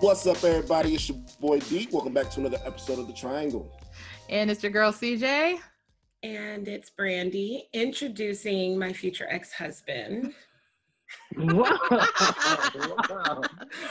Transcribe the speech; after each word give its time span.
What's 0.00 0.26
up, 0.26 0.44
everybody? 0.44 0.94
It's 0.94 1.08
your 1.08 1.16
boy 1.40 1.58
D. 1.58 1.88
Welcome 1.90 2.12
back 2.12 2.30
to 2.32 2.40
another 2.40 2.58
episode 2.66 2.98
of 2.98 3.06
The 3.06 3.14
Triangle. 3.14 3.74
And 4.28 4.50
it's 4.50 4.62
your 4.62 4.70
girl 4.70 4.92
CJ. 4.92 5.58
And 6.22 6.68
it's 6.68 6.90
Brandy 6.90 7.70
introducing 7.72 8.78
my 8.78 8.92
future 8.92 9.26
ex 9.30 9.54
husband. 9.54 10.34
wow. 11.38 11.78
wow. 11.90 13.40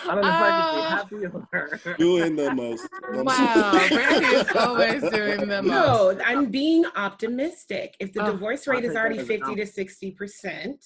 I'm 0.08 0.20
uh, 0.20 0.90
happy 0.90 1.26
for 1.26 1.48
her. 1.52 1.96
Doing 1.98 2.36
the 2.36 2.54
most. 2.54 2.88
Wow, 3.12 3.88
Brandy 3.90 4.26
is 4.28 4.48
always 4.56 5.02
doing 5.02 5.48
the 5.48 5.64
most. 5.64 5.66
No, 5.66 6.20
I'm 6.24 6.52
being 6.52 6.86
optimistic. 6.96 7.96
If 8.00 8.14
the 8.14 8.28
oh, 8.28 8.32
divorce 8.34 8.68
rate 8.68 8.86
is 8.86 8.96
already 8.96 9.24
50 9.24 9.56
to 9.56 9.66
60 9.66 10.12
percent, 10.12 10.86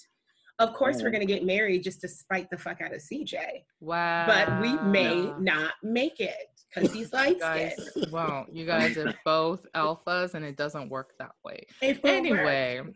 of 0.60 0.74
course, 0.74 1.02
we're 1.02 1.08
mm. 1.08 1.12
going 1.12 1.26
to 1.26 1.32
get 1.32 1.44
married 1.44 1.82
just 1.82 2.02
to 2.02 2.08
spite 2.08 2.50
the 2.50 2.58
fuck 2.58 2.80
out 2.82 2.92
of 2.92 3.00
CJ. 3.00 3.64
Wow. 3.80 4.26
But 4.26 4.60
we 4.60 4.74
may 4.90 5.32
not 5.40 5.72
make 5.82 6.20
it 6.20 6.50
because 6.72 6.92
he's 6.92 7.12
light 7.14 7.40
skinned. 7.40 8.12
Well, 8.12 8.46
you 8.52 8.66
guys 8.66 8.96
are 8.98 9.14
both 9.24 9.66
alphas 9.74 10.34
and 10.34 10.44
it 10.44 10.56
doesn't 10.56 10.90
work 10.90 11.14
that 11.18 11.32
way. 11.44 11.66
Anyway, 11.80 12.82
work. 12.84 12.94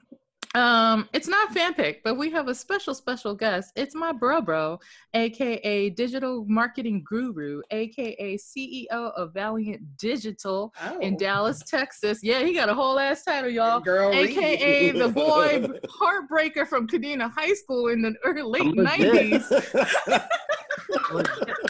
Um, 0.54 1.08
it's 1.12 1.26
not 1.26 1.52
fan 1.52 1.74
pick, 1.74 2.04
but 2.04 2.16
we 2.16 2.30
have 2.30 2.46
a 2.46 2.54
special, 2.54 2.94
special 2.94 3.34
guest. 3.34 3.72
It's 3.74 3.94
my 3.94 4.12
bro 4.12 4.40
bro, 4.40 4.78
aka 5.12 5.90
digital 5.90 6.44
marketing 6.48 7.04
guru, 7.04 7.60
aka 7.72 8.38
CEO 8.38 8.86
of 8.90 9.34
Valiant 9.34 9.96
Digital 9.96 10.72
oh. 10.82 10.98
in 11.00 11.16
Dallas, 11.16 11.60
Texas. 11.66 12.20
Yeah, 12.22 12.44
he 12.44 12.54
got 12.54 12.68
a 12.68 12.74
whole 12.74 13.00
ass 13.00 13.24
title, 13.24 13.50
y'all. 13.50 13.80
Girl, 13.80 14.12
aka 14.12 14.92
the 14.92 15.08
boy 15.08 15.66
heartbreaker 16.00 16.66
from 16.66 16.86
Kadena 16.86 17.30
High 17.30 17.54
School 17.54 17.88
in 17.88 18.02
the 18.02 18.14
early 18.24 18.42
late 18.42 18.76
nineties. 18.76 19.50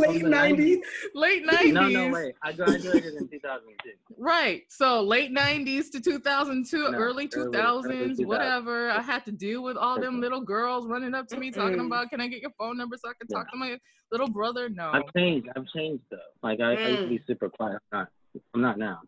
late 0.00 0.24
nineties. 0.24 0.78
Late 1.14 1.44
nineties. 1.44 1.72
No, 1.72 1.88
no, 1.88 2.08
wait. 2.10 2.34
I 2.42 2.52
graduated 2.52 3.14
in 3.14 3.28
two 3.28 3.38
thousand 3.40 3.68
two. 3.82 3.92
Right. 4.18 4.62
So 4.68 5.02
late 5.02 5.32
nineties 5.32 5.90
to 5.90 6.00
two 6.00 6.18
thousand 6.18 6.66
two, 6.66 6.90
no, 6.90 6.98
early 6.98 7.28
two 7.28 7.50
thousands, 7.52 8.20
whatever. 8.24 8.90
I 8.90 9.02
had 9.02 9.24
to 9.26 9.32
deal 9.32 9.62
with 9.62 9.76
all 9.76 10.00
them 10.00 10.20
little 10.20 10.40
girls 10.40 10.86
running 10.86 11.14
up 11.14 11.28
to 11.28 11.36
me 11.36 11.50
talking 11.50 11.80
about, 11.80 12.10
"Can 12.10 12.20
I 12.20 12.28
get 12.28 12.40
your 12.40 12.52
phone 12.58 12.76
number 12.76 12.96
so 12.96 13.10
I 13.10 13.12
can 13.18 13.28
talk 13.28 13.46
yeah. 13.48 13.52
to 13.52 13.56
my 13.58 13.78
little 14.10 14.28
brother?" 14.28 14.68
No. 14.68 14.90
I've 14.92 15.12
changed. 15.16 15.48
I've 15.56 15.66
changed 15.74 16.04
though. 16.10 16.18
Like 16.42 16.60
I, 16.60 16.76
mm. 16.76 16.86
I 16.86 16.88
used 16.88 17.02
to 17.02 17.08
be 17.08 17.18
mm. 17.18 17.26
super 17.26 17.48
quiet. 17.48 17.78
I'm 17.92 17.98
not. 18.00 18.08
I'm 18.54 18.60
not 18.60 18.78
now. 18.78 19.00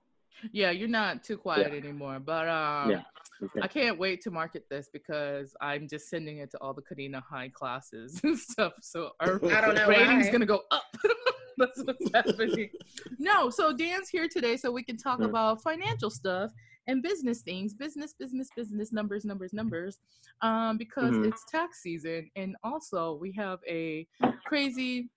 Yeah, 0.51 0.73
you're 0.73 0.89
not 0.89 1.23
too 1.23 1.37
quiet 1.37 1.73
yeah. 1.73 1.79
anymore. 1.79 2.19
But 2.19 2.49
um, 2.49 2.91
yeah. 2.91 3.03
Okay. 3.43 3.61
I 3.61 3.67
can't 3.67 3.99
wait 3.99 4.21
to 4.23 4.31
market 4.31 4.65
this 4.71 4.89
because 4.93 5.55
I'm 5.61 5.89
just 5.89 6.09
sending 6.09 6.39
it 6.39 6.51
to 6.53 6.59
all 6.59 6.75
the 6.75 6.83
Kadena 6.83 7.23
High 7.23 7.49
classes 7.49 8.21
and 8.25 8.39
stuff. 8.39 8.75
So 8.81 9.11
our 9.21 9.39
rating's 9.39 10.31
gonna 10.31 10.47
go 10.47 10.63
up. 10.71 10.85
That's 11.59 11.83
what's 11.85 12.11
happening. 12.15 12.71
no, 13.19 13.51
so 13.51 13.77
Dan's 13.77 14.09
here 14.09 14.27
today 14.29 14.57
so 14.57 14.73
we 14.73 14.83
can 14.83 14.97
talk 14.97 15.21
mm. 15.21 15.27
about 15.27 15.63
financial 15.63 16.11
stuff 16.11 16.51
and 16.87 17.03
business 17.03 17.43
things, 17.43 17.75
business, 17.75 18.15
business, 18.19 18.49
business, 18.57 18.93
numbers, 18.93 19.25
numbers, 19.25 19.53
numbers, 19.53 19.99
um, 20.41 20.77
because 20.77 21.13
mm-hmm. 21.13 21.27
it's 21.27 21.45
tax 21.51 21.83
season, 21.83 22.31
and 22.37 22.57
also 22.65 23.19
we 23.21 23.33
have 23.33 23.61
a 23.69 24.07
crazy 24.45 25.11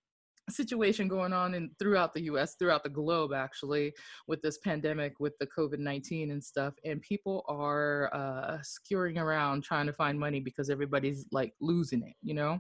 situation 0.50 1.08
going 1.08 1.34
on 1.34 1.54
in 1.54 1.72
throughout 1.80 2.14
the 2.14 2.24
US, 2.24 2.56
throughout 2.56 2.84
the 2.84 2.90
globe 2.90 3.34
actually, 3.34 3.94
with 4.28 4.42
this 4.42 4.58
pandemic, 4.60 5.20
with 5.20 5.34
the 5.40 5.48
COVID-19 5.48 6.32
and 6.32 6.44
stuff. 6.44 6.74
And 6.84 7.02
people 7.02 7.44
are 7.48 8.10
uh 8.14 8.58
skewering 8.62 9.18
around 9.18 9.64
trying 9.64 9.88
to 9.88 9.94
find 9.94 10.20
money 10.20 10.40
because 10.40 10.70
everybody's 10.70 11.26
like 11.32 11.54
losing 11.60 12.04
it, 12.04 12.16
you 12.22 12.34
know? 12.34 12.60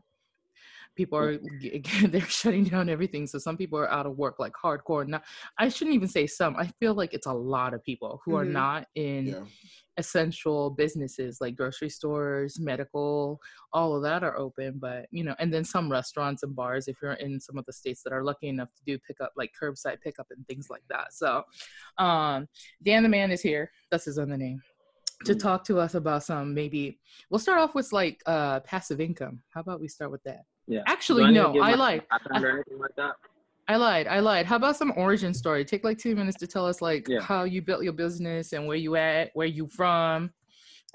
People 0.95 1.17
are 1.17 1.37
they're 2.07 2.21
shutting 2.21 2.65
down 2.65 2.89
everything. 2.89 3.27
So 3.27 3.37
some 3.37 3.57
people 3.57 3.79
are 3.79 3.91
out 3.91 4.05
of 4.05 4.17
work 4.17 4.39
like 4.39 4.53
hardcore. 4.53 5.07
not 5.07 5.23
i 5.57 5.69
shouldn't 5.69 5.95
even 5.95 6.07
say 6.07 6.27
some. 6.27 6.55
I 6.55 6.67
feel 6.79 6.93
like 6.93 7.13
it's 7.13 7.27
a 7.27 7.33
lot 7.33 7.73
of 7.73 7.83
people 7.83 8.21
who 8.23 8.31
mm-hmm. 8.31 8.39
are 8.39 8.45
not 8.45 8.87
in 8.95 9.27
yeah 9.27 9.43
essential 9.97 10.69
businesses 10.69 11.39
like 11.39 11.55
grocery 11.55 11.89
stores, 11.89 12.59
medical, 12.59 13.39
all 13.73 13.95
of 13.95 14.03
that 14.03 14.23
are 14.23 14.37
open. 14.37 14.77
But, 14.79 15.07
you 15.11 15.23
know, 15.23 15.35
and 15.39 15.53
then 15.53 15.63
some 15.63 15.91
restaurants 15.91 16.43
and 16.43 16.55
bars, 16.55 16.87
if 16.87 16.97
you're 17.01 17.13
in 17.13 17.39
some 17.39 17.57
of 17.57 17.65
the 17.65 17.73
states 17.73 18.03
that 18.03 18.13
are 18.13 18.23
lucky 18.23 18.47
enough 18.47 18.69
to 18.75 18.83
do 18.85 18.99
pickup, 18.99 19.31
like 19.35 19.51
curbside 19.61 20.01
pickup 20.01 20.27
and 20.31 20.45
things 20.47 20.67
like 20.69 20.83
that. 20.89 21.13
So, 21.13 21.43
um, 21.97 22.47
Dan 22.83 23.03
the 23.03 23.09
Man 23.09 23.31
is 23.31 23.41
here. 23.41 23.71
That's 23.91 24.05
his 24.05 24.19
other 24.19 24.37
name. 24.37 24.61
To 25.25 25.33
mm. 25.33 25.39
talk 25.39 25.63
to 25.65 25.79
us 25.79 25.95
about 25.95 26.23
some 26.23 26.53
maybe, 26.53 26.99
we'll 27.29 27.39
start 27.39 27.59
off 27.59 27.73
with 27.73 27.91
like 27.93 28.21
uh, 28.25 28.59
passive 28.61 28.99
income. 28.99 29.41
How 29.49 29.61
about 29.61 29.79
we 29.79 29.87
start 29.87 30.11
with 30.11 30.23
that? 30.23 30.41
Yeah. 30.67 30.81
Actually, 30.87 31.31
no, 31.31 31.57
I 31.59 31.75
lied. 31.75 32.03
I, 32.11 32.39
like? 32.39 33.11
I 33.67 33.75
lied. 33.77 34.07
I 34.07 34.19
lied. 34.19 34.45
How 34.45 34.55
about 34.55 34.75
some 34.75 34.93
origin 34.95 35.33
story? 35.33 35.65
Take 35.65 35.83
like 35.83 35.97
two 35.97 36.15
minutes 36.15 36.37
to 36.39 36.47
tell 36.47 36.65
us 36.65 36.81
like 36.81 37.07
yeah. 37.07 37.21
how 37.21 37.43
you 37.43 37.61
built 37.61 37.83
your 37.83 37.93
business 37.93 38.53
and 38.53 38.67
where 38.67 38.77
you 38.77 38.95
at, 38.95 39.31
where 39.33 39.47
you 39.47 39.67
from. 39.67 40.31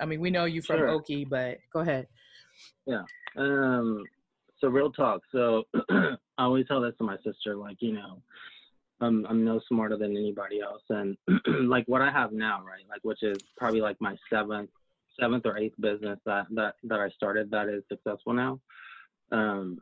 I 0.01 0.07
mean, 0.07 0.21
we 0.21 0.31
know 0.31 0.45
you 0.45 0.63
from 0.63 0.79
sure. 0.79 0.89
Okie, 0.89 1.29
but 1.29 1.59
go 1.73 1.81
ahead. 1.81 2.07
Yeah. 2.87 3.03
Um. 3.37 4.05
So 4.61 4.69
real 4.69 4.93
talk. 4.93 5.23
So 5.33 5.65
I 5.91 6.17
always 6.39 6.67
tell 6.67 6.81
this 6.81 6.95
to 6.99 7.05
my 7.05 7.17
sister, 7.25 7.57
like 7.57 7.77
you 7.81 7.93
know, 7.93 8.23
I'm 9.01 9.27
I'm 9.27 9.45
no 9.45 9.61
smarter 9.69 9.97
than 9.97 10.17
anybody 10.17 10.61
else, 10.61 10.83
and 10.91 11.17
like 11.69 11.87
what 11.87 12.03
I 12.03 12.11
have 12.11 12.33
now, 12.33 12.63
right? 12.67 12.85
Like 12.89 13.01
which 13.03 13.23
is 13.23 13.39
probably 13.57 13.81
like 13.81 13.97
my 14.01 14.17
seventh 14.29 14.71
seventh 15.19 15.45
or 15.45 15.59
eighth 15.59 15.75
business 15.81 16.19
that 16.27 16.47
that 16.55 16.75
that 16.85 17.01
I 17.01 17.09
started 17.11 17.51
that 17.51 17.69
is 17.69 17.83
successful 17.89 18.33
now. 18.33 18.61
Um, 19.33 19.81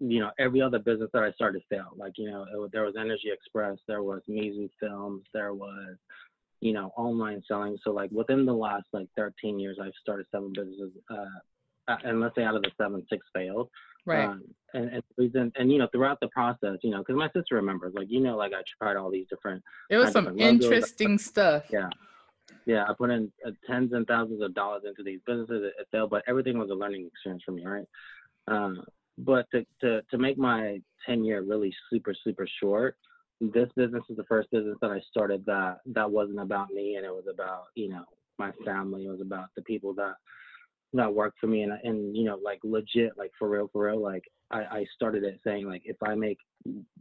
you 0.00 0.18
know, 0.18 0.30
every 0.38 0.60
other 0.60 0.80
business 0.80 1.10
that 1.12 1.22
I 1.22 1.30
started 1.32 1.62
failed. 1.70 1.96
Like, 1.96 2.14
you 2.16 2.28
know, 2.28 2.42
it, 2.42 2.72
there 2.72 2.82
was 2.82 2.94
Energy 2.98 3.30
Express, 3.32 3.78
there 3.86 4.02
was 4.02 4.20
Mizu 4.28 4.68
Films, 4.80 5.22
there 5.32 5.54
was, 5.54 5.96
you 6.60 6.72
know, 6.72 6.92
online 6.96 7.42
selling. 7.46 7.78
So 7.84 7.92
like 7.92 8.10
within 8.10 8.44
the 8.44 8.52
last 8.52 8.86
like 8.92 9.06
13 9.16 9.60
years, 9.60 9.78
I've 9.80 9.92
started 10.00 10.26
seven 10.32 10.52
businesses. 10.52 10.90
Uh, 11.08 11.96
and 12.04 12.20
let's 12.20 12.34
say 12.34 12.42
out 12.42 12.56
of 12.56 12.62
the 12.62 12.70
seven, 12.76 13.06
six 13.08 13.24
failed. 13.32 13.68
Right. 14.04 14.24
Um, 14.24 14.42
and, 14.74 14.88
and 14.88 15.02
reason, 15.16 15.52
and 15.56 15.70
you 15.70 15.78
know, 15.78 15.88
throughout 15.92 16.18
the 16.20 16.28
process, 16.28 16.78
you 16.82 16.90
know, 16.90 16.98
because 16.98 17.16
my 17.16 17.28
sister 17.28 17.54
remembers, 17.54 17.92
like, 17.94 18.08
you 18.10 18.20
know, 18.20 18.36
like 18.36 18.52
I 18.52 18.62
tried 18.80 18.96
all 18.96 19.10
these 19.10 19.26
different. 19.30 19.62
It 19.88 19.98
was 19.98 20.10
some 20.10 20.38
interesting 20.38 21.18
stuff. 21.18 21.64
Yeah. 21.70 21.88
Yeah, 22.66 22.84
I 22.88 22.94
put 22.94 23.10
in 23.10 23.32
uh, 23.46 23.50
tens 23.66 23.92
and 23.92 24.06
thousands 24.06 24.42
of 24.42 24.54
dollars 24.54 24.82
into 24.86 25.02
these 25.02 25.20
businesses. 25.26 25.62
It, 25.64 25.80
it 25.80 25.86
failed, 25.90 26.10
but 26.10 26.22
everything 26.28 26.58
was 26.58 26.70
a 26.70 26.74
learning 26.74 27.06
experience 27.06 27.42
for 27.44 27.52
me, 27.52 27.64
right? 27.64 27.86
Um, 28.48 28.82
but 29.18 29.46
to, 29.52 29.64
to, 29.82 30.02
to 30.10 30.18
make 30.18 30.38
my 30.38 30.78
tenure 31.06 31.42
really 31.42 31.74
super, 31.90 32.14
super 32.24 32.46
short, 32.60 32.96
this 33.40 33.68
business 33.76 34.04
is 34.08 34.16
the 34.16 34.24
first 34.24 34.50
business 34.50 34.76
that 34.80 34.90
I 34.90 35.00
started 35.10 35.44
that 35.46 35.78
that 35.86 36.10
wasn't 36.10 36.40
about 36.40 36.70
me 36.70 36.94
and 36.94 37.04
it 37.04 37.10
was 37.10 37.24
about, 37.32 37.64
you 37.74 37.88
know, 37.88 38.04
my 38.38 38.52
family. 38.64 39.06
It 39.06 39.10
was 39.10 39.20
about 39.20 39.46
the 39.56 39.62
people 39.62 39.94
that 39.94 40.14
that 40.94 41.12
worked 41.12 41.38
for 41.40 41.46
me 41.46 41.62
and 41.62 41.72
and 41.82 42.16
you 42.16 42.24
know, 42.24 42.38
like 42.42 42.60
legit, 42.62 43.18
like 43.18 43.32
for 43.38 43.48
real, 43.48 43.68
for 43.72 43.86
real, 43.86 44.00
like 44.00 44.24
I, 44.50 44.60
I 44.60 44.86
started 44.94 45.24
it 45.24 45.40
saying 45.44 45.66
like 45.66 45.82
if 45.84 45.96
I 46.02 46.14
make 46.14 46.38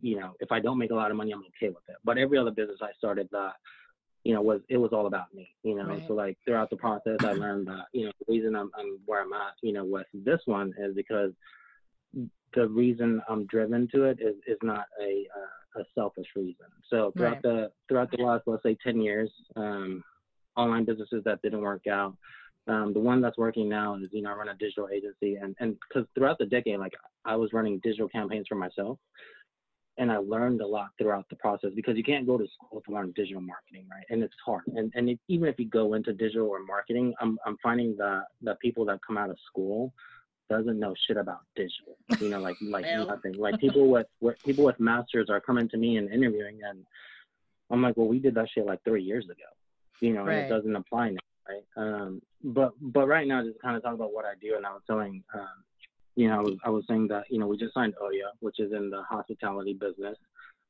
you 0.01 0.19
know, 0.19 0.34
if 0.40 0.51
I 0.51 0.59
don't 0.59 0.80
make 0.80 0.91
a 0.91 0.96
lot 0.96 1.12
of 1.12 1.18
money 1.18 1.31
I'm 1.31 1.44
okay 1.57 1.69
with 1.69 1.84
it. 1.90 1.97
But 2.03 2.18
every 2.18 2.38
other 2.38 2.51
business 2.51 2.80
I 2.81 2.91
started 2.97 3.30
that 3.31 3.53
you 4.23 4.33
know, 4.33 4.41
was 4.41 4.61
it 4.69 4.77
was 4.77 4.91
all 4.93 5.07
about 5.07 5.33
me, 5.33 5.49
you 5.63 5.75
know. 5.75 5.85
Right. 5.85 6.03
So 6.07 6.13
like 6.13 6.37
throughout 6.45 6.69
the 6.69 6.75
process, 6.75 7.17
I 7.21 7.33
learned 7.33 7.67
that 7.67 7.85
you 7.93 8.05
know 8.05 8.11
the 8.19 8.33
reason 8.33 8.55
I'm, 8.55 8.71
I'm 8.77 8.99
where 9.05 9.21
I'm 9.21 9.33
at, 9.33 9.53
you 9.61 9.73
know, 9.73 9.85
with 9.85 10.07
this 10.13 10.41
one 10.45 10.73
is 10.77 10.95
because 10.95 11.31
the 12.53 12.67
reason 12.67 13.21
I'm 13.29 13.45
driven 13.47 13.87
to 13.93 14.05
it 14.05 14.19
is 14.21 14.35
is 14.47 14.57
not 14.61 14.85
a 15.01 15.27
uh, 15.35 15.81
a 15.81 15.85
selfish 15.95 16.27
reason. 16.35 16.67
So 16.89 17.11
throughout 17.15 17.33
right. 17.33 17.41
the 17.41 17.71
throughout 17.88 18.12
the 18.12 18.23
last 18.23 18.44
let's 18.45 18.63
say 18.63 18.77
ten 18.83 19.01
years, 19.01 19.31
um, 19.56 20.03
online 20.56 20.85
businesses 20.85 21.24
that 21.25 21.41
didn't 21.41 21.62
work 21.62 21.88
out. 21.88 22.15
Um, 22.67 22.94
the 22.94 23.00
one 23.00 23.21
that's 23.21 23.39
working 23.39 23.67
now 23.67 23.95
is 23.95 24.09
you 24.12 24.21
know 24.21 24.31
I 24.31 24.35
run 24.35 24.50
a 24.50 24.56
digital 24.56 24.88
agency 24.94 25.35
and 25.35 25.56
and 25.59 25.75
because 25.88 26.07
throughout 26.13 26.38
the 26.38 26.45
decade 26.45 26.79
like 26.79 26.94
I 27.25 27.35
was 27.35 27.53
running 27.53 27.79
digital 27.83 28.09
campaigns 28.09 28.45
for 28.47 28.56
myself, 28.56 29.00
and 29.97 30.11
I 30.11 30.17
learned 30.17 30.61
a 30.61 30.67
lot 30.67 30.89
throughout 30.97 31.27
the 31.29 31.35
process 31.35 31.71
because 31.75 31.97
you 31.97 32.03
can't 32.03 32.25
go 32.25 32.38
to 32.38 32.47
school 32.47 32.81
to 32.81 32.91
learn 32.93 33.13
digital 33.15 33.41
marketing, 33.41 33.85
right? 33.91 34.05
And 34.09 34.23
it's 34.23 34.33
hard. 34.45 34.63
And 34.75 34.91
and 34.95 35.09
it, 35.09 35.19
even 35.27 35.47
if 35.47 35.59
you 35.59 35.65
go 35.65 35.93
into 35.93 36.13
digital 36.13 36.47
or 36.47 36.63
marketing, 36.63 37.13
I'm 37.19 37.38
I'm 37.45 37.57
finding 37.61 37.95
that 37.97 38.23
that 38.41 38.59
people 38.59 38.85
that 38.85 38.99
come 39.05 39.17
out 39.17 39.29
of 39.29 39.38
school 39.47 39.93
doesn't 40.51 40.79
know 40.79 40.93
shit 41.07 41.17
about 41.17 41.39
digital. 41.55 41.97
You 42.19 42.29
know, 42.29 42.39
like 42.39 42.57
like 42.61 42.85
nothing. 42.85 43.33
Like 43.33 43.59
people 43.59 43.89
with, 43.89 44.07
with 44.19 44.41
people 44.43 44.65
with 44.65 44.79
masters 44.79 45.29
are 45.29 45.39
coming 45.39 45.69
to 45.69 45.77
me 45.77 45.97
and 45.97 46.11
interviewing, 46.11 46.59
and 46.67 46.85
I'm 47.69 47.81
like, 47.81 47.95
well, 47.95 48.07
we 48.07 48.19
did 48.19 48.35
that 48.35 48.49
shit 48.53 48.65
like 48.65 48.83
three 48.83 49.03
years 49.03 49.25
ago. 49.25 49.49
You 50.01 50.13
know, 50.13 50.23
right. 50.23 50.38
and 50.38 50.45
it 50.45 50.49
doesn't 50.49 50.75
apply 50.75 51.11
now, 51.11 51.19
right? 51.47 51.63
Um, 51.77 52.21
but 52.43 52.73
but 52.81 53.07
right 53.07 53.27
now, 53.27 53.43
just 53.43 53.61
kind 53.61 53.77
of 53.77 53.83
talk 53.83 53.93
about 53.93 54.13
what 54.13 54.25
I 54.25 54.33
do, 54.41 54.55
and 54.57 54.65
I 54.65 54.71
was 54.71 54.81
telling, 54.88 55.23
um, 55.33 55.63
you 56.16 56.28
know, 56.28 56.40
I 56.40 56.42
was 56.42 56.58
I 56.66 56.69
was 56.69 56.84
saying 56.88 57.08
that 57.10 57.25
you 57.30 57.40
know 57.40 57.48
we 57.48 57.58
just 57.58 57.74
signed 57.74 57.94
OYO, 58.02 58.31
which 58.40 58.60
is 58.60 58.72
in 58.74 58.90
the 58.90 59.04
hospitality 59.04 59.74
business. 59.74 60.18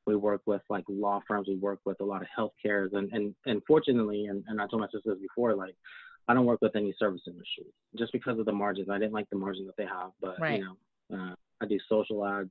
We 0.08 0.16
work 0.16 0.42
with 0.46 0.62
like 0.70 0.84
law 0.88 1.22
firms. 1.28 1.48
We 1.48 1.56
work 1.56 1.80
with 1.86 2.00
a 2.02 2.06
lot 2.06 2.22
of 2.22 2.28
healthcare, 2.38 2.92
and 2.94 3.12
and 3.12 3.36
and 3.46 3.62
fortunately, 3.68 4.26
and, 4.26 4.44
and 4.48 4.62
I 4.62 4.68
told 4.68 4.82
my 4.82 4.88
sisters 4.94 5.20
before, 5.22 5.56
like 5.56 5.76
I 6.28 6.34
don't 6.34 6.46
work 6.46 6.62
with 6.62 6.76
any 6.76 6.94
service 6.98 7.22
industry 7.28 7.66
just 7.98 8.12
because 8.12 8.40
of 8.40 8.46
the 8.46 8.52
margins. 8.52 8.90
I 8.90 8.98
didn't 8.98 9.14
like 9.14 9.30
the 9.30 9.38
margins 9.38 9.68
that 9.68 9.78
they 9.78 9.86
have, 9.86 10.12
but 10.22 10.40
right. 10.40 10.60
you 10.60 10.66
know, 11.10 11.18
uh, 11.18 11.36
I 11.62 11.66
do 11.66 11.78
social 11.90 12.26
ads. 12.26 12.50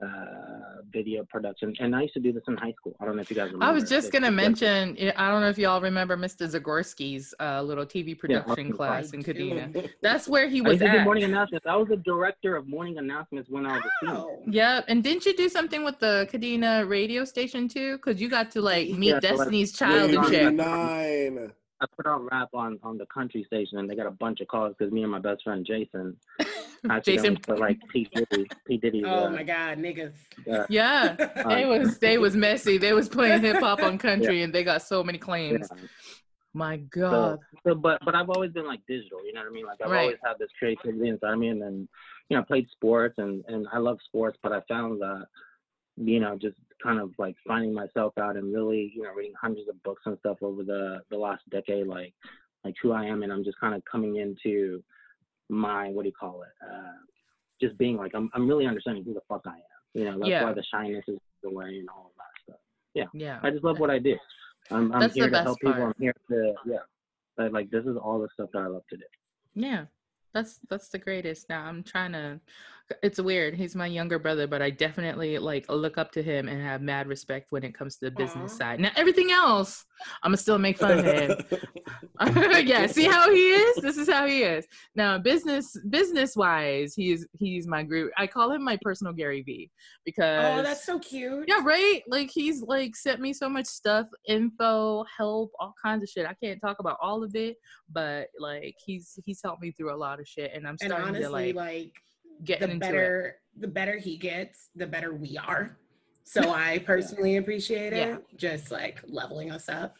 Uh, 0.00 0.82
video 0.90 1.24
production. 1.24 1.74
And 1.80 1.94
I 1.94 2.02
used 2.02 2.14
to 2.14 2.20
do 2.20 2.32
this 2.32 2.42
in 2.48 2.56
high 2.56 2.72
school. 2.72 2.96
I 3.00 3.04
don't 3.04 3.16
know 3.16 3.22
if 3.22 3.30
you 3.30 3.36
guys 3.36 3.46
remember. 3.46 3.64
I 3.64 3.70
was 3.70 3.88
just 3.88 4.12
going 4.12 4.22
to 4.22 4.30
mention, 4.30 4.96
I 5.16 5.30
don't 5.30 5.40
know 5.40 5.48
if 5.48 5.58
y'all 5.58 5.80
remember 5.80 6.16
Mr. 6.16 6.48
Zagorski's 6.48 7.34
uh, 7.40 7.62
little 7.62 7.86
TV 7.86 8.18
production 8.18 8.68
yeah, 8.68 8.72
class 8.72 9.12
in 9.12 9.22
Kadena. 9.22 9.90
That's 10.02 10.28
where 10.28 10.48
he 10.48 10.60
was 10.60 10.82
I 10.82 10.86
at. 10.86 11.04
morning 11.04 11.24
announcements. 11.24 11.66
I 11.68 11.76
was 11.76 11.88
the 11.88 11.96
director 11.96 12.56
of 12.56 12.66
morning 12.66 12.98
announcements 12.98 13.48
when 13.48 13.66
I 13.66 13.76
was 13.76 13.84
a 13.84 14.06
student. 14.06 14.54
Yeah. 14.54 14.82
And 14.88 15.02
didn't 15.04 15.24
you 15.26 15.36
do 15.36 15.48
something 15.48 15.84
with 15.84 15.98
the 16.00 16.28
Kadena 16.32 16.88
radio 16.88 17.24
station 17.24 17.68
too? 17.68 17.96
Because 17.96 18.20
you 18.20 18.28
got 18.28 18.50
to 18.52 18.60
like 18.60 18.90
meet 18.90 19.10
yeah, 19.10 19.20
Destiny's 19.20 19.76
so 19.76 19.86
like, 19.86 19.94
Child 19.94 20.10
and 20.10 20.26
shit. 20.26 20.54
Nine. 20.54 21.52
I 21.82 21.86
put 21.96 22.06
on 22.06 22.28
rap 22.30 22.50
on 22.54 22.78
on 22.82 22.96
the 22.96 23.06
country 23.06 23.44
station, 23.44 23.78
and 23.78 23.90
they 23.90 23.96
got 23.96 24.06
a 24.06 24.12
bunch 24.12 24.40
of 24.40 24.46
calls 24.46 24.74
because 24.78 24.92
me 24.92 25.02
and 25.02 25.10
my 25.10 25.18
best 25.18 25.42
friend 25.42 25.66
Jason, 25.66 26.16
Jason 27.02 27.36
put 27.36 27.58
like 27.58 27.78
P 27.92 28.08
Diddy, 28.14 28.48
P 28.66 28.76
Diddy. 28.76 29.04
Oh 29.04 29.26
uh, 29.26 29.30
my 29.30 29.42
God, 29.42 29.78
niggas! 29.78 30.12
Uh, 30.50 30.64
yeah, 30.68 31.16
um, 31.44 31.48
they 31.48 31.64
was 31.64 31.98
they 31.98 32.18
was 32.18 32.36
messy. 32.36 32.78
They 32.78 32.92
was 32.92 33.08
playing 33.08 33.42
hip 33.42 33.58
hop 33.58 33.82
on 33.82 33.98
country, 34.08 34.38
yeah. 34.38 34.44
and 34.44 34.54
they 34.54 34.62
got 34.62 34.82
so 34.82 35.02
many 35.02 35.18
claims. 35.18 35.68
Yeah. 35.74 35.82
My 36.54 36.76
God. 36.76 37.40
So, 37.64 37.70
so, 37.70 37.74
but 37.74 37.98
but 38.04 38.14
I've 38.14 38.30
always 38.30 38.52
been 38.52 38.66
like 38.66 38.80
digital. 38.86 39.24
You 39.26 39.32
know 39.32 39.40
what 39.40 39.48
I 39.48 39.52
mean? 39.52 39.66
Like 39.66 39.78
I've 39.84 39.90
right. 39.90 40.02
always 40.02 40.18
had 40.24 40.34
this 40.38 40.50
creativity 40.58 41.08
inside 41.08 41.36
me, 41.36 41.48
and 41.48 41.60
then 41.60 41.88
you 42.28 42.36
know 42.36 42.42
I 42.42 42.44
played 42.44 42.68
sports, 42.70 43.14
and 43.18 43.44
and 43.48 43.66
I 43.72 43.78
love 43.78 43.98
sports, 44.04 44.38
but 44.42 44.52
I 44.52 44.60
found 44.68 45.00
that 45.00 45.26
you 45.96 46.20
know 46.20 46.38
just 46.38 46.56
kind 46.82 46.98
of 46.98 47.12
like 47.18 47.36
finding 47.46 47.72
myself 47.74 48.12
out 48.18 48.36
and 48.36 48.52
really, 48.52 48.92
you 48.94 49.02
know, 49.02 49.12
reading 49.12 49.34
hundreds 49.40 49.68
of 49.68 49.82
books 49.82 50.02
and 50.06 50.18
stuff 50.18 50.38
over 50.42 50.62
the 50.62 51.00
the 51.10 51.16
last 51.16 51.42
decade, 51.50 51.86
like 51.86 52.14
like 52.64 52.74
who 52.82 52.92
I 52.92 53.04
am, 53.04 53.22
and 53.22 53.32
I'm 53.32 53.44
just 53.44 53.58
kind 53.60 53.74
of 53.74 53.82
coming 53.90 54.16
into 54.16 54.82
my 55.48 55.88
what 55.88 56.02
do 56.02 56.08
you 56.08 56.14
call 56.18 56.42
it? 56.42 56.66
Uh, 56.66 56.92
just 57.60 57.76
being 57.78 57.96
like 57.96 58.12
I'm 58.14 58.30
I'm 58.34 58.48
really 58.48 58.66
understanding 58.66 59.04
who 59.04 59.14
the 59.14 59.20
fuck 59.28 59.42
I 59.46 59.50
am. 59.50 59.62
You 59.94 60.04
know, 60.04 60.18
that's 60.18 60.28
yeah. 60.28 60.44
why 60.44 60.52
the 60.54 60.64
shyness 60.72 61.04
is 61.06 61.18
away 61.44 61.78
and 61.78 61.88
all 61.88 62.06
of 62.06 62.16
that 62.16 62.42
stuff. 62.52 62.60
Yeah. 62.94 63.04
Yeah. 63.12 63.38
I 63.42 63.50
just 63.50 63.64
love 63.64 63.78
what 63.78 63.90
I 63.90 63.98
do. 63.98 64.16
I'm 64.70 64.92
I'm 64.92 65.10
here 65.10 65.28
to 65.28 65.42
help 65.42 65.60
part. 65.60 65.74
people. 65.74 65.86
I'm 65.88 65.94
here 65.98 66.14
to 66.30 66.54
yeah. 66.66 66.78
But 67.36 67.52
like 67.52 67.70
this 67.70 67.84
is 67.84 67.96
all 67.96 68.18
the 68.18 68.28
stuff 68.34 68.50
that 68.52 68.60
I 68.60 68.66
love 68.66 68.84
to 68.90 68.96
do. 68.96 69.04
Yeah. 69.54 69.86
That's 70.32 70.60
that's 70.68 70.88
the 70.88 70.98
greatest. 70.98 71.48
Now 71.48 71.64
I'm 71.64 71.82
trying 71.82 72.12
to 72.12 72.40
it's 73.02 73.20
weird. 73.20 73.54
He's 73.54 73.74
my 73.74 73.86
younger 73.86 74.18
brother, 74.18 74.46
but 74.46 74.62
I 74.62 74.70
definitely 74.70 75.38
like 75.38 75.66
look 75.68 75.98
up 75.98 76.12
to 76.12 76.22
him 76.22 76.48
and 76.48 76.60
have 76.62 76.82
mad 76.82 77.06
respect 77.06 77.52
when 77.52 77.64
it 77.64 77.74
comes 77.74 77.96
to 77.96 78.06
the 78.06 78.10
business 78.10 78.54
Aww. 78.54 78.58
side. 78.58 78.80
Now 78.80 78.90
everything 78.96 79.30
else, 79.30 79.84
I'm 80.22 80.30
gonna 80.30 80.36
still 80.36 80.58
make 80.58 80.78
fun 80.78 80.98
of 80.98 81.04
him. 81.04 81.36
yeah, 82.66 82.86
see 82.86 83.04
how 83.04 83.30
he 83.30 83.50
is? 83.50 83.76
This 83.82 83.96
is 83.96 84.08
how 84.08 84.26
he 84.26 84.42
is. 84.42 84.66
Now 84.94 85.18
business 85.18 85.76
business 85.90 86.36
wise, 86.36 86.94
he's 86.94 87.26
he's 87.38 87.66
my 87.66 87.82
group. 87.82 88.12
I 88.16 88.26
call 88.26 88.50
him 88.52 88.64
my 88.64 88.78
personal 88.82 89.12
Gary 89.12 89.42
Vee 89.42 89.70
because 90.04 90.58
Oh, 90.58 90.62
that's 90.62 90.84
so 90.84 90.98
cute. 90.98 91.44
Yeah, 91.48 91.60
right? 91.62 92.02
Like 92.08 92.30
he's 92.32 92.62
like 92.62 92.96
sent 92.96 93.20
me 93.20 93.32
so 93.32 93.48
much 93.48 93.66
stuff, 93.66 94.06
info, 94.26 95.04
help, 95.16 95.52
all 95.58 95.74
kinds 95.82 96.02
of 96.02 96.08
shit. 96.08 96.26
I 96.26 96.34
can't 96.34 96.60
talk 96.60 96.78
about 96.78 96.98
all 97.00 97.24
of 97.24 97.34
it, 97.34 97.56
but 97.90 98.28
like 98.38 98.76
he's 98.84 99.18
he's 99.24 99.40
helped 99.42 99.62
me 99.62 99.72
through 99.72 99.94
a 99.94 99.96
lot 99.96 100.20
of 100.20 100.28
shit 100.28 100.52
and 100.54 100.66
I'm 100.66 100.78
starting 100.78 100.98
and 100.98 101.16
honestly, 101.16 101.52
to 101.52 101.58
like, 101.58 101.82
like 101.82 101.92
getting 102.44 102.70
the 102.70 102.76
better 102.76 103.26
it. 103.26 103.60
the 103.60 103.68
better 103.68 103.98
he 103.98 104.16
gets, 104.16 104.68
the 104.74 104.86
better 104.86 105.14
we 105.14 105.38
are. 105.38 105.76
So 106.24 106.50
I 106.50 106.78
personally 106.78 107.36
appreciate 107.36 107.92
it. 107.92 108.08
Yeah. 108.08 108.16
Just 108.36 108.70
like 108.70 109.00
leveling 109.06 109.50
us 109.50 109.68
up. 109.68 109.94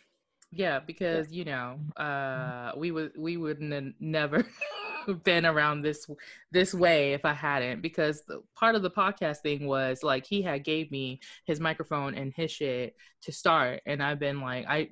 Yeah, 0.52 0.80
because 0.80 1.30
yeah. 1.30 1.38
you 1.38 1.44
know, 1.44 2.02
uh, 2.02 2.72
we 2.76 2.90
would 2.90 3.12
we 3.16 3.36
wouldn't 3.36 3.72
have 3.72 3.92
never 4.00 4.46
been 5.24 5.46
around 5.46 5.82
this 5.82 6.06
this 6.52 6.74
way 6.74 7.14
if 7.14 7.24
I 7.24 7.32
hadn't. 7.32 7.80
Because 7.80 8.22
the, 8.28 8.42
part 8.54 8.74
of 8.74 8.82
the 8.82 8.90
podcast 8.90 9.38
thing 9.38 9.66
was 9.66 10.02
like 10.02 10.26
he 10.26 10.42
had 10.42 10.64
gave 10.64 10.90
me 10.90 11.20
his 11.46 11.58
microphone 11.58 12.14
and 12.14 12.32
his 12.36 12.50
shit 12.50 12.94
to 13.22 13.32
start, 13.32 13.80
and 13.86 14.02
I've 14.02 14.18
been 14.18 14.40
like 14.40 14.66
I 14.68 14.90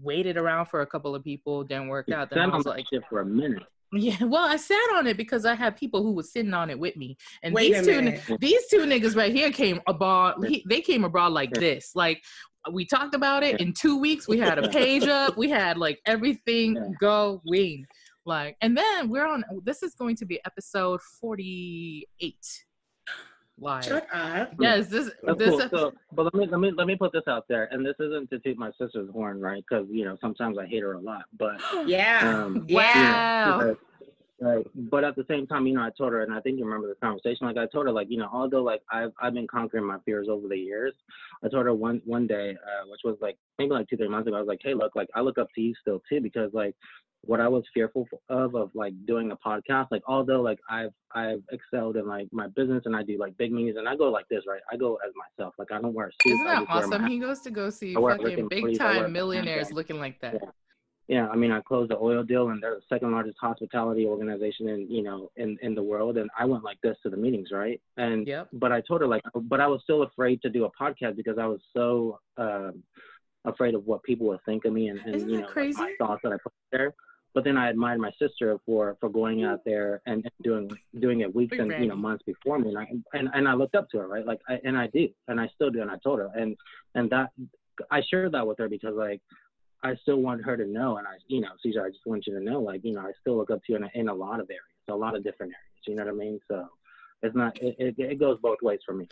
waited 0.00 0.36
around 0.36 0.66
for 0.66 0.80
a 0.80 0.86
couple 0.86 1.14
of 1.14 1.24
people, 1.24 1.64
didn't 1.64 1.88
work 1.88 2.08
out. 2.10 2.30
Then 2.30 2.50
I 2.50 2.56
was 2.56 2.66
like, 2.66 2.86
shit 2.90 3.02
for 3.08 3.20
a 3.20 3.26
minute. 3.26 3.64
Yeah, 3.92 4.16
well, 4.24 4.46
I 4.46 4.56
sat 4.56 4.76
on 4.94 5.06
it 5.06 5.16
because 5.16 5.44
I 5.44 5.54
had 5.54 5.76
people 5.76 6.02
who 6.02 6.12
were 6.12 6.22
sitting 6.22 6.54
on 6.54 6.70
it 6.70 6.78
with 6.78 6.96
me, 6.96 7.16
and 7.42 7.54
Wait 7.54 7.74
these 7.74 7.86
two 7.86 8.36
these 8.38 8.66
two 8.68 8.80
niggas 8.80 9.16
right 9.16 9.32
here 9.32 9.50
came 9.50 9.80
abroad. 9.86 10.44
He, 10.46 10.64
they 10.68 10.80
came 10.80 11.04
abroad 11.04 11.32
like 11.32 11.52
this. 11.52 11.92
Like 11.94 12.22
we 12.72 12.84
talked 12.84 13.14
about 13.14 13.42
it 13.42 13.60
in 13.60 13.72
two 13.72 13.98
weeks. 13.98 14.28
We 14.28 14.38
had 14.38 14.58
a 14.58 14.68
page 14.70 15.04
up. 15.04 15.36
We 15.36 15.50
had 15.50 15.76
like 15.76 16.00
everything 16.06 16.94
going. 17.00 17.86
Like, 18.26 18.56
and 18.60 18.76
then 18.76 19.08
we're 19.08 19.26
on. 19.26 19.44
This 19.64 19.82
is 19.82 19.94
going 19.94 20.16
to 20.16 20.26
be 20.26 20.40
episode 20.44 21.00
forty 21.20 22.06
eight. 23.60 23.64
Live. 23.64 23.84
Shut 23.84 24.06
up. 24.12 24.52
Yes, 24.58 24.88
this. 24.88 25.10
That's 25.22 25.38
this 25.38 25.50
cool. 25.50 25.68
so, 25.70 25.92
but 26.12 26.24
let 26.24 26.34
me 26.34 26.46
let 26.46 26.60
me 26.60 26.72
let 26.76 26.86
me 26.86 26.96
put 26.96 27.12
this 27.12 27.24
out 27.28 27.46
there, 27.48 27.68
and 27.70 27.84
this 27.84 27.94
isn't 28.00 28.30
to 28.30 28.38
toot 28.38 28.56
my 28.58 28.70
sister's 28.80 29.10
horn, 29.10 29.40
right? 29.40 29.64
Because 29.68 29.86
you 29.90 30.04
know 30.04 30.16
sometimes 30.20 30.58
I 30.58 30.66
hate 30.66 30.82
her 30.82 30.94
a 30.94 31.00
lot, 31.00 31.24
but 31.38 31.60
yeah, 31.86 32.42
um, 32.44 32.66
wow. 32.70 33.60
You 33.60 33.66
know, 33.66 33.76
Right. 34.40 34.66
But 34.74 35.04
at 35.04 35.16
the 35.16 35.24
same 35.28 35.46
time, 35.46 35.66
you 35.66 35.74
know, 35.74 35.82
I 35.82 35.90
told 35.96 36.12
her, 36.12 36.22
and 36.22 36.32
I 36.32 36.40
think 36.40 36.58
you 36.58 36.64
remember 36.64 36.88
the 36.88 36.94
conversation. 36.94 37.46
Like 37.46 37.58
I 37.58 37.66
told 37.66 37.84
her, 37.84 37.92
like 37.92 38.06
you 38.10 38.16
know, 38.16 38.28
although 38.32 38.62
like 38.62 38.80
I've 38.90 39.12
I've 39.20 39.34
been 39.34 39.46
conquering 39.46 39.84
my 39.84 39.98
fears 40.06 40.28
over 40.30 40.48
the 40.48 40.56
years, 40.56 40.94
I 41.44 41.48
told 41.48 41.66
her 41.66 41.74
one 41.74 42.00
one 42.06 42.26
day, 42.26 42.52
uh, 42.52 42.88
which 42.88 43.00
was 43.04 43.18
like 43.20 43.36
maybe 43.58 43.72
like 43.72 43.88
two 43.88 43.98
three 43.98 44.08
months 44.08 44.28
ago, 44.28 44.36
I 44.36 44.40
was 44.40 44.48
like, 44.48 44.60
hey, 44.62 44.72
look, 44.72 44.96
like 44.96 45.08
I 45.14 45.20
look 45.20 45.36
up 45.36 45.48
to 45.54 45.60
you 45.60 45.74
still 45.82 46.00
too, 46.08 46.22
because 46.22 46.50
like 46.54 46.74
what 47.22 47.38
I 47.38 47.48
was 47.48 47.64
fearful 47.74 48.08
of 48.30 48.54
of 48.54 48.70
like 48.74 48.94
doing 49.06 49.30
a 49.30 49.36
podcast, 49.36 49.88
like 49.90 50.02
although 50.06 50.40
like 50.40 50.58
I've 50.70 50.94
I've 51.14 51.42
excelled 51.52 51.98
in 51.98 52.08
like 52.08 52.28
my 52.32 52.46
business 52.46 52.84
and 52.86 52.96
I 52.96 53.02
do 53.02 53.18
like 53.18 53.36
big 53.36 53.52
meetings 53.52 53.76
and 53.76 53.86
I 53.86 53.94
go 53.94 54.10
like 54.10 54.26
this, 54.30 54.44
right? 54.48 54.62
I 54.72 54.76
go 54.76 54.98
as 55.06 55.12
myself, 55.16 55.52
like 55.58 55.70
I 55.70 55.82
don't 55.82 55.92
wear 55.92 56.06
a 56.06 56.12
suit. 56.12 56.32
Isn't 56.32 56.46
that 56.46 56.64
awesome? 56.66 57.06
He 57.08 57.18
goes 57.18 57.40
to 57.40 57.50
go 57.50 57.68
see 57.68 57.94
fucking 57.94 58.48
big 58.48 58.78
time 58.78 59.12
millionaires 59.12 59.70
looking 59.70 59.98
like 59.98 60.18
that. 60.22 60.38
Yeah 60.42 60.48
yeah, 61.10 61.26
I 61.26 61.34
mean, 61.34 61.50
I 61.50 61.60
closed 61.60 61.90
the 61.90 61.98
oil 61.98 62.22
deal, 62.22 62.50
and 62.50 62.62
they're 62.62 62.76
the 62.76 62.82
second 62.88 63.10
largest 63.10 63.36
hospitality 63.40 64.06
organization 64.06 64.68
in 64.68 64.88
you 64.88 65.02
know 65.02 65.28
in 65.34 65.58
in 65.60 65.74
the 65.74 65.82
world. 65.82 66.16
And 66.18 66.30
I 66.38 66.44
went 66.44 66.62
like 66.62 66.80
this 66.84 66.96
to 67.02 67.10
the 67.10 67.16
meetings, 67.16 67.48
right? 67.50 67.80
And 67.96 68.28
yep. 68.28 68.46
but 68.52 68.70
I 68.70 68.80
told 68.82 69.00
her 69.00 69.08
like, 69.08 69.22
but 69.34 69.60
I 69.60 69.66
was 69.66 69.80
still 69.82 70.04
afraid 70.04 70.40
to 70.42 70.48
do 70.48 70.66
a 70.66 70.70
podcast 70.70 71.16
because 71.16 71.36
I 71.36 71.46
was 71.46 71.58
so 71.76 72.20
um, 72.36 72.84
afraid 73.44 73.74
of 73.74 73.84
what 73.86 74.04
people 74.04 74.28
would 74.28 74.38
think 74.44 74.64
of 74.66 74.72
me 74.72 74.86
and, 74.86 75.00
and 75.00 75.28
you 75.28 75.40
know 75.40 75.48
like 75.48 75.74
my 75.74 75.94
thoughts 75.98 76.20
that 76.22 76.32
I 76.32 76.36
put 76.40 76.52
there. 76.70 76.94
But 77.34 77.42
then 77.42 77.56
I 77.56 77.70
admired 77.70 77.98
my 77.98 78.12
sister 78.16 78.56
for 78.64 78.96
for 79.00 79.08
going 79.08 79.42
out 79.42 79.62
there 79.66 80.02
and, 80.06 80.22
and 80.22 80.32
doing 80.44 80.70
doing 81.00 81.22
it 81.22 81.34
weeks 81.34 81.58
and 81.58 81.72
you 81.72 81.88
know 81.88 81.96
months 81.96 82.22
before 82.24 82.60
me, 82.60 82.68
and 82.68 82.78
I 82.78 82.86
and, 83.14 83.28
and 83.34 83.48
I 83.48 83.54
looked 83.54 83.74
up 83.74 83.90
to 83.90 83.98
her, 83.98 84.06
right? 84.06 84.24
Like, 84.24 84.38
I, 84.48 84.60
and 84.62 84.78
I 84.78 84.86
do, 84.86 85.08
and 85.26 85.40
I 85.40 85.48
still 85.56 85.70
do, 85.70 85.82
and 85.82 85.90
I 85.90 85.96
told 86.04 86.20
her, 86.20 86.30
and 86.36 86.56
and 86.94 87.10
that 87.10 87.30
I 87.90 88.00
shared 88.08 88.30
that 88.32 88.46
with 88.46 88.58
her 88.58 88.68
because 88.68 88.94
like 88.94 89.20
I 89.82 89.96
still 90.02 90.18
want 90.18 90.44
her 90.44 90.56
to 90.56 90.66
know, 90.66 90.98
and 90.98 91.06
I, 91.06 91.12
you 91.28 91.40
know, 91.40 91.48
Caesar, 91.62 91.84
I 91.84 91.88
just 91.88 92.06
want 92.06 92.26
you 92.26 92.38
to 92.38 92.44
know, 92.44 92.60
like, 92.60 92.84
you 92.84 92.92
know, 92.92 93.00
I 93.00 93.12
still 93.20 93.36
look 93.36 93.50
up 93.50 93.64
to 93.64 93.72
you 93.72 93.76
in 93.76 93.84
a, 93.84 93.90
in 93.94 94.08
a 94.08 94.14
lot 94.14 94.40
of 94.40 94.50
areas, 94.50 94.62
a 94.88 94.94
lot 94.94 95.16
of 95.16 95.24
different 95.24 95.52
areas. 95.52 95.86
You 95.86 95.94
know 95.94 96.04
what 96.04 96.12
I 96.12 96.16
mean? 96.16 96.40
So 96.48 96.68
it's 97.22 97.34
not, 97.34 97.56
it, 97.62 97.76
it, 97.78 97.94
it 97.98 98.18
goes 98.18 98.38
both 98.42 98.58
ways 98.62 98.80
for 98.84 98.92
me. 98.94 99.08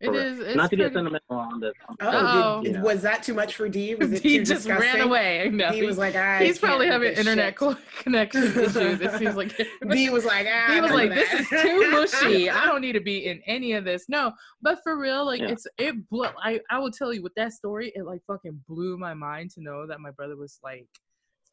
It 0.00 0.14
is. 0.14 0.38
It's 0.38 0.56
Not 0.56 0.70
to 0.70 0.76
pretty... 0.76 0.84
get 0.84 0.92
sentimental 0.94 1.36
on 1.36 1.60
this. 1.60 1.74
Oh, 2.00 2.62
did, 2.64 2.82
was 2.82 3.02
that 3.02 3.22
too 3.22 3.34
much 3.34 3.54
for 3.54 3.68
D? 3.68 3.94
Was 3.94 4.12
it 4.12 4.22
he 4.22 4.38
just 4.38 4.50
disgusting? 4.50 4.80
ran 4.80 5.00
away. 5.02 5.50
No, 5.52 5.70
he 5.72 5.84
was 5.84 5.98
like, 5.98 6.16
I 6.16 6.42
he's 6.42 6.58
probably 6.58 6.86
having 6.86 7.12
internet 7.12 7.54
co- 7.54 7.76
connection 7.98 8.44
issues. 8.58 9.00
It 9.00 9.18
seems 9.18 9.36
like 9.36 9.54
D 9.90 10.08
was 10.08 10.24
like, 10.24 10.46
ah, 10.50 10.72
he 10.72 10.80
was 10.80 10.90
like, 10.90 11.10
this 11.10 11.32
is 11.34 11.48
too 11.48 11.90
mushy. 11.90 12.48
I 12.48 12.64
don't 12.64 12.80
need 12.80 12.92
to 12.92 13.00
be 13.00 13.26
in 13.26 13.42
any 13.46 13.72
of 13.72 13.84
this. 13.84 14.06
No, 14.08 14.32
but 14.62 14.78
for 14.82 14.98
real, 14.98 15.26
like 15.26 15.40
yeah. 15.40 15.48
it's 15.50 15.66
it. 15.76 16.08
Blew, 16.08 16.28
I 16.42 16.60
I 16.70 16.78
will 16.78 16.90
tell 16.90 17.12
you 17.12 17.22
with 17.22 17.34
that 17.34 17.52
story, 17.52 17.92
it 17.94 18.06
like 18.06 18.22
fucking 18.26 18.58
blew 18.66 18.96
my 18.96 19.12
mind 19.12 19.50
to 19.50 19.62
know 19.62 19.86
that 19.86 20.00
my 20.00 20.12
brother 20.12 20.36
was 20.36 20.58
like 20.64 20.86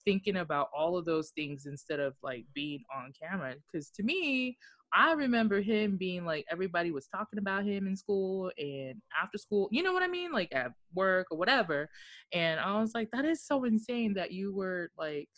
thinking 0.06 0.38
about 0.38 0.70
all 0.74 0.98
of 0.98 1.04
those 1.04 1.32
things 1.32 1.66
instead 1.66 2.00
of 2.00 2.16
like 2.24 2.46
being 2.54 2.82
on 2.96 3.12
camera. 3.22 3.56
Because 3.70 3.90
to 3.90 4.04
me, 4.04 4.58
I 4.94 5.14
remember 5.14 5.62
him 5.62 5.98
being 5.98 6.26
like 6.26 6.46
everybody 6.50 6.92
was 6.92 7.08
talking 7.08 7.40
about 7.40 7.66
him 7.66 7.88
in 7.88 7.96
school 7.96 8.52
and 8.58 9.02
after 9.22 9.38
school, 9.38 9.68
you 9.72 9.84
know 9.84 9.94
what 9.94 10.04
I 10.04 10.08
mean? 10.08 10.32
Like 10.32 10.50
at 10.54 10.72
work 10.94 11.28
or 11.32 11.38
whatever. 11.38 11.90
And 12.34 12.60
I 12.60 12.80
was 12.80 12.94
like, 12.94 13.10
that 13.12 13.26
is 13.26 13.44
so 13.44 13.66
insane 13.66 14.14
that 14.14 14.32
you 14.32 14.54
were 14.54 14.90
like, 14.98 15.30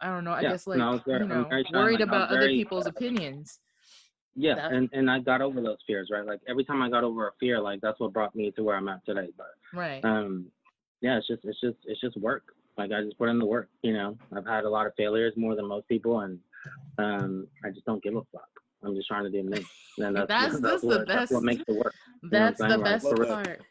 I 0.00 0.08
don't 0.08 0.24
know, 0.24 0.32
I 0.32 0.42
yeah, 0.42 0.52
guess 0.52 0.66
like 0.66 0.78
no, 0.78 1.00
very, 1.06 1.20
you 1.20 1.28
know, 1.28 1.48
worried 1.72 2.00
like, 2.00 2.08
about 2.08 2.30
very, 2.30 2.44
other 2.44 2.48
people's 2.48 2.86
opinions. 2.86 3.60
Yeah, 4.36 4.56
that, 4.56 4.72
and, 4.72 4.88
and 4.92 5.10
I 5.10 5.20
got 5.20 5.40
over 5.40 5.60
those 5.60 5.78
fears, 5.86 6.08
right? 6.10 6.26
Like 6.26 6.40
every 6.48 6.64
time 6.64 6.82
I 6.82 6.90
got 6.90 7.04
over 7.04 7.28
a 7.28 7.32
fear, 7.38 7.60
like 7.60 7.80
that's 7.80 8.00
what 8.00 8.12
brought 8.12 8.34
me 8.34 8.50
to 8.52 8.64
where 8.64 8.76
I'm 8.76 8.88
at 8.88 9.04
today. 9.06 9.28
But 9.36 9.78
right. 9.78 10.04
Um 10.04 10.46
yeah, 11.00 11.18
it's 11.18 11.28
just 11.28 11.44
it's 11.44 11.60
just 11.60 11.76
it's 11.84 12.00
just 12.00 12.16
work. 12.16 12.44
Like 12.76 12.90
I 12.90 13.02
just 13.02 13.18
put 13.18 13.28
in 13.28 13.38
the 13.38 13.46
work, 13.46 13.68
you 13.82 13.92
know. 13.92 14.16
I've 14.36 14.46
had 14.46 14.64
a 14.64 14.70
lot 14.70 14.86
of 14.86 14.94
failures 14.96 15.34
more 15.36 15.54
than 15.54 15.68
most 15.68 15.88
people 15.88 16.20
and 16.20 16.38
um 16.98 17.46
I 17.64 17.70
just 17.70 17.84
don't 17.84 18.02
give 18.02 18.16
a 18.16 18.22
fuck. 18.32 18.48
I'm 18.84 18.94
just 18.94 19.08
trying 19.08 19.24
to 19.24 19.30
do 19.30 19.42
me. 19.42 19.64
And 19.98 20.16
that's, 20.16 20.28
that's, 20.28 20.60
that's, 20.60 20.60
that's, 20.60 20.82
what, 20.82 21.08
that's, 21.08 21.30
what, 21.30 21.42
makes 21.42 21.62
it 21.66 21.76
work. 21.76 21.94
That's 22.30 22.58
the 22.58 22.78
best 22.78 23.06
part. 23.16 23.62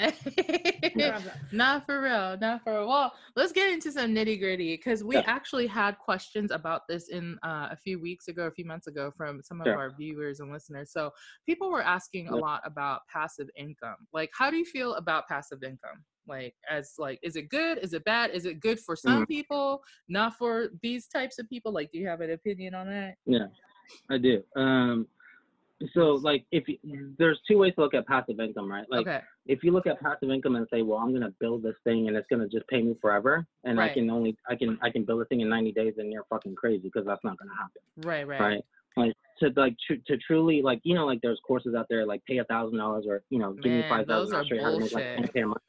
not 1.52 1.84
for 1.84 2.00
real, 2.00 2.36
not 2.40 2.62
for 2.62 2.72
real. 2.72 2.88
Well, 2.88 3.12
let's 3.36 3.52
get 3.52 3.70
into 3.70 3.92
some 3.92 4.14
nitty 4.14 4.38
gritty 4.38 4.76
because 4.76 5.04
we 5.04 5.16
yeah. 5.16 5.24
actually 5.26 5.66
had 5.66 5.98
questions 5.98 6.50
about 6.50 6.82
this 6.88 7.08
in 7.08 7.38
uh, 7.42 7.68
a 7.70 7.76
few 7.76 8.00
weeks 8.00 8.28
ago, 8.28 8.46
a 8.46 8.50
few 8.50 8.64
months 8.64 8.86
ago, 8.86 9.12
from 9.16 9.42
some 9.42 9.60
of 9.60 9.66
our 9.66 9.92
viewers 9.96 10.40
and 10.40 10.50
listeners. 10.50 10.90
So 10.92 11.10
people 11.46 11.70
were 11.70 11.82
asking 11.82 12.28
a 12.28 12.36
lot 12.36 12.62
about 12.64 13.00
passive 13.12 13.48
income. 13.56 13.96
Like, 14.12 14.30
how 14.36 14.50
do 14.50 14.56
you 14.56 14.64
feel 14.64 14.94
about 14.94 15.28
passive 15.28 15.62
income? 15.62 16.04
Like, 16.26 16.54
as 16.70 16.92
like, 16.98 17.18
is 17.22 17.36
it 17.36 17.48
good? 17.48 17.78
Is 17.78 17.92
it 17.92 18.04
bad? 18.04 18.30
Is 18.30 18.46
it 18.46 18.60
good 18.60 18.78
for 18.78 18.94
some 18.94 19.24
mm. 19.24 19.28
people, 19.28 19.82
not 20.08 20.34
for 20.38 20.68
these 20.82 21.08
types 21.08 21.38
of 21.38 21.48
people? 21.48 21.72
Like, 21.72 21.90
do 21.92 21.98
you 21.98 22.06
have 22.06 22.20
an 22.20 22.30
opinion 22.30 22.74
on 22.74 22.86
that? 22.86 23.14
Yeah, 23.26 23.46
I 24.10 24.18
do. 24.18 24.42
Um, 24.56 25.06
so 25.94 26.12
like 26.22 26.44
if 26.52 26.64
you, 26.68 27.14
there's 27.18 27.40
two 27.48 27.58
ways 27.58 27.72
to 27.74 27.82
look 27.82 27.94
at 27.94 28.06
passive 28.06 28.38
income 28.38 28.70
right? 28.70 28.84
Like 28.90 29.06
okay. 29.06 29.20
if 29.46 29.62
you 29.62 29.72
look 29.72 29.86
at 29.86 30.00
passive 30.00 30.30
income 30.30 30.56
and 30.56 30.66
say 30.72 30.82
well 30.82 30.98
i'm 30.98 31.10
going 31.10 31.22
to 31.22 31.32
build 31.40 31.62
this 31.62 31.74
thing 31.84 32.08
and 32.08 32.16
it's 32.16 32.26
going 32.28 32.40
to 32.40 32.48
just 32.48 32.68
pay 32.68 32.82
me 32.82 32.94
forever 33.00 33.46
and 33.64 33.78
right. 33.78 33.90
i 33.90 33.94
can 33.94 34.10
only 34.10 34.36
i 34.48 34.54
can 34.54 34.78
i 34.82 34.90
can 34.90 35.04
build 35.04 35.22
a 35.22 35.24
thing 35.26 35.40
in 35.40 35.48
90 35.48 35.72
days 35.72 35.94
and 35.98 36.12
you're 36.12 36.24
fucking 36.28 36.54
crazy 36.54 36.82
because 36.82 37.06
that's 37.06 37.24
not 37.24 37.38
going 37.38 37.48
to 37.48 37.56
happen. 37.56 37.82
Right 38.08 38.26
right. 38.26 38.40
Right? 38.40 38.64
Like 38.96 39.14
to 39.40 39.52
like 39.56 39.76
to, 39.88 39.96
to 40.06 40.18
truly 40.18 40.60
like 40.62 40.80
you 40.82 40.94
know 40.94 41.06
like 41.06 41.20
there's 41.22 41.40
courses 41.46 41.74
out 41.74 41.86
there 41.88 42.06
like 42.06 42.24
pay 42.26 42.38
a 42.38 42.44
thousand 42.44 42.78
dollars 42.78 43.04
or 43.08 43.22
you 43.30 43.38
know 43.38 43.52
give 43.54 43.72
Man, 43.72 43.80
me 43.80 43.88
five 43.88 44.06
thousand 44.06 44.36
i'll 44.36 44.44
show 44.44 44.56
you 44.56 44.62
how 44.62 44.72
to 44.72 44.80
make 44.80 44.92
like 44.92 45.04
10k 45.04 45.42
a 45.42 45.46
month. 45.46 45.62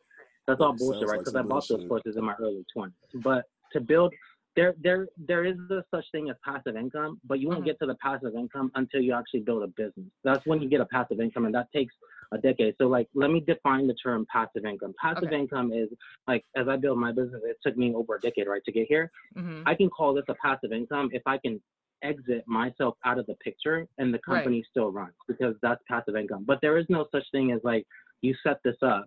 That's 0.47 0.59
all 0.59 0.73
bullshit 0.73 1.07
right? 1.07 1.19
because 1.19 1.33
like 1.35 1.45
i 1.45 1.47
bought 1.47 1.67
those 1.69 1.87
courses 1.87 2.17
in 2.17 2.25
my 2.25 2.33
early 2.41 2.65
20s 2.75 2.91
but 3.23 3.45
to 3.71 3.79
build 3.79 4.13
there 4.55 4.73
there 4.81 5.07
there 5.17 5.45
is 5.45 5.57
a 5.69 5.83
such 5.91 6.05
thing 6.11 6.29
as 6.29 6.35
passive 6.43 6.75
income, 6.75 7.19
but 7.25 7.39
you 7.39 7.47
won't 7.47 7.59
mm-hmm. 7.59 7.67
get 7.67 7.79
to 7.79 7.85
the 7.85 7.95
passive 7.95 8.35
income 8.35 8.71
until 8.75 9.01
you 9.01 9.13
actually 9.13 9.41
build 9.41 9.63
a 9.63 9.67
business. 9.67 10.07
That's 10.23 10.45
when 10.45 10.61
you 10.61 10.69
get 10.69 10.81
a 10.81 10.85
passive 10.85 11.19
income, 11.19 11.45
and 11.45 11.55
that 11.55 11.67
takes 11.73 11.93
a 12.33 12.37
decade. 12.37 12.75
So 12.77 12.87
like, 12.87 13.07
let 13.13 13.29
me 13.29 13.41
define 13.41 13.87
the 13.87 13.93
term 13.95 14.25
passive 14.31 14.65
income. 14.65 14.93
Passive 15.01 15.25
okay. 15.25 15.37
income 15.39 15.71
is 15.73 15.89
like, 16.27 16.45
as 16.55 16.67
I 16.67 16.77
build 16.77 16.97
my 16.97 17.11
business, 17.11 17.41
it 17.43 17.57
took 17.65 17.77
me 17.77 17.93
over 17.93 18.15
a 18.15 18.19
decade, 18.19 18.47
right, 18.47 18.63
to 18.65 18.71
get 18.71 18.87
here. 18.87 19.11
Mm-hmm. 19.37 19.63
I 19.65 19.75
can 19.75 19.89
call 19.89 20.13
this 20.13 20.23
a 20.29 20.35
passive 20.35 20.71
income 20.71 21.09
if 21.11 21.23
I 21.25 21.37
can 21.37 21.61
exit 22.03 22.43
myself 22.47 22.95
out 23.05 23.19
of 23.19 23.25
the 23.27 23.35
picture 23.35 23.85
and 23.97 24.13
the 24.13 24.19
company 24.19 24.57
right. 24.57 24.65
still 24.69 24.91
runs 24.91 25.13
because 25.27 25.55
that's 25.61 25.81
passive 25.87 26.15
income. 26.15 26.45
But 26.47 26.59
there 26.61 26.77
is 26.77 26.85
no 26.89 27.05
such 27.11 27.23
thing 27.31 27.51
as 27.51 27.59
like 27.63 27.85
you 28.21 28.33
set 28.43 28.59
this 28.63 28.77
up 28.81 29.05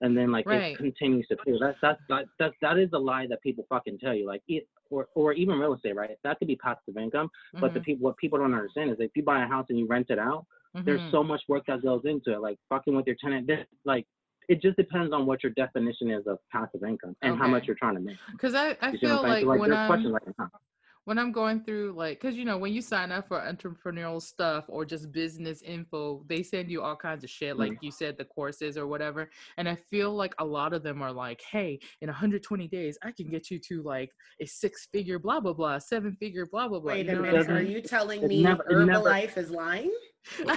and 0.00 0.16
then 0.16 0.30
like 0.30 0.46
right. 0.46 0.72
it 0.72 0.78
continues 0.78 1.26
to 1.28 1.36
pay. 1.36 1.52
That's 1.60 1.78
that's 1.80 2.00
that, 2.08 2.24
that 2.38 2.52
that 2.62 2.78
is 2.78 2.90
a 2.92 2.98
lie 2.98 3.26
that 3.28 3.42
people 3.42 3.66
fucking 3.68 3.98
tell 3.98 4.14
you. 4.14 4.26
Like 4.26 4.42
it 4.48 4.66
or 4.90 5.08
or 5.14 5.32
even 5.32 5.58
real 5.58 5.74
estate, 5.74 5.96
right? 5.96 6.10
That 6.24 6.38
could 6.38 6.48
be 6.48 6.56
passive 6.56 6.96
income. 6.96 7.26
Mm-hmm. 7.26 7.60
But 7.60 7.74
the 7.74 7.80
mm-hmm. 7.80 7.84
people 7.84 8.04
what 8.04 8.16
people 8.16 8.38
don't 8.38 8.54
understand 8.54 8.90
is 8.90 8.96
if 9.00 9.10
you 9.14 9.22
buy 9.22 9.42
a 9.44 9.46
house 9.46 9.66
and 9.68 9.78
you 9.78 9.86
rent 9.86 10.10
it 10.10 10.18
out, 10.18 10.46
mm-hmm. 10.76 10.84
there's 10.84 11.00
so 11.10 11.22
much 11.22 11.42
work 11.48 11.64
that 11.66 11.82
goes 11.82 12.02
into 12.04 12.32
it. 12.32 12.40
Like 12.40 12.58
fucking 12.68 12.94
with 12.94 13.06
your 13.06 13.16
tenant, 13.20 13.50
like 13.84 14.06
it 14.48 14.62
just 14.62 14.76
depends 14.76 15.12
on 15.12 15.26
what 15.26 15.42
your 15.42 15.52
definition 15.52 16.10
is 16.10 16.26
of 16.26 16.38
passive 16.52 16.84
income 16.84 17.16
and 17.22 17.32
okay. 17.32 17.40
how 17.40 17.48
much 17.48 17.64
you're 17.66 17.76
trying 17.76 17.94
to 17.94 18.00
make. 18.00 18.16
Because 18.32 18.54
I, 18.54 18.76
I 18.80 18.96
feel 18.96 19.22
like, 19.22 19.44
like, 19.44 19.60
when 19.60 19.72
I'm, 19.72 19.90
like, 20.04 20.22
when 21.06 21.18
I'm 21.18 21.32
going 21.32 21.62
through 21.62 21.94
like 21.96 22.20
cuz 22.20 22.34
you 22.36 22.44
know 22.44 22.58
when 22.58 22.72
you 22.72 22.82
sign 22.82 23.10
up 23.10 23.28
for 23.28 23.40
entrepreneurial 23.40 24.20
stuff 24.20 24.64
or 24.68 24.84
just 24.84 25.12
business 25.12 25.62
info 25.62 26.22
they 26.28 26.42
send 26.42 26.70
you 26.70 26.82
all 26.82 26.96
kinds 26.96 27.24
of 27.24 27.30
shit 27.30 27.52
mm-hmm. 27.52 27.60
like 27.60 27.78
you 27.80 27.90
said 27.90 28.18
the 28.18 28.24
courses 28.24 28.76
or 28.76 28.86
whatever 28.86 29.30
and 29.56 29.68
I 29.68 29.76
feel 29.76 30.14
like 30.14 30.34
a 30.38 30.44
lot 30.44 30.72
of 30.72 30.82
them 30.82 31.00
are 31.02 31.12
like 31.12 31.40
hey 31.50 31.78
in 32.00 32.08
120 32.08 32.68
days 32.68 32.98
I 33.02 33.12
can 33.12 33.28
get 33.28 33.50
you 33.50 33.58
to 33.68 33.82
like 33.82 34.10
a 34.40 34.46
six 34.46 34.88
figure 34.92 35.18
blah 35.18 35.40
blah 35.40 35.54
blah 35.54 35.78
seven 35.78 36.14
figure 36.16 36.46
blah 36.46 36.68
blah 36.68 36.80
blah 36.80 36.92
Wait 36.92 37.08
a 37.08 37.16
minute 37.16 37.48
are 37.48 37.62
you 37.62 37.80
telling 37.80 38.26
me 38.26 38.42
never, 38.42 38.64
Herbalife 38.64 39.36
never... 39.36 39.40
is 39.40 39.50
lying? 39.50 39.92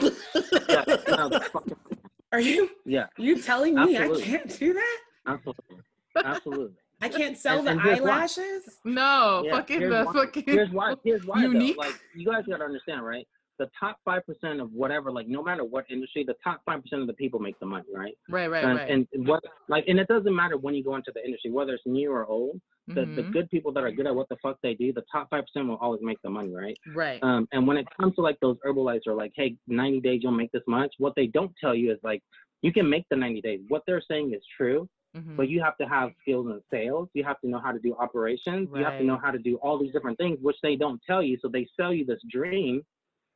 are 2.31 2.39
you 2.39 2.69
Yeah. 2.85 3.07
You 3.17 3.39
telling 3.39 3.75
me 3.75 3.95
Absolutely. 3.97 4.23
I 4.23 4.25
can't 4.25 4.59
do 4.59 4.73
that? 4.73 4.97
Absolutely. 5.27 5.77
Absolutely. 6.17 6.75
I 7.01 7.09
can't 7.09 7.37
sell 7.37 7.59
and, 7.59 7.67
the 7.67 7.71
and 7.71 7.81
eyelashes. 7.81 8.77
No, 8.83 9.43
yeah, 9.45 9.51
fucking 9.51 9.81
the 9.81 10.03
why, 10.05 10.13
fucking. 10.13 10.43
Here's 10.45 10.69
why. 10.71 10.95
Here's 11.03 11.25
why. 11.25 11.41
Unique. 11.41 11.75
Though. 11.75 11.87
Like 11.87 11.99
you 12.15 12.25
guys 12.25 12.43
gotta 12.49 12.63
understand, 12.63 13.05
right? 13.05 13.27
The 13.57 13.69
top 13.77 13.97
five 14.05 14.25
percent 14.25 14.61
of 14.61 14.71
whatever, 14.71 15.11
like 15.11 15.27
no 15.27 15.43
matter 15.43 15.63
what 15.63 15.85
industry, 15.89 16.23
the 16.25 16.35
top 16.43 16.61
five 16.65 16.81
percent 16.81 17.01
of 17.01 17.07
the 17.07 17.13
people 17.13 17.39
make 17.39 17.59
the 17.59 17.65
money, 17.65 17.87
right? 17.93 18.13
Right, 18.29 18.47
right, 18.47 18.63
and, 18.63 18.77
right. 18.77 19.07
And 19.13 19.27
what, 19.27 19.43
like, 19.67 19.85
and 19.87 19.99
it 19.99 20.07
doesn't 20.07 20.33
matter 20.33 20.57
when 20.57 20.75
you 20.75 20.83
go 20.83 20.95
into 20.95 21.11
the 21.13 21.23
industry, 21.23 21.51
whether 21.51 21.73
it's 21.73 21.83
new 21.85 22.11
or 22.11 22.25
old. 22.25 22.59
The, 22.87 23.01
mm-hmm. 23.01 23.15
the 23.17 23.21
good 23.21 23.47
people 23.51 23.71
that 23.73 23.83
are 23.83 23.91
good 23.91 24.07
at 24.07 24.15
what 24.15 24.29
the 24.29 24.37
fuck 24.41 24.57
they 24.63 24.73
do, 24.73 24.91
the 24.91 25.03
top 25.11 25.29
five 25.29 25.43
percent 25.43 25.67
will 25.67 25.77
always 25.77 26.01
make 26.01 26.17
the 26.23 26.29
money, 26.29 26.55
right? 26.55 26.75
Right. 26.95 27.21
Um, 27.21 27.47
and 27.51 27.67
when 27.67 27.77
it 27.77 27.85
comes 27.99 28.15
to 28.15 28.21
like 28.21 28.39
those 28.41 28.57
Herbalifes 28.65 29.05
are 29.05 29.13
like, 29.13 29.31
hey, 29.35 29.55
90 29.67 29.99
days 29.99 30.21
you'll 30.23 30.31
make 30.31 30.51
this 30.53 30.63
much. 30.67 30.91
What 30.97 31.13
they 31.15 31.27
don't 31.27 31.51
tell 31.61 31.75
you 31.75 31.91
is 31.91 31.99
like, 32.01 32.23
you 32.63 32.73
can 32.73 32.89
make 32.89 33.05
the 33.11 33.15
90 33.15 33.41
days. 33.41 33.59
What 33.67 33.83
they're 33.85 34.01
saying 34.09 34.33
is 34.33 34.41
true, 34.57 34.89
Mm-hmm. 35.17 35.35
But 35.37 35.49
you 35.49 35.61
have 35.63 35.75
to 35.77 35.87
have 35.87 36.11
skills 36.21 36.47
in 36.47 36.61
sales. 36.71 37.09
You 37.13 37.23
have 37.23 37.39
to 37.41 37.47
know 37.47 37.59
how 37.59 37.71
to 37.71 37.79
do 37.79 37.95
operations. 37.95 38.69
Right. 38.69 38.79
You 38.79 38.85
have 38.85 38.99
to 38.99 39.03
know 39.03 39.19
how 39.21 39.31
to 39.31 39.39
do 39.39 39.55
all 39.57 39.79
these 39.79 39.91
different 39.91 40.17
things, 40.17 40.37
which 40.41 40.57
they 40.61 40.75
don't 40.75 41.01
tell 41.05 41.23
you. 41.23 41.37
So 41.41 41.47
they 41.47 41.67
sell 41.79 41.93
you 41.93 42.05
this 42.05 42.19
dream, 42.29 42.83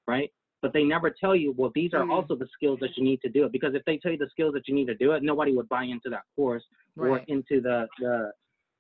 right? 0.08 0.32
But 0.62 0.72
they 0.72 0.84
never 0.84 1.10
tell 1.10 1.36
you, 1.36 1.54
well, 1.58 1.72
these 1.74 1.94
are 1.94 2.02
mm-hmm. 2.02 2.12
also 2.12 2.36
the 2.36 2.48
skills 2.54 2.80
that 2.82 2.92
you 2.96 3.04
need 3.04 3.22
to 3.22 3.30
do 3.30 3.46
it. 3.46 3.52
Because 3.52 3.74
if 3.74 3.84
they 3.86 3.98
tell 3.98 4.12
you 4.12 4.18
the 4.18 4.30
skills 4.30 4.54
that 4.54 4.68
you 4.68 4.76
need 4.76 4.86
to 4.86 4.96
do 4.96 5.12
it, 5.14 5.24
nobody 5.24 5.52
would 5.54 5.68
buy 5.68 5.84
into 5.84 6.10
that 6.10 6.24
course 6.36 6.64
right. 6.96 7.10
or 7.10 7.18
into 7.28 7.60
the, 7.60 7.88
the 8.00 8.32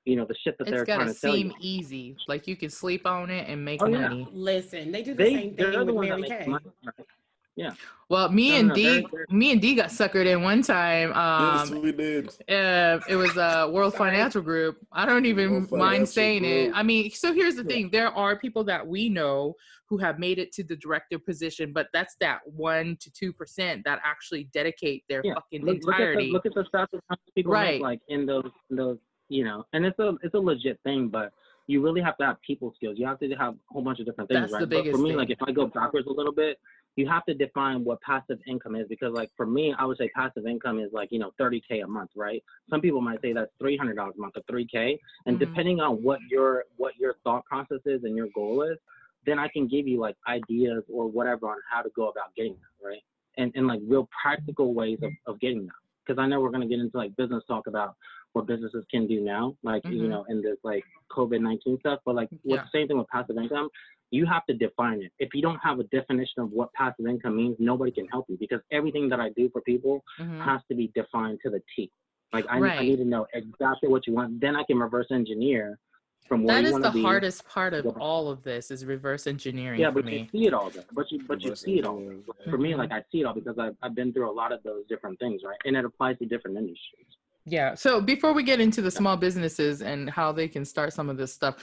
you 0.05 0.15
know 0.15 0.25
the 0.25 0.35
shit 0.43 0.57
that 0.57 0.67
it's 0.67 0.71
they're 0.71 0.85
trying 0.85 1.07
to 1.07 1.13
sell 1.13 1.35
you. 1.35 1.47
It's 1.47 1.53
gotta 1.53 1.61
seem 1.61 1.79
easy, 1.79 2.15
like 2.27 2.47
you 2.47 2.55
can 2.55 2.69
sleep 2.69 3.07
on 3.07 3.29
it 3.29 3.47
and 3.47 3.63
make 3.63 3.81
oh, 3.81 3.87
money. 3.87 4.19
Yeah. 4.19 4.25
Listen, 4.33 4.91
they 4.91 5.01
do 5.01 5.13
the 5.13 5.23
they, 5.23 5.33
same 5.33 5.55
thing 5.55 5.85
with 5.85 5.95
Mary 5.95 6.23
Kay. 6.23 6.45
Money, 6.47 6.65
right? 6.85 7.07
Yeah. 7.55 7.73
Well, 8.09 8.29
me 8.29 8.49
no, 8.49 8.55
and 8.57 8.67
no, 8.69 8.75
D, 8.75 9.07
me 9.29 9.51
and 9.51 9.61
D 9.61 9.75
got 9.75 9.89
suckered 9.89 10.25
in 10.25 10.41
one 10.41 10.61
time. 10.61 11.13
Um, 11.13 11.59
yes, 11.59 11.69
we 11.71 11.91
did. 11.91 12.27
Uh, 12.49 12.99
it 13.07 13.15
was 13.15 13.35
a 13.37 13.69
World 13.71 13.95
Financial 13.95 14.41
Group. 14.41 14.77
I 14.91 15.05
don't 15.05 15.25
even 15.25 15.67
mind 15.71 16.07
saying 16.09 16.43
Group. 16.43 16.69
it. 16.69 16.71
I 16.75 16.83
mean, 16.83 17.11
so 17.11 17.33
here's 17.33 17.55
the 17.55 17.63
thing: 17.63 17.89
there 17.91 18.09
are 18.09 18.37
people 18.37 18.63
that 18.65 18.85
we 18.85 19.09
know 19.09 19.55
who 19.87 19.97
have 19.97 20.19
made 20.19 20.39
it 20.39 20.51
to 20.53 20.63
the 20.63 20.75
director 20.75 21.19
position, 21.19 21.71
but 21.73 21.87
that's 21.93 22.15
that 22.19 22.39
one 22.45 22.97
to 22.99 23.11
two 23.11 23.31
percent 23.31 23.83
that 23.85 23.99
actually 24.03 24.45
dedicate 24.53 25.03
their 25.07 25.21
yeah. 25.23 25.35
fucking 25.35 25.65
look, 25.65 25.75
entirety. 25.75 26.31
Look 26.31 26.45
at 26.45 26.53
the, 26.53 26.59
look 26.59 26.67
at 26.67 26.89
the 26.91 26.95
stats 26.95 26.99
of 27.09 27.17
people 27.35 27.51
right. 27.51 27.75
Make, 27.75 27.81
like 27.81 27.99
in 28.09 28.25
those 28.25 28.49
in 28.69 28.75
those 28.75 28.97
you 29.29 29.43
know, 29.43 29.65
and 29.73 29.85
it's 29.85 29.97
a 29.99 30.13
it's 30.21 30.33
a 30.35 30.39
legit 30.39 30.79
thing, 30.83 31.07
but 31.07 31.31
you 31.67 31.81
really 31.81 32.01
have 32.01 32.17
to 32.17 32.25
have 32.25 32.41
people 32.41 32.73
skills. 32.75 32.97
You 32.97 33.07
have 33.07 33.19
to 33.19 33.29
have 33.31 33.53
a 33.53 33.57
whole 33.69 33.81
bunch 33.81 33.99
of 33.99 34.05
different 34.05 34.29
things, 34.29 34.51
That's 34.51 34.53
right? 34.53 34.69
but 34.69 34.91
for 34.91 34.97
me, 34.97 35.11
thing. 35.11 35.17
like 35.17 35.29
if 35.29 35.41
I 35.45 35.51
go 35.51 35.67
backwards 35.67 36.07
a 36.07 36.11
little 36.11 36.33
bit, 36.33 36.59
you 36.95 37.07
have 37.07 37.25
to 37.25 37.33
define 37.33 37.83
what 37.83 37.99
passive 38.01 38.39
income 38.47 38.75
is 38.75 38.87
because 38.87 39.13
like 39.13 39.29
for 39.35 39.45
me 39.45 39.73
i 39.79 39.85
would 39.85 39.97
say 39.97 40.09
passive 40.15 40.45
income 40.45 40.79
is 40.79 40.89
like 40.93 41.11
you 41.11 41.19
know 41.19 41.31
30k 41.39 41.83
a 41.83 41.87
month 41.87 42.11
right 42.15 42.43
some 42.69 42.81
people 42.81 43.01
might 43.01 43.21
say 43.21 43.33
that's 43.33 43.51
$300 43.61 43.91
a 43.91 44.19
month 44.19 44.35
or 44.35 44.41
3k 44.51 44.97
and 45.25 45.37
mm-hmm. 45.37 45.39
depending 45.39 45.79
on 45.79 46.03
what 46.03 46.19
your 46.29 46.65
what 46.77 46.93
your 46.97 47.15
thought 47.23 47.45
process 47.45 47.79
is 47.85 48.03
and 48.03 48.15
your 48.15 48.27
goal 48.35 48.61
is 48.63 48.77
then 49.25 49.39
i 49.39 49.47
can 49.47 49.67
give 49.67 49.87
you 49.87 49.99
like 49.99 50.15
ideas 50.27 50.83
or 50.91 51.07
whatever 51.07 51.47
on 51.47 51.57
how 51.71 51.81
to 51.81 51.89
go 51.95 52.09
about 52.09 52.33
getting 52.35 52.53
that 52.53 52.87
right 52.87 53.03
and, 53.37 53.51
and 53.55 53.67
like 53.67 53.79
real 53.87 54.07
practical 54.21 54.73
ways 54.73 54.99
of, 55.01 55.11
of 55.25 55.39
getting 55.39 55.65
that 55.65 55.73
because 56.05 56.21
i 56.21 56.27
know 56.27 56.39
we're 56.39 56.51
going 56.51 56.61
to 56.61 56.67
get 56.67 56.79
into 56.79 56.97
like 56.97 57.15
business 57.15 57.43
talk 57.47 57.67
about 57.67 57.95
what 58.33 58.47
businesses 58.47 58.83
can 58.91 59.07
do 59.07 59.21
now 59.21 59.55
like 59.63 59.83
mm-hmm. 59.83 59.95
you 59.95 60.07
know 60.07 60.25
in 60.29 60.41
this 60.41 60.57
like 60.63 60.83
covid-19 61.11 61.79
stuff 61.79 61.99
but 62.05 62.15
like 62.15 62.29
yeah. 62.43 62.57
the 62.57 62.77
same 62.77 62.87
thing 62.87 62.97
with 62.97 63.07
passive 63.07 63.37
income 63.37 63.69
you 64.13 64.27
have 64.27 64.45
to 64.45 64.53
define 64.53 65.01
it. 65.01 65.11
If 65.17 65.29
you 65.33 65.41
don't 65.41 65.59
have 65.63 65.79
a 65.79 65.83
definition 65.85 66.39
of 66.39 66.51
what 66.51 66.71
passive 66.73 67.07
income 67.07 67.35
means, 67.35 67.55
nobody 67.57 67.91
can 67.91 68.07
help 68.07 68.25
you 68.29 68.37
because 68.39 68.59
everything 68.71 69.09
that 69.09 69.19
I 69.19 69.29
do 69.29 69.49
for 69.51 69.61
people 69.61 70.03
mm-hmm. 70.19 70.39
has 70.41 70.61
to 70.69 70.75
be 70.75 70.91
defined 70.93 71.39
to 71.43 71.49
the 71.49 71.61
T. 71.75 71.91
Like 72.31 72.45
I, 72.47 72.59
right. 72.59 72.79
I, 72.79 72.83
need 72.83 72.97
to 72.97 73.05
know 73.05 73.25
exactly 73.33 73.89
what 73.89 74.05
you 74.05 74.13
want. 74.13 74.39
Then 74.39 74.55
I 74.55 74.63
can 74.63 74.77
reverse 74.77 75.07
engineer 75.11 75.79
from 76.27 76.43
where 76.43 76.61
that 76.61 76.69
you 76.69 76.77
is 76.77 76.83
the 76.83 76.91
be. 76.91 77.01
hardest 77.01 77.47
part 77.47 77.73
of 77.73 77.85
all 77.99 78.29
of 78.29 78.43
this 78.43 78.69
is 78.69 78.85
reverse 78.85 79.25
engineering. 79.25 79.79
Yeah, 79.79 79.91
but 79.91 80.05
me. 80.05 80.29
you 80.31 80.39
see 80.39 80.47
it 80.47 80.53
all. 80.53 80.69
Though. 80.69 80.83
But 80.93 81.11
you 81.11 81.19
but 81.27 81.39
reverse 81.43 81.43
you 81.43 81.55
see 81.55 81.79
it 81.79 81.85
all. 81.85 82.01
For 82.49 82.57
me, 82.57 82.75
like 82.75 82.91
I 82.91 83.03
see 83.11 83.21
it 83.21 83.25
all 83.25 83.33
because 83.33 83.57
I've 83.59 83.75
I've 83.81 83.95
been 83.95 84.13
through 84.13 84.29
a 84.29 84.33
lot 84.33 84.51
of 84.51 84.61
those 84.63 84.83
different 84.89 85.19
things, 85.19 85.41
right? 85.43 85.57
And 85.65 85.75
it 85.75 85.85
applies 85.85 86.17
to 86.19 86.25
different 86.25 86.57
industries. 86.57 87.07
Yeah. 87.45 87.75
So 87.75 87.99
before 87.99 88.33
we 88.33 88.43
get 88.43 88.59
into 88.61 88.81
the 88.81 88.91
small 88.91 89.17
businesses 89.17 89.81
and 89.81 90.09
how 90.09 90.31
they 90.31 90.47
can 90.47 90.63
start 90.63 90.93
some 90.93 91.09
of 91.09 91.17
this 91.17 91.33
stuff, 91.33 91.55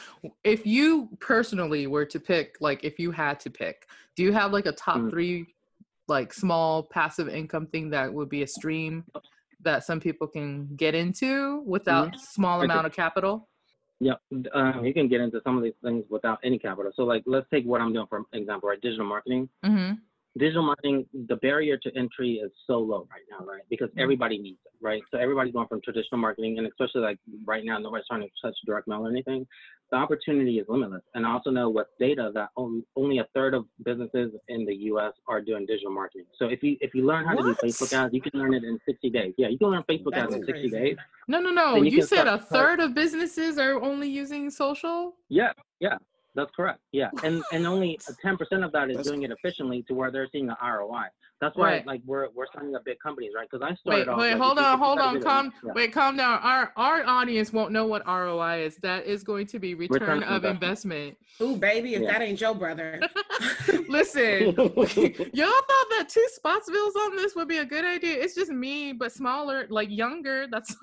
if 0.45 0.67
you 0.67 1.09
personally 1.21 1.87
were 1.87 2.05
to 2.05 2.21
pick, 2.21 2.57
like 2.61 2.85
if 2.85 2.99
you 2.99 3.11
had 3.11 3.41
to 3.41 3.51
pick, 3.51 3.87
do 4.15 4.23
you 4.23 4.33
have 4.33 4.53
like 4.53 4.67
a 4.67 4.73
top 4.73 4.99
mm. 4.99 5.11
three, 5.11 5.55
like 6.07 6.35
small 6.35 6.83
passive 6.83 7.29
income 7.29 7.67
thing 7.67 7.91
that 7.91 8.13
would 8.13 8.29
be 8.29 8.43
a 8.43 8.47
stream 8.47 9.05
that 9.63 9.85
some 9.85 10.01
people 10.01 10.27
can 10.27 10.69
get 10.77 10.95
into 10.95 11.61
without 11.61 12.09
mm-hmm. 12.09 12.19
small 12.19 12.63
amount 12.63 12.87
of 12.87 12.93
capital? 12.93 13.49
Yeah, 14.03 14.15
um, 14.55 14.85
you 14.85 14.95
can 14.95 15.09
get 15.09 15.21
into 15.21 15.43
some 15.45 15.59
of 15.59 15.63
these 15.63 15.75
things 15.85 16.05
without 16.09 16.39
any 16.43 16.59
capital. 16.59 16.91
So 16.95 17.05
like, 17.05 17.23
let's 17.27 17.47
take 17.51 17.67
what 17.67 17.81
I'm 17.83 17.93
doing 17.93 18.07
for 18.07 18.23
example, 18.33 18.69
right? 18.69 18.81
Digital 18.81 19.07
marketing. 19.07 19.49
Mm-hmm. 19.65 19.95
Digital 20.39 20.63
marketing, 20.63 21.07
the 21.29 21.37
barrier 21.37 21.77
to 21.77 21.91
entry 21.97 22.35
is 22.35 22.51
so 22.67 22.79
low 22.79 23.09
right 23.11 23.23
now, 23.31 23.45
right? 23.45 23.63
Because 23.69 23.89
mm-hmm. 23.91 24.01
everybody 24.01 24.39
needs 24.39 24.59
it, 24.65 24.73
right? 24.81 25.03
So 25.11 25.19
everybody's 25.19 25.53
going 25.53 25.67
from 25.69 25.81
traditional 25.83 26.21
marketing, 26.21 26.59
and 26.59 26.67
especially 26.67 27.01
like 27.01 27.19
right 27.45 27.65
now, 27.65 27.79
nobody's 27.79 28.07
trying 28.07 28.23
to 28.23 28.29
touch 28.43 28.55
direct 28.65 28.87
mail 28.87 29.07
or 29.07 29.11
anything. 29.11 29.47
The 29.91 29.97
opportunity 29.97 30.59
is 30.61 30.67
limitless. 30.69 31.03
And 31.15 31.27
I 31.27 31.33
also 31.33 31.51
know 31.51 31.69
with 31.69 31.89
data 31.99 32.31
that 32.35 32.51
only 32.97 33.19
a 33.19 33.27
third 33.35 33.55
of 33.55 33.65
businesses 33.85 34.33
in 34.47 34.65
the 34.65 34.75
U.S. 34.75 35.13
are 35.27 35.41
doing 35.41 35.67
digital 35.67 35.93
marketing. 35.93 36.27
So 36.39 36.47
if 36.47 36.63
you 36.63 36.77
if 36.81 36.95
you 36.95 37.05
learn 37.05 37.25
how 37.25 37.35
what? 37.35 37.43
to 37.43 37.55
do 37.55 37.73
Facebook 37.73 37.93
ads, 37.93 38.15
you 38.15 38.21
can 38.21 38.39
learn 38.39 38.55
it 38.55 38.63
in 38.63 38.79
60 38.87 39.11
days. 39.11 39.35
Yeah, 39.37 39.49
you 39.49 39.59
can 39.59 39.69
learn 39.69 39.83
Facebook 39.91 40.13
That's 40.13 40.33
ads 40.33 40.35
in 40.37 40.47
60 40.47 40.71
days. 40.71 40.97
No, 41.27 41.41
no, 41.41 41.51
no. 41.51 41.77
You, 41.77 41.91
you 41.91 42.03
said 42.03 42.29
a 42.29 42.39
third 42.39 42.79
of 42.79 42.95
businesses 42.95 43.59
are 43.59 43.83
only 43.83 44.09
using 44.09 44.49
social. 44.49 45.17
Yeah, 45.29 45.53
yeah. 45.81 45.97
That's 46.35 46.51
correct. 46.55 46.81
Yeah, 46.93 47.11
and 47.25 47.43
and 47.53 47.67
only 47.67 47.99
ten 48.23 48.37
percent 48.37 48.65
of 48.65 48.73
that 48.73 48.91
is 48.91 48.97
That's 48.97 49.09
doing 49.09 49.23
it 49.23 49.31
efficiently 49.31 49.85
to 49.89 49.95
where 49.95 50.11
they're 50.11 50.29
seeing 50.33 50.47
the 50.47 50.57
ROI. 50.63 51.07
That's 51.41 51.57
why 51.57 51.73
right. 51.73 51.87
like 51.87 52.03
we're 52.05 52.29
we're 52.35 52.45
signing 52.55 52.75
up 52.75 52.85
big 52.85 52.99
companies, 53.01 53.33
right? 53.35 53.49
Because 53.51 53.67
I 53.67 53.75
started 53.77 54.07
wait, 54.07 54.09
off. 54.09 54.19
Wait, 54.19 54.33
like, 54.33 54.43
hold 54.43 54.59
on, 54.59 54.79
hold 54.79 54.99
on, 54.99 55.23
calm. 55.23 55.53
Yeah. 55.65 55.73
Wait, 55.75 55.93
calm 55.93 56.17
down. 56.19 56.39
Our 56.43 56.71
our 56.77 57.03
audience 57.05 57.51
won't 57.51 57.73
know 57.73 57.87
what 57.87 58.07
ROI 58.07 58.65
is. 58.67 58.77
That 58.83 59.07
is 59.07 59.25
going 59.25 59.47
to 59.47 59.59
be 59.59 59.75
return, 59.75 60.01
return 60.01 60.23
of 60.25 60.45
investment. 60.45 61.17
investment. 61.41 61.57
Ooh, 61.57 61.57
baby, 61.57 61.95
if 61.95 62.03
yeah. 62.03 62.13
that 62.13 62.23
ain't 62.23 62.41
your 62.41 62.55
brother. 62.55 63.01
Listen, 63.89 64.55
y'all 64.55 64.55
thought 64.55 65.87
that 65.91 66.09
two 66.09 66.27
Spotsvilles 66.39 66.97
on 67.07 67.17
this 67.17 67.35
would 67.35 67.49
be 67.49 67.59
a 67.59 67.65
good 67.65 67.87
idea. 67.87 68.23
It's 68.23 68.35
just 68.35 68.51
me, 68.51 68.93
but 68.93 69.11
smaller, 69.11 69.67
like 69.71 69.89
younger. 69.91 70.47
That's. 70.47 70.77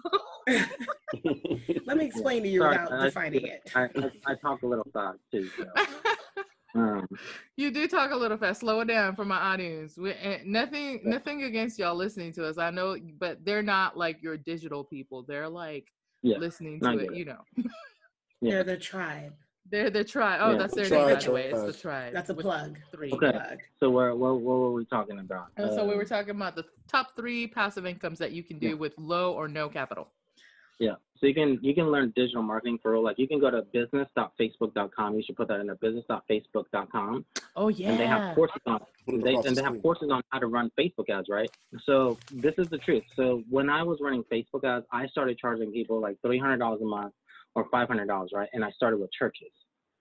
Let 1.85 1.97
me 1.97 2.05
explain 2.05 2.43
to 2.43 2.49
you 2.49 2.61
Sorry, 2.61 2.77
without 2.77 2.99
I, 2.99 3.05
defining 3.05 3.45
it. 3.45 3.71
I, 3.75 3.83
I, 3.83 4.11
I, 4.25 4.35
talk 4.35 4.63
a 4.63 4.67
little 4.67 4.87
fast 4.91 5.19
too. 5.31 5.36
So. 5.57 5.65
Um, 6.75 7.07
you 7.55 7.71
do 7.71 7.87
talk 7.87 8.11
a 8.11 8.15
little 8.15 8.37
fast. 8.37 8.59
Slow 8.59 8.81
it 8.81 8.85
down 8.85 9.15
for 9.15 9.25
my 9.25 9.37
audience. 9.37 9.97
We, 9.97 10.13
nothing, 10.45 11.01
nothing 11.03 11.43
against 11.43 11.79
y'all 11.79 11.95
listening 11.95 12.33
to 12.33 12.45
us. 12.45 12.57
I 12.57 12.69
know, 12.69 12.97
but 13.19 13.43
they're 13.43 13.63
not 13.63 13.97
like 13.97 14.21
your 14.21 14.37
digital 14.37 14.83
people. 14.83 15.23
They're 15.27 15.49
like 15.49 15.91
yeah, 16.21 16.37
listening 16.37 16.79
to 16.81 16.97
it. 16.99 17.15
You 17.15 17.25
know. 17.25 17.41
yeah. 18.41 18.51
They're 18.51 18.63
the 18.63 18.77
tribe. 18.77 19.33
They're 19.69 19.89
the 19.89 20.03
tribe. 20.03 20.39
Oh, 20.41 20.51
yeah. 20.51 20.57
that's 20.57 20.75
their 20.75 20.89
name, 20.89 21.15
by 21.15 21.15
the 21.15 21.31
way. 21.31 21.49
It's 21.49 21.63
the 21.63 21.73
tribe. 21.73 22.13
That's 22.13 22.29
a 22.29 22.33
plug. 22.33 22.77
Three. 22.91 23.11
Okay. 23.11 23.31
Plug. 23.31 23.57
So 23.79 23.89
what, 23.89 24.17
what, 24.17 24.39
what 24.39 24.59
were 24.59 24.71
we 24.71 24.85
talking 24.85 25.19
about? 25.19 25.47
Oh, 25.57 25.75
so 25.75 25.85
we 25.85 25.95
were 25.95 26.05
talking 26.05 26.31
about 26.31 26.55
the 26.55 26.63
top 26.87 27.15
three 27.17 27.47
passive 27.47 27.85
incomes 27.85 28.19
that 28.19 28.31
you 28.31 28.43
can 28.43 28.59
do 28.59 28.69
yeah. 28.69 28.73
with 28.75 28.93
low 28.97 29.33
or 29.33 29.49
no 29.49 29.67
capital. 29.67 30.07
Yeah. 30.79 30.95
So 31.19 31.25
you 31.25 31.33
can 31.33 31.57
you 31.61 31.73
can 31.73 31.85
learn 31.91 32.13
digital 32.15 32.43
marketing 32.43 32.77
for 32.81 32.91
real. 32.91 33.03
Like 33.03 33.17
you 33.17 33.27
can 33.27 33.39
go 33.39 33.49
to 33.49 33.63
business.facebook.com. 33.73 35.15
You 35.15 35.23
should 35.23 35.35
put 35.35 35.47
that 35.47 35.59
in 35.59 35.67
there. 35.67 35.75
Business.facebook.com. 35.75 37.25
Oh 37.55 37.69
yeah. 37.69 37.89
And 37.89 37.99
they 37.99 38.05
have 38.05 38.35
courses 38.35 38.61
on 38.67 38.79
they 39.07 39.33
and 39.33 39.55
they 39.55 39.63
have 39.63 39.81
courses 39.81 40.09
on 40.11 40.21
how 40.29 40.39
to 40.39 40.47
run 40.47 40.71
Facebook 40.79 41.09
ads, 41.09 41.27
right? 41.29 41.49
So 41.85 42.17
this 42.31 42.53
is 42.57 42.67
the 42.67 42.77
truth. 42.77 43.03
So 43.15 43.41
when 43.49 43.69
I 43.69 43.81
was 43.81 43.97
running 44.01 44.23
Facebook 44.31 44.63
ads, 44.63 44.85
I 44.91 45.07
started 45.07 45.37
charging 45.39 45.71
people 45.71 45.99
like 45.99 46.17
three 46.23 46.37
hundred 46.37 46.57
dollars 46.57 46.81
a 46.81 46.85
month 46.85 47.13
or 47.55 47.65
five 47.71 47.87
hundred 47.87 48.07
dollars, 48.07 48.31
right? 48.33 48.49
And 48.53 48.63
I 48.63 48.69
started 48.71 48.97
with 48.99 49.11
churches, 49.11 49.51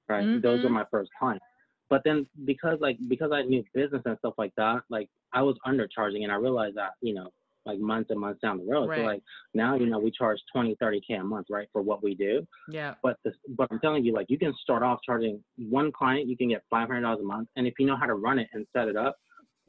right? 0.09 0.25
Mm-hmm. 0.25 0.41
Those 0.41 0.63
were 0.63 0.71
my 0.71 0.85
first 0.91 1.11
clients. 1.19 1.45
But 1.89 2.03
then 2.05 2.27
because 2.45 2.79
like 2.81 2.99
because 3.09 3.31
I 3.33 3.43
knew 3.43 3.65
business 3.73 4.03
and 4.05 4.19
stuff 4.19 4.35
like 4.37 4.53
that, 4.57 4.83
like 4.91 5.09
I 5.33 5.41
was 5.43 5.57
undercharging 5.67 6.25
and 6.25 6.33
I 6.33 6.37
realized 6.37 6.77
that, 6.77 6.91
you 7.01 7.15
know, 7.15 7.31
like 7.67 7.79
months 7.79 8.11
and 8.11 8.21
months 8.21 8.41
down 8.41 8.59
the 8.59 8.65
road. 8.65 8.89
Right. 8.89 9.01
So 9.01 9.03
like 9.03 9.23
now, 9.55 9.77
you 9.77 9.87
know, 9.87 9.99
we 9.99 10.11
charge 10.11 10.39
20, 10.53 10.77
30 10.81 11.01
K 11.07 11.15
a 11.15 11.25
month, 11.25 11.49
right? 11.51 11.69
For 11.73 11.83
what 11.83 12.03
we 12.03 12.15
do. 12.15 12.47
Yeah. 12.71 12.95
But 13.03 13.19
this, 13.25 13.35
but 13.51 13.69
I'm 13.71 13.81
telling 13.81 14.05
you, 14.05 14.13
like 14.15 14.27
you 14.29 14.39
can 14.39 14.55
start 14.63 14.83
off 14.83 15.01
charging 15.05 15.43
one 15.57 15.93
client, 15.93 16.29
you 16.29 16.37
can 16.37 16.49
get 16.49 16.63
$500 16.73 17.21
a 17.21 17.23
month. 17.23 17.49
And 17.57 17.67
if 17.67 17.75
you 17.79 17.87
know 17.87 17.97
how 17.97 18.07
to 18.07 18.15
run 18.15 18.39
it 18.39 18.49
and 18.53 18.67
set 18.75 18.89
it 18.89 18.97
up, 18.97 19.17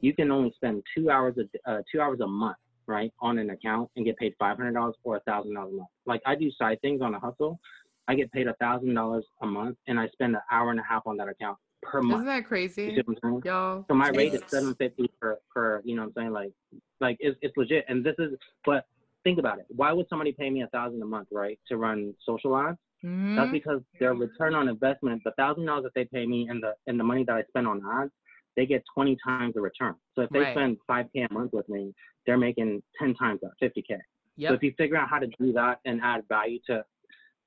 you 0.00 0.14
can 0.14 0.30
only 0.30 0.52
spend 0.54 0.82
two 0.96 1.10
hours, 1.10 1.34
a, 1.38 1.70
uh, 1.70 1.82
two 1.90 2.00
hours 2.00 2.20
a 2.20 2.26
month, 2.26 2.56
right? 2.86 3.12
On 3.20 3.38
an 3.38 3.50
account 3.50 3.90
and 3.96 4.04
get 4.04 4.16
paid 4.16 4.34
$500 4.40 4.92
or 5.02 5.20
$1,000 5.28 5.46
a 5.46 5.50
month. 5.52 5.88
Like 6.06 6.22
I 6.24 6.36
do 6.36 6.50
side 6.52 6.80
things 6.80 7.02
on 7.02 7.14
a 7.14 7.20
hustle. 7.20 7.58
I 8.06 8.14
get 8.14 8.32
paid 8.32 8.46
$1,000 8.46 9.22
a 9.42 9.46
month 9.46 9.76
and 9.86 9.98
I 9.98 10.08
spend 10.08 10.34
an 10.34 10.40
hour 10.50 10.70
and 10.70 10.80
a 10.80 10.84
half 10.88 11.02
on 11.06 11.16
that 11.18 11.28
account 11.28 11.58
per 11.82 12.02
month. 12.02 12.22
Isn't 12.22 12.26
that 12.26 12.44
crazy? 12.46 13.02
You 13.06 13.40
Y'all. 13.44 13.84
So 13.88 13.94
my 13.94 14.08
rate 14.10 14.34
is 14.34 14.42
seven 14.48 14.74
fifty 14.74 15.10
per 15.20 15.38
per. 15.54 15.82
You 15.84 15.96
know 15.96 16.02
what 16.02 16.08
I'm 16.08 16.14
saying? 16.16 16.32
Like, 16.32 16.52
like 17.00 17.16
it's 17.20 17.36
it's 17.42 17.56
legit. 17.56 17.84
And 17.88 18.04
this 18.04 18.14
is, 18.18 18.32
but 18.64 18.84
think 19.24 19.38
about 19.38 19.58
it. 19.58 19.66
Why 19.68 19.92
would 19.92 20.06
somebody 20.08 20.32
pay 20.32 20.50
me 20.50 20.62
a 20.62 20.68
thousand 20.68 21.02
a 21.02 21.06
month, 21.06 21.28
right, 21.30 21.58
to 21.68 21.76
run 21.76 22.14
social 22.24 22.56
ads? 22.56 22.78
Mm-hmm. 23.04 23.36
That's 23.36 23.52
because 23.52 23.80
their 24.00 24.14
return 24.14 24.54
on 24.54 24.68
investment, 24.68 25.22
the 25.24 25.32
thousand 25.32 25.66
dollars 25.66 25.84
that 25.84 25.92
they 25.94 26.04
pay 26.04 26.26
me, 26.26 26.48
and 26.50 26.62
the 26.62 26.74
and 26.86 26.98
the 26.98 27.04
money 27.04 27.24
that 27.24 27.36
I 27.36 27.42
spend 27.48 27.66
on 27.66 27.80
ads, 27.86 28.10
they 28.56 28.66
get 28.66 28.82
20 28.94 29.16
times 29.24 29.54
the 29.54 29.60
return. 29.60 29.94
So 30.14 30.22
if 30.22 30.30
they 30.30 30.40
right. 30.40 30.54
spend 30.54 30.78
5K 30.90 31.30
a 31.30 31.32
month 31.32 31.52
with 31.52 31.68
me, 31.68 31.94
they're 32.26 32.38
making 32.38 32.82
10 32.98 33.14
times 33.14 33.40
that, 33.42 33.52
50K. 33.62 33.98
Yep. 34.36 34.50
So 34.50 34.54
if 34.54 34.62
you 34.62 34.72
figure 34.76 34.96
out 34.96 35.08
how 35.08 35.20
to 35.20 35.28
do 35.40 35.52
that 35.52 35.78
and 35.84 36.00
add 36.02 36.22
value 36.28 36.58
to 36.66 36.84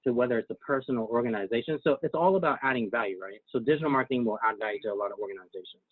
to 0.04 0.14
whether 0.14 0.38
it's 0.38 0.50
a 0.50 0.56
person 0.56 0.98
or 0.98 1.08
organization. 1.08 1.80
So 1.84 1.98
it's 2.02 2.16
all 2.16 2.36
about 2.36 2.60
adding 2.64 2.90
value, 2.90 3.18
right? 3.22 3.40
So 3.52 3.60
digital 3.60 3.90
marketing 3.90 4.26
will 4.26 4.40
add 4.48 4.58
value 4.60 4.80
to 4.84 4.92
a 4.92 4.96
lot 4.96 5.12
of 5.12 5.20
organizations. 5.20 5.84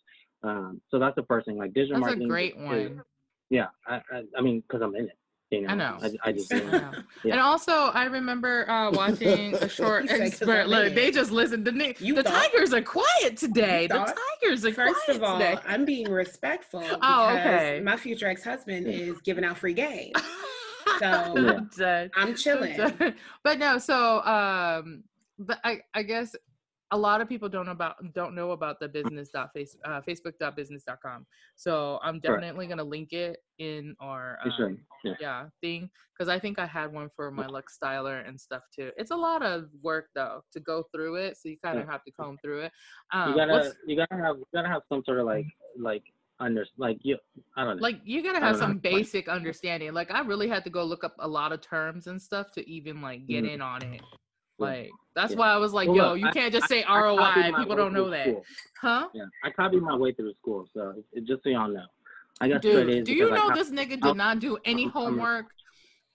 Um, 0.44 0.82
so 0.90 1.00
that's 1.00 1.16
the 1.16 1.24
first 1.24 1.48
thing. 1.48 1.58
Like 1.58 1.74
digital 1.74 1.96
that's 1.96 2.18
marketing. 2.18 2.28
That's 2.28 2.42
a 2.42 2.56
great 2.56 2.58
one. 2.58 3.02
yeah, 3.50 3.68
I, 3.86 4.02
I, 4.12 4.24
I 4.38 4.42
mean, 4.42 4.62
because 4.62 4.82
I'm 4.82 4.96
in 4.96 5.06
it. 5.06 5.18
You 5.52 5.62
know, 5.62 5.70
I 5.70 5.76
know. 5.76 5.98
I, 6.02 6.30
I 6.30 6.32
just. 6.32 6.52
You 6.52 6.64
know. 6.64 6.92
yeah. 7.24 7.34
And 7.34 7.42
also, 7.42 7.72
I 7.72 8.06
remember 8.06 8.70
uh, 8.70 8.92
watching 8.94 9.56
a 9.56 9.68
short 9.68 10.10
expert. 10.10 10.68
Look, 10.68 10.94
they 10.94 11.10
just 11.10 11.32
listened. 11.32 11.66
The, 11.66 11.72
the 11.72 12.24
thought, 12.24 12.52
Tigers 12.52 12.72
are 12.72 12.84
quiet 12.84 13.36
today. 13.36 13.88
The 13.88 14.16
Tigers 14.42 14.64
are 14.64 14.74
First 14.74 15.10
of 15.10 15.24
all, 15.24 15.40
today. 15.40 15.58
I'm 15.68 15.86
being 15.86 16.12
respectful. 16.12 16.84
oh, 17.02 17.30
okay. 17.30 17.82
My 17.84 17.98
future 17.98 18.28
ex-husband 18.28 18.88
is 18.88 19.22
giving 19.22 19.44
out 19.44 19.58
free 19.58 19.74
game. 19.74 20.14
So 21.00 21.66
yeah. 21.78 22.08
I'm 22.16 22.36
chilling. 22.36 22.78
But 23.44 23.60
no, 23.60 23.78
so 23.78 24.22
um, 24.24 25.04
but 25.38 25.60
I 25.64 25.82
I 25.94 26.04
guess 26.04 26.36
a 26.92 26.98
lot 26.98 27.22
of 27.22 27.30
people 27.30 27.48
don't 27.48 27.66
know 27.66 27.72
about 27.72 27.96
don't 28.14 28.34
know 28.34 28.52
about 28.52 28.80
the 28.80 28.88
business 28.88 29.30
dot 29.30 29.52
face 29.54 29.78
uh, 29.86 30.02
facebook 30.02 30.34
dot 30.40 30.56
business 30.56 30.84
dot 30.84 30.98
com 31.04 31.26
so 31.56 32.00
i'm 32.04 32.20
definitely 32.20 32.66
right. 32.66 32.70
gonna 32.70 32.84
link 32.84 33.14
it 33.14 33.38
in 33.60 33.96
our 34.00 34.40
um, 34.44 34.78
yeah. 35.04 35.14
yeah. 35.20 35.46
thing 35.62 35.90
because 36.18 36.30
i 36.30 36.40
think 36.40 36.58
i 36.58 36.66
had 36.66 36.92
one 36.92 37.10
for 37.16 37.30
my 37.32 37.46
lux 37.46 37.78
styler 37.82 38.28
and 38.28 38.40
stuff 38.40 38.64
too 38.74 38.92
it's 38.98 39.12
a 39.12 39.16
lot 39.16 39.44
of 39.44 39.66
work 39.84 40.08
though 40.16 40.42
to 40.52 40.60
go 40.60 40.84
through 40.94 41.16
it 41.16 41.38
so 41.38 41.50
you 41.50 41.58
kind 41.64 41.78
of 41.78 41.86
yeah. 41.86 41.92
have 41.92 42.04
to 42.04 42.12
comb 42.12 42.38
through 42.44 42.62
it 42.62 42.72
um, 43.14 43.32
you 43.32 43.36
gotta 43.36 43.74
you 43.86 43.96
gotta 43.96 44.22
have 44.22 44.38
you 44.38 44.46
gotta 44.54 44.68
have 44.68 44.82
some 44.90 45.04
sort 45.06 45.20
of 45.20 45.26
like 45.26 45.46
like 45.78 46.04
under 46.40 46.66
like 46.78 46.98
you 47.02 47.18
i 47.58 47.64
don't 47.64 47.78
know. 47.78 47.82
Like 47.82 48.00
you 48.04 48.24
gotta 48.24 48.40
have 48.40 48.58
some 48.58 48.78
basic 48.78 49.28
understanding. 49.28 49.94
Like 49.94 50.12
i 50.12 50.22
really 50.22 50.48
had 50.48 50.64
to 50.64 50.70
go 50.70 50.84
look 50.84 51.04
up 51.04 51.16
a 51.20 51.28
lot 51.28 51.52
of 51.52 51.62
terms 51.62 52.08
and 52.08 52.22
stuff 52.22 52.52
to 52.54 52.70
even 52.70 53.02
like 53.02 53.28
get 53.28 53.44
mm-hmm. 53.44 53.56
in 53.56 53.62
on 53.62 53.84
it. 53.84 54.02
Like 54.58 54.90
that's 55.16 55.32
yeah. 55.32 55.38
why 55.38 55.50
i 55.50 55.58
was 55.58 55.74
like 55.74 55.88
well, 55.88 55.98
yo 55.98 56.10
look, 56.14 56.20
you 56.20 56.30
can't 56.32 56.54
just 56.54 56.68
say 56.68 56.84
I, 56.84 57.00
roi 57.00 57.18
I. 57.18 57.52
people 57.58 57.76
don't 57.76 57.94
know 57.94 58.10
that. 58.10 58.28
school. 58.28 58.44
huh? 58.82 59.08
Yeah 59.14 59.26
i 59.44 59.50
copied 59.50 59.82
my 59.82 59.96
way 59.96 60.14
through 60.14 60.34
school 60.42 60.68
so 60.74 60.94
it, 61.14 61.26
just 61.26 61.44
so 61.44 61.50
y'all 61.50 61.70
know. 61.70 61.86
I 62.42 62.48
got 62.48 62.62
Dude, 62.62 63.04
do 63.04 63.14
you 63.14 63.30
know 63.30 63.54
this 63.54 63.70
nigga 63.70 64.00
did 64.02 64.16
not 64.16 64.40
do 64.40 64.58
any 64.64 64.88
homework 64.88 65.48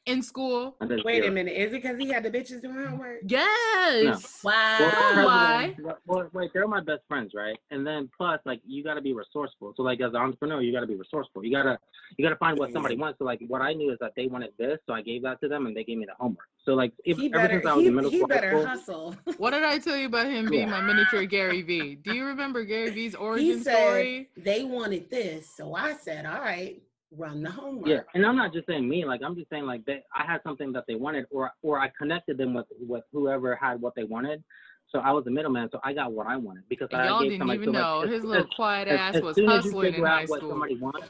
in 0.07 0.23
school. 0.23 0.77
Wait 1.05 1.25
a 1.25 1.31
minute, 1.31 1.53
is 1.53 1.73
it 1.73 1.83
because 1.83 1.99
he 1.99 2.09
had 2.09 2.23
the 2.23 2.31
bitches 2.31 2.61
doing 2.61 2.87
homework? 2.87 3.21
Yes. 3.27 4.43
No. 4.45 4.51
Wow. 4.51 4.79
Well, 4.81 5.27
Why? 5.27 5.77
Well, 6.07 6.29
wait, 6.33 6.51
they're 6.53 6.69
my 6.69 6.81
best 6.81 7.03
friends, 7.09 7.33
right? 7.35 7.57
And 7.71 7.87
then 7.87 8.11
plus, 8.17 8.41
like, 8.45 8.61
you 8.67 8.85
got 8.85 8.95
to 8.95 9.01
be 9.01 9.15
resourceful. 9.15 9.73
So, 9.77 9.83
like, 9.83 10.01
as 10.01 10.11
an 10.11 10.17
entrepreneur, 10.17 10.61
you 10.61 10.73
got 10.73 10.81
to 10.81 10.87
be 10.87 10.97
resourceful. 10.97 11.45
You 11.45 11.53
gotta, 11.53 11.79
you 12.17 12.25
gotta 12.25 12.37
find 12.37 12.59
what 12.59 12.73
somebody 12.73 12.97
wants. 12.97 13.19
So, 13.19 13.25
like, 13.25 13.41
what 13.49 13.63
I 13.63 13.73
knew 13.73 13.93
is 13.93 13.99
that 14.01 14.13
they 14.17 14.27
wanted 14.27 14.51
this, 14.59 14.79
so 14.87 14.93
I 14.93 15.01
gave 15.03 15.23
that 15.23 15.41
to 15.41 15.49
them, 15.49 15.67
and 15.67 15.77
they 15.77 15.85
gave 15.85 15.99
me 15.99 16.07
the 16.07 16.15
homework. 16.19 16.47
So, 16.65 16.75
like, 16.75 16.93
if 17.05 17.17
he 17.19 17.29
better, 17.29 17.45
ever 17.45 17.55
since 17.55 17.67
I 17.67 17.75
was 17.75 17.83
he, 17.83 17.89
in 17.89 17.95
middle 17.95 18.11
he 18.11 18.19
school, 18.19 18.29
better 18.29 18.51
school, 18.51 18.67
hustle. 18.67 19.17
what 19.39 19.51
did 19.51 19.65
I 19.65 19.79
tell 19.79 19.97
you 19.97 20.07
about 20.07 20.27
him 20.27 20.49
being 20.49 20.69
yeah. 20.69 20.81
my 20.81 20.81
miniature 20.83 21.25
Gary 21.27 21.63
Vee? 21.63 21.95
Do 21.97 22.15
you 22.15 22.25
remember 22.27 22.65
Gary 22.65 22.91
Vee's 22.91 23.15
origin 23.15 23.47
he 23.47 23.63
said, 23.63 23.77
story? 23.77 24.29
They 24.37 24.65
wanted 24.65 25.11
this, 25.11 25.49
so 25.55 25.75
I 25.75 25.95
said, 25.95 26.27
all 26.27 26.41
right 26.41 26.83
run 27.17 27.43
the 27.43 27.51
homework. 27.51 27.89
Yeah, 27.89 28.01
and 28.15 28.25
I'm 28.25 28.37
not 28.37 28.53
just 28.53 28.67
saying 28.67 28.89
me. 28.89 29.05
Like 29.05 29.21
I'm 29.25 29.35
just 29.35 29.51
saying 29.51 29.65
like 29.65 29.85
they, 29.85 30.03
I 30.15 30.25
had 30.25 30.41
something 30.43 30.73
that 30.73 30.85
they 30.87 30.95
wanted, 30.95 31.27
or 31.31 31.53
or 31.63 31.81
I 31.81 31.91
connected 31.97 32.39
them 32.39 32.55
with 32.55 32.67
with 32.81 33.05
whoever 33.13 33.57
had 33.57 33.81
what 33.81 33.95
they 33.95 34.05
wanted. 34.05 34.43
So 34.91 35.01
I 35.01 35.11
was 35.11 35.25
the 35.25 35.31
middleman, 35.31 35.69
so 35.73 35.81
I 35.83 35.93
got 35.93 36.13
what 36.13 36.27
I 36.27 36.37
wanted 36.37 36.65
because 36.69 36.89
and 36.93 37.03
I 37.03 37.07
y'all 37.07 37.23
didn't 37.23 37.51
even 37.51 37.73
know 37.73 38.03
his 38.03 38.23
little 38.23 38.47
quiet 38.55 38.89
ass 38.89 39.17
as, 39.17 39.23
was 39.23 39.39
hustling 39.45 39.95
in 39.95 40.05
high 40.05 40.25
school. 40.25 40.51
somebody 40.51 40.77
wants, 40.77 41.09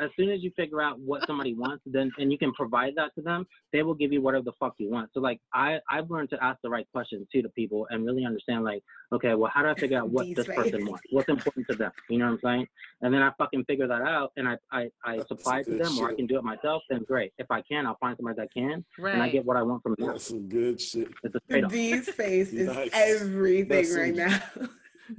as 0.00 0.10
soon 0.16 0.30
as 0.30 0.42
you 0.42 0.50
figure 0.56 0.82
out 0.82 0.98
what 1.00 1.26
somebody 1.26 1.54
wants, 1.54 1.82
then 1.86 2.10
and 2.18 2.30
you 2.30 2.38
can 2.38 2.52
provide 2.52 2.94
that 2.96 3.14
to 3.16 3.22
them, 3.22 3.46
they 3.72 3.82
will 3.82 3.94
give 3.94 4.12
you 4.12 4.20
whatever 4.20 4.44
the 4.44 4.52
fuck 4.58 4.74
you 4.78 4.90
want. 4.90 5.10
So 5.14 5.20
like 5.20 5.40
I 5.54 5.78
I've 5.90 6.10
learned 6.10 6.30
to 6.30 6.44
ask 6.44 6.58
the 6.62 6.70
right 6.70 6.86
questions 6.92 7.26
too 7.32 7.42
to 7.42 7.48
people 7.50 7.86
and 7.90 8.04
really 8.04 8.24
understand 8.24 8.64
like 8.64 8.82
okay 9.12 9.34
well 9.34 9.50
how 9.52 9.62
do 9.62 9.68
I 9.68 9.74
figure 9.74 9.98
out 9.98 10.10
what 10.10 10.26
this 10.34 10.46
person 10.46 10.86
wants 10.86 11.02
what's 11.10 11.28
important 11.28 11.66
to 11.68 11.76
them 11.76 11.92
you 12.08 12.18
know 12.18 12.26
what 12.26 12.32
I'm 12.32 12.40
saying 12.42 12.66
and 13.02 13.14
then 13.14 13.22
I 13.22 13.30
fucking 13.38 13.64
figure 13.64 13.86
that 13.86 14.02
out 14.02 14.32
and 14.36 14.48
I 14.48 14.56
I, 14.72 14.88
I 15.04 15.18
supply 15.26 15.60
it 15.60 15.64
to 15.64 15.76
them 15.76 15.94
shit. 15.94 16.02
or 16.02 16.10
I 16.10 16.14
can 16.14 16.26
do 16.26 16.38
it 16.38 16.44
myself 16.44 16.82
then 16.90 17.04
great 17.06 17.32
if 17.38 17.50
I 17.50 17.62
can 17.62 17.86
I'll 17.86 17.96
find 17.98 18.16
somebody 18.16 18.36
that 18.36 18.52
can 18.52 18.84
right. 18.98 19.14
and 19.14 19.22
I 19.22 19.28
get 19.28 19.44
what 19.44 19.56
I 19.56 19.62
want 19.62 19.82
from 19.82 19.94
them. 19.98 20.08
That's 20.08 20.26
some 20.26 20.48
good 20.48 20.80
shit. 20.80 21.08
It's 21.22 21.36
a 21.50 21.62
D's 21.62 22.08
face 22.10 22.52
is 22.52 22.68
nice. 22.68 22.90
everything 22.92 23.94
right 23.94 24.14
now. 24.14 24.40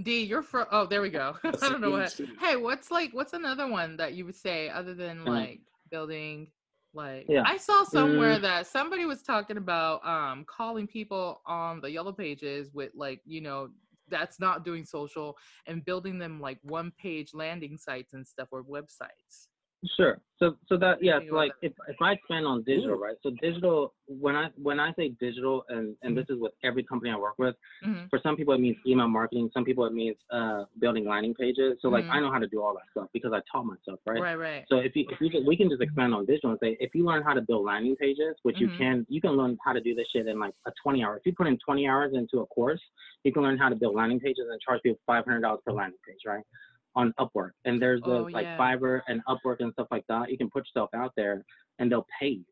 D, 0.04 0.24
you're 0.24 0.42
for. 0.42 0.68
Oh, 0.72 0.86
there 0.86 1.02
we 1.02 1.10
go. 1.10 1.36
I 1.44 1.52
don't 1.52 1.82
know 1.82 1.92
what. 1.92 2.20
Hey, 2.40 2.56
what's 2.56 2.92
like? 2.92 3.14
What's 3.14 3.34
another 3.34 3.68
one 3.68 3.98
that 3.98 4.14
you 4.14 4.26
would 4.26 4.36
say 4.36 4.70
other 4.70 4.94
than 4.94 5.20
mm. 5.20 5.28
like 5.28 5.62
building? 5.92 6.48
Like, 6.94 7.26
yeah. 7.30 7.44
I 7.46 7.58
saw 7.58 7.84
somewhere 7.84 8.38
mm. 8.38 8.42
that 8.42 8.68
somebody 8.68 9.06
was 9.06 9.22
talking 9.22 9.58
about 9.58 10.06
um 10.06 10.46
calling 10.48 10.88
people 10.88 11.42
on 11.46 11.82
the 11.82 11.92
yellow 11.92 12.12
pages 12.12 12.70
with 12.74 12.92
like 12.96 13.22
you 13.26 13.42
know 13.42 13.70
that's 14.10 14.40
not 14.40 14.64
doing 14.64 14.86
social 14.86 15.38
and 15.66 15.84
building 15.84 16.18
them 16.18 16.40
like 16.40 16.60
one 16.64 16.92
page 16.98 17.34
landing 17.34 17.78
sites 17.78 18.14
and 18.14 18.26
stuff 18.26 18.48
or 18.52 18.64
websites. 18.64 19.48
Sure. 19.96 20.20
So 20.40 20.56
so 20.68 20.78
that 20.78 20.98
yeah, 21.02 21.20
so 21.28 21.36
like 21.36 21.52
if 21.62 21.74
if 21.88 21.96
I 22.00 22.16
spend 22.26 22.46
on 22.46 22.64
digital, 22.64 22.96
right? 22.96 23.16
So 23.24 23.32
digital 23.42 23.94
when 24.08 24.36
I 24.36 24.50
when 24.62 24.80
I 24.80 24.94
say 24.94 25.10
digital 25.20 25.64
and 25.70 25.96
and 26.04 26.16
this 26.16 26.26
is 26.30 26.38
with 26.40 26.52
every 26.64 26.84
company 26.84 27.12
I 27.12 27.18
work 27.18 27.36
with, 27.40 27.56
mm-hmm. 27.84 28.06
for 28.10 28.20
some 28.22 28.36
people 28.36 28.54
it 28.54 28.60
means 28.60 28.78
email 28.86 29.08
marketing, 29.08 29.50
some 29.52 29.66
people 29.66 29.86
it 29.86 29.94
means 29.94 30.16
uh 30.32 30.66
building 30.80 31.08
landing 31.08 31.34
pages. 31.34 31.78
So 31.82 31.90
like 31.90 32.04
mm-hmm. 32.04 32.14
I 32.14 32.20
know 32.20 32.32
how 32.32 32.38
to 32.38 32.48
do 32.48 32.62
all 32.62 32.74
that 32.76 32.84
stuff 32.92 33.08
because 33.14 33.32
I 33.34 33.40
taught 33.52 33.66
myself, 33.66 34.00
right? 34.06 34.22
Right, 34.22 34.36
right. 34.36 34.66
So 34.70 34.78
if 34.78 34.96
you 34.96 35.06
if 35.10 35.20
you 35.20 35.44
we 35.46 35.58
can 35.58 35.70
just 35.70 35.82
expand 35.82 36.14
on 36.14 36.26
digital 36.28 36.52
and 36.52 36.60
say 36.62 36.78
if 36.80 36.94
you 36.94 37.04
learn 37.04 37.24
how 37.24 37.34
to 37.34 37.42
build 37.42 37.66
landing 37.66 37.96
pages, 37.96 38.36
which 38.44 38.58
mm-hmm. 38.58 38.72
you 38.72 38.78
can 38.78 39.06
you 39.10 39.22
can 39.22 39.32
learn 39.32 39.58
how 39.66 39.74
to 39.74 39.82
do 39.82 39.96
this 39.96 40.06
shit 40.14 40.28
in 40.28 40.40
like 40.40 40.54
a 40.68 40.72
20 40.84 41.04
hour. 41.04 41.18
If 41.18 41.26
you 41.26 41.34
put 41.34 41.48
in 41.48 41.58
20 41.66 41.88
hours 41.88 42.14
into 42.14 42.42
a 42.42 42.46
course, 42.46 42.82
you 43.24 43.34
can 43.34 43.42
learn 43.42 43.58
how 43.58 43.70
to 43.70 43.76
build 43.76 43.96
landing 43.96 44.20
pages 44.20 44.46
and 44.52 44.62
charge 44.62 44.82
people 44.84 45.00
$500 45.10 45.58
per 45.66 45.72
landing 45.72 46.00
page, 46.08 46.20
right? 46.28 46.44
On 46.98 47.14
Upwork, 47.20 47.52
and 47.64 47.82
there's 47.82 48.02
the 48.02 48.10
oh, 48.10 48.24
like 48.24 48.44
yeah. 48.44 48.58
Fiverr 48.58 49.02
and 49.08 49.22
Upwork 49.30 49.58
and 49.60 49.72
stuff 49.72 49.88
like 49.92 50.04
that. 50.10 50.32
You 50.32 50.38
can 50.38 50.50
put 50.50 50.66
yourself 50.66 50.90
out 50.94 51.14
there, 51.16 51.46
and 51.80 51.92
they'll 51.92 52.08
pay 52.20 52.30
you. 52.30 52.46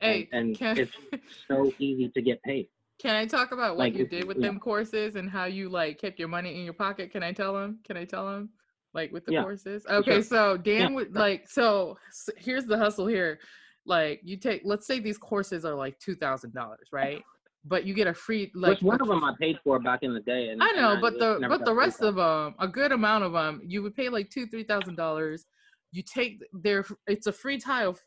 Hey, 0.00 0.28
and, 0.32 0.48
and 0.48 0.58
can... 0.58 0.78
it's 0.78 0.96
so 1.48 1.70
easy 1.78 2.08
to 2.08 2.22
get 2.22 2.42
paid. 2.42 2.66
Can 2.98 3.14
I 3.14 3.26
talk 3.26 3.52
about 3.52 3.76
what 3.76 3.84
like, 3.84 3.94
you 3.94 4.06
did 4.06 4.24
with 4.24 4.38
yeah. 4.38 4.48
them 4.48 4.58
courses 4.58 5.16
and 5.16 5.30
how 5.30 5.44
you 5.44 5.68
like 5.68 5.98
kept 5.98 6.18
your 6.18 6.28
money 6.28 6.58
in 6.58 6.64
your 6.64 6.72
pocket? 6.72 7.12
Can 7.12 7.22
I 7.22 7.32
tell 7.32 7.54
them? 7.54 7.78
Can 7.84 7.96
I 7.96 8.04
tell 8.04 8.26
them? 8.26 8.50
Like 8.92 9.12
with 9.12 9.24
the 9.26 9.32
yeah, 9.32 9.42
courses? 9.42 9.86
Okay, 9.88 10.14
sure. 10.14 10.22
so 10.22 10.56
Dan 10.56 10.94
would 10.94 11.14
like 11.14 11.48
so, 11.48 11.96
so 12.10 12.32
here's 12.36 12.64
the 12.64 12.76
hustle 12.76 13.06
here. 13.06 13.38
Like 13.86 14.20
you 14.24 14.36
take 14.36 14.62
let's 14.64 14.86
say 14.86 14.98
these 14.98 15.18
courses 15.18 15.64
are 15.64 15.74
like 15.74 15.98
two 15.98 16.14
thousand 16.14 16.54
dollars, 16.54 16.88
right? 16.90 17.22
But 17.64 17.84
you 17.84 17.94
get 17.94 18.06
a 18.06 18.14
free 18.14 18.50
like 18.54 18.70
Which 18.70 18.82
one 18.82 19.00
of 19.00 19.08
them 19.08 19.22
I 19.22 19.34
paid 19.38 19.58
for 19.62 19.78
back 19.78 20.02
in 20.02 20.14
the 20.14 20.20
day. 20.20 20.48
And, 20.48 20.62
I 20.62 20.70
know, 20.72 20.92
and 20.92 21.00
but 21.00 21.14
I 21.14 21.18
the 21.18 21.46
but 21.48 21.64
the 21.64 21.74
rest 21.74 22.00
of 22.00 22.16
them, 22.16 22.54
a 22.58 22.66
good 22.66 22.92
amount 22.92 23.24
of 23.24 23.32
them, 23.32 23.60
you 23.64 23.82
would 23.82 23.94
pay 23.94 24.08
like 24.08 24.30
two 24.30 24.46
three 24.46 24.64
thousand 24.64 24.96
dollars. 24.96 25.46
You 25.92 26.02
take 26.02 26.42
their 26.52 26.84
it's 27.06 27.26
a 27.26 27.32
free 27.32 27.58
trial 27.58 27.98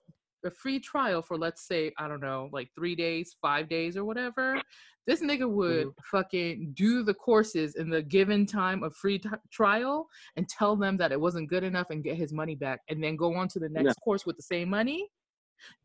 a 0.45 0.51
free 0.51 0.79
trial 0.79 1.21
for 1.21 1.37
let's 1.37 1.65
say 1.67 1.91
I 1.97 2.07
don't 2.07 2.21
know 2.21 2.49
like 2.51 2.69
three 2.75 2.95
days, 2.95 3.35
five 3.41 3.69
days, 3.69 3.95
or 3.95 4.05
whatever. 4.05 4.61
This 5.05 5.21
nigga 5.21 5.49
would 5.49 5.87
mm-hmm. 5.87 6.17
fucking 6.17 6.71
do 6.75 7.03
the 7.03 7.13
courses 7.13 7.75
in 7.75 7.89
the 7.89 8.01
given 8.01 8.45
time 8.45 8.83
of 8.83 8.95
free 8.95 9.19
t- 9.19 9.29
trial 9.51 10.07
and 10.37 10.47
tell 10.47 10.77
them 10.77 10.95
that 10.97 11.11
it 11.11 11.19
wasn't 11.19 11.49
good 11.49 11.63
enough 11.63 11.87
and 11.89 12.03
get 12.03 12.15
his 12.15 12.31
money 12.31 12.55
back, 12.55 12.79
and 12.89 13.03
then 13.03 13.17
go 13.17 13.35
on 13.35 13.47
to 13.49 13.59
the 13.59 13.69
next 13.69 13.85
yeah. 13.85 14.03
course 14.03 14.25
with 14.25 14.37
the 14.37 14.43
same 14.43 14.69
money 14.69 15.09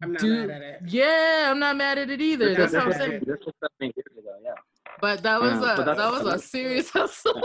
I'm 0.02 0.12
not 0.12 0.20
Dude, 0.20 0.48
mad 0.48 0.62
at 0.62 0.62
it. 0.62 0.82
Yeah, 0.86 1.48
I'm 1.50 1.58
not 1.58 1.76
mad 1.76 1.98
at 1.98 2.10
it 2.10 2.20
either. 2.20 2.54
That's 2.54 2.72
what 2.72 2.86
I'm 2.86 2.92
saying. 2.92 3.22
This 3.26 3.38
was 3.44 3.54
seven 3.60 3.92
years 3.96 4.18
ago, 4.18 4.30
yeah. 4.42 4.52
But 5.00 5.22
that 5.22 5.40
was 5.40 5.58
a 5.58 5.82
that 5.82 5.96
was 5.96 6.26
a 6.26 6.38
serious 6.38 6.90
hustle. 6.94 7.40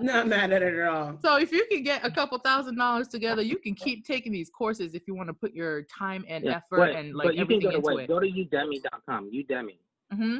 not 0.00 0.28
mad 0.28 0.52
at 0.52 0.62
it 0.62 0.74
at 0.74 0.88
all. 0.88 1.16
So 1.20 1.36
if 1.36 1.52
you 1.52 1.66
can 1.70 1.82
get 1.82 2.04
a 2.04 2.10
couple 2.10 2.38
thousand 2.38 2.76
dollars 2.76 3.08
together, 3.08 3.42
you 3.42 3.56
can 3.58 3.74
keep 3.74 4.06
taking 4.06 4.32
these 4.32 4.50
courses 4.50 4.94
if 4.94 5.02
you 5.06 5.14
want 5.14 5.28
to 5.28 5.34
put 5.34 5.52
your 5.52 5.82
time 5.82 6.24
and 6.28 6.44
yeah, 6.44 6.56
effort 6.56 6.76
but, 6.76 6.90
and 6.96 7.14
like 7.14 7.36
everything 7.36 7.72
into 7.72 7.80
wait, 7.80 8.04
it. 8.04 8.08
Go 8.08 8.20
to 8.20 8.26
udemy.com. 8.26 9.30
Udemy. 9.30 9.78
Mm-hmm. 10.12 10.38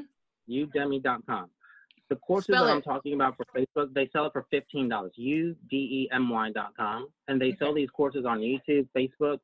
Udemy.com. 0.50 1.50
The 2.08 2.16
courses 2.16 2.46
Spell 2.46 2.66
that 2.66 2.72
it. 2.72 2.74
I'm 2.74 2.82
talking 2.82 3.14
about 3.14 3.36
for 3.36 3.44
Facebook, 3.56 3.92
they 3.92 4.08
sell 4.12 4.26
it 4.26 4.32
for 4.32 4.46
fifteen 4.50 4.88
dollars. 4.88 5.12
U 5.16 5.56
D 5.68 5.76
E 5.76 6.08
M 6.12 6.28
Y.com, 6.28 7.08
and 7.28 7.40
they 7.40 7.48
okay. 7.48 7.56
sell 7.58 7.74
these 7.74 7.90
courses 7.90 8.24
on 8.24 8.38
YouTube, 8.38 8.86
Facebook. 8.96 9.38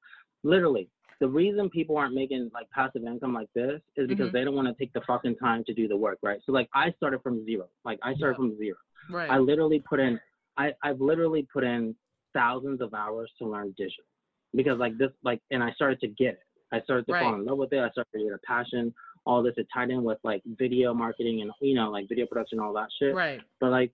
Literally, 0.45 0.89
the 1.23 1.29
reason 1.29 1.71
people 1.71 1.97
aren't 1.97 2.17
making 2.17 2.51
like 2.53 2.69
passive 2.71 3.05
income 3.05 3.33
like 3.33 3.47
this 3.55 3.81
is 3.95 4.09
because 4.09 4.27
mm-hmm. 4.27 4.37
they 4.37 4.43
don't 4.43 4.57
want 4.57 4.67
to 4.67 4.75
take 4.75 4.93
the 4.93 5.01
fucking 5.07 5.37
time 5.37 5.63
to 5.63 5.73
do 5.73 5.87
the 5.87 5.97
work, 5.97 6.19
right? 6.21 6.41
So 6.45 6.51
like 6.51 6.69
I 6.75 6.91
started 6.97 7.23
from 7.23 7.47
zero. 7.47 7.69
Like 7.85 8.01
I 8.03 8.13
started 8.15 8.33
yeah. 8.33 8.49
from 8.49 8.59
zero. 8.59 8.77
Right. 9.09 9.31
I 9.31 9.39
literally 9.39 9.81
put 9.89 10.01
in 10.01 10.19
I, 10.59 10.73
I've 10.83 11.01
literally 11.01 11.47
put 11.53 11.63
in 11.63 11.95
thousands 12.35 12.81
of 12.81 12.93
hours 12.93 13.31
to 13.39 13.47
learn 13.47 13.73
digital. 13.79 14.05
Because 14.53 14.81
like 14.81 14.99
this 14.99 15.11
like 15.23 15.41
and 15.53 15.63
I 15.63 15.71
started 15.75 16.01
to 16.01 16.09
get 16.09 16.31
it. 16.31 16.41
I 16.73 16.81
started 16.81 17.07
to 17.07 17.13
right. 17.13 17.23
fall 17.23 17.37
in 17.37 17.45
love 17.45 17.59
with 17.59 17.73
it. 17.73 17.79
I 17.79 17.91
started 17.91 18.11
to 18.15 18.25
get 18.25 18.33
a 18.33 18.39
passion. 18.45 18.93
All 19.25 19.45
this 19.45 19.55
it 19.59 19.69
tied 19.73 19.91
in 19.91 20.03
with 20.03 20.19
like 20.25 20.43
video 20.59 20.93
marketing 20.93 21.43
and 21.43 21.53
you 21.61 21.77
know, 21.77 21.89
like 21.93 22.09
video 22.09 22.27
production, 22.27 22.59
all 22.59 22.73
that 22.73 22.89
shit. 22.99 23.15
Right. 23.15 23.41
But 23.61 23.71
like 23.71 23.93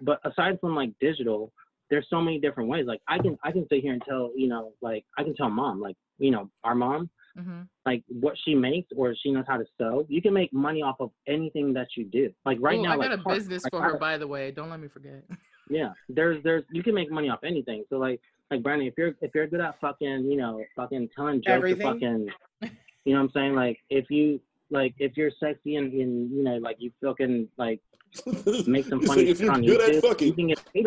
but 0.00 0.18
aside 0.24 0.58
from 0.60 0.74
like 0.74 0.90
digital, 1.00 1.52
there's 1.90 2.08
so 2.10 2.20
many 2.20 2.40
different 2.40 2.68
ways. 2.68 2.86
Like 2.88 3.02
I 3.06 3.18
can 3.18 3.38
I 3.44 3.52
can 3.52 3.68
sit 3.68 3.82
here 3.82 3.92
and 3.92 4.02
tell, 4.02 4.32
you 4.34 4.48
know, 4.48 4.72
like 4.82 5.04
I 5.16 5.22
can 5.22 5.36
tell 5.36 5.48
mom, 5.48 5.80
like, 5.80 5.96
you 6.18 6.30
know, 6.30 6.50
our 6.64 6.74
mom, 6.74 7.10
mm-hmm. 7.38 7.62
like 7.84 8.02
what 8.08 8.34
she 8.44 8.54
makes 8.54 8.88
or 8.96 9.14
she 9.22 9.30
knows 9.30 9.44
how 9.46 9.56
to 9.56 9.64
sew. 9.78 10.06
You 10.08 10.22
can 10.22 10.32
make 10.32 10.52
money 10.52 10.82
off 10.82 10.96
of 11.00 11.10
anything 11.26 11.72
that 11.74 11.88
you 11.96 12.04
do. 12.04 12.32
Like 12.44 12.58
right 12.60 12.78
Ooh, 12.78 12.82
now, 12.82 12.92
I 12.92 12.96
got 12.96 13.10
like, 13.10 13.20
a 13.26 13.38
business 13.38 13.64
for 13.70 13.82
her, 13.82 13.98
by 13.98 14.18
the 14.18 14.26
way. 14.26 14.50
Don't 14.50 14.70
let 14.70 14.80
me 14.80 14.88
forget. 14.88 15.22
Yeah, 15.68 15.90
there's 16.08 16.40
there's 16.44 16.62
you 16.70 16.82
can 16.82 16.94
make 16.94 17.10
money 17.10 17.28
off 17.28 17.40
anything. 17.44 17.84
So 17.90 17.96
like 17.96 18.20
like 18.50 18.62
Brandon, 18.62 18.86
if 18.86 18.94
you're 18.96 19.14
if 19.20 19.32
you're 19.34 19.46
good 19.48 19.60
at 19.60 19.80
fucking 19.80 20.24
you 20.24 20.36
know 20.36 20.62
fucking 20.76 21.08
telling 21.16 21.38
jokes, 21.38 21.48
Everything. 21.48 21.82
fucking, 21.82 22.28
you 23.04 23.12
know 23.12 23.18
what 23.20 23.24
I'm 23.24 23.30
saying? 23.34 23.54
Like 23.54 23.78
if 23.90 24.08
you 24.08 24.40
like 24.70 24.94
if 24.98 25.16
you're 25.16 25.30
sexy 25.38 25.76
and, 25.76 25.92
and 25.92 26.30
you 26.30 26.42
know 26.42 26.56
like 26.56 26.76
you 26.78 26.90
fucking 27.04 27.48
like 27.56 27.80
make 28.66 28.86
some 28.86 29.02
funny 29.02 29.28
if 29.28 29.40
you're 29.40 29.52
good 29.54 29.80
YouTube, 29.80 29.96
at 29.96 30.02
fucking. 30.02 30.28
you 30.28 30.34
can 30.34 30.46
get 30.48 30.72
paid 30.72 30.86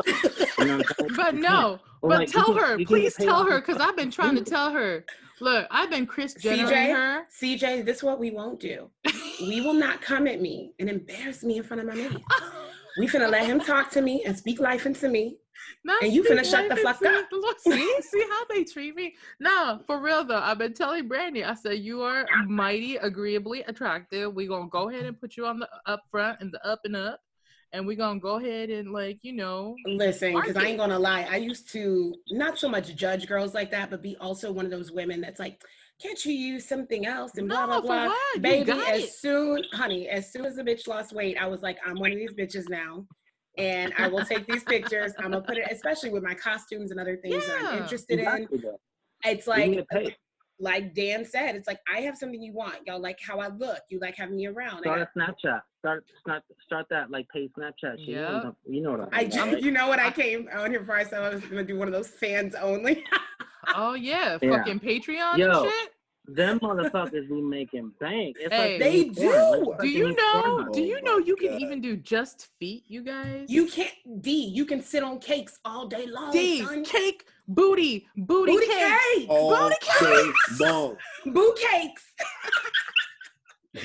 you 0.60 0.66
know 0.66 0.82
But 1.16 1.36
no, 1.36 1.80
but 2.02 2.20
like, 2.20 2.32
tell 2.32 2.54
her, 2.54 2.84
please 2.86 3.16
tell 3.16 3.44
her, 3.44 3.60
because 3.60 3.78
I've 3.78 3.96
been 3.96 4.12
trying 4.12 4.36
to 4.36 4.44
tell 4.44 4.72
her. 4.72 5.06
Look, 5.42 5.68
I've 5.72 5.90
been 5.90 6.06
Kris 6.06 6.34
Jenner 6.34 6.68
CJ, 6.68 6.94
her. 6.94 7.28
CJ, 7.42 7.86
this 7.86 7.98
is 7.98 8.04
what 8.04 8.20
we 8.20 8.32
won't 8.32 8.60
do. 8.60 8.90
we 9.42 9.62
will 9.62 9.74
not 9.74 10.02
come 10.02 10.28
at 10.28 10.42
me 10.42 10.74
and 10.80 10.90
embarrass 10.90 11.44
me 11.44 11.58
in 11.58 11.64
front 11.64 11.82
of 11.82 11.88
my 11.88 11.96
man. 11.96 12.22
We 13.00 13.08
finna 13.08 13.30
let 13.30 13.46
him 13.46 13.60
talk 13.60 13.90
to 13.92 14.02
me 14.02 14.24
and 14.26 14.38
speak 14.38 14.60
life 14.60 14.86
into 14.86 15.08
me. 15.08 15.38
Not 15.84 16.04
and 16.04 16.14
you 16.14 16.24
finna 16.24 16.44
shut 16.44 16.70
the 16.70 16.76
fuck 16.78 17.04
up. 17.04 17.26
See, 17.60 18.02
see 18.02 18.26
how 18.30 18.46
they 18.50 18.64
treat 18.64 18.96
me. 18.96 19.16
No, 19.40 19.82
for 19.88 20.00
real 20.00 20.24
though. 20.24 20.40
I've 20.40 20.58
been 20.58 20.74
telling 20.74 21.08
Brandy. 21.08 21.44
I 21.44 21.54
said 21.54 21.80
you 21.80 22.02
are 22.02 22.26
mighty, 22.48 22.98
agreeably 22.98 23.62
attractive. 23.64 24.34
We 24.34 24.48
gonna 24.48 24.70
go 24.70 24.90
ahead 24.90 25.06
and 25.06 25.20
put 25.20 25.38
you 25.38 25.46
on 25.46 25.60
the 25.60 25.70
up 25.86 26.04
front 26.12 26.42
and 26.42 26.52
the 26.52 26.66
up 26.68 26.82
and 26.86 26.96
up, 26.96 27.20
and 27.74 27.86
we 27.86 27.96
gonna 27.96 28.20
go 28.20 28.38
ahead 28.38 28.70
and 28.70 28.92
like 28.92 29.20
you 29.22 29.34
know. 29.34 29.76
Listen, 29.86 30.34
because 30.34 30.56
I 30.56 30.66
ain't 30.66 30.78
gonna 30.78 31.00
lie. 31.00 31.28
I 31.30 31.38
used 31.38 31.70
to 31.74 32.16
not 32.32 32.58
so 32.58 32.70
much 32.70 32.96
judge 32.96 33.28
girls 33.28 33.54
like 33.54 33.72
that, 33.72 33.90
but 33.90 34.02
be 34.02 34.18
also 34.18 34.52
one 34.52 34.66
of 34.66 34.72
those 34.72 34.92
women 34.92 35.22
that's 35.22 35.40
like, 35.40 35.64
can't 36.02 36.24
you 36.26 36.34
use 36.34 36.66
something 36.66 37.06
else 37.06 37.38
and 37.38 37.48
blah 37.48 37.66
no, 37.66 37.82
blah 37.82 38.08
blah. 38.08 38.16
Baby, 38.40 38.72
as 38.72 39.04
it. 39.04 39.12
soon, 39.12 39.64
honey, 39.74 40.08
as 40.08 40.32
soon 40.32 40.46
as 40.46 40.56
the 40.56 40.64
bitch 40.64 40.88
lost 40.88 41.14
weight, 41.14 41.38
I 41.40 41.46
was 41.48 41.62
like, 41.62 41.78
I'm 41.86 42.00
one 42.00 42.12
of 42.12 42.18
these 42.18 42.34
bitches 42.34 42.70
now 42.70 43.06
and 43.60 43.94
I 43.98 44.08
will 44.08 44.26
take 44.26 44.48
these 44.48 44.64
pictures. 44.64 45.14
I'm 45.20 45.32
gonna 45.32 45.42
put 45.42 45.58
it, 45.58 45.68
especially 45.70 46.10
with 46.12 46.24
my 46.24 46.34
costumes 46.34 46.92
and 46.92 47.00
other 47.00 47.18
things 47.18 47.44
yeah, 47.48 47.54
that 47.62 47.74
I'm 47.74 47.84
interested 47.84 48.20
exactly 48.20 48.58
in. 48.58 48.62
That. 48.62 48.78
It's 49.26 49.48
like, 49.48 49.86
like 50.60 50.96
Dan 50.96 51.26
said, 51.26 51.56
it's 51.56 51.68
like 51.68 51.80
I 51.94 52.00
have 52.02 52.18
something 52.18 52.42
you 52.42 52.54
want. 52.54 52.78
Y'all 52.88 53.02
like 53.02 53.20
how 53.22 53.40
I 53.40 53.50
look. 53.50 53.82
You 53.90 54.00
like 54.00 54.16
having 54.16 54.38
me 54.38 54.48
around. 54.48 54.80
Start 54.80 55.02
a 55.02 55.20
Snapchat. 55.20 55.62
Start 55.80 56.06
start 56.22 56.44
start 56.66 56.86
that 56.90 57.12
like 57.12 57.28
pay 57.34 57.50
Snapchat. 57.58 57.96
Yeah. 57.98 58.52
You 58.66 58.82
know 58.82 58.92
what 58.92 59.10
I, 59.12 59.24
mean, 59.26 59.40
I 59.40 59.58
You 59.58 59.72
know 59.72 59.88
what 59.88 60.00
I 60.00 60.12
came 60.12 60.48
on 60.56 60.72
here 60.72 60.84
for? 60.86 60.96
I 60.96 61.04
said 61.04 61.22
I 61.22 61.30
was 61.30 61.44
gonna 61.44 61.64
do 61.64 61.78
one 61.78 61.88
of 61.88 61.94
those 61.94 62.10
fans 62.10 62.56
only. 62.56 63.04
oh 63.76 63.94
yeah, 63.94 64.38
yeah. 64.42 64.58
fucking 64.58 64.80
Patreon 64.80 65.38
Yo, 65.38 65.50
and 65.50 65.72
shit 65.72 65.90
them 66.36 66.60
motherfuckers 66.60 67.28
be 67.28 67.42
making 67.42 67.92
bank. 68.00 68.38
It's 68.40 68.54
hey, 68.54 68.74
like 68.74 68.80
they 68.80 69.04
do. 69.06 69.76
do 69.80 69.88
you 69.88 70.16
know? 70.16 70.68
Do 70.72 70.82
you 70.82 71.02
know 71.02 71.18
you 71.18 71.36
can 71.36 71.60
even 71.60 71.82
do 71.82 71.98
just 71.98 72.50
feet, 72.60 72.84
you 72.88 73.02
guys? 73.02 73.46
You 73.48 73.68
can't. 73.68 73.94
D. 74.22 74.32
You 74.32 74.66
can 74.66 74.82
sit 74.82 75.04
on 75.04 75.20
cakes 75.20 75.60
all 75.66 75.88
day 75.88 76.06
long. 76.06 76.32
D. 76.32 76.64
Son. 76.64 76.84
Cake, 76.84 77.26
booty, 77.48 78.08
booty, 78.16 78.52
booty 78.52 78.68
cakes, 78.68 79.04
cake. 79.16 79.28
booty 79.28 79.76
cakes, 79.82 80.96
booty 81.26 81.62
cakes. 81.62 82.04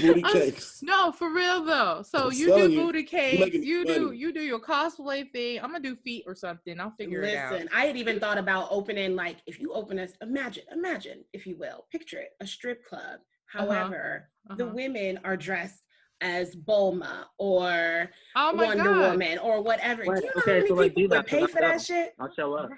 booty 0.00 0.22
cakes. 0.22 0.80
no, 0.82 1.12
for 1.12 1.32
real 1.32 1.64
though. 1.64 2.02
So 2.02 2.26
I'm 2.26 2.32
you 2.32 2.46
do 2.54 2.70
you, 2.70 2.80
booty 2.80 3.02
cakes. 3.02 3.54
You 3.54 3.84
do 3.84 4.12
you 4.12 4.32
do 4.32 4.40
your 4.40 4.60
cosplay 4.60 5.30
thing. 5.30 5.58
I'm 5.58 5.66
gonna 5.66 5.80
do 5.80 5.96
feet 5.96 6.24
or 6.26 6.34
something. 6.34 6.80
I'll 6.80 6.94
figure 6.98 7.20
Listen, 7.20 7.36
it 7.36 7.38
out. 7.38 7.52
Listen, 7.52 7.68
I 7.74 7.86
had 7.86 7.96
even 7.96 8.20
thought 8.20 8.38
about 8.38 8.68
opening 8.70 9.14
like 9.14 9.38
if 9.46 9.60
you 9.60 9.72
open 9.72 9.98
a 9.98 10.08
imagine 10.22 10.64
imagine 10.72 11.24
if 11.32 11.46
you 11.46 11.56
will 11.56 11.86
picture 11.92 12.18
it 12.18 12.30
a 12.40 12.46
strip 12.46 12.84
club. 12.86 13.20
Uh-huh. 13.54 13.66
However, 13.66 14.30
uh-huh. 14.50 14.54
Uh-huh. 14.54 14.56
the 14.56 14.74
women 14.74 15.20
are 15.24 15.36
dressed 15.36 15.82
as 16.20 16.56
Bulma 16.56 17.24
or 17.38 18.10
oh 18.36 18.54
Wonder 18.54 18.84
God. 18.84 19.10
Woman 19.12 19.38
or 19.38 19.62
whatever. 19.62 20.04
What? 20.04 20.20
Do 20.20 20.22
you 20.22 20.28
know 20.28 20.42
okay, 20.42 20.50
how 20.50 20.56
many 20.56 20.68
so 20.68 20.94
people 20.94 21.16
would 21.16 21.26
pay 21.26 21.46
for 21.46 21.60
that 21.60 21.80
shit? 21.82 22.14
I'll 22.18 22.32
show 22.34 22.54
up. 22.54 22.70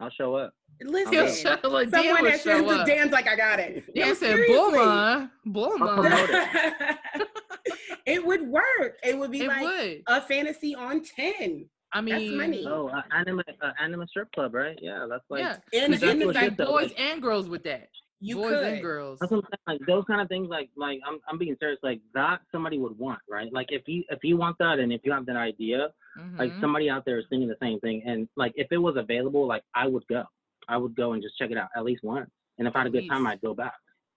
I'll 0.00 0.10
show 0.10 0.34
up. 0.34 0.54
Listen, 0.84 1.52
like, 1.70 1.88
someone 1.90 2.24
that 2.24 2.40
says 2.40 2.64
the 2.64 2.84
dance 2.84 3.12
like 3.12 3.28
I 3.28 3.36
got 3.36 3.60
it. 3.60 3.84
Dan 3.94 4.08
no, 4.08 4.14
said, 4.14 4.36
"Bulma, 4.48 5.30
Bulma." 5.46 6.96
it 8.06 8.24
would 8.24 8.48
work. 8.48 8.98
It 9.02 9.18
would 9.18 9.30
be 9.30 9.42
it 9.42 9.48
like 9.48 9.62
would. 9.62 10.02
a 10.06 10.20
fantasy 10.22 10.74
on 10.74 11.02
ten. 11.02 11.66
I 11.92 12.00
mean, 12.00 12.14
that's 12.14 12.36
money. 12.36 12.66
Oh, 12.66 12.88
uh, 12.88 13.02
anime, 13.14 13.42
uh, 13.60 13.72
anime 13.80 14.06
strip 14.08 14.32
club, 14.32 14.54
right? 14.54 14.78
Yeah, 14.80 15.06
that's 15.08 15.24
like 15.28 15.40
yeah. 15.40 15.56
And, 15.84 16.02
and 16.02 16.34
like 16.34 16.56
boys 16.56 16.92
and 16.96 17.20
girls 17.20 17.48
with 17.48 17.64
that. 17.64 17.88
You 18.24 18.36
boys 18.36 18.52
could. 18.52 18.64
and 18.64 18.82
girls. 18.82 19.18
That's 19.20 19.32
what 19.32 19.44
I'm 19.44 19.50
saying. 19.66 19.78
Like 19.80 19.86
those 19.86 20.04
kind 20.04 20.20
of 20.20 20.28
things. 20.28 20.48
Like 20.48 20.70
like 20.76 21.00
I'm 21.06 21.18
I'm 21.28 21.38
being 21.38 21.56
serious. 21.60 21.80
Like 21.82 22.00
that 22.14 22.40
somebody 22.52 22.78
would 22.78 22.96
want, 22.98 23.18
right? 23.28 23.52
Like 23.52 23.66
if 23.70 23.82
you 23.86 24.04
if 24.10 24.20
you 24.22 24.36
want 24.36 24.56
that 24.58 24.78
and 24.78 24.92
if 24.92 25.00
you 25.04 25.12
have 25.12 25.26
that 25.26 25.36
idea, 25.36 25.88
mm-hmm. 26.18 26.38
like 26.38 26.52
somebody 26.60 26.88
out 26.88 27.04
there 27.04 27.18
is 27.18 27.26
thinking 27.28 27.48
the 27.48 27.56
same 27.60 27.80
thing. 27.80 28.02
And 28.06 28.28
like 28.36 28.52
if 28.54 28.68
it 28.70 28.78
was 28.78 28.96
available, 28.96 29.46
like 29.46 29.64
I 29.74 29.88
would 29.88 30.06
go. 30.06 30.22
I 30.68 30.76
would 30.76 30.94
go 30.94 31.12
and 31.12 31.22
just 31.22 31.36
check 31.38 31.50
it 31.50 31.56
out 31.56 31.68
at 31.76 31.84
least 31.84 32.02
once. 32.04 32.30
And 32.58 32.68
if 32.68 32.76
I 32.76 32.80
had 32.80 32.86
a 32.88 32.90
good 32.90 33.08
time, 33.08 33.26
I'd 33.26 33.40
go 33.40 33.54
back. 33.54 33.74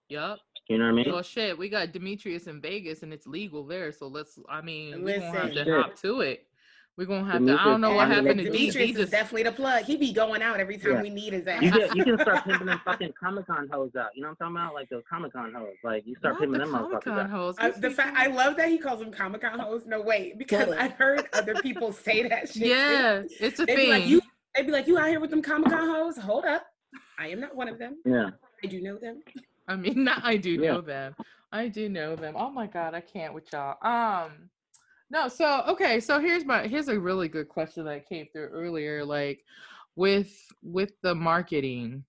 Yep. 0.10 0.38
You 0.70 0.78
know 0.78 0.86
what 0.86 0.92
I 0.92 0.94
mean? 0.94 1.12
Well, 1.12 1.22
shit, 1.22 1.58
we 1.58 1.70
got 1.70 1.92
Demetrius 1.92 2.48
in 2.48 2.62
Vegas 2.62 3.04
and 3.04 3.14
it's 3.14 3.28
legal 3.28 3.66
there. 3.66 3.92
So 3.92 4.08
let's, 4.08 4.40
I 4.50 4.62
mean, 4.62 5.04
we're 5.04 5.20
going 5.20 5.32
to 5.32 5.40
have 5.40 5.54
to 5.54 5.82
hop 5.82 5.96
to 6.02 6.22
it. 6.22 6.48
We're 6.98 7.06
gonna 7.06 7.26
have 7.26 7.34
Demetrius, 7.34 7.58
to. 7.58 7.62
I 7.62 7.72
don't 7.72 7.82
know 7.82 7.94
what 7.94 8.08
happened 8.08 8.40
to 8.40 8.46
Demetrius. 8.46 8.98
Is 8.98 9.10
definitely 9.10 9.44
the 9.44 9.52
plug. 9.52 9.84
He 9.84 9.98
be 9.98 10.14
going 10.14 10.42
out 10.42 10.62
every 10.62 10.78
time 10.78 10.94
yeah. 10.94 11.02
we 11.02 11.10
need 11.10 11.34
his 11.34 11.46
ass. 11.46 11.62
You, 11.62 11.72
get, 11.72 11.94
you 11.94 12.06
can 12.06 12.18
start 12.20 12.44
pimping 12.46 12.68
them 12.68 12.80
fucking 12.86 13.14
Comic 13.20 13.48
Con 13.48 13.68
hoes 13.70 13.92
out. 14.00 14.12
You 14.16 14.22
know 14.22 14.30
what 14.30 14.46
I'm 14.46 14.54
talking 14.54 14.56
about? 14.56 14.74
Like 14.76 14.90
those 14.90 15.04
Comic 15.10 15.34
Con 15.34 15.54
hoes. 15.54 15.76
Like 15.84 16.08
you 16.08 16.16
start 16.16 16.40
pimping 16.40 16.60
them 16.60 16.70
motherfuckers 16.70 17.30
out. 17.30 17.32
Uh, 17.32 17.54
I, 17.60 17.72
the 17.72 17.92
fact 17.92 18.16
I 18.18 18.28
love 18.28 18.56
that 18.56 18.70
he 18.70 18.78
calls 18.78 19.02
them 19.02 19.12
Comic 19.12 19.42
Con 19.42 19.60
hoes. 19.60 19.84
No 19.86 20.02
wait, 20.02 20.38
because 20.38 20.70
I've 20.70 20.94
heard 20.94 21.28
other 21.34 21.56
people 21.56 21.92
say 21.92 22.30
that 22.30 22.48
shit. 22.54 22.68
Yeah, 22.68 23.24
too. 23.24 23.28
it's 23.42 23.60
a 23.60 23.66
they'd 23.66 23.76
thing. 23.76 23.86
Be 23.88 23.92
like, 23.92 24.06
you, 24.06 24.22
they'd 24.56 24.66
be 24.66 24.72
like, 24.72 24.88
you 24.88 24.98
out 24.98 25.10
here 25.10 25.20
with 25.20 25.30
them 25.30 25.42
Comic 25.42 25.70
Con 25.70 25.88
hoes? 25.88 26.18
Hold 26.18 26.46
up, 26.46 26.66
I 27.20 27.28
am 27.28 27.40
not 27.40 27.56
one 27.56 27.68
of 27.68 27.78
them. 27.78 27.98
Yeah, 28.06 28.32
I 28.64 28.68
do 28.68 28.82
know 28.82 28.98
them. 28.98 29.22
I 29.68 29.76
mean, 29.76 30.04
not 30.04 30.22
I 30.24 30.38
do 30.38 30.52
yeah. 30.52 30.72
know 30.72 30.82
them. 30.82 31.16
I 31.52 31.68
do 31.68 31.90
know 31.90 32.16
them. 32.16 32.36
Oh 32.38 32.50
my 32.50 32.68
god, 32.68 32.94
I 32.94 33.02
can't 33.02 33.34
with 33.34 33.46
y'all. 33.52 33.78
Um 33.82 34.50
no, 35.12 35.28
so 35.28 35.64
okay, 35.68 36.00
so 36.00 36.20
here's 36.20 36.46
my 36.46 36.68
here's 36.68 36.88
a 36.88 37.00
really 37.00 37.28
good 37.28 37.48
question 37.48 37.86
that 37.86 38.10
came 38.10 38.28
through 38.34 38.48
earlier. 38.48 39.06
Like 39.06 39.44
with 39.96 40.34
with 40.62 40.92
the 41.02 41.16
marketing 41.16 42.04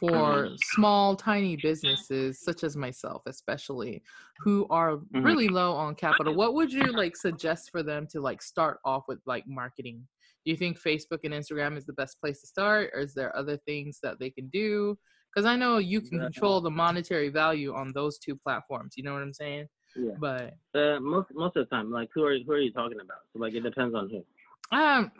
for 0.00 0.10
mm-hmm. 0.10 0.54
small 0.74 1.14
tiny 1.14 1.56
businesses 1.56 2.40
such 2.40 2.64
as 2.64 2.76
myself 2.76 3.22
especially 3.26 4.02
who 4.40 4.66
are 4.68 4.96
mm-hmm. 4.96 5.22
really 5.22 5.48
low 5.48 5.72
on 5.72 5.94
capital 5.94 6.34
what 6.34 6.54
would 6.54 6.72
you 6.72 6.82
like 6.92 7.16
suggest 7.16 7.70
for 7.70 7.82
them 7.82 8.06
to 8.06 8.20
like 8.20 8.42
start 8.42 8.78
off 8.84 9.04
with 9.06 9.20
like 9.26 9.44
marketing 9.46 10.02
do 10.46 10.50
you 10.50 10.56
think 10.56 10.80
facebook 10.80 11.18
and 11.24 11.34
instagram 11.34 11.76
is 11.76 11.84
the 11.84 11.92
best 11.92 12.18
place 12.20 12.40
to 12.40 12.46
start 12.46 12.90
or 12.94 13.00
is 13.00 13.12
there 13.12 13.36
other 13.36 13.58
things 13.66 13.98
that 14.02 14.18
they 14.18 14.30
can 14.30 14.48
do 14.48 14.96
because 15.34 15.46
i 15.46 15.54
know 15.54 15.76
you 15.76 16.00
can 16.00 16.18
control 16.18 16.62
the 16.62 16.70
monetary 16.70 17.28
value 17.28 17.74
on 17.74 17.92
those 17.92 18.18
two 18.18 18.34
platforms 18.34 18.94
you 18.96 19.02
know 19.02 19.12
what 19.12 19.22
i'm 19.22 19.34
saying 19.34 19.66
yeah. 19.96 20.12
But 20.18 20.54
uh, 20.74 21.00
most 21.00 21.28
most 21.34 21.56
of 21.56 21.68
the 21.68 21.74
time, 21.74 21.90
like 21.90 22.10
who 22.14 22.24
are 22.24 22.36
who 22.38 22.52
are 22.52 22.58
you 22.60 22.72
talking 22.72 22.98
about? 23.00 23.18
So 23.32 23.38
like 23.38 23.54
it 23.54 23.62
depends 23.62 23.94
on 23.94 24.10
who. 24.10 24.76
Um, 24.76 25.10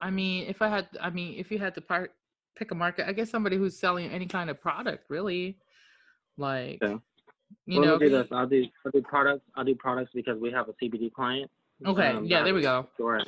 I 0.00 0.10
mean, 0.10 0.46
if 0.46 0.62
I 0.62 0.68
had, 0.68 0.88
I 1.00 1.10
mean, 1.10 1.34
if 1.38 1.50
you 1.50 1.58
had 1.58 1.74
to 1.74 1.80
part, 1.80 2.12
pick 2.56 2.70
a 2.70 2.74
market, 2.74 3.08
I 3.08 3.12
guess 3.12 3.30
somebody 3.30 3.56
who's 3.56 3.78
selling 3.78 4.10
any 4.10 4.26
kind 4.26 4.50
of 4.50 4.60
product, 4.60 5.04
really. 5.08 5.58
Like, 6.36 6.82
okay. 6.82 6.96
you 7.66 7.80
well, 7.80 7.90
know, 7.90 7.98
do 7.98 8.10
this. 8.10 8.28
I'll 8.30 8.46
do 8.46 8.66
I'll 8.84 8.92
do 8.92 9.02
products. 9.02 9.44
I'll 9.56 9.64
do 9.64 9.74
products 9.74 10.10
because 10.14 10.38
we 10.38 10.50
have 10.52 10.68
a 10.68 10.72
CBD 10.72 11.12
client. 11.12 11.50
Okay. 11.84 12.08
Um, 12.08 12.24
yeah. 12.24 12.44
There 12.44 12.54
we 12.54 12.62
go. 12.62 12.86
Store 12.94 13.20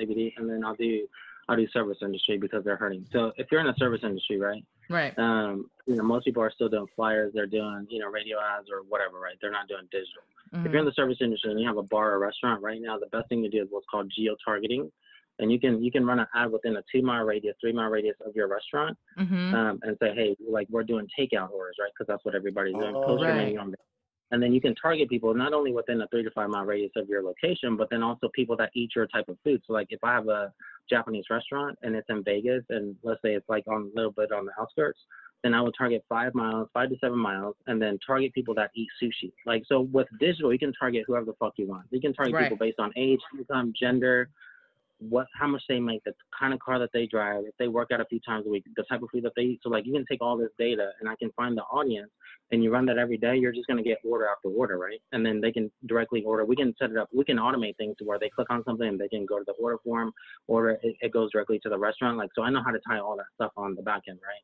CBD, 0.00 0.32
and 0.36 0.48
then 0.48 0.64
I'll 0.64 0.76
do 0.76 1.06
I'll 1.48 1.56
do 1.56 1.66
service 1.68 1.98
industry 2.02 2.38
because 2.38 2.64
they're 2.64 2.76
hurting. 2.76 3.06
So 3.12 3.32
if 3.36 3.48
you're 3.50 3.60
in 3.60 3.66
the 3.66 3.74
service 3.76 4.00
industry, 4.02 4.38
right? 4.38 4.64
Right. 4.88 5.16
Um, 5.18 5.70
you 5.86 5.96
know, 5.96 6.04
most 6.04 6.24
people 6.24 6.42
are 6.42 6.52
still 6.52 6.68
doing 6.68 6.86
flyers. 6.94 7.32
They're 7.34 7.46
doing, 7.46 7.86
you 7.90 7.98
know, 7.98 8.08
radio 8.08 8.38
ads 8.38 8.68
or 8.70 8.82
whatever, 8.88 9.18
right? 9.18 9.34
They're 9.40 9.50
not 9.50 9.68
doing 9.68 9.88
digital. 9.90 10.22
Mm-hmm. 10.54 10.66
If 10.66 10.72
you're 10.72 10.80
in 10.80 10.86
the 10.86 10.92
service 10.92 11.18
industry 11.20 11.50
and 11.50 11.60
you 11.60 11.66
have 11.66 11.78
a 11.78 11.82
bar 11.82 12.12
or 12.12 12.18
restaurant 12.18 12.62
right 12.62 12.80
now, 12.80 12.98
the 12.98 13.06
best 13.06 13.28
thing 13.28 13.42
to 13.42 13.48
do 13.48 13.62
is 13.62 13.68
what's 13.70 13.86
called 13.90 14.12
geo 14.14 14.36
targeting. 14.44 14.90
And 15.38 15.50
you 15.50 15.58
can 15.58 15.82
you 15.82 15.90
can 15.90 16.04
run 16.04 16.20
an 16.20 16.26
ad 16.34 16.52
within 16.52 16.76
a 16.76 16.82
two 16.92 17.02
mile 17.02 17.24
radius, 17.24 17.56
three 17.60 17.72
mile 17.72 17.88
radius 17.88 18.16
of 18.24 18.36
your 18.36 18.48
restaurant, 18.48 18.96
mm-hmm. 19.18 19.54
um, 19.54 19.80
and 19.82 19.96
say, 20.00 20.12
hey, 20.14 20.36
like 20.46 20.68
we're 20.70 20.84
doing 20.84 21.08
takeout 21.18 21.50
orders, 21.50 21.76
right? 21.80 21.90
Because 21.96 22.06
that's 22.06 22.24
what 22.24 22.34
everybody's 22.34 22.74
doing. 22.74 22.94
Oh, 22.94 23.02
Post 23.02 23.24
right. 23.24 23.56
And 24.32 24.42
then 24.42 24.52
you 24.52 24.60
can 24.60 24.74
target 24.74 25.08
people 25.08 25.34
not 25.34 25.52
only 25.52 25.72
within 25.72 26.00
a 26.00 26.08
three 26.08 26.24
to 26.24 26.30
five 26.30 26.48
mile 26.48 26.64
radius 26.64 26.90
of 26.96 27.08
your 27.08 27.22
location, 27.22 27.76
but 27.76 27.88
then 27.90 28.02
also 28.02 28.28
people 28.34 28.56
that 28.56 28.70
eat 28.74 28.90
your 28.96 29.06
type 29.06 29.28
of 29.28 29.36
food. 29.44 29.62
So 29.66 29.74
like 29.74 29.88
if 29.90 30.02
I 30.02 30.14
have 30.14 30.26
a 30.28 30.52
Japanese 30.88 31.26
restaurant 31.30 31.78
and 31.82 31.94
it's 31.94 32.08
in 32.08 32.24
Vegas, 32.24 32.64
and 32.70 32.96
let's 33.02 33.20
say 33.22 33.34
it's 33.34 33.48
like 33.48 33.64
on 33.68 33.90
a 33.92 33.96
little 33.96 34.10
bit 34.10 34.32
on 34.32 34.46
the 34.46 34.52
outskirts, 34.58 34.98
then 35.44 35.52
I 35.52 35.60
would 35.60 35.74
target 35.76 36.02
five 36.08 36.34
miles, 36.34 36.68
five 36.72 36.88
to 36.88 36.96
seven 37.00 37.18
miles, 37.18 37.56
and 37.66 37.80
then 37.80 37.98
target 38.04 38.32
people 38.32 38.54
that 38.54 38.70
eat 38.74 38.88
sushi. 39.02 39.32
Like 39.44 39.64
so, 39.68 39.82
with 39.92 40.06
digital, 40.18 40.52
you 40.52 40.58
can 40.58 40.72
target 40.72 41.04
whoever 41.06 41.26
the 41.26 41.34
fuck 41.38 41.52
you 41.56 41.68
want. 41.68 41.86
You 41.90 42.00
can 42.00 42.14
target 42.14 42.34
right. 42.34 42.42
people 42.44 42.56
based 42.56 42.78
on 42.78 42.90
age, 42.96 43.20
income, 43.36 43.74
gender, 43.78 44.30
what, 45.08 45.26
how 45.38 45.46
much 45.46 45.62
they 45.68 45.80
make, 45.80 46.02
the 46.04 46.12
kind 46.38 46.54
of 46.54 46.60
car 46.60 46.78
that 46.78 46.90
they 46.92 47.06
drive, 47.06 47.44
if 47.46 47.54
they 47.58 47.68
work 47.68 47.90
out 47.92 48.00
a 48.00 48.04
few 48.04 48.20
times 48.20 48.46
a 48.46 48.50
week, 48.50 48.64
the 48.76 48.84
type 48.84 49.02
of 49.02 49.08
food 49.12 49.24
that 49.24 49.32
they 49.36 49.42
eat. 49.42 49.60
So 49.62 49.68
like, 49.68 49.86
you 49.86 49.92
can 49.92 50.04
take 50.10 50.22
all 50.22 50.36
this 50.36 50.50
data, 50.58 50.90
and 51.00 51.08
I 51.08 51.16
can 51.16 51.30
find 51.36 51.56
the 51.56 51.62
audience, 51.62 52.10
and 52.50 52.62
you 52.62 52.72
run 52.72 52.86
that 52.86 52.98
every 52.98 53.16
day. 53.16 53.36
You're 53.36 53.52
just 53.52 53.66
gonna 53.66 53.82
get 53.82 53.98
order 54.04 54.26
after 54.26 54.48
order, 54.48 54.78
right? 54.78 55.00
And 55.12 55.24
then 55.24 55.40
they 55.40 55.52
can 55.52 55.70
directly 55.86 56.22
order. 56.24 56.44
We 56.44 56.56
can 56.56 56.74
set 56.78 56.90
it 56.90 56.96
up. 56.96 57.08
We 57.12 57.24
can 57.24 57.38
automate 57.38 57.76
things 57.76 57.96
to 57.98 58.04
where 58.04 58.18
they 58.18 58.30
click 58.30 58.48
on 58.50 58.64
something 58.64 58.86
and 58.86 59.00
they 59.00 59.08
can 59.08 59.26
go 59.26 59.38
to 59.38 59.44
the 59.46 59.54
order 59.54 59.78
form, 59.84 60.12
order. 60.46 60.78
It, 60.82 60.96
it 61.00 61.12
goes 61.12 61.32
directly 61.32 61.58
to 61.60 61.68
the 61.68 61.78
restaurant. 61.78 62.18
Like 62.18 62.30
so, 62.34 62.42
I 62.42 62.50
know 62.50 62.62
how 62.64 62.70
to 62.72 62.80
tie 62.86 62.98
all 62.98 63.16
that 63.16 63.26
stuff 63.34 63.52
on 63.56 63.74
the 63.74 63.82
back 63.82 64.02
end, 64.08 64.18
right? 64.22 64.42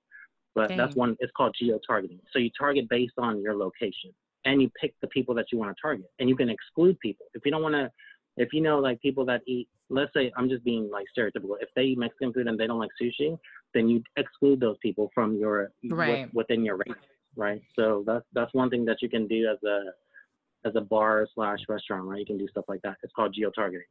but 0.59 0.69
Dang. 0.71 0.77
that's 0.77 0.97
one. 0.97 1.17
It's 1.21 1.33
called 1.37 1.55
geo 1.57 1.79
targeting. 1.87 2.19
So 2.33 2.41
you 2.41 2.51
target 2.59 2.89
based 2.89 3.15
on 3.17 3.41
your 3.41 3.55
location, 3.57 4.11
and 4.45 4.61
you 4.61 4.69
pick 4.81 4.93
the 5.01 5.07
people 5.07 5.33
that 5.37 5.47
you 5.53 5.59
want 5.59 5.75
to 5.75 5.81
target, 5.81 6.11
and 6.19 6.29
you 6.29 6.35
can 6.35 6.51
exclude 6.51 6.99
people 6.99 7.27
if 7.35 7.43
you 7.45 7.53
don't 7.53 7.63
want 7.63 7.75
to. 7.75 7.91
If 8.39 8.53
you 8.53 8.61
know 8.61 8.79
like 8.79 9.01
people 9.01 9.25
that 9.27 9.43
eat, 9.47 9.69
let's 9.91 10.13
say 10.15 10.33
I'm 10.37 10.49
just 10.49 10.65
being 10.65 10.91
like 10.91 11.07
stereotypical. 11.17 11.57
If 11.61 11.69
they 11.75 11.83
eat 11.83 11.99
Mexican 11.99 12.33
food 12.33 12.47
and 12.47 12.59
they 12.59 12.67
don't 12.67 12.79
like 12.79 12.91
sushi, 13.01 13.39
then 13.75 13.89
you 13.89 14.03
exclude 14.17 14.61
those 14.61 14.77
people 14.83 15.11
from 15.15 15.37
your 15.37 15.73
right. 15.91 16.33
within 16.35 16.65
your 16.65 16.77
range, 16.77 16.99
right? 17.37 17.63
So 17.77 18.05
that's 18.07 18.25
that's 18.33 18.53
one 18.55 18.71
thing 18.71 18.85
that 18.87 19.03
you 19.03 19.09
can 19.09 19.27
do 19.27 19.49
as 19.51 19.63
a 19.65 20.67
as 20.67 20.75
a 20.77 20.81
bar 20.81 21.27
slash 21.35 21.61
restaurant, 21.69 22.05
right? 22.05 22.21
You 22.21 22.27
can 22.27 22.39
do 22.39 22.49
stuff 22.49 22.65
like 22.69 22.83
that. 22.83 22.97
It's 23.03 23.13
called 23.13 23.35
geo 23.35 23.51
targeting. 23.51 23.87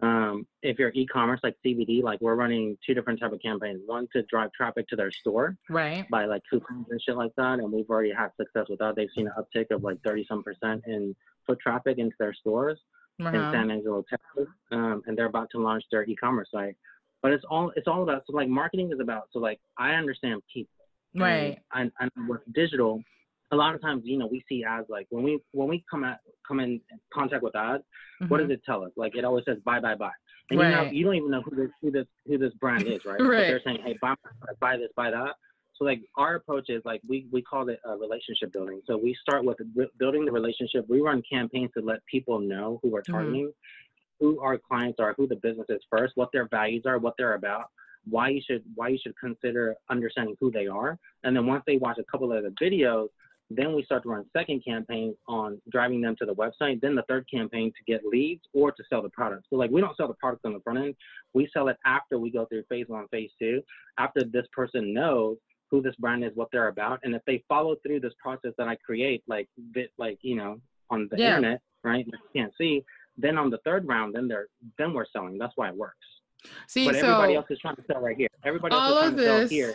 Um, 0.00 0.46
if 0.62 0.78
you're 0.78 0.92
e-commerce 0.94 1.40
like 1.42 1.56
CBD, 1.66 2.04
like 2.04 2.20
we're 2.20 2.36
running 2.36 2.78
two 2.86 2.94
different 2.94 3.18
type 3.18 3.32
of 3.32 3.42
campaigns. 3.42 3.80
One 3.84 4.06
to 4.12 4.22
drive 4.22 4.52
traffic 4.52 4.86
to 4.88 4.96
their 4.96 5.10
store, 5.10 5.56
right? 5.68 6.08
By 6.08 6.26
like 6.26 6.42
coupons 6.48 6.86
and 6.90 7.02
shit 7.02 7.16
like 7.16 7.32
that, 7.36 7.58
and 7.58 7.72
we've 7.72 7.90
already 7.90 8.12
had 8.12 8.30
success 8.36 8.66
with 8.68 8.78
that. 8.78 8.94
They've 8.94 9.08
seen 9.14 9.26
an 9.26 9.32
uptick 9.36 9.72
of 9.72 9.82
like 9.82 10.00
thirty 10.04 10.24
some 10.28 10.44
percent 10.44 10.84
in 10.86 11.16
foot 11.46 11.58
traffic 11.58 11.98
into 11.98 12.14
their 12.20 12.32
stores 12.32 12.78
uh-huh. 13.20 13.36
in 13.36 13.52
San 13.52 13.70
Angelo, 13.70 14.04
Texas, 14.08 14.52
um, 14.72 15.02
and 15.06 15.16
they're 15.16 15.26
about 15.26 15.48
to 15.52 15.58
launch 15.58 15.84
their 15.90 16.04
e-commerce 16.04 16.48
site. 16.52 16.76
But 17.22 17.32
it's 17.32 17.44
all 17.50 17.72
it's 17.74 17.88
all 17.88 18.02
about 18.02 18.22
so 18.26 18.36
like 18.36 18.48
marketing 18.48 18.90
is 18.92 19.00
about 19.00 19.24
so 19.32 19.40
like 19.40 19.58
I 19.76 19.90
understand 19.94 20.40
people, 20.52 20.70
right? 21.16 21.58
And, 21.74 21.90
and 21.98 22.10
with 22.28 22.40
digital, 22.54 23.02
a 23.50 23.56
lot 23.56 23.74
of 23.74 23.80
times, 23.80 24.02
you 24.04 24.18
know, 24.18 24.28
we 24.30 24.44
see 24.48 24.62
ads 24.64 24.86
like 24.88 25.06
when 25.10 25.24
we 25.24 25.40
when 25.52 25.68
we 25.68 25.84
come 25.90 26.04
at 26.04 26.20
come 26.46 26.60
in 26.60 26.80
contact 27.12 27.42
with 27.42 27.56
ads, 27.56 27.82
mm-hmm. 28.22 28.28
what 28.28 28.38
does 28.38 28.50
it 28.50 28.62
tell 28.64 28.84
us? 28.84 28.92
Like 28.96 29.16
it 29.16 29.24
always 29.24 29.44
says 29.46 29.56
buy 29.64 29.80
buy 29.80 29.96
buy, 29.96 30.12
and 30.50 30.60
right. 30.60 30.68
you 30.68 30.76
know 30.76 30.90
you 30.90 31.04
don't 31.04 31.14
even 31.16 31.30
know 31.30 31.42
who 31.42 31.56
this 31.56 31.70
who 31.82 31.90
this 31.90 32.06
who 32.26 32.38
this 32.38 32.52
brand 32.60 32.86
is, 32.86 33.04
right? 33.04 33.18
right. 33.20 33.28
But 33.28 33.36
they're 33.36 33.62
saying, 33.64 33.78
hey, 33.84 33.98
buy 34.00 34.14
buy 34.60 34.76
this, 34.76 34.90
buy 34.94 35.10
that. 35.10 35.34
So 35.78 35.84
like 35.84 36.00
our 36.16 36.36
approach 36.36 36.66
is 36.68 36.82
like 36.84 37.00
we 37.08 37.26
we 37.30 37.42
call 37.42 37.68
it 37.68 37.80
a 37.84 37.96
relationship 37.96 38.52
building. 38.52 38.80
So 38.86 38.96
we 38.96 39.16
start 39.20 39.44
with 39.44 39.58
building 39.98 40.24
the 40.24 40.32
relationship. 40.32 40.86
We 40.88 41.00
run 41.00 41.22
campaigns 41.30 41.70
to 41.76 41.84
let 41.84 42.04
people 42.06 42.40
know 42.40 42.80
who 42.82 42.90
we're 42.90 43.02
mm-hmm. 43.02 43.12
targeting, 43.12 43.46
mm-hmm. 43.46 44.26
who 44.26 44.40
our 44.40 44.58
clients 44.58 44.98
are, 45.00 45.14
who 45.16 45.26
the 45.28 45.36
business 45.36 45.66
is 45.68 45.80
first, 45.90 46.12
what 46.16 46.30
their 46.32 46.48
values 46.48 46.82
are, 46.86 46.98
what 46.98 47.14
they're 47.18 47.34
about 47.34 47.66
why 48.08 48.28
you 48.28 48.40
should 48.48 48.62
why 48.74 48.88
you 48.88 48.98
should 49.02 49.14
consider 49.18 49.74
understanding 49.90 50.34
who 50.40 50.50
they 50.50 50.66
are 50.66 50.96
and 51.24 51.36
then 51.36 51.44
once 51.44 51.62
they 51.66 51.76
watch 51.76 51.98
a 51.98 52.04
couple 52.04 52.32
of 52.32 52.42
the 52.42 52.54
videos 52.64 53.08
then 53.50 53.74
we 53.74 53.82
start 53.84 54.02
to 54.02 54.10
run 54.10 54.24
second 54.36 54.62
campaigns 54.64 55.14
on 55.26 55.60
driving 55.70 56.00
them 56.00 56.14
to 56.16 56.26
the 56.26 56.34
website. 56.34 56.80
Then 56.80 56.94
the 56.94 57.04
third 57.08 57.26
campaign 57.32 57.72
to 57.72 57.92
get 57.92 58.04
leads 58.04 58.42
or 58.52 58.72
to 58.72 58.82
sell 58.90 59.02
the 59.02 59.08
product. 59.08 59.46
So 59.48 59.56
like 59.56 59.70
we 59.70 59.80
don't 59.80 59.96
sell 59.96 60.08
the 60.08 60.14
product 60.14 60.44
on 60.44 60.52
the 60.52 60.60
front 60.60 60.78
end. 60.78 60.94
We 61.32 61.48
sell 61.52 61.68
it 61.68 61.78
after 61.86 62.18
we 62.18 62.30
go 62.30 62.44
through 62.46 62.64
phase 62.68 62.86
one, 62.88 63.08
phase 63.08 63.30
two. 63.38 63.62
After 63.98 64.22
this 64.22 64.46
person 64.52 64.92
knows 64.92 65.38
who 65.70 65.82
this 65.82 65.94
brand 65.96 66.24
is, 66.24 66.32
what 66.34 66.48
they're 66.52 66.68
about, 66.68 67.00
and 67.02 67.14
if 67.14 67.22
they 67.26 67.44
follow 67.48 67.76
through 67.76 68.00
this 68.00 68.14
process 68.18 68.52
that 68.58 68.68
I 68.68 68.76
create, 68.76 69.22
like 69.26 69.48
bit 69.72 69.90
like 69.98 70.18
you 70.22 70.36
know 70.36 70.60
on 70.90 71.08
the 71.10 71.18
yeah. 71.18 71.36
internet, 71.36 71.60
right? 71.84 72.06
You 72.06 72.12
can't 72.34 72.52
see. 72.58 72.84
Then 73.16 73.36
on 73.36 73.50
the 73.50 73.58
third 73.64 73.86
round, 73.86 74.14
then 74.14 74.28
they're 74.28 74.48
then 74.78 74.94
we're 74.94 75.06
selling. 75.12 75.38
That's 75.38 75.52
why 75.56 75.68
it 75.68 75.76
works. 75.76 75.96
See, 76.68 76.86
but 76.86 76.94
so 76.94 77.00
everybody 77.00 77.34
else 77.34 77.46
is 77.50 77.58
trying 77.58 77.76
to 77.76 77.82
sell 77.90 78.00
right 78.00 78.16
here. 78.16 78.28
Everybody 78.44 78.74
else 78.74 78.90
is 78.90 78.98
trying 78.98 79.16
to 79.16 79.24
sell 79.24 79.48
here 79.48 79.74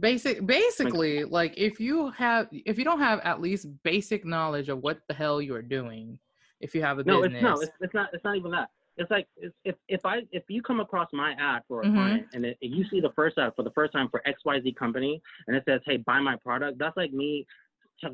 basic 0.00 0.44
basically 0.44 1.24
like 1.24 1.54
if 1.56 1.78
you 1.78 2.10
have 2.10 2.48
if 2.50 2.78
you 2.78 2.84
don't 2.84 2.98
have 2.98 3.20
at 3.20 3.40
least 3.40 3.66
basic 3.84 4.24
knowledge 4.24 4.68
of 4.68 4.82
what 4.82 4.98
the 5.08 5.14
hell 5.14 5.40
you're 5.40 5.62
doing 5.62 6.18
if 6.60 6.74
you 6.74 6.82
have 6.82 6.98
a 6.98 7.04
no, 7.04 7.22
business 7.22 7.36
it's, 7.36 7.42
no 7.42 7.54
it's, 7.60 7.72
it's 7.80 7.94
not 7.94 8.08
it's 8.12 8.24
not 8.24 8.36
even 8.36 8.50
that 8.50 8.70
it's 8.96 9.10
like 9.10 9.26
if 9.64 9.74
if 9.88 10.00
i 10.04 10.20
if 10.30 10.44
you 10.48 10.62
come 10.62 10.80
across 10.80 11.08
my 11.12 11.34
ad 11.38 11.62
for 11.66 11.80
a 11.80 11.84
mm-hmm. 11.84 11.94
client 11.94 12.26
and 12.32 12.44
it, 12.44 12.56
you 12.60 12.84
see 12.90 13.00
the 13.00 13.12
first 13.16 13.38
ad 13.38 13.52
for 13.56 13.62
the 13.62 13.70
first 13.70 13.92
time 13.92 14.08
for 14.10 14.22
xyz 14.26 14.74
company 14.76 15.20
and 15.46 15.56
it 15.56 15.62
says 15.66 15.80
hey 15.86 15.96
buy 15.98 16.20
my 16.20 16.36
product 16.36 16.78
that's 16.78 16.96
like 16.96 17.12
me 17.12 17.46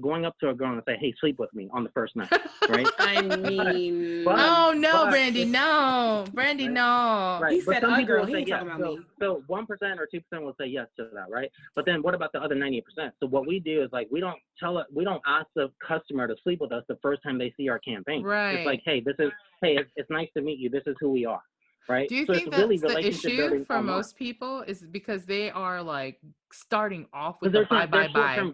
going 0.00 0.24
up 0.24 0.38
to 0.38 0.50
a 0.50 0.54
girl 0.54 0.72
and 0.72 0.82
say, 0.86 0.96
"Hey, 1.00 1.12
sleep 1.20 1.38
with 1.38 1.52
me" 1.54 1.68
on 1.72 1.84
the 1.84 1.90
first 1.90 2.16
night, 2.16 2.30
right? 2.68 2.86
I 2.98 3.22
mean, 3.22 4.24
but, 4.24 4.36
oh 4.38 4.72
no, 4.72 5.04
but, 5.04 5.10
Brandy, 5.10 5.44
no, 5.44 6.24
Brandy, 6.32 6.68
no. 6.68 7.38
Right. 7.42 7.54
He 7.54 7.62
but 7.62 7.74
said, 7.74 7.84
"A 7.84 8.02
girl." 8.04 8.26
He 8.26 8.36
ain't 8.36 8.48
yes. 8.48 8.60
talking 8.60 8.74
about 8.74 8.80
so, 8.80 8.96
me. 8.96 9.02
So 9.20 9.42
one 9.46 9.66
percent 9.66 10.00
or 10.00 10.06
two 10.06 10.20
percent 10.20 10.44
will 10.44 10.54
say 10.60 10.66
yes 10.66 10.86
to 10.98 11.08
that, 11.14 11.30
right? 11.30 11.50
But 11.74 11.86
then 11.86 12.02
what 12.02 12.14
about 12.14 12.32
the 12.32 12.40
other 12.40 12.54
ninety 12.54 12.80
percent? 12.80 13.14
So 13.20 13.26
what 13.26 13.46
we 13.46 13.60
do 13.60 13.82
is 13.82 13.90
like 13.92 14.08
we 14.10 14.20
don't 14.20 14.38
tell 14.58 14.78
it, 14.78 14.86
we 14.92 15.04
don't 15.04 15.22
ask 15.26 15.46
the 15.54 15.70
customer 15.86 16.28
to 16.28 16.34
sleep 16.42 16.60
with 16.60 16.72
us 16.72 16.84
the 16.88 16.98
first 17.02 17.22
time 17.22 17.38
they 17.38 17.52
see 17.56 17.68
our 17.68 17.78
campaign. 17.78 18.22
Right. 18.22 18.52
It's 18.52 18.66
like, 18.66 18.82
hey, 18.84 19.00
this 19.00 19.16
is 19.18 19.30
hey, 19.62 19.76
it's, 19.76 19.90
it's 19.96 20.10
nice 20.10 20.28
to 20.36 20.42
meet 20.42 20.58
you. 20.58 20.70
This 20.70 20.84
is 20.86 20.96
who 21.00 21.10
we 21.10 21.24
are 21.26 21.42
right? 21.88 22.08
Do 22.08 22.14
you 22.14 22.26
so 22.26 22.34
think 22.34 22.50
that's 22.50 22.62
really 22.62 22.78
the 22.78 22.98
issue 22.98 23.64
for 23.64 23.82
most 23.82 24.16
people 24.16 24.62
is 24.62 24.82
because 24.82 25.24
they 25.24 25.50
are 25.50 25.82
like 25.82 26.20
starting 26.52 27.06
off 27.12 27.36
with 27.40 27.52
the 27.52 27.66
buy, 27.68 27.86
buy, 27.86 28.08
buy. 28.12 28.52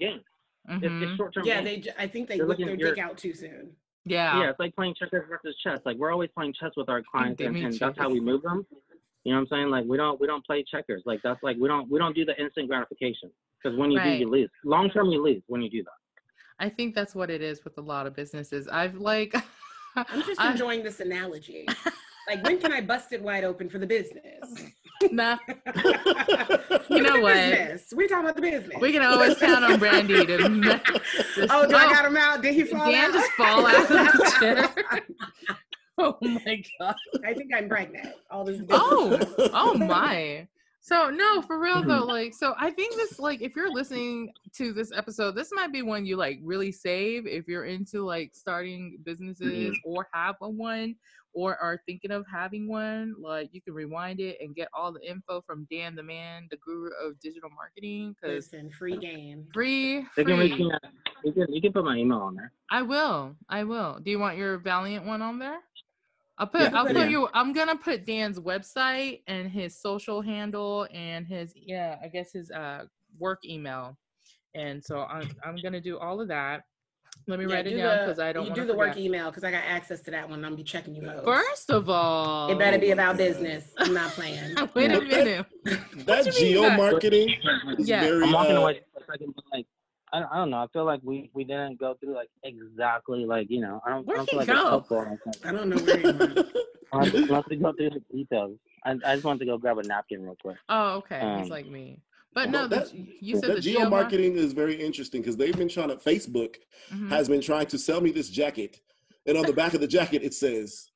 Mm-hmm. 0.69 0.85
It's, 0.85 1.11
it's 1.11 1.17
short-term. 1.17 1.45
Yeah, 1.45 1.63
games. 1.63 1.87
they. 1.87 1.93
I 2.03 2.07
think 2.07 2.29
they 2.29 2.39
whip 2.39 2.59
their 2.59 2.77
dick 2.77 2.99
out 2.99 3.17
too 3.17 3.35
soon. 3.35 3.71
Yeah. 4.05 4.41
Yeah, 4.41 4.51
it's 4.51 4.61
like 4.61 4.75
playing 4.77 4.95
checkers 4.99 5.25
versus 5.29 5.57
chess. 5.63 5.81
Like 5.85 5.97
we're 5.97 6.13
always 6.13 6.31
playing 6.35 6.55
chess 6.59 6.71
with 6.77 6.89
our 6.89 7.03
clients, 7.03 7.41
and, 7.41 7.57
and 7.57 7.73
that's 7.79 7.99
how 7.99 8.09
we 8.09 8.21
move 8.21 8.43
them. 8.43 8.67
You 9.25 9.33
know 9.33 9.41
what 9.41 9.49
I'm 9.53 9.59
saying? 9.59 9.71
Like 9.71 9.85
we 9.87 9.97
don't 9.97 10.21
we 10.21 10.27
don't 10.29 10.45
play 10.47 10.65
checkers. 10.71 11.03
Like 11.05 11.21
that's 11.23 11.43
like 11.43 11.57
we 11.61 11.67
don't 11.67 11.91
we 11.91 11.99
don't 11.99 12.15
do 12.15 12.25
the 12.25 12.41
instant 12.41 12.69
gratification 12.69 13.31
because 13.63 13.77
when 13.77 13.91
you 13.91 13.99
right. 13.99 14.19
do 14.19 14.19
you 14.19 14.31
lose. 14.31 14.51
Long 14.65 14.89
term 14.91 15.09
you 15.11 15.23
lose 15.23 15.43
when 15.49 15.63
you 15.63 15.71
do 15.71 15.83
that. 15.83 16.65
I 16.65 16.69
think 16.69 16.95
that's 16.95 17.15
what 17.15 17.31
it 17.31 17.43
is 17.43 17.65
with 17.65 17.77
a 17.79 17.83
lot 17.83 18.07
of 18.07 18.15
businesses. 18.15 18.69
I've 18.69 18.95
like 18.95 19.35
I'm 19.97 20.23
just 20.23 20.41
enjoying 20.45 20.85
this 20.85 21.01
analogy. 21.01 21.67
Like, 22.29 22.45
when 22.45 22.59
can 22.59 22.73
I 22.73 22.81
bust 22.81 23.13
it 23.13 23.23
wide 23.23 23.45
open 23.45 23.69
for 23.69 23.79
the 23.79 23.87
business? 23.87 24.73
Nah. 25.11 25.39
you 26.89 27.03
know 27.03 27.21
what? 27.21 27.35
Business. 27.35 27.93
We 27.95 28.09
talking 28.09 28.25
about 28.25 28.37
the 28.37 28.43
business. 28.43 28.77
We 28.81 28.93
can 28.93 29.03
always 29.03 29.37
count 29.39 29.65
on 29.65 29.79
Brandy 29.79 30.27
to. 30.27 30.37
oh, 31.51 31.67
did 31.67 31.75
I 31.75 31.93
got 31.93 32.05
him 32.05 32.17
out? 32.17 32.43
Did 32.43 32.55
he 32.55 32.65
fall 32.65 32.91
Dan 32.91 33.11
out? 33.11 33.15
just 33.15 33.31
fall 33.33 33.67
out 33.67 33.83
of 33.83 33.89
the 33.89 34.37
chair. 34.41 35.05
oh 35.99 36.17
my 36.21 36.63
god! 36.79 36.95
I 37.25 37.35
think 37.35 37.51
I'm 37.55 37.69
pregnant. 37.69 38.09
All 38.31 38.45
this. 38.45 38.61
Oh, 38.71 39.19
oh 39.53 39.75
my! 39.75 40.47
So 40.87 41.11
no, 41.11 41.43
for 41.43 41.59
real 41.59 41.83
though, 41.83 42.03
mm-hmm. 42.03 42.09
like 42.09 42.33
so 42.33 42.55
I 42.57 42.71
think 42.71 42.95
this 42.95 43.19
like 43.19 43.43
if 43.43 43.57
you're 43.57 43.73
listening 43.73 44.33
to 44.55 44.73
this 44.73 44.93
episode, 44.95 45.33
this 45.33 45.51
might 45.53 45.73
be 45.73 45.83
one 45.83 46.07
you 46.07 46.17
like 46.17 46.39
really 46.45 46.71
save 46.71 47.27
if 47.27 47.49
you're 47.49 47.65
into 47.65 48.05
like 48.05 48.31
starting 48.35 48.99
businesses 49.05 49.73
mm-hmm. 49.73 49.91
or 49.91 50.07
have 50.13 50.37
a 50.43 50.49
one 50.49 50.95
or 51.37 51.55
are 51.59 51.79
thinking 51.85 52.11
of 52.11 52.25
having 52.33 52.67
one. 52.67 53.15
Like 53.21 53.51
you 53.53 53.61
can 53.61 53.75
rewind 53.75 54.21
it 54.21 54.39
and 54.41 54.57
get 54.57 54.69
all 54.73 54.91
the 54.91 55.07
info 55.07 55.43
from 55.43 55.69
Dan 55.71 55.95
the 55.95 56.03
man, 56.03 56.49
the 56.51 56.57
guru 56.57 56.89
of 57.05 57.21
digital 57.21 57.51
marketing. 57.51 58.17
Cause 58.21 58.31
Listen, 58.51 58.71
free 58.71 58.97
game. 58.97 59.47
Free. 59.53 60.07
free. 60.15 60.25
Can 60.25 60.41
you, 60.41 61.33
can, 61.33 61.53
you 61.53 61.61
can 61.61 61.73
put 61.75 61.85
my 61.85 61.97
email 61.97 62.19
on 62.19 62.35
there. 62.35 62.53
I 62.71 62.81
will. 62.81 63.37
I 63.51 63.65
will. 63.65 64.01
Do 64.03 64.11
you 64.11 64.19
want 64.19 64.39
your 64.39 64.57
Valiant 64.57 65.05
one 65.05 65.21
on 65.21 65.39
there? 65.39 65.59
I'll 66.39 66.47
put 66.47 66.63
yeah, 66.63 66.71
I'll 66.75 66.87
put 66.87 67.11
you 67.11 67.29
I'm 67.35 67.53
gonna 67.53 67.77
put 67.77 68.07
Dan's 68.07 68.41
website 68.41 69.21
and 69.27 69.51
his 69.51 69.79
social 69.79 70.23
handle 70.23 70.87
and 70.93 71.27
his 71.27 71.53
yeah, 71.55 71.97
I 72.03 72.09
guess 72.09 72.33
his 72.33 72.51
uh 72.51 72.85
work 73.19 73.41
email. 73.45 73.99
And 74.55 74.83
so 74.83 75.01
I'm 75.01 75.31
I'm 75.45 75.57
gonna 75.63 75.83
do 75.83 75.99
all 75.99 76.19
of 76.21 76.29
that. 76.29 76.63
Let 77.29 77.41
me 77.41 77.47
yeah, 77.47 77.55
write 77.55 77.67
it 77.67 77.77
down 77.77 78.07
because 78.07 78.21
I 78.21 78.33
don't. 78.33 78.47
You 78.47 78.55
do 78.55 78.61
the 78.61 78.73
forget. 78.73 78.77
work 78.77 78.97
email 78.97 79.31
because 79.31 79.43
I 79.43 79.51
got 79.51 79.65
access 79.65 80.01
to 80.03 80.13
that 80.13 80.29
one. 80.29 80.45
I'm 80.45 80.55
be 80.55 80.63
checking 80.63 80.95
you 80.95 81.11
out. 81.11 81.25
First 81.25 81.71
of 81.71 81.91
all, 81.91 82.51
it 82.51 82.59
better 82.59 82.79
be 82.79 82.93
about 82.93 83.17
business. 83.17 83.73
I'm 83.79 83.93
not 83.93 84.13
playing. 84.13 84.55
Wait 84.75 84.93
a 84.93 85.01
minute. 85.01 85.47
That, 86.07 86.33
geo 86.33 86.71
marketing. 86.77 87.35
Yeah, 87.79 88.03
very, 88.03 88.23
I'm 88.23 88.33
walking 88.33 88.57
uh, 88.57 88.61
away. 88.61 88.81
Like 89.53 89.67
I, 90.13 90.23
I 90.23 90.37
don't 90.37 90.51
know. 90.51 90.59
I 90.59 90.67
feel 90.73 90.85
like 90.85 91.01
we 91.03 91.31
we 91.35 91.43
didn't 91.43 91.81
go 91.81 91.95
through 91.95 92.15
like 92.15 92.29
exactly 92.45 93.25
like 93.25 93.51
you 93.51 93.61
know. 93.61 93.81
I 93.85 93.91
don't. 93.91 94.07
Where'd 94.07 94.21
I 94.21 94.25
don't 94.25 94.31
feel 94.31 94.39
like 94.39 95.19
go? 95.19 95.35
I 95.45 95.53
don't 95.53 95.69
know 95.69 95.79
where 95.79 95.97
he 95.97 96.05
went. 96.05 96.57
I 96.93 97.09
just 97.09 97.31
want 97.31 97.49
to 97.49 97.57
go 97.57 97.73
through 97.73 97.91
the 97.91 98.03
details. 98.17 98.57
I, 98.85 98.93
I 99.05 99.15
just 99.15 99.25
want 99.25 99.41
to 99.41 99.47
go 99.47 99.59
grab 99.59 99.79
a 99.79 99.83
napkin 99.83 100.23
real 100.23 100.37
quick. 100.41 100.59
Oh, 100.69 100.97
okay. 100.99 101.19
Um, 101.19 101.41
He's 101.41 101.51
like 101.51 101.67
me. 101.67 101.99
But 102.37 102.51
no, 102.51 102.69
that, 102.69 102.93
you 102.95 103.39
said 103.41 103.49
that 103.49 103.63
geo 103.63 103.89
marketing 103.89 104.37
is 104.37 104.53
very 104.53 104.75
interesting 104.75 105.23
because 105.23 105.39
they've 105.39 105.57
been 105.57 105.71
trying 105.71 105.89
to. 105.89 105.97
Facebook 105.97 106.57
mm-hmm. 106.93 107.09
has 107.09 107.31
been 107.31 107.41
trying 107.41 107.65
to 107.69 107.79
sell 107.79 108.03
me 108.03 108.11
this 108.11 108.29
jacket, 108.29 108.79
and 109.27 109.39
on 109.39 109.47
the 109.47 109.55
back 109.55 109.73
of 109.73 109.81
the 109.81 109.87
jacket 109.87 110.23
it 110.23 110.35
says 110.35 110.91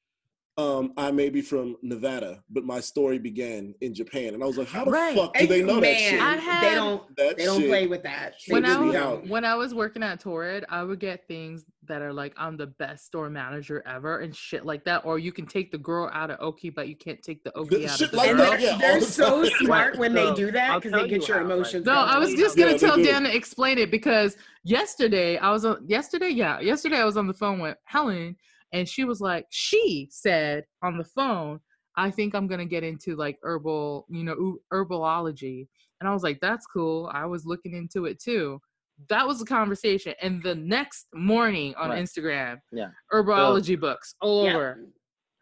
um, 0.56 0.92
I 0.96 1.10
may 1.10 1.30
be 1.30 1.40
from 1.40 1.76
Nevada, 1.82 2.42
but 2.50 2.64
my 2.64 2.80
story 2.80 3.18
began 3.18 3.74
in 3.80 3.94
Japan. 3.94 4.34
And 4.34 4.42
I 4.42 4.46
was 4.46 4.58
like, 4.58 4.68
how 4.68 4.84
the 4.84 4.90
right. 4.90 5.16
fuck 5.16 5.34
do 5.34 5.46
they 5.46 5.62
know 5.62 5.80
Man, 5.80 5.82
that 5.82 5.98
shit? 5.98 6.20
I 6.20 6.36
had, 6.36 6.64
they 6.64 6.74
don't, 6.74 7.16
that 7.16 7.36
they 7.38 7.44
don't 7.44 7.66
play 7.66 7.86
with 7.86 8.02
that. 8.02 8.34
when 8.48 8.66
I, 8.66 8.78
was, 8.78 9.28
when 9.28 9.44
I 9.44 9.54
was 9.54 9.74
working 9.74 10.02
at 10.02 10.20
Torrid, 10.20 10.64
I 10.68 10.82
would 10.82 11.00
get 11.00 11.26
things 11.28 11.64
that 11.86 12.02
are 12.02 12.12
like, 12.12 12.34
I'm 12.36 12.56
the 12.56 12.66
best 12.66 13.06
store 13.06 13.30
manager 13.30 13.82
ever 13.86 14.20
and 14.20 14.34
shit 14.36 14.66
like 14.66 14.84
that. 14.84 15.04
Or 15.04 15.18
you 15.18 15.32
can 15.32 15.46
take 15.46 15.72
the 15.72 15.78
girl 15.78 16.10
out 16.12 16.30
of 16.30 16.38
Oki, 16.40 16.70
but 16.70 16.88
you 16.88 16.96
can't 16.96 17.22
take 17.22 17.42
the 17.42 17.56
Oki 17.56 17.88
out 17.88 18.00
of 18.00 18.10
the 18.10 18.16
like 18.16 18.36
girl. 18.36 18.58
Yeah, 18.58 18.76
they're 18.76 19.00
so 19.00 19.44
smart 19.60 19.98
when 19.98 20.12
they 20.12 20.32
do 20.34 20.50
that 20.50 20.82
because 20.82 21.00
they 21.00 21.08
get 21.08 21.26
your 21.26 21.40
emotions. 21.40 21.86
No, 21.86 21.94
I 21.94 22.18
was 22.18 22.34
just 22.34 22.56
going 22.56 22.72
to 22.72 22.78
tell 22.78 22.96
Dan 22.96 23.22
to 23.22 23.34
explain 23.34 23.78
it 23.78 23.90
because 23.90 24.36
yesterday 24.64 25.38
I 25.38 25.50
was 25.50 25.64
on, 25.64 25.84
yesterday, 25.86 26.30
yeah, 26.30 26.60
yesterday 26.60 26.98
I 26.98 27.04
was 27.04 27.16
on 27.16 27.26
the 27.26 27.34
phone 27.34 27.60
with 27.60 27.76
Helen 27.84 28.36
and 28.72 28.88
she 28.88 29.04
was 29.04 29.20
like 29.20 29.46
she 29.50 30.08
said 30.10 30.64
on 30.82 30.98
the 30.98 31.04
phone 31.04 31.60
i 31.96 32.10
think 32.10 32.34
i'm 32.34 32.46
going 32.46 32.58
to 32.60 32.64
get 32.64 32.84
into 32.84 33.16
like 33.16 33.38
herbal 33.42 34.06
you 34.08 34.24
know 34.24 34.58
herbology. 34.72 35.66
And 36.00 36.08
i 36.08 36.12
was 36.12 36.22
like 36.22 36.38
that's 36.40 36.66
cool. 36.66 37.10
I 37.12 37.26
was 37.26 37.44
looking 37.44 37.74
into 37.74 38.06
it 38.06 38.20
too. 38.22 38.60
That 39.08 39.26
was 39.26 39.38
the 39.38 39.46
conversation. 39.46 40.14
And 40.20 40.42
the 40.42 40.54
next 40.54 41.06
morning 41.14 41.74
on 41.76 41.90
right. 41.90 42.02
instagram 42.02 42.58
yeah. 42.72 42.88
Herbology 43.12 43.74
so, 43.74 43.80
books 43.80 44.14
all 44.20 44.44
yeah. 44.44 44.54
over. 44.54 44.80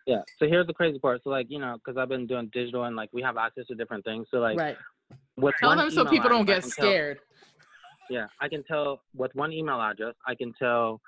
Yeah. 0.06 0.22
So 0.38 0.48
here's 0.48 0.66
the 0.66 0.74
crazy 0.74 0.98
part. 0.98 1.22
So 1.22 1.30
like 1.30 1.46
you 1.48 1.58
know 1.58 1.78
because 1.78 1.98
i've 1.98 2.08
been 2.08 2.26
doing 2.26 2.50
digital 2.52 2.84
and 2.84 2.96
like 2.96 3.10
we 3.12 3.22
have 3.22 3.36
access 3.36 3.66
to 3.66 3.74
different 3.74 4.04
things. 4.04 4.26
So 4.30 4.38
like 4.38 4.58
right. 4.58 4.76
tell 5.60 5.76
them 5.76 5.90
so 5.90 6.04
people 6.04 6.28
don't 6.28 6.46
get 6.46 6.64
scared 6.64 7.18
tell, 7.18 7.24
yeah. 8.10 8.26
I 8.40 8.48
can 8.48 8.64
tell 8.64 9.02
with 9.14 9.32
one 9.34 9.52
email 9.52 9.80
address 9.80 10.14
i 10.26 10.34
can 10.34 10.52
tell 10.58 11.00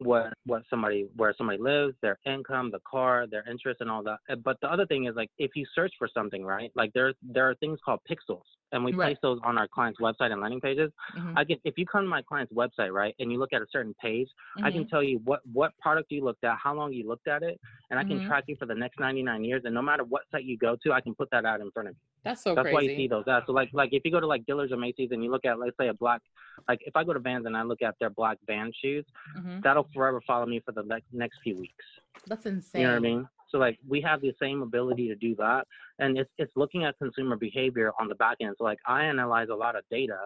what 0.00 0.32
what 0.46 0.62
somebody 0.70 1.06
where 1.16 1.34
somebody 1.36 1.58
lives, 1.58 1.94
their 2.02 2.18
income, 2.26 2.70
the 2.70 2.80
car, 2.90 3.26
their 3.30 3.48
interest, 3.48 3.80
and 3.80 3.90
all 3.90 4.02
that. 4.02 4.18
Eh, 4.28 4.34
but 4.42 4.56
the 4.60 4.70
other 4.70 4.86
thing 4.86 5.06
is 5.06 5.14
like 5.14 5.30
if 5.38 5.52
you 5.54 5.66
search 5.74 5.92
for 5.98 6.08
something, 6.12 6.44
right? 6.44 6.70
Like 6.74 6.92
there 6.94 7.12
there 7.22 7.48
are 7.48 7.54
things 7.56 7.78
called 7.84 8.00
pixels, 8.10 8.42
and 8.72 8.84
we 8.84 8.92
right. 8.92 9.08
place 9.08 9.18
those 9.22 9.38
on 9.44 9.58
our 9.58 9.68
client's 9.68 10.00
website 10.00 10.32
and 10.32 10.40
landing 10.40 10.60
pages. 10.60 10.90
Mm-hmm. 11.16 11.38
I 11.38 11.44
can 11.44 11.56
if 11.64 11.74
you 11.76 11.86
come 11.86 12.02
to 12.02 12.08
my 12.08 12.22
client's 12.22 12.52
website, 12.52 12.92
right, 12.92 13.14
and 13.18 13.30
you 13.30 13.38
look 13.38 13.52
at 13.52 13.62
a 13.62 13.66
certain 13.70 13.94
page, 14.00 14.28
mm-hmm. 14.28 14.64
I 14.64 14.70
can 14.70 14.82
mm-hmm. 14.82 14.88
tell 14.88 15.02
you 15.02 15.20
what 15.24 15.40
what 15.52 15.76
product 15.78 16.10
you 16.10 16.24
looked 16.24 16.44
at, 16.44 16.56
how 16.62 16.74
long 16.74 16.92
you 16.92 17.06
looked 17.06 17.28
at 17.28 17.42
it, 17.42 17.60
and 17.90 17.98
I 17.98 18.02
can 18.02 18.18
mm-hmm. 18.18 18.28
track 18.28 18.44
you 18.46 18.56
for 18.56 18.66
the 18.66 18.74
next 18.74 18.98
99 19.00 19.44
years. 19.44 19.62
And 19.64 19.74
no 19.74 19.82
matter 19.82 20.04
what 20.04 20.22
site 20.30 20.44
you 20.44 20.56
go 20.56 20.76
to, 20.84 20.92
I 20.92 21.00
can 21.00 21.14
put 21.14 21.30
that 21.30 21.44
out 21.44 21.60
in 21.60 21.70
front 21.70 21.88
of 21.88 21.94
you. 21.94 22.00
That's 22.24 22.42
so 22.42 22.54
That's 22.54 22.66
crazy. 22.66 22.74
why 22.74 22.80
you 22.82 22.96
see 22.96 23.08
those 23.08 23.24
ads. 23.28 23.46
So 23.46 23.52
like 23.52 23.70
like 23.72 23.90
if 23.92 24.02
you 24.04 24.10
go 24.10 24.20
to 24.20 24.26
like 24.26 24.46
Dillard's 24.46 24.72
or 24.72 24.76
Macy's 24.76 25.10
and 25.12 25.22
you 25.24 25.30
look 25.30 25.44
at 25.44 25.58
let's 25.58 25.76
say 25.78 25.88
a 25.88 25.94
black 25.94 26.22
like 26.68 26.80
if 26.82 26.96
I 26.96 27.04
go 27.04 27.12
to 27.12 27.20
Vans 27.20 27.46
and 27.46 27.56
I 27.56 27.62
look 27.62 27.82
at 27.82 27.94
their 28.00 28.10
black 28.10 28.38
Vans 28.46 28.74
shoes, 28.80 29.04
mm-hmm. 29.38 29.60
that'll 29.62 29.88
forever 29.94 30.20
follow 30.26 30.46
me 30.46 30.60
for 30.64 30.72
the 30.72 30.82
next 30.82 31.06
next 31.12 31.38
few 31.42 31.56
weeks. 31.58 31.84
That's 32.26 32.46
insane. 32.46 32.82
You 32.82 32.86
know 32.86 32.92
what 32.94 32.98
I 32.98 33.00
mean? 33.00 33.28
So 33.50 33.58
like 33.58 33.78
we 33.88 34.00
have 34.02 34.20
the 34.20 34.32
same 34.40 34.62
ability 34.62 35.08
to 35.08 35.14
do 35.14 35.34
that, 35.36 35.66
and 35.98 36.18
it's 36.18 36.30
it's 36.38 36.52
looking 36.56 36.84
at 36.84 36.98
consumer 36.98 37.36
behavior 37.36 37.92
on 38.00 38.08
the 38.08 38.14
back 38.16 38.36
end. 38.40 38.54
So 38.58 38.64
like 38.64 38.78
I 38.86 39.04
analyze 39.04 39.48
a 39.50 39.54
lot 39.54 39.76
of 39.76 39.84
data, 39.90 40.18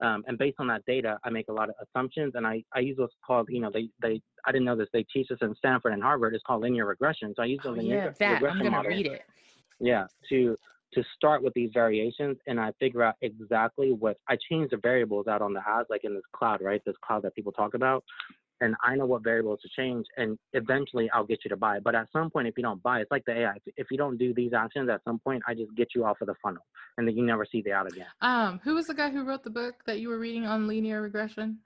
um, 0.00 0.24
and 0.26 0.38
based 0.38 0.56
on 0.58 0.66
that 0.68 0.84
data, 0.86 1.18
I 1.24 1.30
make 1.30 1.48
a 1.48 1.52
lot 1.52 1.68
of 1.68 1.74
assumptions, 1.82 2.32
and 2.34 2.46
I, 2.46 2.64
I 2.74 2.80
use 2.80 2.96
what's 2.98 3.14
called 3.26 3.48
you 3.50 3.60
know 3.60 3.70
they 3.72 3.88
they 4.00 4.20
I 4.46 4.52
didn't 4.52 4.64
know 4.64 4.76
this 4.76 4.88
they 4.92 5.04
teach 5.12 5.28
this 5.28 5.38
in 5.42 5.54
Stanford 5.56 5.92
and 5.92 6.02
Harvard. 6.02 6.34
It's 6.34 6.44
called 6.46 6.62
linear 6.62 6.86
regression. 6.86 7.34
So 7.36 7.42
I 7.42 7.46
use 7.46 7.60
the 7.62 7.70
oh, 7.70 7.72
linear 7.72 7.96
yeah, 7.96 8.10
that. 8.18 8.34
regression 8.34 8.58
I'm 8.58 8.64
gonna 8.64 8.76
model. 8.76 8.90
read 8.90 9.06
it. 9.06 9.22
Yeah, 9.78 10.06
to 10.30 10.56
to 10.94 11.02
start 11.16 11.42
with 11.42 11.54
these 11.54 11.70
variations 11.72 12.36
and 12.46 12.60
I 12.60 12.72
figure 12.78 13.02
out 13.02 13.14
exactly 13.22 13.92
what 13.92 14.18
I 14.28 14.36
change 14.50 14.70
the 14.70 14.76
variables 14.76 15.26
out 15.26 15.42
on 15.42 15.52
the 15.52 15.60
ads, 15.66 15.88
like 15.88 16.04
in 16.04 16.14
this 16.14 16.22
cloud, 16.32 16.60
right? 16.60 16.82
This 16.84 16.96
cloud 17.04 17.22
that 17.22 17.34
people 17.34 17.52
talk 17.52 17.74
about. 17.74 18.04
And 18.62 18.76
I 18.84 18.94
know 18.94 19.06
what 19.06 19.24
variables 19.24 19.60
to 19.62 19.68
change, 19.76 20.06
and 20.16 20.38
eventually 20.52 21.10
I'll 21.10 21.26
get 21.26 21.40
you 21.44 21.48
to 21.48 21.56
buy. 21.56 21.80
But 21.80 21.96
at 21.96 22.06
some 22.12 22.30
point, 22.30 22.46
if 22.46 22.54
you 22.56 22.62
don't 22.62 22.80
buy, 22.80 23.00
it's 23.00 23.10
like 23.10 23.24
the 23.24 23.36
AI. 23.36 23.56
If 23.76 23.88
you 23.90 23.98
don't 23.98 24.16
do 24.16 24.32
these 24.32 24.52
actions, 24.52 24.88
at 24.88 25.02
some 25.04 25.18
point, 25.18 25.42
I 25.48 25.54
just 25.54 25.74
get 25.74 25.88
you 25.96 26.04
off 26.04 26.20
of 26.20 26.28
the 26.28 26.36
funnel, 26.40 26.64
and 26.96 27.06
then 27.06 27.16
you 27.16 27.24
never 27.26 27.44
see 27.44 27.60
the 27.60 27.72
ad 27.72 27.88
again. 27.88 28.06
Um, 28.20 28.60
who 28.62 28.74
was 28.74 28.86
the 28.86 28.94
guy 28.94 29.10
who 29.10 29.24
wrote 29.24 29.42
the 29.42 29.50
book 29.50 29.74
that 29.86 29.98
you 29.98 30.08
were 30.08 30.18
reading 30.18 30.46
on 30.46 30.68
linear 30.68 31.02
regression? 31.02 31.58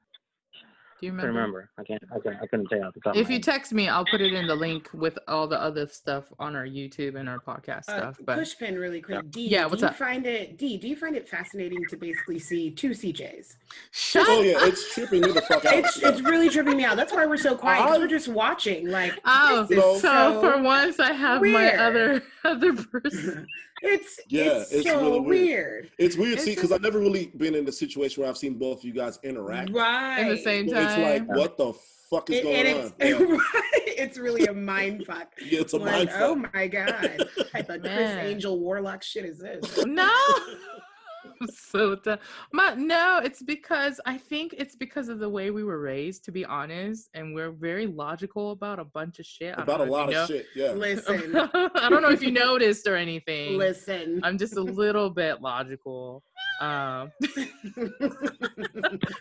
Do 1.00 1.06
you 1.06 1.12
remember? 1.12 1.28
I 1.28 1.42
remember. 1.42 1.70
I 1.78 1.84
can't. 1.84 2.02
I 2.10 2.18
can't, 2.18 2.36
I 2.42 2.46
couldn't 2.46 2.68
tell 2.68 2.78
you. 2.78 3.20
If 3.20 3.28
you 3.28 3.38
text 3.38 3.72
me, 3.72 3.88
I'll 3.88 4.06
put 4.06 4.22
it 4.22 4.32
in 4.32 4.46
the 4.46 4.54
link 4.54 4.88
with 4.94 5.18
all 5.28 5.46
the 5.46 5.60
other 5.60 5.86
stuff 5.86 6.24
on 6.38 6.56
our 6.56 6.64
YouTube 6.64 7.16
and 7.16 7.28
our 7.28 7.38
podcast 7.38 7.88
uh, 7.88 7.98
stuff. 7.98 8.20
But 8.24 8.38
pushpin 8.38 8.78
really 8.80 9.02
quick. 9.02 9.16
Yeah. 9.16 9.30
D, 9.30 9.46
yeah, 9.48 9.66
what's 9.66 9.80
do 9.80 9.86
you 9.86 9.90
up? 9.90 9.96
find 9.96 10.26
it 10.26 10.56
D? 10.56 10.78
Do 10.78 10.88
you 10.88 10.96
find 10.96 11.14
it 11.14 11.28
fascinating 11.28 11.84
to 11.90 11.96
basically 11.96 12.38
see 12.38 12.70
two 12.70 12.90
CJs? 12.90 13.56
Shut 13.90 14.26
oh 14.26 14.40
yeah, 14.40 14.56
it's 14.60 14.94
tripping 14.94 15.20
me 15.20 15.32
the 15.32 15.42
fuck 15.42 15.64
out. 15.66 15.74
It's, 15.74 15.98
it's 15.98 16.22
really 16.22 16.48
tripping 16.48 16.78
me 16.78 16.84
out. 16.84 16.96
That's 16.96 17.12
why 17.12 17.26
we're 17.26 17.36
so 17.36 17.54
quiet. 17.56 18.00
we're 18.00 18.06
just 18.06 18.28
watching. 18.28 18.88
Like 18.88 19.20
oh, 19.26 19.66
so, 19.68 19.98
so, 19.98 20.40
for 20.40 20.62
once 20.62 20.98
I 20.98 21.12
have 21.12 21.42
weird. 21.42 21.54
my 21.54 21.76
other 21.76 22.22
other 22.44 22.72
person. 22.72 23.46
It's 23.82 24.20
yeah, 24.28 24.60
it's, 24.60 24.72
it's 24.72 24.86
so 24.86 25.00
really 25.00 25.20
weird. 25.20 25.28
weird. 25.28 25.90
It's 25.98 26.16
weird, 26.16 26.40
see, 26.40 26.54
because 26.54 26.72
I've 26.72 26.82
never 26.82 26.98
really 26.98 27.26
been 27.36 27.54
in 27.54 27.68
a 27.68 27.72
situation 27.72 28.22
where 28.22 28.30
I've 28.30 28.38
seen 28.38 28.54
both 28.54 28.78
of 28.78 28.84
you 28.84 28.92
guys 28.92 29.18
interact 29.22 29.70
right 29.70 30.20
in 30.20 30.28
the 30.28 30.38
same 30.38 30.68
time. 30.68 30.86
It's 30.86 31.28
like 31.28 31.36
what 31.36 31.58
the 31.58 31.74
fuck 32.10 32.30
is 32.30 32.38
it, 32.38 32.42
going 32.42 32.84
on? 32.84 32.92
It's, 32.98 33.20
yeah. 33.20 34.02
it's 34.04 34.18
really 34.18 34.46
a 34.46 34.54
mind 34.54 35.04
fuck. 35.06 35.32
yeah, 35.44 35.60
it's 35.60 35.74
a 35.74 35.78
like, 35.78 35.92
mind 35.92 36.08
oh 36.12 36.12
fuck. 36.12 36.22
Oh 36.22 36.50
my 36.54 36.66
god, 36.68 37.28
I 37.54 37.62
thought 37.62 37.76
of 37.76 37.82
Criss 37.82 38.16
Angel 38.18 38.58
Warlock 38.58 39.02
shit 39.02 39.24
is 39.24 39.38
this? 39.38 39.84
No. 39.84 40.12
so 41.50 41.96
the, 41.96 42.18
my, 42.52 42.74
no, 42.74 43.20
it's 43.22 43.42
because 43.42 44.00
I 44.06 44.18
think 44.18 44.54
it's 44.58 44.76
because 44.76 45.08
of 45.08 45.18
the 45.18 45.28
way 45.28 45.50
we 45.50 45.64
were 45.64 45.80
raised, 45.80 46.24
to 46.24 46.32
be 46.32 46.44
honest, 46.44 47.08
and 47.14 47.34
we're 47.34 47.52
very 47.52 47.86
logical 47.86 48.52
about 48.52 48.78
a 48.78 48.84
bunch 48.84 49.18
of 49.18 49.26
shit. 49.26 49.54
About 49.58 49.80
a 49.80 49.84
lot 49.84 50.08
of 50.08 50.14
know. 50.14 50.26
shit, 50.26 50.46
yeah. 50.54 50.72
Listen, 50.72 51.36
I 51.54 51.88
don't 51.88 52.02
know 52.02 52.10
if 52.10 52.22
you 52.22 52.30
noticed 52.46 52.86
or 52.86 52.96
anything. 52.96 53.58
Listen, 53.58 54.20
I'm 54.22 54.38
just 54.38 54.56
a 54.56 54.62
little 54.62 55.10
bit 55.10 55.40
logical. 55.42 56.22
Um, 56.60 57.12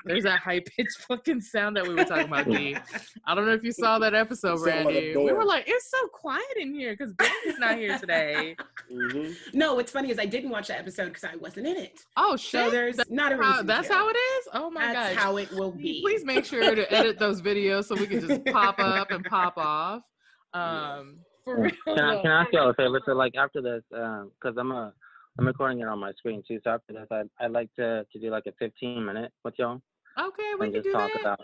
there's 0.06 0.24
that 0.24 0.40
high 0.44 0.62
pitched 0.62 1.02
fucking 1.08 1.42
sound 1.42 1.76
that 1.76 1.86
we 1.86 1.94
were 1.94 2.06
talking 2.06 2.28
about. 2.28 2.46
D. 2.46 2.78
I 3.26 3.36
don't 3.36 3.46
know 3.46 3.54
if 3.54 3.64
you 3.64 3.72
saw 3.72 4.00
that 4.00 4.14
episode, 4.14 4.62
Randy. 4.62 5.16
We 5.18 5.34
were 5.34 5.44
like, 5.44 5.66
it's 5.68 5.90
so 5.90 6.08
quiet 6.08 6.44
in 6.58 6.74
here 6.74 6.94
because 6.94 7.14
Ben's 7.14 7.60
not 7.60 7.78
here 7.78 7.98
today. 8.00 8.56
Mm-hmm. 8.92 9.58
No, 9.58 9.76
what's 9.76 9.92
funny 9.92 10.12
is 10.12 10.20
I 10.20 10.26
didn't 10.26 10.50
watch 10.50 10.68
that 10.70 10.80
episode 10.80 11.08
because 11.08 11.26
I 11.26 11.36
wasn't 11.36 11.68
in 11.68 11.78
it. 11.78 12.00
Oh 12.16 12.38
shit! 12.38 12.66
So 12.66 12.70
there's 12.70 12.98
that's 12.98 13.12
not 13.12 13.32
a 13.32 13.38
reason. 13.38 13.54
How, 13.54 13.64
that's 13.64 13.88
to. 13.90 13.94
how 13.94 14.10
it 14.10 14.14
is. 14.18 14.48
Oh 14.54 14.70
my 14.70 14.86
god! 14.86 14.94
That's 14.94 15.16
how 15.18 15.38
it 15.38 15.52
will 15.52 15.72
be. 15.72 16.02
Please 16.02 16.24
make 16.24 16.46
sure 16.46 16.76
to 16.76 16.94
edit 16.94 17.20
those 17.20 17.42
videos 17.42 17.86
so 17.86 17.96
we 17.96 18.08
can 18.08 18.26
just 18.26 18.46
pop 18.46 18.80
up 18.80 19.12
and 19.12 19.26
pop 19.26 19.58
off. 19.58 20.04
Um, 20.54 21.18
for 21.44 21.60
real. 21.60 21.72
Can 21.86 22.00
I, 22.00 22.22
can 22.22 22.32
I 22.32 22.44
ask 22.44 22.54
you 22.54 22.62
a 22.62 22.74
favor? 22.76 23.02
So 23.06 23.12
like 23.12 23.36
after 23.36 23.62
this, 23.62 23.84
because 23.90 24.58
um, 24.58 24.58
I'm 24.58 24.72
a 24.72 24.94
I'm 25.38 25.48
recording 25.48 25.82
it 25.82 25.88
on 25.88 26.00
my 26.00 26.12
screen 26.14 26.44
too. 26.48 26.60
So 26.64 26.72
after 26.72 26.94
this, 26.94 27.08
I'd, 27.12 27.30
I'd 27.40 27.52
like 27.52 27.70
to, 27.76 28.06
to 28.12 28.20
do 28.20 28.30
like 28.30 28.46
a 28.48 28.54
15 28.58 29.06
minute 29.06 29.32
with 29.44 29.56
y'all. 29.58 29.82
Okay, 30.18 30.44
we 30.60 30.66
and 30.66 30.74
can 30.74 30.84
just 30.84 30.86
do 30.86 30.92
talk 30.94 31.12
that. 31.14 31.22
about 31.22 31.40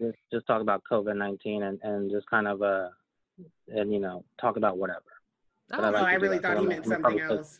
just 0.00 0.18
just 0.32 0.46
talk 0.46 0.60
about 0.60 0.82
COVID 0.90 1.16
19 1.16 1.62
and 1.62 1.78
and 1.82 2.10
just 2.10 2.28
kind 2.28 2.46
of 2.46 2.62
uh 2.62 2.88
and 3.68 3.92
you 3.92 3.98
know 3.98 4.24
talk 4.40 4.56
about 4.56 4.78
whatever. 4.78 5.02
Oh, 5.72 5.90
no, 5.90 5.98
I 5.98 6.14
really 6.14 6.38
thought 6.38 6.58
he 6.58 6.66
meant 6.66 6.86
something 6.86 7.20
else. 7.20 7.58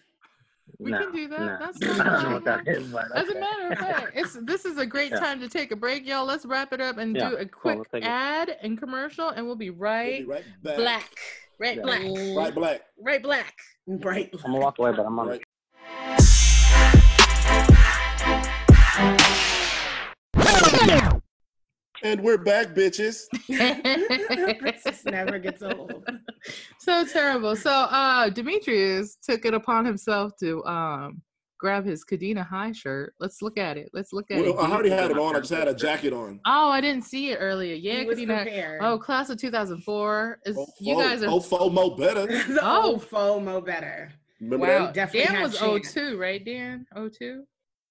We 0.79 0.91
no, 0.91 0.99
can 0.99 1.13
do 1.13 1.29
that. 1.29 1.41
No. 1.41 1.59
That's 1.61 1.81
not 1.81 2.07
I 2.07 2.23
don't 2.23 2.45
that 2.45 2.69
is, 2.69 2.89
but 2.89 3.07
As 3.15 3.29
a 3.29 3.39
matter 3.39 3.73
of 3.73 3.79
fact, 3.79 4.13
it's 4.15 4.39
this 4.43 4.65
is 4.65 4.79
a 4.79 4.87
great 4.87 5.11
yeah. 5.13 5.21
time 5.21 5.41
to 5.41 5.49
take 5.49 5.73
a 5.73 5.77
break, 5.77 6.07
y'all. 6.07 6.25
Let's 6.25 6.45
wrap 6.45 6.73
it 6.73 6.81
up 6.81 6.99
and 6.99 7.17
yeah. 7.17 7.31
do 7.31 7.37
a 7.37 7.47
quick 7.47 7.81
cool, 7.91 8.01
ad 8.05 8.57
and 8.63 8.79
commercial, 8.79 9.31
and 9.31 9.47
we'll 9.47 9.57
be 9.57 9.71
right, 9.71 10.27
we'll 10.27 10.39
be 10.39 10.69
right 10.69 10.77
black. 10.77 11.11
Right 11.59 11.77
yeah. 11.77 11.83
black. 11.83 12.03
Right 12.37 12.55
black. 12.55 12.83
Right 13.01 13.23
black. 13.23 13.55
Right. 13.87 14.31
I'm 14.33 14.53
gonna 14.53 14.59
walk 14.59 14.79
away, 14.79 14.93
but 14.93 15.07
I'm 15.07 15.19
on. 15.19 15.29
Right. 15.29 15.43
And 22.07 22.23
we're 22.23 22.39
back, 22.39 22.69
bitches. 22.69 23.25
this 24.85 25.05
never 25.05 25.41
gets 25.41 25.61
old. 25.61 26.05
So 26.79 27.05
terrible. 27.05 27.57
So 27.57 27.73
uh 27.73 28.29
Demetrius 28.29 29.17
took 29.21 29.45
it 29.45 29.53
upon 29.53 29.85
himself 29.85 30.31
to 30.39 30.65
um 30.65 31.21
grab 31.59 31.85
his 31.85 32.05
Kadena 32.05 32.47
High 32.47 32.71
shirt. 32.71 33.15
Let's 33.19 33.43
look 33.43 33.59
at 33.59 33.77
it. 33.77 33.91
Let's 33.93 34.13
look 34.13 34.31
at 34.31 34.39
well, 34.41 34.57
it. 34.57 34.63
I 34.63 34.71
already 34.71 34.91
had 34.91 35.11
it 35.11 35.19
on. 35.19 35.35
I 35.35 35.41
just 35.41 35.53
had 35.53 35.67
a 35.67 35.75
jacket 35.75 36.13
on. 36.13 36.39
Oh, 36.47 36.71
I 36.71 36.81
didn't 36.81 37.03
see 37.03 37.33
it 37.33 37.39
earlier. 37.41 37.75
Yeah, 37.75 38.05
Kadena. 38.05 38.79
Oh, 38.83 38.97
class 38.97 39.29
of 39.29 39.39
2004. 39.39 40.39
Is 40.47 40.57
oh, 40.57 40.67
you 40.79 40.95
guys 40.95 41.25
are 41.25 41.31
oh 41.31 41.41
FOMO 41.41 41.99
better. 41.99 42.29
oh 42.63 43.03
FOMO 43.11 43.67
better. 43.67 44.13
Remember 44.41 44.67
wow. 44.69 44.93
that? 44.93 45.13
Dan 45.13 45.43
was 45.43 45.59
02, 45.59 46.17
right? 46.17 46.45
Dan 46.45 46.87
02? 46.95 47.43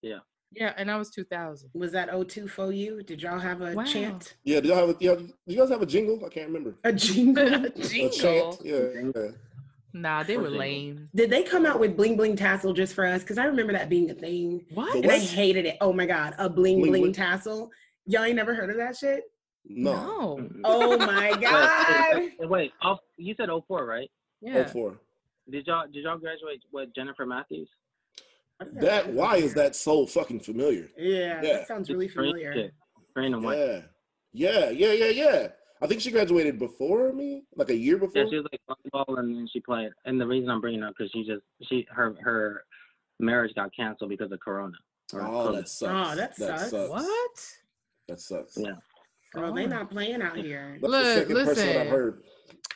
Yeah. 0.01 0.20
Yeah, 0.56 0.74
and 0.78 0.89
I 0.89 0.97
was 0.97 1.10
2000. 1.10 1.70
Was 1.74 1.91
that 1.91 2.10
02 2.10 2.47
for 2.47 2.72
you? 2.72 3.03
Did 3.03 3.22
y'all 3.22 3.39
have 3.39 3.62
a 3.62 3.74
wow. 3.74 3.84
chant? 3.84 4.36
Yeah, 4.43 4.62
did 4.62 4.70
y'all 4.70 4.88
have 4.88 4.89
a, 4.89 4.95
yeah, 4.99 5.16
did 5.16 5.34
you 5.45 5.58
guys 5.58 5.70
have 5.70 5.82
a 5.82 5.86
jingle? 5.86 6.24
I 6.26 6.30
can't 6.30 6.47
remember. 6.47 6.76
A 6.84 6.93
jingle? 6.93 7.45
a 7.66 7.70
jingle? 7.70 8.08
A 8.08 8.12
chant? 8.12 8.58
Yeah, 8.64 9.12
yeah. 9.16 9.32
Nah, 9.93 10.24
they 10.24 10.36
were 10.38 10.49
lame. 10.49 11.10
Did 11.16 11.30
they 11.30 11.41
come 11.43 11.66
out 11.66 11.80
with 11.80 11.95
bling 11.95 12.18
bling 12.18 12.36
tassel 12.36 12.74
just 12.74 12.93
for 12.93 13.06
us? 13.06 13.22
Because 13.22 13.38
I 13.38 13.45
remember 13.45 13.72
that 13.74 13.88
being 13.88 14.10
a 14.12 14.14
thing. 14.14 14.66
What? 14.74 14.93
And 14.93 15.10
I 15.10 15.20
hated 15.20 15.66
it. 15.66 15.78
Oh 15.80 15.93
my 15.93 16.06
god, 16.06 16.36
a 16.38 16.49
bling 16.49 16.82
bling, 16.82 16.91
bling 16.91 17.14
tassel. 17.14 17.72
Y'all 18.06 18.26
ain't 18.26 18.36
never 18.36 18.53
heard 18.53 18.70
of 18.70 18.78
that 18.78 18.97
shit? 18.97 19.24
No. 19.66 20.36
no. 20.38 20.49
Oh 20.66 20.97
my 20.97 21.32
god. 21.41 22.32
wait, 22.39 22.49
wait, 22.49 22.72
off, 22.82 22.99
you 23.18 23.34
said 23.38 23.49
04, 23.68 23.86
right? 23.86 24.12
Yeah. 24.41 24.66
04. 24.66 24.97
Did 25.49 25.66
y'all 25.68 25.86
did 25.88 26.03
y'all 26.03 26.18
graduate 26.18 26.62
with 26.74 26.93
Jennifer 26.93 27.26
Matthews? 27.26 27.70
That 28.74 29.12
why 29.12 29.38
is 29.38 29.53
that 29.56 29.76
so 29.76 30.06
fucking 30.06 30.39
familiar? 30.39 30.89
Yeah, 30.97 31.41
yeah. 31.41 31.41
that 31.41 31.68
sounds 31.68 31.89
really 31.89 32.08
familiar. 32.08 32.72
Green 33.14 33.34
and 33.34 33.43
white. 33.43 33.58
Yeah, 33.58 33.82
yeah, 34.34 34.70
yeah, 34.70 34.91
yeah, 34.91 35.10
yeah. 35.10 35.47
I 35.82 35.88
think 35.88 36.01
she 36.01 36.12
graduated 36.12 36.58
before 36.58 37.12
me, 37.12 37.43
like 37.56 37.70
a 37.70 37.76
year 37.76 37.97
before. 37.97 38.24
Yeah, 38.24 38.30
she 38.30 38.36
was 38.38 38.47
like 38.51 38.62
volleyball, 38.70 39.20
and 39.20 39.36
then 39.36 39.47
she 39.51 39.60
played. 39.60 39.91
And 40.06 40.20
the 40.20 40.28
reason 40.28 40.49
I'm 40.49 40.62
bringing 40.62 40.84
up 40.84 40.93
because 40.97 41.12
she 41.12 41.26
just 41.26 41.43
she 41.64 41.86
her 41.91 42.16
her 42.24 42.64
marriage 43.20 43.53
got 43.56 43.76
canceled 43.76 44.10
because 44.10 44.32
of 44.32 44.39
Corona. 44.39 44.78
Oh, 45.14 45.51
that 45.51 45.60
oh, 45.60 45.64
sucks. 45.66 45.84
Oh, 45.84 46.16
that, 46.16 46.36
that 46.38 46.60
sucks. 46.60 46.72
sucks. 46.72 46.89
What? 46.89 47.56
That 48.08 48.20
sucks. 48.20 48.58
Yeah. 48.58 48.76
Girl, 49.34 49.53
they 49.53 49.68
not 49.68 49.91
playing 49.91 50.22
out 50.22 50.38
here. 50.38 50.78
That's 50.82 50.91
Look, 50.91 51.03
the 51.03 51.16
second 51.16 51.36
listen. 51.36 51.56
person 51.56 51.82
I've 51.82 51.88
heard 51.88 52.24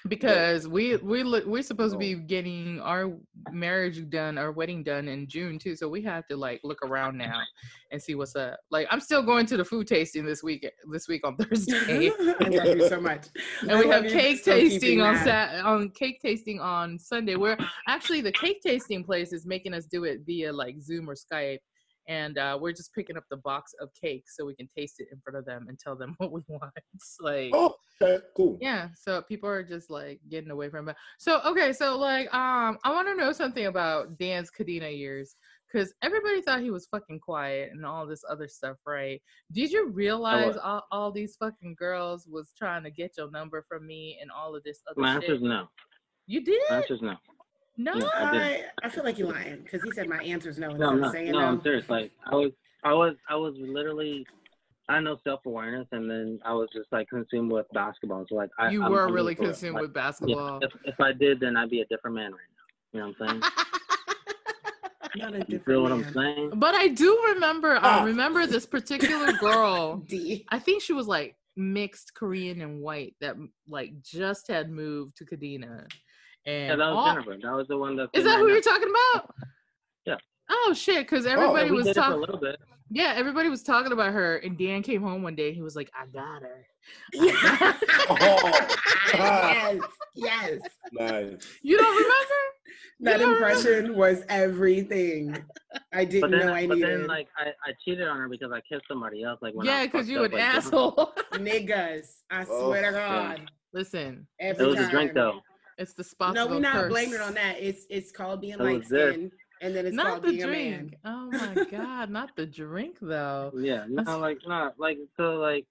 because 0.08 0.68
we 0.68 0.96
we 0.98 1.24
we're 1.46 1.62
supposed 1.62 1.94
to 1.94 1.98
be 1.98 2.16
getting 2.16 2.80
our 2.82 3.12
marriage 3.52 4.10
done 4.10 4.38
our 4.38 4.52
wedding 4.52 4.82
done 4.82 5.08
in 5.08 5.28
june 5.28 5.60
too 5.60 5.76
so 5.76 5.90
we 5.90 6.02
have 6.02 6.26
to 6.28 6.38
like 6.38 6.62
look 6.64 6.80
around 6.86 7.18
now 7.18 7.42
and 7.92 8.02
see 8.02 8.16
what's 8.16 8.36
up. 8.36 8.60
Like 8.72 8.88
i'm 8.92 9.00
still 9.00 9.22
going 9.24 9.46
to 9.48 9.58
the 9.58 9.66
food 9.66 9.88
tasting 9.88 10.26
this 10.26 10.44
week 10.44 10.70
this 10.92 11.08
week 11.08 11.26
on 11.26 11.36
thursday. 11.38 12.12
I 12.20 12.50
love 12.50 12.78
you 12.78 12.88
so 12.88 13.02
much. 13.02 13.28
And 13.62 13.72
I 13.72 13.80
we 13.80 13.88
have 13.90 14.06
cake 14.06 14.44
tasting 14.44 15.02
on 15.02 15.18
sat 15.18 15.64
on 15.66 15.90
cake 15.92 16.22
tasting 16.22 16.60
on 16.60 16.98
sunday. 17.00 17.36
Where 17.36 17.58
actually 17.88 18.22
the 18.22 18.32
cake 18.32 18.62
tasting 18.62 19.04
place 19.04 19.34
is 19.34 19.46
making 19.46 19.74
us 19.74 19.86
do 19.86 20.04
it 20.04 20.22
via 20.26 20.52
like 20.54 20.80
zoom 20.80 21.10
or 21.10 21.16
skype 21.16 21.60
and 22.10 22.40
uh, 22.40 22.58
we're 22.60 22.74
just 22.74 22.94
picking 22.94 23.16
up 23.16 23.24
the 23.30 23.38
box 23.38 23.74
of 23.80 23.90
cake 23.94 24.24
so 24.28 24.44
we 24.44 24.56
can 24.56 24.68
taste 24.76 24.96
it 24.98 25.08
in 25.12 25.20
front 25.24 25.38
of 25.38 25.46
them 25.46 25.68
and 25.70 25.78
tell 25.78 25.96
them 25.96 26.16
what 26.18 26.32
we 26.32 26.42
want. 26.48 26.74
like, 27.22 27.52
oh, 27.54 27.76
okay, 28.02 28.22
cool. 28.36 28.58
Yeah, 28.60 28.90
so 28.96 29.22
people 29.22 29.48
are 29.48 29.64
just 29.64 29.92
like 29.92 30.20
getting 30.30 30.50
away 30.50 30.70
from 30.70 30.90
it. 30.90 30.96
So 31.20 31.40
okay, 31.46 31.72
so 31.72 31.98
like, 31.98 32.26
um, 32.34 32.80
I 32.84 32.92
want 32.92 33.08
to 33.08 33.16
know 33.16 33.32
something 33.32 33.68
about 33.68 34.18
Dan's 34.18 34.50
Kadena 34.50 34.96
years 34.98 35.36
because 35.72 35.94
everybody 36.02 36.42
thought 36.42 36.62
he 36.62 36.72
was 36.72 36.88
fucking 36.90 37.20
quiet 37.20 37.70
and 37.72 37.86
all 37.86 38.08
this 38.08 38.24
other 38.28 38.48
stuff, 38.48 38.78
right? 38.88 39.22
Did 39.52 39.72
you 39.72 39.90
realize 39.90 40.58
all, 40.58 40.84
all 40.92 41.12
these 41.12 41.36
fucking 41.40 41.76
girls 41.78 42.28
was 42.28 42.52
trying 42.58 42.84
to 42.86 42.90
get 42.90 43.12
your 43.20 43.30
number 43.30 43.64
from 43.70 43.86
me 43.86 44.18
and 44.20 44.32
all 44.32 44.56
of 44.56 44.64
this 44.64 44.82
other 44.90 45.00
My 45.00 45.14
shit? 45.14 45.24
answer 45.24 45.36
is 45.36 45.42
no. 45.44 45.68
You 46.26 46.44
did? 46.44 46.60
My 46.72 46.78
answer 46.78 46.96
is 46.96 47.04
no. 47.80 47.94
No, 47.94 48.10
I, 48.14 48.64
I, 48.84 48.90
feel 48.90 49.06
like 49.06 49.18
you're 49.18 49.32
lying 49.32 49.62
because 49.64 49.82
he 49.82 49.92
said 49.92 50.10
my 50.10 50.22
answer 50.22 50.50
is 50.50 50.60
no. 50.60 50.70
No, 50.72 50.90
I'm 50.90 51.00
no, 51.00 51.12
saying 51.14 51.32
no, 51.32 51.40
no. 51.40 51.46
I'm 51.46 51.62
serious. 51.62 51.90
Like 51.90 52.12
I 52.30 52.36
was, 52.36 52.52
I 52.84 52.94
was, 52.94 53.16
I 53.30 53.36
was 53.38 53.56
literally, 53.58 54.28
I 54.90 55.00
know 55.00 55.18
self 55.24 55.46
awareness, 55.46 55.88
and 55.94 56.12
then 56.12 56.40
I 56.44 56.54
was 56.54 56.68
just 56.74 56.92
like 56.92 57.08
consumed 57.08 57.54
with 57.54 57.68
basketball. 57.74 58.26
So 58.28 58.36
like, 58.36 58.50
I, 58.60 58.70
you 58.70 58.84
I'm, 58.84 58.92
were 58.92 59.08
I'm 59.08 59.14
really 59.14 59.34
consumed 59.34 59.76
like, 59.76 59.84
with 59.84 59.94
basketball. 59.94 60.60
Yeah, 60.62 60.68
if, 60.68 60.94
if 60.94 61.00
I 61.00 61.14
did, 61.14 61.40
then 61.40 61.56
I'd 61.56 61.70
be 61.70 61.80
a 61.80 61.86
different 61.86 62.18
man 62.18 62.34
right 62.34 62.42
now. 62.94 63.00
You 63.00 63.00
know 63.00 63.14
what 63.18 63.30
I'm 63.30 63.42
saying? 63.42 63.54
Not 65.16 65.30
a 65.30 65.40
different 65.40 65.50
you 65.50 65.60
feel 65.60 65.82
what 65.84 65.92
man. 65.92 66.04
I'm 66.06 66.14
saying? 66.14 66.52
But 66.56 66.76
I 66.76 66.90
do 66.90 67.18
remember. 67.34 67.78
I 67.78 68.04
remember 68.04 68.46
this 68.46 68.66
particular 68.66 69.32
girl. 69.34 69.96
D. 70.08 70.46
I 70.50 70.60
think 70.60 70.82
she 70.82 70.92
was 70.92 71.08
like 71.08 71.38
mixed 71.56 72.14
Korean 72.14 72.60
and 72.60 72.82
white 72.82 73.16
that 73.22 73.38
like 73.70 74.02
just 74.02 74.50
had 74.50 74.70
moved 74.70 75.16
to 75.18 75.26
Kadena 75.26 75.88
and 76.50 76.70
yeah, 76.70 76.76
that 76.76 76.90
was 76.90 76.98
all, 76.98 77.14
Jennifer. 77.14 77.38
That 77.42 77.54
was 77.54 77.68
the 77.68 77.78
one 77.78 77.96
that. 77.98 78.10
Is 78.14 78.24
that 78.24 78.40
who 78.40 78.48
you're 78.48 78.62
talking 78.62 78.90
about? 78.90 79.36
Yeah. 80.06 80.16
Oh 80.50 80.74
shit! 80.76 81.08
Because 81.08 81.26
oh, 81.26 81.30
everybody 81.30 81.70
oh, 81.70 81.74
was 81.74 81.92
talking. 81.94 82.18
a 82.18 82.18
little 82.18 82.40
bit. 82.40 82.58
Yeah, 82.92 83.14
everybody 83.16 83.50
was 83.50 83.62
talking 83.62 83.92
about 83.92 84.14
her, 84.14 84.38
and 84.38 84.58
Dan 84.58 84.82
came 84.82 85.04
home 85.04 85.22
one 85.22 85.36
day. 85.36 85.54
He 85.54 85.62
was 85.62 85.76
like, 85.76 85.92
"I 85.94 86.08
got 86.08 86.42
her." 86.42 86.66
Yeah. 87.14 87.74
oh, 89.16 89.80
yes, 90.16 90.62
yes. 90.62 90.62
Nice. 90.94 91.48
You 91.62 91.78
don't 91.78 91.96
remember? 91.96 92.34
that 93.02 93.22
impression 93.22 93.96
was 93.96 94.24
everything. 94.30 95.38
I 95.94 96.06
didn't 96.06 96.32
then, 96.32 96.48
know 96.48 96.54
I 96.54 96.68
but 96.68 96.76
needed. 96.76 96.90
But 96.90 96.98
then, 97.00 97.08
like, 97.08 97.28
I, 97.38 97.50
I 97.50 97.74
cheated 97.84 98.08
on 98.08 98.18
her 98.18 98.30
because 98.30 98.52
I 98.52 98.62
kissed 98.62 98.86
somebody 98.88 99.24
else. 99.24 99.40
Like, 99.42 99.54
when 99.54 99.68
yeah, 99.68 99.86
because 99.86 100.10
you 100.10 100.24
an 100.24 100.32
like, 100.32 100.42
asshole. 100.42 101.14
Niggas, 101.34 102.08
I 102.32 102.46
oh, 102.50 102.70
swear 102.70 102.92
to 102.92 102.98
God. 102.98 103.40
Yeah. 103.40 103.46
Listen, 103.74 104.28
Every 104.40 104.66
it 104.66 104.68
was 104.68 104.78
time. 104.78 104.88
a 104.88 104.92
drink 104.92 105.14
though. 105.14 105.42
It's 105.80 105.94
the 105.94 106.04
spot. 106.04 106.36
No, 106.36 106.46
we're 106.46 106.60
not 106.60 106.74
curse. 106.74 106.92
blaming 106.92 107.16
it 107.16 107.22
on 107.22 107.34
that. 107.34 107.56
It's 107.60 107.86
it's 107.90 108.12
called 108.12 108.42
being 108.42 108.58
So 108.58 108.64
light 108.64 108.82
is 108.82 108.88
skinned 108.88 109.32
and 109.62 109.76
then 109.76 109.86
it's 109.86 109.96
not 109.96 110.08
called 110.08 110.24
the 110.24 110.30
being 110.30 110.46
drink. 110.46 110.98
a 111.04 111.08
man. 111.10 111.32
Oh 111.44 111.56
my 111.56 111.66
god, 111.66 112.10
not 112.10 112.36
the 112.36 112.46
drink 112.46 112.98
though. 113.02 113.52
Yeah, 113.58 113.86
no, 113.88 114.20
like 114.20 114.40
not 114.46 114.80
like 114.80 115.00
so 115.18 115.36
like 115.36 115.66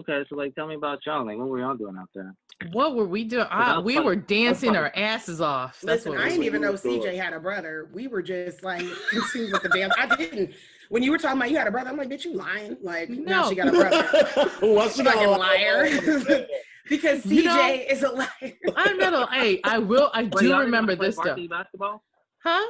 Okay, 0.00 0.24
so 0.28 0.36
like, 0.36 0.54
tell 0.54 0.66
me 0.66 0.74
about 0.74 1.04
y'all. 1.04 1.26
Like, 1.26 1.36
what 1.36 1.48
were 1.48 1.58
y'all 1.58 1.76
doing 1.76 1.96
out 1.98 2.08
there? 2.14 2.34
What 2.72 2.96
were 2.96 3.06
we 3.06 3.24
doing? 3.24 3.46
Ah, 3.50 3.78
we 3.78 4.00
were 4.00 4.16
dancing 4.16 4.74
our 4.74 4.90
asses 4.96 5.40
off. 5.40 5.80
That's 5.82 6.06
Listen, 6.06 6.18
I 6.20 6.30
didn't 6.30 6.44
even 6.44 6.62
know 6.62 6.72
CJ 6.72 7.14
had 7.14 7.34
a 7.34 7.40
brother. 7.40 7.88
We 7.92 8.06
were 8.06 8.22
just 8.22 8.62
like 8.62 8.86
consumed 9.10 9.52
with 9.52 9.62
the 9.62 9.68
dance. 9.68 9.92
I 9.98 10.16
didn't. 10.16 10.54
When 10.88 11.02
you 11.02 11.10
were 11.10 11.18
talking 11.18 11.36
about 11.36 11.50
you 11.50 11.58
had 11.58 11.66
a 11.66 11.70
brother, 11.70 11.90
I'm 11.90 11.96
like, 11.96 12.08
bitch, 12.08 12.24
you 12.24 12.34
lying? 12.34 12.76
Like, 12.80 13.10
no. 13.10 13.22
now 13.22 13.48
she 13.48 13.54
got 13.54 13.68
a 13.68 13.72
brother. 13.72 14.50
What's 14.60 14.96
she 14.96 15.04
fucking 15.04 15.28
liar? 15.28 16.46
Because 16.88 17.22
CJ 17.22 17.30
you 17.30 17.44
know, 17.44 17.68
is 17.88 18.02
a 18.02 18.10
liar. 18.10 18.54
I'm 18.76 18.98
not 18.98 19.14
a. 19.14 19.32
Hey, 19.32 19.60
I 19.64 19.78
will. 19.78 20.10
I 20.12 20.24
do 20.24 20.58
remember 20.58 20.96
this 20.96 21.16
stuff. 21.16 21.38
Basketball? 21.48 22.02
Huh? 22.42 22.66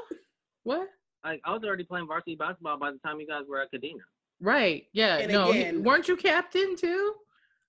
What? 0.65 0.89
Like, 1.25 1.41
I 1.45 1.53
was 1.53 1.63
already 1.65 1.85
playing 1.85 2.07
varsity 2.07 2.37
basketball 2.37 2.79
by 2.79 2.91
the 2.91 2.99
time 2.99 3.21
you 3.21 3.27
guys 3.27 3.43
were 3.49 3.61
at 3.61 3.73
Kadena. 3.73 4.01
Right. 4.41 4.87
Yeah. 4.93 5.19
And 5.19 5.33
no. 5.33 5.51
Again, 5.51 5.83
weren't 5.85 6.09
you 6.09 6.17
captain 6.17 6.77
too? 6.77 7.15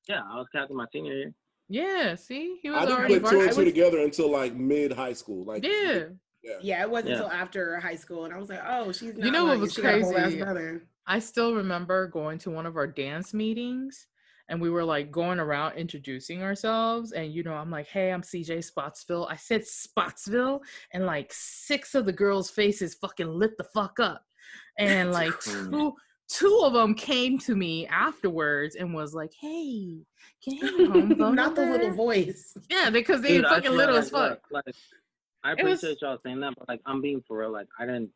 Yeah, 0.10 0.22
I 0.30 0.38
was 0.38 0.48
captain 0.52 0.76
my 0.76 0.86
senior 0.92 1.14
year. 1.14 1.34
Yeah. 1.70 2.16
See, 2.16 2.60
he 2.62 2.70
was 2.70 2.90
I 2.90 2.92
already. 2.92 3.20
put 3.20 3.30
two 3.30 3.42
and 3.42 3.52
two 3.52 3.66
together 3.66 4.00
until 4.00 4.32
like 4.32 4.56
mid 4.56 4.92
high 4.92 5.14
school. 5.14 5.46
Like 5.46 5.64
yeah. 5.64 6.06
Yeah. 6.44 6.58
yeah, 6.62 6.82
it 6.82 6.90
wasn't 6.90 7.12
yeah. 7.12 7.16
until 7.16 7.32
after 7.32 7.80
high 7.80 7.96
school, 7.96 8.26
and 8.26 8.34
I 8.34 8.38
was 8.38 8.50
like, 8.50 8.60
"Oh, 8.68 8.92
she's 8.92 9.16
not." 9.16 9.26
You 9.26 9.32
know 9.32 9.46
what 9.46 9.60
was 9.60 9.78
crazy? 9.78 10.44
I 11.08 11.20
still 11.20 11.56
remember 11.56 12.08
going 12.08 12.38
to 12.40 12.50
one 12.50 12.66
of 12.66 12.76
our 12.76 12.88
dance 12.88 13.34
meetings, 13.34 14.08
and 14.50 14.62
we 14.62 14.70
were 14.70 14.84
like 14.84 15.12
going 15.12 15.40
around 15.40 15.78
introducing 15.78 16.44
ourselves. 16.44 17.12
And 17.12 17.34
you 17.34 17.44
know, 17.44 17.54
I'm 17.54 17.72
like, 17.72 17.88
"Hey, 17.88 18.12
I'm 18.12 18.22
CJ 18.22 18.60
Spotsville." 18.60 19.28
I 19.30 19.36
said 19.36 19.62
Spotsville, 19.62 20.62
and 20.94 21.06
like 21.06 21.32
six 21.32 21.96
of 21.96 22.06
the 22.06 22.14
girls' 22.14 22.50
faces 22.50 22.96
fucking 22.96 23.28
lit 23.28 23.58
the 23.58 23.64
fuck 23.64 24.00
up, 24.00 24.24
and 24.78 25.12
like 25.12 25.40
two 25.40 25.94
two 26.30 26.62
of 26.64 26.74
them 26.74 26.96
came 26.96 27.38
to 27.38 27.56
me 27.56 27.88
afterwards 27.88 28.76
and 28.76 28.94
was 28.94 29.14
like, 29.14 29.32
"Hey, 29.40 30.00
can 30.44 30.56
you 30.56 30.92
home 30.92 31.10
Not 31.36 31.56
the 31.56 31.66
little 31.66 31.92
voice. 31.92 32.58
Yeah, 32.70 32.90
because 32.90 33.22
they 33.22 33.38
Dude, 33.38 33.46
fucking 33.46 33.72
little 33.72 33.96
as 33.96 34.10
fuck. 34.10 34.40
Like, 34.52 34.66
I 35.44 35.54
appreciate 35.54 35.90
was, 35.90 35.98
y'all 36.02 36.18
saying 36.24 36.40
that, 36.42 36.54
but 36.58 36.68
like 36.68 36.82
I'm 36.86 37.02
being 37.02 37.24
for 37.28 37.40
real. 37.40 37.52
Like 37.52 37.68
I 37.80 37.86
didn't. 37.86 38.10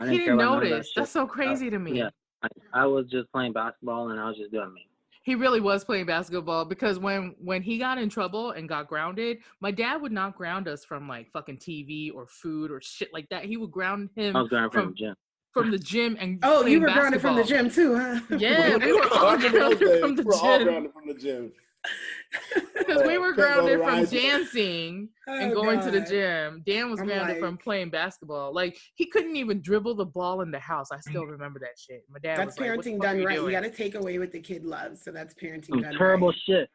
I 0.00 0.04
didn't 0.06 0.12
he 0.12 0.24
didn't 0.24 0.38
notice. 0.38 0.92
That 0.94 1.02
That's 1.02 1.12
so 1.12 1.22
uh, 1.22 1.26
crazy 1.26 1.70
to 1.70 1.78
me. 1.78 1.98
Yeah, 1.98 2.10
I, 2.42 2.48
I 2.72 2.86
was 2.86 3.06
just 3.06 3.30
playing 3.30 3.52
basketball 3.52 4.10
and 4.10 4.18
I 4.18 4.26
was 4.28 4.36
just 4.36 4.50
doing 4.50 4.72
me 4.72 4.88
he 5.24 5.34
really 5.34 5.60
was 5.60 5.84
playing 5.84 6.04
basketball 6.06 6.66
because 6.66 6.98
when 6.98 7.34
when 7.38 7.62
he 7.62 7.78
got 7.78 7.98
in 7.98 8.08
trouble 8.08 8.52
and 8.52 8.68
got 8.68 8.86
grounded, 8.86 9.38
my 9.60 9.70
dad 9.70 10.00
would 10.02 10.12
not 10.12 10.36
ground 10.36 10.68
us 10.68 10.84
from 10.84 11.08
like 11.08 11.30
fucking 11.32 11.56
TV 11.56 12.14
or 12.14 12.26
food 12.26 12.70
or 12.70 12.80
shit 12.80 13.12
like 13.12 13.28
that. 13.30 13.46
He 13.46 13.56
would 13.56 13.72
ground 13.72 14.10
him 14.14 14.34
from, 14.34 14.70
from 14.70 14.88
the 14.90 14.94
gym 14.94 15.14
from 15.52 15.70
the 15.70 15.78
gym 15.78 16.16
and 16.20 16.40
oh, 16.42 16.66
you 16.66 16.80
were 16.80 16.86
basketball. 16.86 17.10
grounded 17.14 17.20
from 17.22 17.36
the 17.36 17.44
gym 17.44 17.70
too, 17.70 17.96
huh? 17.96 18.20
Yeah, 18.38 18.76
we 18.76 18.92
were 18.92 19.08
all 19.14 19.38
grounded 19.38 20.92
from 20.92 21.06
the 21.06 21.14
gym. 21.14 21.52
From 21.84 22.42
the 22.52 22.60
gym. 22.60 22.68
Because 22.78 23.02
we 23.06 23.18
were 23.18 23.32
grounded 23.32 23.80
from 23.80 24.04
dancing 24.06 25.08
oh, 25.28 25.38
and 25.38 25.52
going 25.52 25.80
God. 25.80 25.84
to 25.86 25.90
the 25.92 26.00
gym. 26.00 26.62
Dan 26.66 26.90
was 26.90 27.00
I'm 27.00 27.06
grounded 27.06 27.36
like... 27.36 27.40
from 27.40 27.56
playing 27.56 27.90
basketball. 27.90 28.54
Like 28.54 28.78
he 28.94 29.06
couldn't 29.06 29.36
even 29.36 29.60
dribble 29.60 29.96
the 29.96 30.06
ball 30.06 30.40
in 30.42 30.50
the 30.50 30.58
house. 30.58 30.88
I 30.92 30.96
mm. 30.96 31.02
still 31.02 31.24
remember 31.24 31.58
that 31.60 31.78
shit. 31.78 32.04
My 32.10 32.18
dad. 32.18 32.38
That's 32.38 32.58
parenting 32.58 32.98
like, 32.98 33.02
done 33.02 33.24
right. 33.24 33.36
Doing? 33.36 33.52
You 33.52 33.60
got 33.60 33.64
to 33.64 33.70
take 33.70 33.94
away 33.94 34.18
what 34.18 34.32
the 34.32 34.40
kid 34.40 34.64
loves. 34.64 35.02
So 35.02 35.10
that's 35.10 35.34
parenting 35.34 35.68
Some 35.68 35.82
done 35.82 35.94
terrible 35.94 36.28
right. 36.28 36.38
shit. 36.46 36.70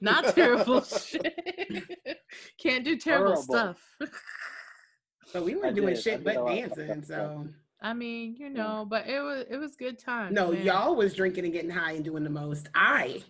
Not 0.00 0.24
terrible 0.34 0.82
shit. 0.82 1.34
Can't 2.60 2.84
do 2.84 2.96
terrible, 2.96 3.42
terrible. 3.42 3.42
stuff. 3.42 4.10
but 5.32 5.44
we 5.44 5.56
weren't 5.56 5.76
doing 5.76 5.96
shit 5.96 6.24
but 6.24 6.46
dancing. 6.46 7.02
So 7.04 7.48
I 7.84 7.92
mean, 7.92 8.36
you 8.38 8.48
know, 8.48 8.86
but 8.88 9.06
it 9.06 9.20
was 9.20 9.44
it 9.50 9.58
was 9.58 9.76
good 9.76 9.98
time. 9.98 10.32
No, 10.32 10.52
man. 10.52 10.62
y'all 10.62 10.96
was 10.96 11.14
drinking 11.14 11.44
and 11.44 11.52
getting 11.52 11.70
high 11.70 11.92
and 11.92 12.04
doing 12.04 12.24
the 12.24 12.30
most. 12.30 12.68
I 12.74 13.22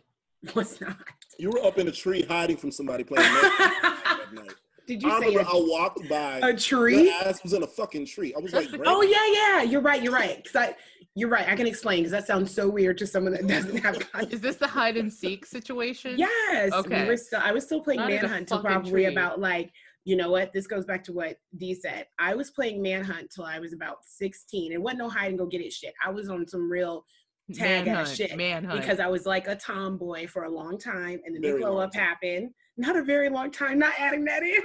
was 0.54 0.80
not. 0.80 0.96
You 1.38 1.50
were 1.50 1.64
up 1.64 1.78
in 1.78 1.88
a 1.88 1.92
tree 1.92 2.22
hiding 2.22 2.56
from 2.56 2.70
somebody 2.70 3.04
playing 3.04 3.28
that 3.28 4.26
night. 4.32 4.52
Did 4.86 5.02
you 5.02 5.10
I 5.10 5.20
say 5.20 5.26
remember 5.28 5.50
a, 5.50 5.56
I 5.56 5.60
walked 5.60 6.08
by 6.08 6.40
a 6.42 6.56
tree? 6.56 7.04
Your 7.04 7.14
ass 7.24 7.42
was 7.42 7.54
in 7.54 7.62
a 7.62 7.66
fucking 7.66 8.06
tree. 8.06 8.34
I 8.36 8.40
was 8.40 8.52
like, 8.52 8.68
oh 8.86 9.02
yeah, 9.02 9.26
yeah. 9.32 9.62
You're 9.62 9.80
right. 9.80 10.02
You're 10.02 10.12
right. 10.12 10.44
Cause 10.44 10.56
I, 10.56 10.76
you're 11.14 11.30
right. 11.30 11.48
I 11.48 11.56
can 11.56 11.66
explain 11.66 12.00
because 12.00 12.12
that 12.12 12.26
sounds 12.26 12.52
so 12.52 12.68
weird 12.68 12.98
to 12.98 13.06
someone 13.06 13.32
that 13.32 13.46
doesn't 13.46 13.78
have. 13.78 13.98
Context. 14.10 14.34
Is 14.34 14.40
this 14.40 14.56
the 14.56 14.66
hide 14.66 14.96
and 14.96 15.10
seek 15.10 15.46
situation? 15.46 16.16
Yes. 16.18 16.72
Okay. 16.72 17.04
We 17.04 17.08
were 17.08 17.16
still, 17.16 17.40
I 17.42 17.52
was 17.52 17.64
still 17.64 17.80
playing 17.80 18.00
Not 18.00 18.10
manhunt 18.10 18.40
until 18.40 18.60
probably 18.60 18.90
tree. 18.90 19.04
about 19.06 19.40
like 19.40 19.72
you 20.04 20.16
know 20.16 20.30
what? 20.30 20.52
This 20.52 20.66
goes 20.66 20.84
back 20.84 21.02
to 21.04 21.12
what 21.12 21.38
Dee 21.56 21.74
said. 21.74 22.06
I 22.18 22.34
was 22.34 22.50
playing 22.50 22.82
manhunt 22.82 23.30
till 23.34 23.44
I 23.44 23.58
was 23.58 23.72
about 23.72 23.98
16. 24.04 24.72
It 24.72 24.80
wasn't 24.80 24.98
no 24.98 25.08
hide 25.08 25.30
and 25.30 25.38
go 25.38 25.46
get 25.46 25.62
it 25.62 25.72
shit. 25.72 25.94
I 26.04 26.10
was 26.10 26.28
on 26.28 26.46
some 26.46 26.70
real 26.70 27.06
tag 27.52 27.86
manhunt, 27.86 28.08
ass 28.08 28.16
shit 28.16 28.36
manhunt. 28.36 28.80
because 28.80 29.00
I 29.00 29.06
was 29.06 29.26
like 29.26 29.46
a 29.48 29.56
tomboy 29.56 30.26
for 30.26 30.44
a 30.44 30.50
long 30.50 30.78
time, 30.78 31.20
and 31.24 31.34
then 31.34 31.42
very 31.42 31.54
the 31.54 31.58
glow 31.60 31.78
up 31.78 31.92
time. 31.92 32.02
happened. 32.02 32.50
Not 32.76 32.96
a 32.96 33.02
very 33.02 33.28
long 33.28 33.50
time. 33.50 33.78
Not 33.78 33.92
adding 33.98 34.24
that 34.24 34.42
in. 34.42 34.62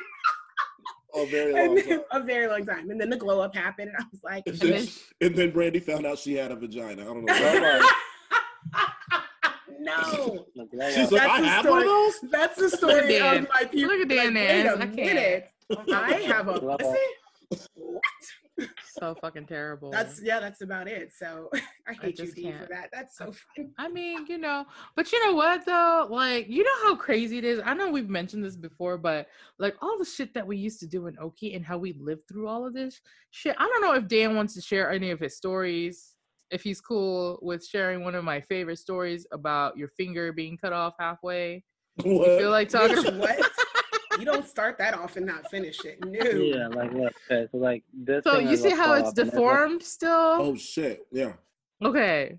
a 1.15 1.25
very 1.25 1.53
long 1.67 1.81
time. 1.81 2.01
A 2.11 2.21
very 2.21 2.47
long 2.47 2.65
time. 2.65 2.89
And 2.89 2.99
then 2.99 3.09
the 3.09 3.17
glow 3.17 3.41
up 3.41 3.55
happened, 3.55 3.89
and 3.89 3.97
I 3.97 4.05
was 4.11 4.21
like, 4.23 4.43
and 4.47 4.57
then, 4.57 4.87
and 5.21 5.35
then 5.35 5.51
Brandy 5.51 5.79
found 5.79 6.05
out 6.05 6.19
she 6.19 6.35
had 6.35 6.51
a 6.51 6.55
vagina. 6.55 7.01
I 7.01 7.05
don't 7.05 7.25
know. 7.25 7.81
no. 9.79 10.45
She's 10.93 11.11
like, 11.11 11.29
I 11.29 11.41
have 11.41 11.65
one 11.65 11.81
of 11.81 11.85
those. 11.85 12.19
That's 12.31 12.57
the 12.57 12.69
story 12.69 13.17
of 13.17 13.47
my 13.49 13.65
people. 13.65 13.95
Look 13.95 14.01
at 14.01 14.09
Dan 14.09 14.33
like, 14.33 14.95
Wait 14.95 15.11
a 15.11 15.13
minute. 15.13 15.51
I 15.93 16.13
have 16.13 16.47
a 16.47 16.59
pussy. 16.59 16.97
What? 17.75 18.03
So 18.99 19.15
fucking 19.21 19.45
terrible. 19.45 19.91
That's 19.91 20.21
yeah. 20.21 20.39
That's 20.39 20.61
about 20.61 20.87
it. 20.87 21.11
So 21.15 21.49
I 21.87 21.93
hate 21.93 22.19
I 22.19 22.23
you, 22.23 22.31
Dee, 22.31 22.51
for 22.51 22.67
that. 22.69 22.89
That's 22.91 23.17
so 23.17 23.31
funny. 23.55 23.69
I 23.77 23.87
mean, 23.89 24.25
you 24.27 24.37
know, 24.37 24.65
but 24.95 25.11
you 25.11 25.25
know 25.25 25.33
what 25.33 25.65
though? 25.65 26.07
Like, 26.09 26.49
you 26.49 26.63
know 26.63 26.89
how 26.89 26.95
crazy 26.95 27.37
it 27.37 27.45
is. 27.45 27.61
I 27.63 27.73
know 27.73 27.89
we've 27.89 28.09
mentioned 28.09 28.43
this 28.43 28.57
before, 28.57 28.97
but 28.97 29.27
like 29.57 29.75
all 29.81 29.97
the 29.97 30.05
shit 30.05 30.33
that 30.33 30.45
we 30.45 30.57
used 30.57 30.79
to 30.81 30.87
do 30.87 31.07
in 31.07 31.15
Okie 31.15 31.55
and 31.55 31.65
how 31.65 31.77
we 31.77 31.93
lived 31.93 32.27
through 32.27 32.47
all 32.47 32.65
of 32.65 32.73
this 32.73 32.99
shit. 33.31 33.55
I 33.57 33.65
don't 33.67 33.81
know 33.81 33.93
if 33.93 34.07
Dan 34.07 34.35
wants 34.35 34.53
to 34.55 34.61
share 34.61 34.91
any 34.91 35.11
of 35.11 35.19
his 35.19 35.37
stories 35.37 36.15
if 36.51 36.63
he's 36.63 36.81
cool 36.81 37.39
with 37.41 37.65
sharing 37.65 38.03
one 38.03 38.15
of 38.15 38.23
my 38.23 38.41
favorite 38.41 38.79
stories 38.79 39.25
about 39.31 39.77
your 39.77 39.89
finger 39.89 40.33
being 40.33 40.57
cut 40.57 40.73
off 40.73 40.95
halfway. 40.99 41.63
What? 41.97 42.05
You 42.07 42.37
feel 42.39 42.49
like 42.49 42.69
talking 42.69 43.17
what? 43.19 43.51
You 44.19 44.25
don't 44.25 44.47
start 44.47 44.77
that 44.77 44.93
off 44.93 45.15
and 45.15 45.25
not 45.25 45.49
finish 45.49 45.83
it. 45.85 46.03
No. 46.05 46.19
Yeah, 46.19 46.67
like 46.67 46.91
what? 46.91 47.13
So 47.29 47.47
like 47.53 47.83
this. 47.93 48.23
So 48.23 48.39
you 48.39 48.57
see 48.57 48.71
how 48.71 48.93
it's 48.93 49.13
deformed 49.13 49.81
still? 49.81 50.09
Oh 50.11 50.55
shit! 50.55 51.07
Yeah. 51.11 51.33
Okay. 51.83 52.37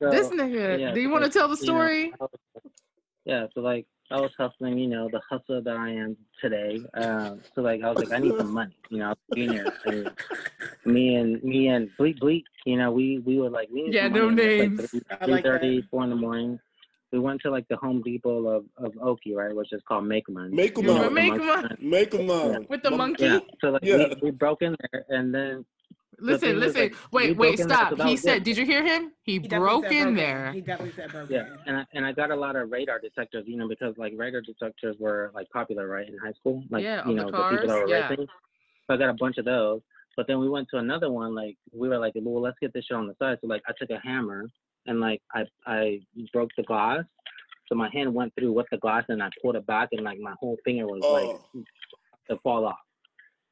So, 0.00 0.10
this 0.10 0.28
nigga. 0.28 0.78
Yeah, 0.78 0.92
do 0.92 1.00
you 1.00 1.10
want 1.10 1.24
to 1.24 1.30
tell 1.30 1.48
the 1.48 1.56
story? 1.56 2.04
You 2.04 2.14
know, 2.20 2.30
yeah. 3.24 3.46
So 3.54 3.60
like 3.60 3.86
I 4.10 4.20
was 4.20 4.30
hustling, 4.38 4.78
you 4.78 4.88
know, 4.88 5.08
the 5.10 5.20
hustler 5.28 5.60
that 5.60 5.76
I 5.76 5.90
am 5.90 6.16
today. 6.40 6.80
Um, 6.94 7.42
so 7.54 7.60
like 7.60 7.82
I 7.82 7.90
was 7.90 8.04
like, 8.04 8.12
I 8.12 8.22
need 8.22 8.36
some 8.38 8.52
money, 8.52 8.76
you 8.90 8.98
know, 8.98 9.14
junior. 9.34 9.66
And 9.84 10.10
me 10.86 11.16
and 11.16 11.42
me 11.42 11.68
and 11.68 11.90
Bleak 11.98 12.18
Bleak, 12.20 12.44
you 12.64 12.76
know, 12.76 12.90
we 12.90 13.18
we 13.18 13.38
were 13.38 13.50
like, 13.50 13.68
we 13.70 13.82
need 13.82 13.94
yeah, 13.94 14.08
no 14.08 14.30
names. 14.30 14.94
Like 15.20 15.24
3, 15.24 15.42
30, 15.42 15.82
4 15.90 16.04
in 16.04 16.10
the 16.10 16.16
morning. 16.16 16.60
We 17.12 17.18
went 17.18 17.40
to 17.42 17.50
like 17.50 17.66
the 17.68 17.76
Home 17.76 18.02
Depot 18.02 18.46
of, 18.48 18.64
of 18.76 18.92
Okie, 18.94 19.34
right, 19.34 19.54
which 19.54 19.72
is 19.72 19.80
called 19.88 20.04
Make 20.04 20.28
Make 20.28 20.52
Make 20.52 20.74
them 20.74 21.14
Make 21.14 21.32
Make 21.80 22.12
Yeah. 22.12 22.58
With 22.68 22.82
the 22.82 22.90
monkey. 22.90 23.24
Yeah. 23.24 23.38
So 23.60 23.70
like 23.70 23.82
yeah. 23.82 23.96
we, 23.96 24.16
we 24.24 24.30
broke 24.30 24.62
in 24.62 24.76
there, 24.92 25.04
and 25.08 25.34
then 25.34 25.64
Listen, 26.20 26.58
listen. 26.58 26.82
Like, 26.82 26.94
wait, 27.12 27.36
wait, 27.36 27.58
stop. 27.58 28.00
He 28.02 28.16
said, 28.16 28.42
"Did 28.42 28.56
you 28.56 28.64
hear 28.64 28.84
him? 28.84 29.12
He, 29.22 29.38
he 29.38 29.48
broke 29.48 29.90
in 29.92 30.14
there." 30.14 30.52
He 30.52 30.60
definitely 30.60 30.94
said 30.96 31.12
broke. 31.12 31.30
Yeah, 31.30 31.46
and 31.66 31.76
I, 31.76 31.84
and 31.94 32.04
I 32.04 32.12
got 32.12 32.30
a 32.30 32.36
lot 32.36 32.56
of 32.56 32.70
radar 32.70 32.98
detectors, 32.98 33.44
you 33.46 33.56
know, 33.56 33.68
because 33.68 33.94
like 33.96 34.14
radar 34.16 34.40
detectors 34.40 34.96
were 34.98 35.30
like 35.34 35.48
popular, 35.50 35.86
right, 35.86 36.08
in 36.08 36.18
high 36.18 36.32
school, 36.32 36.64
like 36.70 36.82
yeah, 36.82 37.06
you 37.06 37.14
know, 37.14 37.30
the, 37.30 37.36
the, 37.36 37.48
people 37.50 37.68
that 37.68 37.74
were 37.74 37.88
yeah. 37.88 38.08
racing. 38.08 38.26
So 38.86 38.94
I 38.94 38.96
got 38.96 39.10
a 39.10 39.14
bunch 39.14 39.38
of 39.38 39.44
those. 39.44 39.80
But 40.16 40.26
then 40.26 40.40
we 40.40 40.48
went 40.48 40.66
to 40.70 40.78
another 40.78 41.12
one. 41.12 41.34
Like 41.34 41.56
we 41.72 41.88
were 41.88 41.98
like, 41.98 42.14
well, 42.16 42.42
let's 42.42 42.58
get 42.60 42.72
this 42.72 42.86
shit 42.86 42.96
on 42.96 43.06
the 43.06 43.14
side. 43.20 43.38
So 43.40 43.46
like 43.46 43.62
I 43.68 43.72
took 43.78 43.90
a 43.90 44.00
hammer 44.04 44.46
and 44.88 45.00
like 45.00 45.22
I 45.32 45.44
I 45.66 46.00
broke 46.32 46.50
the 46.56 46.64
glass. 46.64 47.04
So 47.66 47.74
my 47.74 47.90
hand 47.90 48.12
went 48.14 48.34
through 48.34 48.52
with 48.52 48.66
the 48.72 48.78
glass 48.78 49.04
and 49.08 49.22
I 49.22 49.28
pulled 49.42 49.56
it 49.56 49.66
back 49.66 49.90
and 49.92 50.02
like 50.02 50.18
my 50.18 50.34
whole 50.40 50.56
finger 50.64 50.86
was 50.86 51.02
oh. 51.04 51.12
like 51.12 51.64
to 52.30 52.38
fall 52.42 52.64
off. 52.64 52.78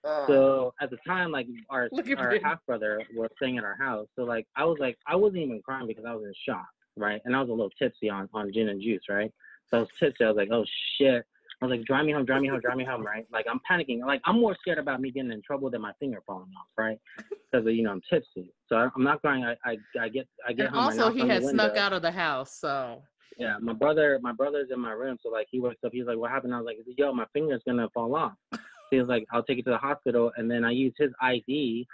Uh, 0.05 0.27
so 0.27 0.75
at 0.81 0.91
the 0.91 0.97
time, 1.07 1.31
like 1.31 1.47
our 1.71 1.89
our 2.17 2.39
half 2.43 2.59
brother 2.67 3.01
was 3.15 3.31
staying 3.37 3.59
at 3.59 3.65
our 3.65 3.77
house. 3.77 4.07
So 4.17 4.25
like 4.25 4.47
I 4.57 4.65
was 4.65 4.79
like 4.81 4.97
I 5.07 5.17
wasn't 5.17 5.43
even 5.43 5.61
crying 5.63 5.87
because 5.87 6.05
I 6.07 6.15
was 6.15 6.25
in 6.25 6.33
shock, 6.49 6.67
right? 6.97 7.21
And 7.25 7.37
I 7.37 7.41
was 7.41 7.51
a 7.51 7.53
little 7.53 7.71
tipsy 7.79 8.09
on 8.09 8.29
on 8.33 8.53
gin 8.53 8.71
and 8.71 8.81
juice, 8.81 9.05
right? 9.09 9.33
So 9.71 9.79
I 9.79 9.81
was 9.81 9.91
tipsy. 9.99 10.25
I 10.25 10.29
was 10.29 10.37
like, 10.37 10.51
oh 10.51 10.65
shit. 10.99 11.25
I 11.63 11.67
was 11.67 11.79
like, 11.79 11.87
drive 11.87 12.05
me 12.05 12.13
home, 12.13 12.27
drive 12.27 12.43
me 12.43 12.49
home, 12.49 12.61
drive 12.61 12.77
me 12.77 12.85
home, 12.85 13.05
right? 13.05 13.27
Like 13.33 13.47
I'm 13.51 13.61
panicking. 13.71 14.01
Like 14.07 14.21
I'm 14.25 14.41
more 14.41 14.57
scared 14.61 14.79
about 14.79 15.01
me 15.01 15.11
getting 15.11 15.33
in 15.33 15.41
trouble 15.43 15.71
than 15.71 15.81
my 15.81 15.93
finger 15.99 16.23
falling 16.27 16.51
off, 16.59 16.69
right? 16.77 16.99
Because 17.53 17.65
you 17.67 17.85
know 17.85 17.93
I'm 17.93 18.03
tipsy. 18.13 18.53
So 18.69 18.77
I, 18.77 18.85
am 18.85 19.05
not 19.05 19.21
crying. 19.21 19.45
I, 19.45 19.55
I 19.65 19.77
I 19.99 20.09
get 20.09 20.27
I 20.47 20.53
get 20.53 20.67
and 20.67 20.75
home. 20.75 20.85
Also, 20.85 21.11
he 21.11 21.27
had 21.27 21.45
snuck 21.45 21.77
out 21.77 21.93
of 21.93 22.03
the 22.03 22.11
house, 22.11 22.59
so. 22.59 23.01
Yeah, 23.39 23.57
my 23.61 23.73
brother, 23.73 24.19
my 24.21 24.33
brother's 24.33 24.69
in 24.73 24.81
my 24.81 24.93
room, 24.93 25.17
so 25.23 25.29
like 25.29 25.47
he 25.51 25.61
wakes 25.61 25.79
up, 25.85 25.93
he's 25.93 26.07
like, 26.07 26.19
"What 26.19 26.31
happened?" 26.31 26.55
I 26.55 26.59
was 26.59 26.67
like, 26.67 26.79
"Yo, 26.99 27.13
my 27.13 27.27
finger's 27.33 27.63
gonna 27.67 27.89
fall 27.95 28.17
off." 28.17 28.33
he 28.91 28.99
was 28.99 29.09
like, 29.09 29.27
I'll 29.33 29.43
take 29.43 29.59
you 29.59 29.63
to 29.65 29.71
the 29.71 29.79
hospital. 29.79 30.33
And 30.37 30.51
then 30.51 30.65
I 30.65 30.71
used 30.71 30.97
his 30.99 31.11
ID 31.21 31.87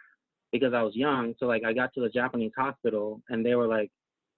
because 0.53 0.75
I 0.75 0.83
was 0.83 0.95
young. 0.95 1.35
So 1.39 1.47
like 1.47 1.65
I 1.65 1.73
got 1.73 1.93
to 1.95 2.01
the 2.01 2.09
Japanese 2.09 2.53
hospital 2.57 3.21
and 3.29 3.45
they 3.45 3.55
were 3.55 3.67
like, 3.67 3.91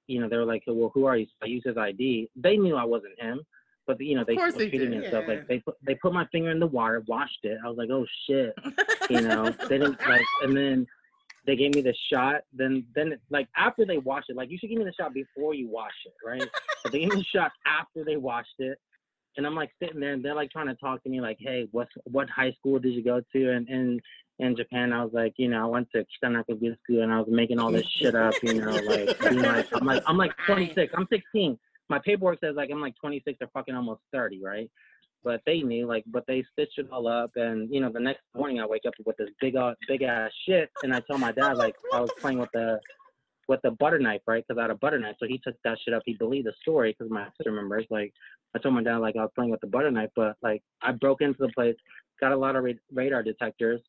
you 0.07 0.21
know, 0.21 0.29
they 0.29 0.37
were 0.37 0.45
like, 0.45 0.63
well, 0.67 0.91
who 0.95 1.07
are 1.07 1.17
you? 1.17 1.27
So 1.27 1.33
I 1.45 1.47
used 1.47 1.67
his 1.67 1.77
ID. 1.77 2.29
They 2.37 2.57
knew 2.57 2.77
I 2.77 2.85
wasn't 2.85 3.21
him, 3.21 3.41
but 3.87 4.01
you 4.01 4.17
know, 4.17 4.25
they 4.27 4.35
were 4.35 4.51
treating 4.51 4.91
me 4.91 4.97
and 4.99 5.07
stuff. 5.07 5.25
Like 5.27 5.47
they 5.49 5.59
put 5.59 5.77
they 5.83 5.95
put 5.95 6.13
my 6.13 6.27
finger 6.27 6.51
in 6.51 6.61
the 6.61 6.67
water, 6.67 7.03
washed 7.07 7.41
it. 7.45 7.59
I 7.65 7.69
was 7.69 7.77
like, 7.77 7.91
oh 7.91 8.07
shit, 8.27 8.55
you 9.11 9.21
know. 9.21 9.51
they 9.69 9.79
didn't 9.79 10.01
like, 10.09 10.25
and 10.43 10.57
then 10.57 10.87
they 11.47 11.57
gave 11.57 11.75
me 11.75 11.83
the 11.83 11.95
shot. 12.13 12.43
Then 12.53 12.85
then 12.95 13.19
like 13.31 13.49
after 13.57 13.85
they 13.85 13.99
washed 13.99 14.31
it, 14.31 14.37
like 14.37 14.51
you 14.51 14.59
should 14.59 14.71
give 14.71 14.79
me 14.79 14.85
the 14.85 14.93
shot 14.93 15.13
before 15.15 15.55
you 15.55 15.69
wash 15.69 15.93
it, 16.07 16.15
right? 16.27 16.49
but 16.83 16.93
they 16.93 17.01
gave 17.01 17.11
me 17.11 17.17
the 17.17 17.25
shot 17.25 17.53
after 17.67 18.05
they 18.05 18.17
washed 18.17 18.59
it. 18.59 18.79
And 19.37 19.45
I'm 19.45 19.57
like 19.57 19.71
sitting 19.83 19.99
there, 19.99 20.13
and 20.13 20.25
they're 20.25 20.35
like 20.35 20.51
trying 20.51 20.69
to 20.69 20.77
talk 20.77 21.03
to 21.03 21.09
me, 21.09 21.21
like, 21.21 21.39
"Hey, 21.41 21.67
what 21.73 21.89
what 22.05 22.31
high 22.31 22.53
school 22.53 22.79
did 22.79 22.95
you 22.95 23.03
go 23.03 23.21
to?" 23.33 23.51
And 23.51 23.69
and 23.69 24.01
in 24.39 24.57
Japan, 24.57 24.93
I 24.93 25.05
was 25.05 25.13
like, 25.13 25.35
you 25.37 25.49
know, 25.49 25.63
I 25.63 25.67
went 25.67 25.89
to 25.93 26.05
Kitanaku 26.05 26.77
School 26.83 27.03
and 27.03 27.13
I 27.13 27.19
was 27.19 27.29
making 27.29 27.61
all 27.61 27.71
this 27.71 27.87
shit 27.87 28.15
up, 28.15 28.35
you 28.43 28.55
know, 28.55 28.71
like, 28.71 29.19
being 29.21 29.43
like, 29.43 29.69
I'm 29.73 29.87
like, 29.87 30.03
I'm 30.07 30.17
like 30.17 30.33
26, 30.47 30.93
I'm 30.97 31.07
16. 31.11 31.59
My 31.89 31.99
paperwork 32.05 32.41
says 32.41 32.55
like 32.57 32.71
I'm 32.71 32.81
like 32.81 32.95
26 33.01 33.39
or 33.41 33.49
fucking 33.53 33.75
almost 33.75 34.01
30, 34.13 34.43
right? 34.43 34.71
But 35.23 35.41
they 35.47 35.61
knew, 35.61 35.87
like, 35.87 36.05
but 36.07 36.25
they 36.27 36.45
stitched 36.53 36.79
it 36.79 36.89
all 36.93 37.09
up, 37.09 37.31
and 37.37 37.73
you 37.73 37.81
know, 37.81 37.91
the 37.91 38.01
next 38.01 38.21
morning 38.37 38.61
I 38.61 38.67
wake 38.67 38.83
up 38.87 38.93
with 39.07 39.17
this 39.17 39.31
big, 39.41 39.57
uh, 39.57 39.75
big 39.89 40.03
ass 40.03 40.31
shit, 40.47 40.71
and 40.83 40.95
I 40.95 41.01
tell 41.01 41.17
my 41.17 41.33
dad 41.33 41.57
like 41.57 41.75
I 41.95 42.01
was 42.01 42.11
playing 42.21 42.39
with 42.39 42.51
the, 42.53 42.79
with 43.49 43.61
the 43.63 43.71
butter 43.71 43.99
knife, 43.99 44.21
right? 44.27 44.45
Because 44.47 44.59
I 44.59 44.65
had 44.65 44.71
a 44.71 44.75
butter 44.75 44.99
knife, 44.99 45.17
so 45.19 45.27
he 45.27 45.41
took 45.43 45.55
that 45.65 45.79
shit 45.83 45.95
up. 45.95 46.03
He 46.05 46.13
believed 46.13 46.47
the 46.47 46.53
story 46.61 46.95
because 46.97 47.11
my 47.11 47.25
sister 47.39 47.53
remembers. 47.53 47.87
Like, 47.89 48.13
I 48.55 48.59
told 48.59 48.75
my 48.75 48.83
dad 48.83 48.99
like 48.99 49.17
I 49.17 49.23
was 49.23 49.31
playing 49.35 49.51
with 49.51 49.63
the 49.63 49.67
butter 49.67 49.91
knife, 49.91 50.11
but 50.15 50.37
like 50.43 50.63
I 50.83 50.93
broke 50.93 51.23
into 51.23 51.39
the 51.39 51.53
place, 51.55 51.77
got 52.21 52.33
a 52.33 52.37
lot 52.37 52.55
of 52.55 52.65
ra- 52.65 52.73
radar 52.93 53.23
detectors, 53.23 53.81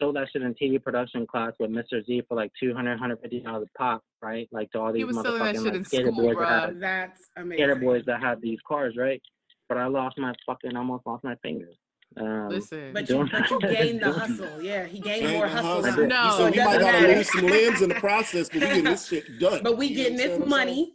sold 0.00 0.16
that 0.16 0.28
shit 0.32 0.42
in 0.42 0.54
TV 0.54 0.82
production 0.82 1.26
class 1.26 1.52
with 1.58 1.70
Mr. 1.70 2.04
Z 2.04 2.22
for 2.28 2.34
like 2.36 2.52
200 2.60 2.90
150 2.90 3.40
dollars 3.40 3.68
a 3.74 3.78
pop, 3.78 4.02
right? 4.22 4.48
Like 4.52 4.70
to 4.72 4.80
all 4.80 4.92
these 4.92 5.04
motherfucking 5.04 5.72
like 5.74 5.86
skater 5.86 6.10
school, 6.12 6.24
boys 6.26 6.36
bro. 6.36 6.44
that 6.46 6.62
had 6.68 6.80
That's 6.80 7.20
amazing. 7.36 7.58
skater 7.64 7.76
boys 7.76 8.02
that 8.06 8.20
had 8.20 8.40
these 8.40 8.58
cars, 8.66 8.96
right? 8.98 9.20
But 9.68 9.78
I 9.78 9.86
lost 9.86 10.18
my 10.18 10.32
fucking 10.46 10.76
almost 10.76 11.06
lost 11.06 11.24
my 11.24 11.36
fingers. 11.42 11.76
Um, 12.16 12.48
Listen, 12.48 12.92
but 12.92 13.08
you, 13.08 13.28
but 13.30 13.50
you 13.50 13.58
gained 13.60 14.00
the 14.00 14.12
hustle. 14.12 14.62
Yeah, 14.62 14.86
he 14.86 15.00
gained 15.00 15.32
more 15.32 15.48
hustle. 15.48 15.82
hustle. 15.84 16.06
No, 16.06 16.34
so 16.36 16.50
we 16.50 16.58
might 16.58 16.80
gotta 16.80 17.08
lose 17.08 17.32
some 17.32 17.46
limbs 17.46 17.82
in 17.82 17.88
the 17.88 17.96
process, 17.96 18.48
but 18.48 18.60
we 18.60 18.60
getting 18.60 18.84
this 18.84 19.08
shit 19.08 19.38
done. 19.40 19.60
But 19.62 19.76
we 19.76 19.92
getting 19.92 20.16
this 20.16 20.46
money. 20.46 20.94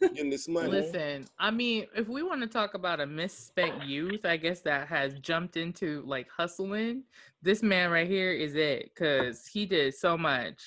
getting 0.00 0.30
this 0.30 0.48
money. 0.48 0.68
Listen, 0.70 1.26
I 1.38 1.50
mean, 1.50 1.86
if 1.94 2.08
we 2.08 2.22
want 2.22 2.40
to 2.40 2.46
talk 2.46 2.74
about 2.74 3.00
a 3.00 3.06
misspent 3.06 3.84
youth, 3.84 4.24
I 4.24 4.38
guess 4.38 4.62
that 4.62 4.88
has 4.88 5.14
jumped 5.18 5.58
into 5.58 6.02
like 6.06 6.28
hustling. 6.30 7.02
This 7.42 7.62
man 7.62 7.90
right 7.90 8.08
here 8.08 8.32
is 8.32 8.54
it, 8.54 8.94
cause 8.94 9.46
he 9.46 9.66
did 9.66 9.94
so 9.94 10.16
much. 10.16 10.62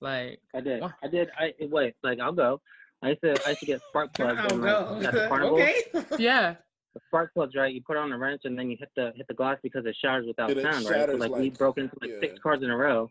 Like 0.00 0.40
I 0.54 0.60
did, 0.60 0.82
I 1.02 1.08
did. 1.08 1.30
I 1.36 1.52
wait, 1.62 1.94
like 2.04 2.20
I'll 2.20 2.32
go. 2.32 2.60
I 3.02 3.10
used 3.10 3.22
to, 3.22 3.40
I 3.44 3.50
used 3.50 3.60
to 3.60 3.66
get 3.66 3.80
spark 3.88 4.12
plugs. 4.14 4.40
I'll 4.40 4.58
go. 4.58 4.98
Like, 5.02 5.14
okay. 5.14 5.82
yeah 6.18 6.56
the 6.96 7.00
spark 7.08 7.34
plugs, 7.34 7.54
right? 7.54 7.72
You 7.72 7.82
put 7.82 7.98
on 7.98 8.10
a 8.10 8.18
wrench 8.18 8.42
and 8.44 8.58
then 8.58 8.70
you 8.70 8.76
hit 8.80 8.88
the 8.96 9.12
hit 9.14 9.26
the 9.28 9.34
glass 9.34 9.58
because 9.62 9.84
it 9.84 9.94
shatters 10.02 10.24
without 10.26 10.50
it 10.50 10.62
sound, 10.62 10.88
right? 10.88 11.06
So 11.06 11.16
like, 11.16 11.30
like, 11.30 11.40
we 11.40 11.50
broke 11.50 11.76
into 11.76 11.94
like 12.00 12.10
yeah. 12.10 12.20
six 12.20 12.38
cars 12.42 12.60
in 12.62 12.70
a 12.70 12.76
row. 12.76 13.10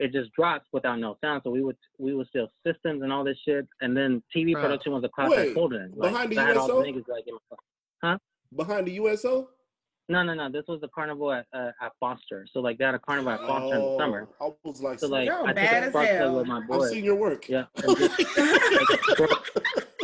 It 0.00 0.12
just 0.12 0.32
drops 0.32 0.66
without 0.72 0.98
no 0.98 1.16
sound. 1.22 1.42
So 1.44 1.50
we 1.50 1.62
would 1.62 1.76
we 1.98 2.12
would 2.12 2.26
steal 2.26 2.48
systems 2.66 3.02
and 3.02 3.12
all 3.12 3.22
this 3.22 3.38
shit. 3.46 3.68
And 3.80 3.96
then 3.96 4.20
TV 4.36 4.54
Bro. 4.54 4.62
production 4.62 4.92
was 4.92 5.04
a 5.04 5.08
class 5.08 5.30
Wait, 5.30 5.50
I 5.50 5.54
pulled 5.54 5.74
in. 5.74 5.92
Like, 5.94 6.10
behind 6.10 6.32
the 6.32 6.54
so 6.54 6.64
USO? 6.64 6.82
The 6.82 6.88
niggas, 6.88 7.08
like, 7.08 7.24
huh? 8.02 8.18
Behind 8.56 8.86
the 8.86 8.92
USO? 8.92 9.48
No, 10.08 10.24
no, 10.24 10.34
no. 10.34 10.50
This 10.50 10.64
was 10.66 10.80
the 10.80 10.88
carnival 10.88 11.32
at 11.32 11.46
uh, 11.54 11.70
at 11.80 11.92
Foster. 12.00 12.48
So 12.52 12.58
like 12.58 12.78
they 12.78 12.84
had 12.84 12.96
a 12.96 12.98
carnival 12.98 13.30
at 13.30 13.40
Foster 13.40 13.76
oh, 13.76 13.78
in 13.78 13.80
the 13.80 14.04
summer. 14.04 14.28
I 14.40 14.50
was 14.64 14.82
like, 14.82 14.98
so 14.98 15.06
like 15.06 15.26
You're 15.26 15.46
I 15.46 15.52
bad 15.52 15.84
took 15.84 15.86
a 15.86 15.90
spark 15.90 16.18
plug 16.18 16.34
with 16.34 16.46
my 16.48 16.60
boy. 16.66 16.82
I've 16.82 16.90
seen 16.90 17.04
your 17.04 17.14
work. 17.14 17.48
Yeah. 17.48 17.66
Just, 17.76 18.00
like, 18.36 19.16
broke, 19.16 19.50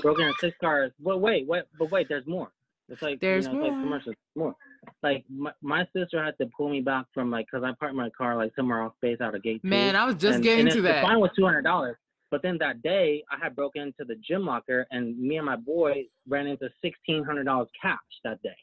broken 0.03 0.33
six 0.41 0.57
cars. 0.61 0.93
But 1.01 1.19
wait, 1.19 1.49
wait, 1.49 1.65
but 1.77 1.91
wait. 1.91 2.09
There's 2.09 2.27
more. 2.27 2.53
It's 2.89 3.03
like 3.03 3.21
there's 3.21 3.47
you 3.47 3.53
know, 3.53 3.59
more. 3.59 3.69
like 3.69 3.83
commercials. 3.83 4.15
More. 4.35 4.55
Like 5.03 5.25
my, 5.29 5.53
my 5.63 5.87
sister 5.95 6.23
had 6.23 6.37
to 6.39 6.49
pull 6.57 6.69
me 6.69 6.81
back 6.81 7.07
from 7.13 7.31
like 7.31 7.47
because 7.51 7.65
I 7.65 7.73
parked 7.79 7.97
my 7.97 8.11
car 8.11 8.37
like 8.37 8.53
somewhere 8.55 8.83
off 8.83 8.93
base 9.03 9.21
out 9.21 9.35
of 9.35 9.43
gate. 9.43 9.65
Man, 9.65 9.95
two. 9.95 9.99
I 9.99 10.05
was 10.05 10.15
just 10.15 10.37
and, 10.37 10.45
getting 10.45 10.67
and 10.67 10.75
to 10.77 10.83
that. 10.83 11.01
The 11.01 11.09
fine 11.09 11.21
was 11.21 11.31
two 11.37 11.45
hundred 11.45 11.63
dollars. 11.63 11.97
But 12.31 12.43
then 12.43 12.59
that 12.59 12.83
day, 12.83 13.23
I 13.31 13.37
had 13.43 13.55
broken 13.55 13.83
into 13.83 14.05
the 14.05 14.17
gym 14.17 14.45
locker, 14.45 14.87
and 14.91 15.19
me 15.19 15.37
and 15.37 15.47
my 15.47 15.57
boy 15.57 16.05
ran 16.29 16.47
into 16.47 16.69
sixteen 16.83 17.25
hundred 17.25 17.45
dollars 17.45 17.69
cash 17.81 17.99
that 18.25 18.43
day. 18.43 18.57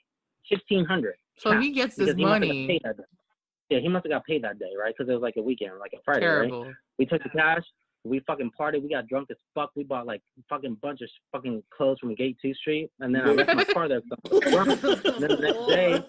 Sixteen 0.50 0.86
hundred. 0.86 1.16
So 1.38 1.58
he 1.60 1.72
gets 1.72 1.96
this 1.96 2.16
money. 2.16 2.80
Yeah, 3.70 3.80
he 3.80 3.88
must 3.88 4.06
have 4.06 4.12
got 4.12 4.26
paid 4.26 4.44
that 4.44 4.60
day, 4.60 4.72
right? 4.80 4.94
Because 4.96 5.10
it 5.10 5.14
was 5.14 5.22
like 5.22 5.36
a 5.38 5.42
weekend, 5.42 5.80
like 5.80 5.94
a 5.94 6.02
Friday, 6.06 6.22
Terrible. 6.22 6.66
right? 6.66 6.74
We 7.00 7.06
took 7.06 7.24
the 7.24 7.30
cash, 7.30 7.64
we 8.04 8.20
fucking 8.22 8.52
partied. 8.60 8.84
We 8.84 8.90
got 8.90 9.08
drunk 9.08 9.30
as 9.32 9.38
fuck. 9.56 9.72
We 9.76 9.84
bought 9.84 10.06
like 10.06 10.22
fucking 10.50 10.78
bunch 10.82 11.02
of 11.02 11.10
fucking 11.32 11.64
clothes 11.76 12.00
from 12.00 12.16
Gate 12.16 12.38
Two 12.42 12.54
Street, 12.54 12.90
and 13.00 13.16
then 13.16 13.22
I 13.22 13.32
left 13.32 13.56
my 13.56 13.64
car 13.64 13.88
there. 13.88 14.02
then 14.30 14.42
the 15.20 15.38
next 15.40 15.68
day, 15.68 16.04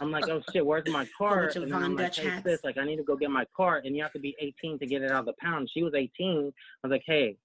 I'm 0.00 0.10
like, 0.10 0.28
oh 0.28 0.42
shit, 0.52 0.64
where's 0.64 0.88
my 0.88 1.06
car? 1.16 1.50
And 1.54 1.70
then 1.70 1.82
I'm 1.82 1.96
like, 1.96 2.14
hey 2.14 2.40
sis, 2.44 2.64
like 2.64 2.78
I 2.78 2.84
need 2.84 2.96
to 2.96 3.02
go 3.02 3.16
get 3.16 3.30
my 3.30 3.44
car, 3.56 3.82
and 3.84 3.94
you 3.94 4.02
have 4.02 4.12
to 4.14 4.18
be 4.18 4.34
18 4.40 4.78
to 4.78 4.86
get 4.86 5.02
it 5.02 5.10
out 5.10 5.20
of 5.20 5.26
the 5.26 5.34
pound. 5.40 5.68
She 5.72 5.82
was 5.82 5.92
18. 5.94 6.52
I 6.82 6.86
was 6.86 6.90
like, 6.90 7.04
hey, 7.06 7.36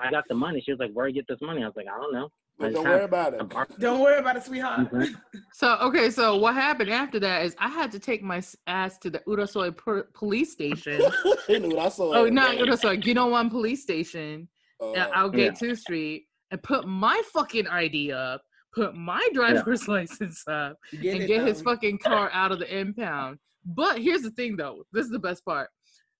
I 0.00 0.10
got 0.10 0.24
the 0.28 0.34
money. 0.34 0.62
She 0.64 0.72
was 0.72 0.80
like, 0.80 0.92
where 0.92 1.06
you 1.06 1.14
get 1.14 1.28
this 1.28 1.40
money? 1.42 1.62
I 1.62 1.66
was 1.66 1.76
like, 1.76 1.86
I 1.92 1.96
don't 1.96 2.12
know. 2.12 2.30
Don't 2.58 2.84
worry 2.84 3.04
about 3.04 3.34
it. 3.34 3.42
Don't 3.78 4.00
worry 4.00 4.18
about 4.18 4.36
it, 4.36 4.44
sweetheart. 4.44 4.90
Mm-hmm. 4.92 5.14
So 5.52 5.78
okay, 5.80 6.10
so 6.10 6.36
what 6.36 6.54
happened 6.54 6.90
after 6.90 7.18
that 7.20 7.46
is 7.46 7.56
I 7.58 7.68
had 7.68 7.90
to 7.92 7.98
take 7.98 8.22
my 8.22 8.42
ass 8.66 8.98
to 8.98 9.08
the 9.08 9.20
Urasoe 9.20 9.74
police 10.12 10.52
station. 10.52 11.00
oh, 11.24 12.28
not 12.30 12.56
Urasoe, 12.56 13.02
Ginowan 13.02 13.50
police 13.50 13.82
station. 13.82 14.48
Uh, 14.82 15.06
I'll 15.14 15.30
get 15.30 15.44
yeah. 15.44 15.50
two 15.52 15.74
street 15.74 16.26
and 16.50 16.62
put 16.62 16.86
my 16.86 17.22
fucking 17.32 17.66
ID 17.68 18.12
up, 18.12 18.42
put 18.74 18.94
my 18.94 19.26
driver's 19.32 19.88
yeah. 19.88 19.94
license 19.94 20.42
up, 20.46 20.76
get 21.00 21.16
and 21.16 21.26
get 21.26 21.46
his 21.46 21.62
fucking 21.62 21.98
car 21.98 22.30
out 22.34 22.52
of 22.52 22.58
the 22.58 22.78
impound. 22.78 23.38
But 23.64 23.98
here's 23.98 24.22
the 24.22 24.30
thing, 24.30 24.56
though. 24.56 24.84
This 24.92 25.06
is 25.06 25.10
the 25.10 25.18
best 25.18 25.44
part. 25.44 25.70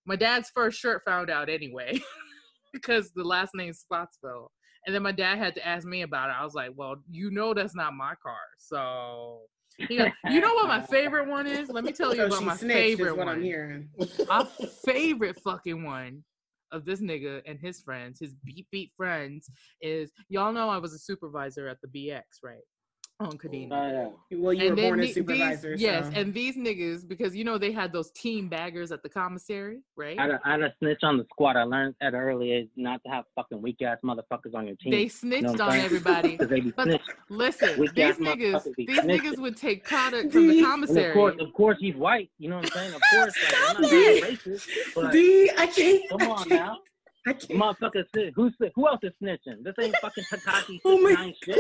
My 0.07 0.17
dad's 0.17 0.51
first 0.55 0.79
shirt 0.79 1.03
found 1.05 1.31
out 1.31 1.49
anyway, 1.49 2.01
because 2.73 3.13
the 3.15 3.25
last 3.25 3.51
name's 3.55 3.85
Spotsville. 3.85 4.49
And 4.87 4.95
then 4.95 5.03
my 5.03 5.13
dad 5.13 5.39
had 5.39 5.55
to 5.57 5.67
ask 5.67 5.87
me 5.87 6.03
about 6.03 6.31
it. 6.31 6.37
I 6.39 6.45
was 6.45 6.55
like, 6.55 6.71
well, 6.77 6.97
you 7.11 7.31
know 7.31 7.53
that's 7.53 7.75
not 7.75 7.95
my 7.95 8.15
car. 8.23 8.39
So 8.59 9.41
you 9.79 10.41
know 10.41 10.55
what 10.55 10.69
my 10.69 10.81
favorite 10.81 11.29
one 11.29 11.47
is? 11.47 11.69
Let 11.69 11.85
me 11.85 11.93
tell 11.93 12.15
you 12.15 12.23
so 12.23 12.27
about 12.27 12.45
my 12.45 12.57
favorite 12.57 13.17
one. 13.17 13.29
I'm 13.29 13.43
hearing. 13.43 13.89
my 14.29 14.47
favorite 14.85 15.39
fucking 15.41 15.85
one 15.85 16.25
of 16.73 16.85
this 16.85 17.01
nigga 17.01 17.43
and 17.47 17.59
his 17.59 17.81
friends, 17.81 18.21
his 18.21 18.35
beat 18.45 18.67
beat 18.71 18.93
friends, 18.97 19.51
is 19.81 20.11
y'all 20.29 20.53
know 20.53 20.69
I 20.69 20.79
was 20.79 20.95
a 20.95 20.99
supervisor 20.99 21.69
at 21.69 21.79
the 21.83 21.89
BX, 21.89 22.23
right? 22.43 22.59
On 23.19 23.39
Kadena. 23.39 23.73
Oh, 23.73 23.91
yeah. 24.31 24.37
Uh, 24.37 24.41
well, 24.41 24.53
you 24.53 24.69
and 24.69 24.77
were 24.77 24.83
born 24.83 25.01
a 25.01 25.13
supervisor. 25.13 25.77
These, 25.77 25.81
so. 25.81 25.87
Yes, 25.87 26.11
and 26.15 26.35
these 26.35 26.57
niggas, 26.57 27.07
because 27.07 27.35
you 27.35 27.45
know 27.45 27.59
they 27.59 27.73
had 27.73 27.93
those 27.93 28.11
team 28.11 28.49
baggers 28.49 28.93
at 28.93 29.03
the 29.03 29.09
commissary, 29.09 29.81
right? 29.97 30.19
I, 30.19 30.39
I 30.45 30.51
had 30.53 30.63
a 30.63 30.75
snitch 30.79 31.01
on 31.03 31.17
the 31.17 31.25
squad. 31.25 31.57
I 31.57 31.63
learned 31.63 31.95
at 32.01 32.15
an 32.15 32.21
early 32.21 32.53
age 32.53 32.69
not 32.77 33.03
to 33.05 33.11
have 33.11 33.25
fucking 33.35 33.61
weak 33.61 33.81
ass 33.83 33.99
motherfuckers 34.05 34.55
on 34.55 34.67
your 34.67 34.77
team. 34.77 34.93
They 34.93 35.09
snitched 35.09 35.51
you 35.51 35.57
know 35.57 35.65
on 35.67 35.79
everybody. 35.79 36.37
they 36.41 36.61
be 36.61 36.71
but 36.73 37.01
listen, 37.31 37.79
weak 37.81 37.95
these 37.95 38.17
niggas, 38.17 38.75
these 38.77 38.89
niggas 38.89 39.39
would 39.39 39.57
take 39.57 39.85
product 39.85 40.33
from 40.33 40.49
the 40.49 40.63
commissary. 40.63 41.05
And 41.05 41.09
of 41.09 41.15
course, 41.15 41.35
of 41.41 41.53
course, 41.55 41.79
he's 41.81 41.97
white. 41.97 42.31
You 42.39 42.51
know 42.51 42.57
what 42.57 42.67
I'm 42.67 42.73
saying? 42.73 42.95
Of 42.95 43.03
course, 43.11 43.35
like, 43.45 43.77
I'm 43.77 43.83
not 43.83 43.91
racist. 43.91 44.69
But 44.95 45.13
D, 45.13 45.51
I 45.57 45.67
can't. 45.67 46.09
Come 46.11 46.31
on 46.31 46.49
now. 46.49 46.79
Motherfucker, 47.27 48.05
who's 48.35 48.55
who 48.75 48.87
else 48.87 49.01
is 49.03 49.13
snitching? 49.23 49.63
This 49.63 49.75
ain't 49.81 49.97
fucking 49.97 50.25
Tekashi 50.33 50.81
oh 50.85 51.01
my 51.01 51.35
shit. 51.43 51.59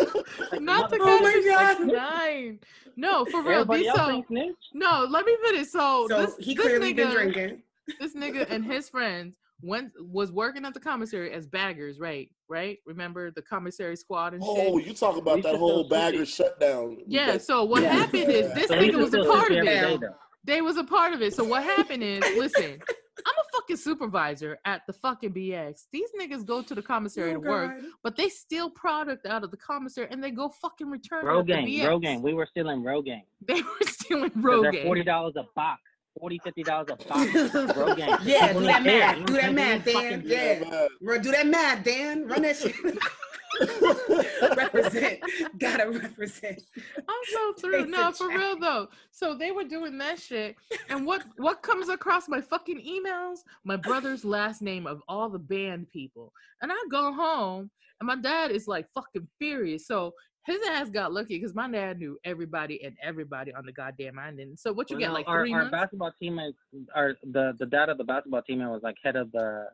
Like, 0.52 0.60
Not 0.60 0.92
Tekashi 0.92 0.98
oh 1.00 1.20
my 1.20 1.42
god, 1.44 1.86
nine. 1.86 2.60
No, 2.96 3.24
for 3.24 3.42
real. 3.42 3.60
Everybody 3.60 3.88
else 3.88 3.98
so, 3.98 4.22
no, 4.74 5.06
let 5.08 5.26
me 5.26 5.36
finish. 5.44 5.68
So, 5.68 6.06
so 6.08 6.26
this, 6.26 6.36
he 6.38 6.54
this 6.54 6.64
clearly 6.64 6.92
nigga, 6.92 6.96
been 6.96 7.10
drinking. 7.10 7.62
This 8.00 8.14
nigga 8.14 8.48
and 8.48 8.64
his 8.64 8.88
friends 8.88 9.34
went 9.62 9.90
was 10.00 10.30
working 10.30 10.64
at 10.64 10.74
the 10.74 10.80
commissary 10.80 11.32
as 11.32 11.46
baggers, 11.46 11.98
right? 11.98 12.30
Right? 12.48 12.78
Remember 12.86 13.30
the 13.30 13.42
commissary 13.42 13.96
squad 13.96 14.34
and 14.34 14.42
oh, 14.44 14.56
shit. 14.56 14.68
Oh, 14.68 14.78
you 14.78 14.94
talk 14.94 15.16
about 15.16 15.42
that 15.42 15.56
whole 15.56 15.88
bagger 15.88 16.24
shutdown. 16.24 16.98
Yeah. 17.06 17.38
So 17.38 17.64
what 17.64 17.82
yeah. 17.82 17.92
happened 17.92 18.30
is 18.30 18.52
this 18.54 18.68
so 18.68 18.76
nigga 18.76 18.96
was 18.96 19.14
a 19.14 19.24
part 19.24 19.50
of 19.50 19.66
it. 19.66 20.00
They 20.46 20.60
was 20.60 20.76
a 20.76 20.84
part 20.84 21.12
of 21.12 21.22
it. 21.22 21.34
So 21.34 21.44
what 21.44 21.64
happened 21.64 22.02
is, 22.02 22.20
listen, 22.36 22.80
I'm 23.26 23.34
a 23.34 23.56
fucking 23.56 23.76
supervisor 23.76 24.58
at 24.64 24.82
the 24.86 24.92
fucking 24.92 25.32
BX. 25.32 25.86
These 25.92 26.10
niggas 26.20 26.46
go 26.46 26.62
to 26.62 26.74
the 26.74 26.82
commissary 26.82 27.30
oh, 27.30 27.40
to 27.40 27.48
work, 27.48 27.80
God. 27.80 27.90
but 28.04 28.16
they 28.16 28.28
steal 28.28 28.70
product 28.70 29.26
out 29.26 29.42
of 29.42 29.50
the 29.50 29.56
commissary 29.56 30.06
and 30.10 30.22
they 30.22 30.30
go 30.30 30.48
fucking 30.48 30.88
return 30.88 31.26
it. 31.26 31.28
Rogaine, 31.28 31.82
Rogaine. 31.82 32.22
We 32.22 32.34
were 32.34 32.46
stealing 32.46 32.82
Rogaine. 32.82 33.22
They 33.46 33.60
were 33.62 33.86
stealing 33.86 34.30
Rogaine. 34.30 34.72
They're 34.72 34.84
forty 34.84 35.02
dollars 35.02 35.34
a 35.36 35.44
box. 35.54 35.82
40 36.18 36.40
50 36.44 36.62
dollars 36.62 36.86
a 36.90 36.96
box. 36.96 37.30
Rogaine. 37.32 38.18
Yeah, 38.24 38.52
do 38.52 38.60
that 38.60 38.82
math. 38.82 39.26
Do 39.26 39.32
that 39.34 39.52
math, 39.52 39.84
Dan. 39.84 40.22
Yeah. 40.24 40.86
Do 41.00 41.30
that 41.30 41.46
math, 41.46 41.84
Dan. 41.84 42.26
Run 42.26 42.42
that 42.42 42.56
shit. 42.56 42.74
represent. 44.56 45.20
Gotta 45.58 45.90
represent. 45.90 46.62
I'm 46.96 47.24
so 47.32 47.52
through. 47.54 47.86
No, 47.86 48.12
for 48.12 48.28
real 48.28 48.58
though. 48.58 48.88
So 49.10 49.34
they 49.34 49.50
were 49.50 49.64
doing 49.64 49.98
that 49.98 50.18
shit, 50.18 50.56
and 50.88 51.06
what 51.06 51.24
what 51.36 51.62
comes 51.62 51.88
across 51.88 52.28
my 52.28 52.40
fucking 52.40 52.80
emails? 52.80 53.38
My 53.64 53.76
brother's 53.76 54.24
last 54.24 54.62
name 54.62 54.86
of 54.86 55.02
all 55.08 55.28
the 55.28 55.38
band 55.38 55.90
people, 55.90 56.32
and 56.62 56.72
I 56.72 56.76
go 56.90 57.12
home, 57.12 57.70
and 58.00 58.06
my 58.06 58.16
dad 58.16 58.50
is 58.50 58.68
like 58.68 58.86
fucking 58.94 59.28
furious. 59.38 59.86
So 59.86 60.12
his 60.46 60.58
ass 60.68 60.90
got 60.90 61.12
lucky 61.12 61.38
because 61.38 61.54
my 61.54 61.68
dad 61.68 61.98
knew 61.98 62.18
everybody 62.24 62.82
and 62.84 62.96
everybody 63.02 63.52
on 63.52 63.66
the 63.66 63.72
goddamn 63.72 64.18
island. 64.18 64.58
So 64.58 64.72
what 64.72 64.90
you 64.90 64.96
well, 64.96 65.08
get 65.08 65.12
like 65.12 65.28
our, 65.28 65.42
three 65.42 65.52
our 65.52 65.62
months? 65.62 65.72
basketball 65.72 66.12
teammate, 66.22 66.54
our 66.94 67.16
the 67.32 67.54
the 67.58 67.66
dad 67.66 67.88
of 67.88 67.98
the 67.98 68.04
basketball 68.04 68.42
teammate 68.48 68.70
was 68.70 68.82
like 68.82 68.96
head 69.02 69.16
of 69.16 69.32
the 69.32 69.66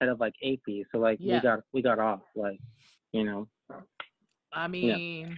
head 0.00 0.10
of 0.10 0.20
like 0.20 0.34
AP. 0.44 0.84
So 0.92 0.98
like 0.98 1.18
yeah. 1.20 1.36
we 1.36 1.40
got 1.40 1.60
we 1.72 1.82
got 1.82 1.98
off 1.98 2.20
like 2.36 2.60
you 3.12 3.24
know. 3.24 3.48
I 4.52 4.68
mean. 4.68 5.28
Yeah. 5.28 5.34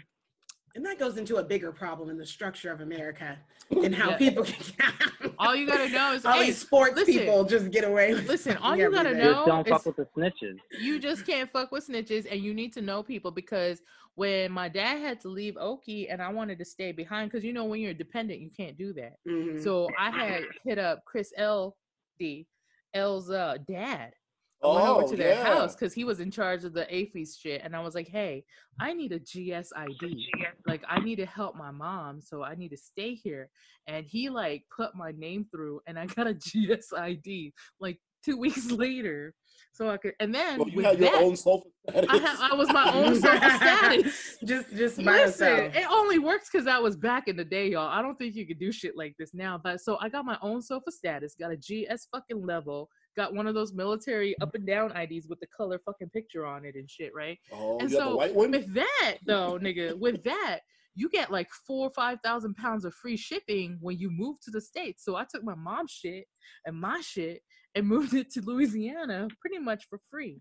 And 0.74 0.86
that 0.86 0.98
goes 0.98 1.18
into 1.18 1.36
a 1.36 1.44
bigger 1.44 1.70
problem 1.70 2.08
in 2.08 2.16
the 2.16 2.24
structure 2.24 2.72
of 2.72 2.80
America 2.80 3.36
and 3.70 3.94
how 3.94 4.10
yeah. 4.10 4.16
people 4.16 4.44
can. 4.44 5.34
all 5.38 5.54
you 5.54 5.66
gotta 5.66 5.88
know 5.90 6.14
is 6.14 6.24
all 6.24 6.32
hey, 6.32 6.46
these 6.46 6.58
sports 6.58 6.96
listen, 6.96 7.12
people 7.12 7.44
just 7.44 7.70
get 7.70 7.84
away. 7.84 8.14
With 8.14 8.26
listen, 8.26 8.56
all 8.56 8.74
you 8.74 8.90
gotta 8.90 9.14
know 9.14 9.34
just 9.34 9.46
don't 9.46 9.68
fuck 9.68 9.84
with 9.84 9.96
the 9.96 10.06
snitches. 10.16 10.56
You 10.80 10.98
just 10.98 11.26
can't 11.26 11.50
fuck 11.50 11.72
with 11.72 11.86
snitches, 11.86 12.26
and 12.30 12.40
you 12.40 12.54
need 12.54 12.72
to 12.72 12.80
know 12.80 13.02
people 13.02 13.30
because 13.30 13.82
when 14.14 14.50
my 14.50 14.68
dad 14.68 14.98
had 14.98 15.20
to 15.20 15.28
leave 15.28 15.56
Oki 15.58 16.08
and 16.08 16.22
I 16.22 16.30
wanted 16.30 16.58
to 16.58 16.64
stay 16.64 16.92
behind, 16.92 17.30
because 17.30 17.44
you 17.44 17.52
know 17.52 17.64
when 17.64 17.80
you're 17.80 17.94
dependent, 17.94 18.40
you 18.40 18.50
can't 18.50 18.76
do 18.76 18.94
that. 18.94 19.16
Mm-hmm. 19.28 19.60
So 19.60 19.88
I 19.98 20.10
had 20.10 20.44
hit 20.64 20.78
up 20.78 21.04
Chris 21.04 21.32
L. 21.36 21.76
D. 22.18 22.46
L's 22.94 23.30
uh, 23.30 23.56
dad 23.66 24.12
I 24.62 24.66
went 24.68 24.86
over 24.86 25.02
oh, 25.04 25.10
to 25.10 25.16
their 25.16 25.34
yeah. 25.34 25.44
house 25.44 25.74
because 25.74 25.92
he 25.92 26.04
was 26.04 26.20
in 26.20 26.30
charge 26.30 26.64
of 26.64 26.72
the 26.72 26.84
AAFES 26.84 27.40
shit. 27.40 27.62
And 27.64 27.74
I 27.74 27.80
was 27.80 27.94
like, 27.94 28.08
hey, 28.08 28.44
I 28.80 28.92
need 28.92 29.12
a 29.12 29.18
GS 29.18 29.72
ID. 29.74 30.30
Like, 30.66 30.82
I 30.88 31.00
need 31.00 31.16
to 31.16 31.26
help 31.26 31.56
my 31.56 31.70
mom. 31.70 32.20
So 32.20 32.44
I 32.44 32.54
need 32.54 32.70
to 32.70 32.76
stay 32.76 33.14
here. 33.14 33.50
And 33.88 34.06
he, 34.06 34.28
like, 34.28 34.64
put 34.74 34.94
my 34.94 35.12
name 35.12 35.46
through 35.50 35.80
and 35.86 35.98
I 35.98 36.06
got 36.06 36.26
a 36.26 36.34
GS 36.34 36.92
ID 36.96 37.52
like 37.80 37.98
two 38.24 38.36
weeks 38.36 38.70
later. 38.70 39.34
So 39.74 39.90
I 39.90 39.96
could, 39.96 40.12
and 40.20 40.34
then 40.34 40.58
well, 40.58 40.68
you 40.68 40.82
had 40.82 40.98
your 40.98 41.10
that, 41.10 41.22
own 41.22 41.34
social 41.34 41.70
status. 41.88 42.10
I, 42.10 42.50
I 42.52 42.54
was 42.54 42.68
my 42.72 42.92
own 42.92 43.14
social 43.14 43.50
status. 43.50 44.38
Just, 44.44 44.70
just 44.70 44.96
by 44.98 45.24
Listen, 45.24 45.48
yourself. 45.48 45.76
It 45.76 45.86
only 45.90 46.18
works 46.18 46.48
because 46.52 46.66
I 46.66 46.78
was 46.78 46.96
back 46.96 47.26
in 47.26 47.36
the 47.36 47.44
day, 47.44 47.70
y'all. 47.70 47.88
I 47.88 48.02
don't 48.02 48.16
think 48.16 48.34
you 48.34 48.46
could 48.46 48.58
do 48.58 48.70
shit 48.70 48.96
like 48.96 49.14
this 49.18 49.32
now. 49.32 49.58
But 49.62 49.80
so 49.80 49.96
I 50.00 50.08
got 50.08 50.24
my 50.24 50.36
own 50.42 50.60
sofa 50.60 50.90
status, 50.90 51.34
got 51.38 51.52
a 51.52 51.56
GS 51.56 52.08
fucking 52.12 52.44
level, 52.44 52.90
got 53.16 53.34
one 53.34 53.46
of 53.46 53.54
those 53.54 53.72
military 53.72 54.34
up 54.40 54.54
and 54.54 54.66
down 54.66 54.96
IDs 54.96 55.28
with 55.28 55.40
the 55.40 55.46
color 55.56 55.80
fucking 55.84 56.10
picture 56.10 56.46
on 56.46 56.64
it 56.64 56.74
and 56.74 56.90
shit, 56.90 57.12
right? 57.14 57.38
Oh, 57.52 57.78
and 57.78 57.90
so 57.90 58.16
with 58.34 58.74
that 58.74 59.18
though, 59.26 59.58
nigga, 59.60 59.98
with 59.98 60.22
that, 60.24 60.60
you 60.94 61.08
get 61.08 61.30
like 61.30 61.48
four 61.66 61.88
or 61.88 61.92
five 61.94 62.18
thousand 62.22 62.54
pounds 62.56 62.84
of 62.84 62.94
free 62.94 63.16
shipping 63.16 63.78
when 63.80 63.98
you 63.98 64.10
move 64.10 64.36
to 64.44 64.50
the 64.50 64.60
states. 64.60 65.04
So 65.04 65.16
I 65.16 65.24
took 65.30 65.42
my 65.42 65.54
mom's 65.54 65.90
shit 65.90 66.24
and 66.66 66.78
my 66.78 67.00
shit 67.00 67.42
and 67.74 67.86
moved 67.88 68.14
it 68.14 68.30
to 68.32 68.42
Louisiana 68.42 69.28
pretty 69.40 69.58
much 69.58 69.86
for 69.88 69.98
free. 70.10 70.40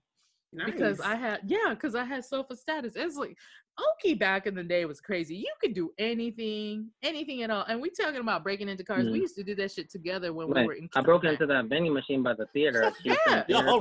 Nice. 0.54 0.72
Because 0.72 0.99
I 0.99 1.16
had 1.16 1.41
yeah, 1.45 1.70
because 1.70 1.95
I 1.95 2.04
had 2.04 2.26
sofa 2.26 2.56
status. 2.56 2.93
It's 2.95 3.16
like 3.16 3.38
Oki 3.80 4.14
back 4.14 4.47
in 4.47 4.56
the 4.56 4.64
day 4.64 4.84
was 4.86 4.99
crazy. 4.99 5.36
You 5.36 5.52
could 5.62 5.74
do 5.74 5.91
anything, 5.97 6.89
anything 7.04 7.41
at 7.41 7.49
all. 7.49 7.64
And 7.68 7.82
we 7.82 7.89
talking 7.89 8.20
about 8.20 8.43
breaking 8.43 8.68
into 8.68 8.84
cars. 8.84 9.06
Mm. 9.06 9.14
We 9.14 9.20
used 9.20 9.36
to 9.38 9.43
do 9.43 9.56
that 9.56 9.72
shit 9.72 9.89
together 9.89 10.34
when 10.34 10.49
right. 10.49 10.62
we 10.62 10.68
were 10.68 10.74
in. 10.74 10.89
I 10.93 11.02
broke 11.02 11.24
into 11.24 11.45
that 11.45 11.66
vending 11.66 11.93
machine 11.93 12.22
by 12.22 12.34
the 12.34 12.47
theater. 12.47 12.91
yeah, 13.04 13.43
y'all 13.47 13.80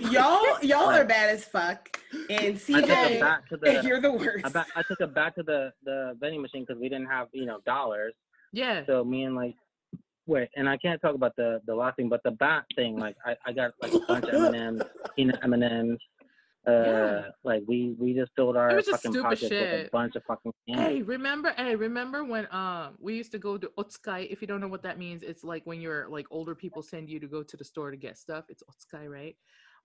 Y'all, 0.00 0.58
y'all 0.62 0.90
are 0.90 1.04
bad 1.04 1.30
as 1.30 1.44
fuck. 1.44 2.00
And 2.28 2.58
see, 2.58 2.72
the, 2.72 3.80
you're 3.84 4.00
the 4.00 4.12
worst. 4.12 4.46
I, 4.46 4.48
back, 4.48 4.66
I 4.74 4.82
took 4.82 5.00
it 5.00 5.14
back 5.14 5.36
to 5.36 5.42
the 5.42 5.72
the 5.84 6.16
vending 6.20 6.42
machine 6.42 6.64
because 6.66 6.80
we 6.80 6.88
didn't 6.88 7.08
have 7.08 7.28
you 7.32 7.46
know 7.46 7.60
dollars. 7.64 8.14
Yeah. 8.52 8.84
So 8.86 9.04
me 9.04 9.24
and 9.24 9.36
like 9.36 9.54
wait, 10.26 10.48
and 10.56 10.68
I 10.68 10.76
can't 10.76 11.00
talk 11.00 11.14
about 11.14 11.36
the 11.36 11.60
the 11.66 11.74
last 11.74 11.96
thing, 11.96 12.08
but 12.08 12.22
the 12.24 12.32
bat 12.32 12.64
thing. 12.76 12.96
Like 12.96 13.16
I, 13.24 13.36
I 13.46 13.52
got 13.52 13.72
like 13.80 13.92
a 13.92 13.98
bunch 14.00 14.24
of 14.26 14.34
M 14.34 14.44
and 14.44 14.56
M's, 14.56 14.82
peanut 15.16 15.38
M 15.42 15.52
and 15.52 15.64
M's. 15.64 15.98
Uh, 16.66 16.72
yeah. 16.72 17.22
like 17.42 17.62
we 17.68 17.94
we 17.98 18.14
just 18.14 18.32
filled 18.34 18.56
our 18.56 18.70
fucking 18.80 19.12
pockets 19.20 19.42
shit. 19.42 19.50
with 19.50 19.86
a 19.88 19.90
bunch 19.90 20.16
of 20.16 20.22
fucking. 20.24 20.50
Hey, 20.66 21.02
remember? 21.02 21.52
Hey, 21.58 21.76
remember 21.76 22.24
when 22.24 22.48
um 22.52 22.94
we 22.98 23.14
used 23.16 23.32
to 23.32 23.38
go 23.38 23.58
to 23.58 23.70
Otsukai? 23.76 24.30
If 24.30 24.40
you 24.40 24.48
don't 24.48 24.62
know 24.62 24.68
what 24.68 24.82
that 24.84 24.98
means, 24.98 25.22
it's 25.22 25.44
like 25.44 25.62
when 25.66 25.78
you're 25.80 26.08
like 26.08 26.26
older 26.30 26.54
people 26.54 26.80
send 26.82 27.10
you 27.10 27.20
to 27.20 27.26
go 27.26 27.42
to 27.42 27.56
the 27.56 27.64
store 27.64 27.90
to 27.90 27.98
get 27.98 28.16
stuff. 28.16 28.46
It's 28.48 28.62
Otsukai, 28.62 29.10
right? 29.10 29.36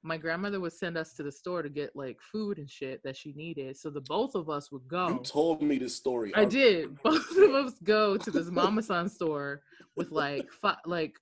My 0.01 0.17
grandmother 0.17 0.59
would 0.59 0.73
send 0.73 0.97
us 0.97 1.13
to 1.13 1.23
the 1.23 1.31
store 1.31 1.61
to 1.61 1.69
get 1.69 1.95
like 1.95 2.17
food 2.21 2.57
and 2.57 2.69
shit 2.69 3.03
that 3.03 3.17
she 3.17 3.33
needed. 3.33 3.77
So 3.77 3.89
the 3.89 4.01
both 4.01 4.35
of 4.35 4.49
us 4.49 4.71
would 4.71 4.87
go. 4.87 5.09
You 5.09 5.19
told 5.19 5.61
me 5.61 5.77
this 5.77 5.95
story. 5.95 6.31
I 6.35 6.45
did. 6.45 6.97
Both 7.03 7.37
of 7.37 7.53
us 7.53 7.73
go 7.83 8.17
to 8.17 8.31
this 8.31 8.49
Mama 8.49 8.81
San 8.81 9.09
store 9.09 9.61
with 9.95 10.11
like 10.11 10.47
like 10.85 11.15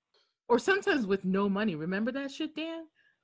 or 0.48 0.60
sometimes 0.60 1.06
with 1.06 1.26
no 1.26 1.50
money. 1.50 1.76
Remember 1.76 2.12
that 2.12 2.32
shit, 2.32 2.56
Dan? 2.56 2.84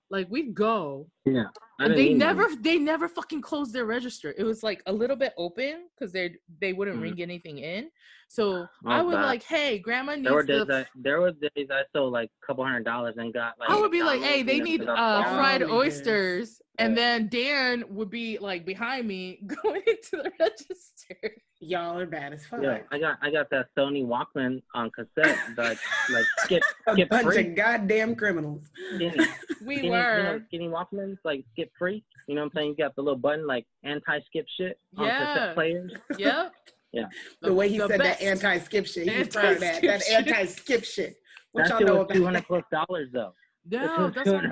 Like 0.09 0.27
we'd 0.29 0.53
go. 0.53 1.07
Yeah. 1.25 1.45
And 1.79 1.97
they 1.97 2.13
never 2.13 2.47
they 2.59 2.77
never 2.77 3.07
fucking 3.07 3.41
closed 3.41 3.73
their 3.73 3.85
register. 3.85 4.33
It 4.37 4.43
was 4.43 4.63
like 4.63 4.81
a 4.85 4.93
little 4.93 5.15
bit 5.15 5.33
open 5.37 5.87
because 5.97 6.11
they 6.13 6.35
they 6.61 6.73
wouldn't 6.73 6.97
mm-hmm. 6.97 7.03
ring 7.03 7.21
anything 7.21 7.59
in. 7.59 7.89
So 8.33 8.65
I 8.85 9.01
would 9.01 9.13
bad. 9.13 9.25
like, 9.25 9.43
hey, 9.43 9.79
grandma 9.79 10.15
needs. 10.15 10.25
There 10.25 10.33
were 10.33 10.43
days 10.43 10.67
the... 10.67 10.79
I, 10.79 10.85
there 10.95 11.21
were 11.21 11.31
days 11.31 11.67
I 11.71 11.83
sold 11.95 12.13
like 12.13 12.29
a 12.41 12.45
couple 12.45 12.63
hundred 12.63 12.85
dollars 12.85 13.15
and 13.17 13.33
got 13.33 13.53
like. 13.59 13.69
I 13.69 13.79
would 13.79 13.91
be 13.91 14.03
like, 14.03 14.21
hey, 14.21 14.43
they 14.43 14.59
need 14.59 14.81
uh, 14.83 15.23
fried 15.23 15.63
oysters, 15.63 16.61
and 16.79 16.97
then 16.97 17.29
Dan 17.29 17.83
would 17.89 18.09
be 18.09 18.37
like 18.39 18.65
behind 18.65 19.07
me 19.07 19.39
going 19.63 19.83
into 19.85 20.23
the 20.23 20.31
register. 20.39 21.35
Y'all 21.59 21.97
are 21.97 22.05
bad 22.05 22.33
as 22.33 22.45
fuck. 22.45 22.61
Yeah, 22.61 22.79
I 22.91 22.99
got 22.99 23.17
I 23.21 23.31
got 23.31 23.49
that 23.51 23.67
Sony 23.77 24.05
Walkman 24.05 24.61
on 24.73 24.89
cassette, 24.91 25.37
like 25.55 25.77
like 26.09 26.25
skip 26.39 26.63
a 26.87 26.93
skip 26.93 27.09
bunch 27.09 27.25
free. 27.25 27.49
of 27.49 27.55
goddamn 27.55 28.15
criminals. 28.15 28.63
Skinny. 28.95 29.15
we 29.65 29.77
skinny, 29.77 29.89
were 29.89 30.17
you 30.17 30.23
know, 30.23 30.41
skinny 30.47 30.67
Walkmans, 31.13 31.17
like 31.23 31.45
skip 31.51 31.71
free. 31.77 32.03
You 32.27 32.35
know 32.35 32.41
what 32.41 32.51
I'm 32.51 32.51
saying? 32.55 32.69
You 32.69 32.75
got 32.75 32.95
the 32.95 33.01
little 33.01 33.19
button 33.19 33.47
like 33.47 33.65
anti-skip 33.83 34.45
shit 34.57 34.77
um, 34.97 35.03
on 35.03 35.07
yeah. 35.07 35.33
cassette 35.33 35.55
players. 35.55 35.91
Yep. 36.17 36.53
yeah. 36.91 37.05
The, 37.41 37.49
the 37.49 37.53
way 37.53 37.69
he 37.69 37.77
the 37.77 37.87
said 37.87 37.99
best. 37.99 38.19
that 38.19 38.25
anti-skip 38.25 38.85
shit, 38.85 39.09
he's 39.09 39.27
proud 39.29 39.53
of 39.53 39.59
that. 39.59 39.81
That 39.81 40.07
anti-skip 40.09 40.83
shit. 40.83 41.15
What 41.51 41.67
that 41.67 41.79
y'all 41.79 41.87
know 41.87 42.01
about? 42.01 42.15
Two 42.15 42.25
hundred 42.25 42.45
plus 42.47 42.63
dollars 42.71 43.09
though. 43.13 43.33
No, 43.69 44.09
that's 44.09 44.29
what 44.29 44.43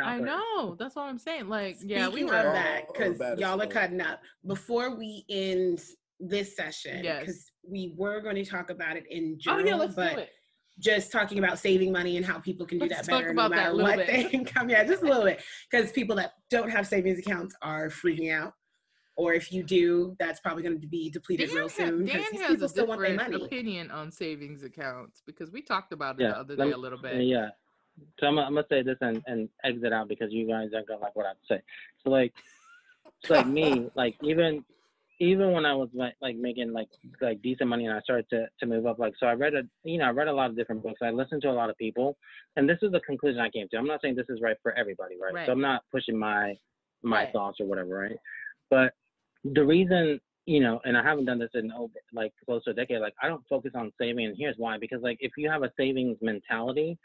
I 0.00 0.18
know. 0.20 0.76
That's 0.78 0.94
what 0.94 1.02
I'm 1.02 1.18
saying. 1.18 1.48
Like, 1.48 1.76
Speaking 1.76 1.96
yeah, 1.96 2.08
we 2.08 2.22
were 2.22 2.36
of 2.36 2.52
that 2.52 2.82
because 2.86 3.18
y'all 3.38 3.60
are 3.60 3.66
cutting 3.66 4.00
up. 4.00 4.20
Before 4.46 4.96
we 4.96 5.24
end 5.28 5.82
this 6.20 6.54
session, 6.54 7.02
because 7.02 7.26
yes. 7.26 7.50
we 7.68 7.94
were 7.96 8.20
going 8.20 8.36
to 8.36 8.44
talk 8.44 8.70
about 8.70 8.96
it 8.96 9.06
in 9.10 9.40
general, 9.40 9.64
oh, 9.64 9.68
yeah, 9.68 9.74
let's 9.74 9.94
but 9.94 10.14
do 10.14 10.20
it. 10.20 10.30
Just 10.78 11.12
talking 11.12 11.38
about 11.38 11.58
saving 11.58 11.92
money 11.92 12.16
and 12.16 12.24
how 12.24 12.38
people 12.38 12.64
can 12.64 12.78
do 12.78 12.86
let's 12.86 13.06
that 13.06 13.12
better 13.12 13.34
no 13.34 13.48
matter 13.48 13.76
what 13.76 13.96
bit. 13.96 14.06
they 14.06 14.30
income. 14.32 14.70
Yeah, 14.70 14.84
just 14.84 15.02
a 15.02 15.06
little 15.06 15.24
bit 15.24 15.42
because 15.70 15.92
people 15.92 16.16
that 16.16 16.32
don't 16.50 16.70
have 16.70 16.86
savings 16.86 17.18
accounts 17.18 17.54
are 17.62 17.88
freaking 17.88 18.32
out. 18.32 18.54
Or 19.16 19.34
if 19.34 19.52
you 19.52 19.62
do, 19.62 20.16
that's 20.18 20.40
probably 20.40 20.62
going 20.62 20.80
to 20.80 20.86
be 20.86 21.10
depleted 21.10 21.48
Dan 21.48 21.56
real 21.56 21.68
soon. 21.68 22.06
Dan 22.06 22.22
has 22.36 22.62
a 22.62 22.68
different 22.68 23.34
opinion 23.34 23.90
on 23.90 24.10
savings 24.10 24.62
accounts 24.62 25.22
because 25.26 25.50
we 25.50 25.60
talked 25.60 25.92
about 25.92 26.18
it 26.18 26.22
yeah, 26.22 26.30
the 26.30 26.38
other 26.38 26.56
day 26.56 26.70
a 26.70 26.76
little 26.76 26.98
bit. 26.98 27.22
Yeah, 27.24 27.50
so 28.18 28.26
I'm, 28.26 28.38
I'm 28.38 28.54
gonna 28.54 28.66
say 28.68 28.82
this 28.82 28.96
and, 29.00 29.22
and 29.26 29.48
exit 29.64 29.92
out 29.92 30.08
because 30.08 30.32
you 30.32 30.46
guys 30.46 30.68
aren't 30.74 30.88
gonna 30.88 31.00
like 31.00 31.16
what 31.16 31.26
I 31.26 31.30
have 31.30 31.40
to 31.48 31.54
say. 31.54 31.62
So 32.02 32.10
like, 32.10 32.32
it's 33.22 33.30
like 33.30 33.46
me, 33.46 33.90
like 33.94 34.16
even 34.22 34.64
even 35.20 35.52
when 35.52 35.66
I 35.66 35.74
was 35.74 35.90
like, 35.92 36.14
like 36.22 36.36
making 36.36 36.72
like 36.72 36.88
like 37.20 37.40
decent 37.42 37.68
money 37.68 37.84
and 37.84 37.94
I 37.94 38.00
started 38.00 38.26
to, 38.30 38.46
to 38.58 38.66
move 38.66 38.86
up, 38.86 38.98
like 38.98 39.12
so 39.20 39.26
I 39.26 39.34
read 39.34 39.54
a 39.54 39.62
you 39.84 39.98
know 39.98 40.06
I 40.06 40.10
read 40.10 40.28
a 40.28 40.32
lot 40.32 40.50
of 40.50 40.56
different 40.56 40.82
books. 40.82 41.00
I 41.02 41.10
listened 41.10 41.42
to 41.42 41.50
a 41.50 41.52
lot 41.52 41.70
of 41.70 41.76
people, 41.76 42.16
and 42.56 42.68
this 42.68 42.78
is 42.82 42.90
the 42.90 43.00
conclusion 43.00 43.40
I 43.40 43.50
came 43.50 43.68
to. 43.70 43.76
I'm 43.76 43.86
not 43.86 44.00
saying 44.02 44.16
this 44.16 44.30
is 44.30 44.40
right 44.42 44.56
for 44.62 44.72
everybody, 44.76 45.16
right? 45.20 45.34
right. 45.34 45.46
So 45.46 45.52
I'm 45.52 45.60
not 45.60 45.82
pushing 45.92 46.18
my 46.18 46.56
my 47.02 47.24
right. 47.24 47.32
thoughts 47.32 47.60
or 47.60 47.66
whatever, 47.66 47.98
right? 47.98 48.16
But 48.70 48.94
the 49.44 49.64
reason 49.64 50.20
you 50.46 50.60
know, 50.60 50.80
and 50.84 50.96
I 50.96 51.02
haven't 51.02 51.26
done 51.26 51.38
this 51.38 51.50
in 51.54 51.70
over 51.70 51.92
like 52.14 52.32
close 52.44 52.64
to 52.64 52.70
a 52.70 52.74
decade. 52.74 53.00
Like 53.00 53.14
I 53.22 53.28
don't 53.28 53.44
focus 53.48 53.72
on 53.74 53.92
saving, 54.00 54.24
and 54.24 54.36
here's 54.36 54.56
why: 54.56 54.78
because 54.78 55.02
like 55.02 55.18
if 55.20 55.32
you 55.36 55.50
have 55.50 55.62
a 55.62 55.70
savings 55.76 56.16
mentality, 56.22 56.98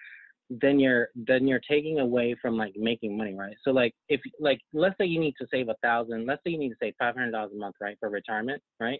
then 0.49 0.79
you're 0.79 1.09
then 1.15 1.47
you're 1.47 1.61
taking 1.67 1.99
away 1.99 2.35
from 2.41 2.55
like 2.55 2.73
making 2.75 3.17
money, 3.17 3.33
right? 3.33 3.55
So 3.63 3.71
like 3.71 3.93
if 4.09 4.21
like 4.39 4.59
let's 4.73 4.95
say 4.99 5.05
you 5.05 5.19
need 5.19 5.35
to 5.39 5.47
save 5.51 5.69
a 5.69 5.75
thousand, 5.81 6.25
let's 6.25 6.41
say 6.43 6.51
you 6.51 6.59
need 6.59 6.69
to 6.69 6.75
save 6.81 6.93
five 6.99 7.15
hundred 7.15 7.31
dollars 7.31 7.51
a 7.53 7.57
month, 7.57 7.75
right, 7.81 7.97
for 7.99 8.09
retirement, 8.09 8.61
right? 8.79 8.99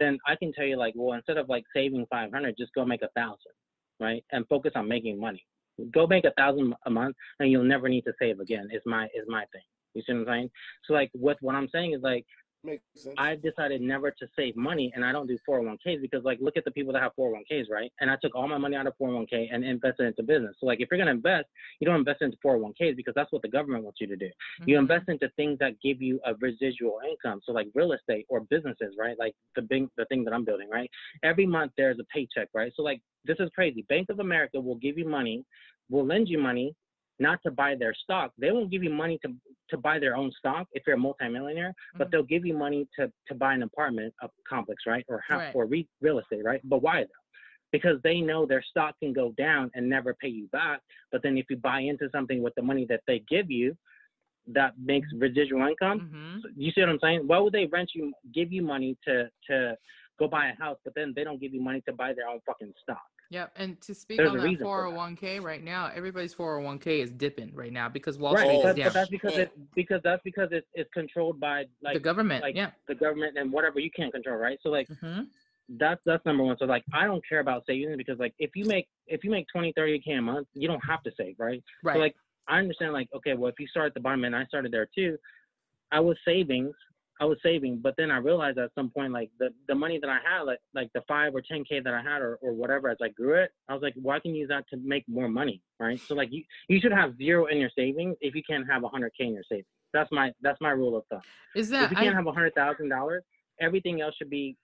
Then 0.00 0.18
I 0.26 0.34
can 0.34 0.52
tell 0.52 0.64
you 0.64 0.76
like, 0.76 0.94
well, 0.96 1.16
instead 1.16 1.36
of 1.36 1.48
like 1.48 1.64
saving 1.74 2.06
five 2.10 2.32
hundred, 2.32 2.56
just 2.58 2.74
go 2.74 2.84
make 2.84 3.02
a 3.02 3.08
thousand, 3.16 3.52
right? 4.00 4.24
And 4.32 4.46
focus 4.48 4.72
on 4.74 4.88
making 4.88 5.20
money. 5.20 5.44
Go 5.92 6.06
make 6.06 6.24
a 6.24 6.32
thousand 6.36 6.74
a 6.86 6.90
month, 6.90 7.16
and 7.38 7.50
you'll 7.50 7.64
never 7.64 7.88
need 7.88 8.02
to 8.02 8.12
save 8.18 8.40
again. 8.40 8.68
Is 8.72 8.82
my 8.84 9.04
is 9.06 9.26
my 9.28 9.44
thing. 9.52 9.62
You 9.94 10.02
see 10.02 10.12
what 10.12 10.20
I'm 10.20 10.26
saying? 10.26 10.50
So 10.86 10.94
like, 10.94 11.10
with 11.14 11.36
what 11.40 11.54
I'm 11.54 11.68
saying 11.72 11.92
is 11.92 12.02
like, 12.02 12.24
Makes 12.64 12.84
sense. 12.94 13.16
I 13.18 13.34
decided 13.34 13.80
never 13.80 14.12
to 14.12 14.26
save 14.36 14.56
money 14.56 14.92
and 14.94 15.04
I 15.04 15.10
don't 15.10 15.26
do 15.26 15.36
401ks 15.48 16.00
because 16.00 16.22
like 16.22 16.38
look 16.40 16.56
at 16.56 16.64
the 16.64 16.70
people 16.70 16.92
that 16.92 17.02
have 17.02 17.12
401ks, 17.18 17.64
right? 17.68 17.90
And 18.00 18.08
I 18.08 18.16
took 18.22 18.36
all 18.36 18.46
my 18.46 18.58
money 18.58 18.76
out 18.76 18.86
of 18.86 18.94
401k 19.00 19.48
and 19.52 19.64
invested 19.64 20.06
into 20.06 20.22
business. 20.22 20.54
So 20.60 20.66
like 20.66 20.80
if 20.80 20.88
you're 20.90 20.98
gonna 20.98 21.10
invest, 21.10 21.46
you 21.80 21.86
don't 21.86 21.96
invest 21.96 22.22
into 22.22 22.36
401ks 22.44 22.96
because 22.96 23.14
that's 23.16 23.32
what 23.32 23.42
the 23.42 23.48
government 23.48 23.82
wants 23.82 24.00
you 24.00 24.06
to 24.06 24.16
do. 24.16 24.26
Mm-hmm. 24.26 24.68
You 24.68 24.78
invest 24.78 25.08
into 25.08 25.28
things 25.34 25.58
that 25.58 25.80
give 25.82 26.00
you 26.00 26.20
a 26.24 26.34
residual 26.40 27.00
income. 27.08 27.40
So 27.44 27.52
like 27.52 27.66
real 27.74 27.92
estate 27.92 28.26
or 28.28 28.40
businesses, 28.42 28.94
right? 28.96 29.18
Like 29.18 29.34
the 29.56 29.62
big 29.62 29.88
the 29.96 30.04
thing 30.04 30.22
that 30.24 30.32
I'm 30.32 30.44
building, 30.44 30.68
right? 30.70 30.90
Every 31.24 31.46
month 31.46 31.72
there's 31.76 31.98
a 31.98 32.04
paycheck, 32.14 32.48
right? 32.54 32.72
So 32.76 32.82
like 32.82 33.00
this 33.24 33.36
is 33.40 33.50
crazy. 33.56 33.84
Bank 33.88 34.08
of 34.08 34.20
America 34.20 34.60
will 34.60 34.76
give 34.76 34.98
you 34.98 35.08
money, 35.08 35.44
will 35.90 36.06
lend 36.06 36.28
you 36.28 36.38
money 36.38 36.76
not 37.22 37.38
to 37.44 37.50
buy 37.50 37.74
their 37.74 37.94
stock. 37.94 38.32
They 38.38 38.50
won't 38.50 38.70
give 38.70 38.82
you 38.82 38.90
money 38.90 39.18
to 39.24 39.32
to 39.70 39.76
buy 39.78 39.98
their 39.98 40.16
own 40.16 40.30
stock 40.38 40.66
if 40.72 40.82
you're 40.86 40.96
a 40.96 40.98
multimillionaire, 40.98 41.70
mm-hmm. 41.70 41.98
but 41.98 42.10
they'll 42.10 42.22
give 42.34 42.44
you 42.44 42.54
money 42.54 42.86
to 42.98 43.10
to 43.28 43.34
buy 43.34 43.54
an 43.54 43.62
apartment 43.62 44.12
a 44.22 44.28
complex, 44.48 44.82
right, 44.86 45.04
or 45.08 45.22
have, 45.28 45.40
right. 45.40 45.54
or 45.54 45.66
re- 45.66 45.88
real 46.00 46.18
estate, 46.18 46.44
right? 46.44 46.60
But 46.64 46.82
why 46.82 47.02
though? 47.02 47.22
Because 47.70 47.98
they 48.02 48.20
know 48.20 48.44
their 48.44 48.62
stock 48.62 48.96
can 49.02 49.14
go 49.14 49.32
down 49.38 49.70
and 49.74 49.88
never 49.88 50.12
pay 50.14 50.28
you 50.28 50.46
back. 50.48 50.80
But 51.10 51.22
then 51.22 51.38
if 51.38 51.46
you 51.48 51.56
buy 51.56 51.80
into 51.80 52.08
something 52.12 52.42
with 52.42 52.54
the 52.54 52.62
money 52.62 52.84
that 52.90 53.00
they 53.06 53.20
give 53.30 53.50
you, 53.50 53.74
that 54.48 54.74
makes 54.78 55.08
residual 55.16 55.66
income. 55.66 56.00
Mm-hmm. 56.00 56.38
You 56.56 56.72
see 56.72 56.82
what 56.82 56.90
I'm 56.90 56.98
saying? 57.02 57.22
Why 57.26 57.38
would 57.38 57.54
they 57.54 57.66
rent 57.66 57.90
you, 57.94 58.12
give 58.34 58.52
you 58.52 58.62
money 58.62 58.96
to 59.06 59.28
to 59.48 59.76
go 60.18 60.28
buy 60.28 60.48
a 60.48 60.62
house, 60.62 60.78
but 60.84 60.94
then 60.94 61.12
they 61.16 61.24
don't 61.24 61.40
give 61.40 61.54
you 61.54 61.62
money 61.62 61.82
to 61.88 61.92
buy 61.92 62.12
their 62.12 62.28
own 62.28 62.40
fucking 62.46 62.72
stock? 62.82 63.11
Yep. 63.32 63.52
And 63.56 63.80
to 63.80 63.94
speak 63.94 64.18
There's 64.18 64.30
on 64.30 64.36
that 64.36 64.60
401k 64.60 65.42
right 65.42 65.64
now, 65.64 65.90
everybody's 65.94 66.34
401k 66.34 67.02
is 67.02 67.10
dipping 67.10 67.50
right 67.54 67.72
now 67.72 67.88
because 67.88 68.18
Wall 68.18 68.34
right, 68.34 68.44
Street 68.44 68.58
is 68.58 68.76
down. 68.76 68.84
But 68.84 68.92
that's 68.92 69.08
because 69.08 69.38
it 69.38 69.52
because 69.74 70.02
that's 70.04 70.22
because 70.22 70.50
it's 70.52 70.66
it's 70.74 70.90
controlled 70.92 71.40
by 71.40 71.64
like 71.82 71.94
the 71.94 72.00
government. 72.00 72.42
Like 72.42 72.56
yeah. 72.56 72.72
the 72.88 72.94
government 72.94 73.38
and 73.38 73.50
whatever 73.50 73.80
you 73.80 73.90
can't 73.90 74.12
control, 74.12 74.36
right? 74.36 74.58
So 74.62 74.68
like 74.68 74.86
mm-hmm. 74.88 75.22
that's 75.78 76.02
that's 76.04 76.24
number 76.26 76.44
one. 76.44 76.58
So 76.58 76.66
like 76.66 76.84
I 76.92 77.06
don't 77.06 77.26
care 77.26 77.40
about 77.40 77.64
savings 77.66 77.96
because 77.96 78.18
like 78.18 78.34
if 78.38 78.50
you 78.54 78.66
make 78.66 78.86
if 79.06 79.24
you 79.24 79.30
make 79.30 79.46
20, 79.50 79.72
30 79.74 80.00
k 80.00 80.12
a 80.12 80.20
month, 80.20 80.48
you 80.52 80.68
don't 80.68 80.84
have 80.86 81.02
to 81.04 81.10
save, 81.16 81.36
right? 81.38 81.64
Right. 81.82 81.94
So 81.94 82.00
like 82.00 82.14
I 82.48 82.58
understand 82.58 82.92
like 82.92 83.08
okay, 83.16 83.32
well 83.32 83.48
if 83.48 83.58
you 83.58 83.66
start 83.66 83.86
at 83.86 83.94
the 83.94 84.00
bottom 84.00 84.24
and 84.24 84.36
I 84.36 84.44
started 84.44 84.72
there 84.72 84.88
too, 84.94 85.16
I 85.90 86.00
was 86.00 86.18
savings 86.26 86.74
I 87.22 87.24
was 87.24 87.38
saving, 87.40 87.78
but 87.80 87.94
then 87.96 88.10
I 88.10 88.16
realized 88.16 88.58
at 88.58 88.70
some 88.74 88.90
point, 88.90 89.12
like 89.12 89.30
the, 89.38 89.50
the 89.68 89.76
money 89.76 89.96
that 90.00 90.10
I 90.10 90.18
had, 90.28 90.42
like 90.42 90.58
like 90.74 90.90
the 90.92 91.02
five 91.06 91.32
or 91.36 91.40
ten 91.40 91.62
k 91.62 91.78
that 91.78 91.94
I 91.94 92.02
had, 92.02 92.20
or, 92.20 92.36
or 92.42 92.52
whatever, 92.52 92.88
as 92.88 92.96
I 93.00 93.10
grew 93.10 93.34
it, 93.34 93.52
I 93.68 93.74
was 93.74 93.80
like, 93.82 93.94
well, 93.96 94.16
I 94.16 94.18
can 94.18 94.34
use 94.34 94.48
that 94.48 94.64
to 94.70 94.76
make 94.82 95.04
more 95.08 95.28
money, 95.28 95.62
right? 95.78 96.00
So 96.00 96.16
like 96.16 96.30
you 96.32 96.42
you 96.68 96.80
should 96.80 96.90
have 96.90 97.16
zero 97.18 97.46
in 97.46 97.58
your 97.58 97.70
savings 97.78 98.16
if 98.20 98.34
you 98.34 98.42
can't 98.42 98.68
have 98.68 98.82
a 98.82 98.88
hundred 98.88 99.12
k 99.16 99.26
in 99.26 99.34
your 99.34 99.44
savings. 99.48 99.68
That's 99.92 100.10
my 100.10 100.32
that's 100.40 100.60
my 100.60 100.70
rule 100.70 100.96
of 100.96 101.04
thumb. 101.10 101.20
Is 101.54 101.68
that 101.68 101.84
if 101.84 101.90
you 101.92 101.96
can't 101.96 102.14
I, 102.14 102.18
have 102.18 102.26
a 102.26 102.32
hundred 102.32 102.56
thousand 102.56 102.88
dollars, 102.88 103.22
everything 103.60 104.00
else 104.00 104.16
should 104.16 104.30
be 104.30 104.56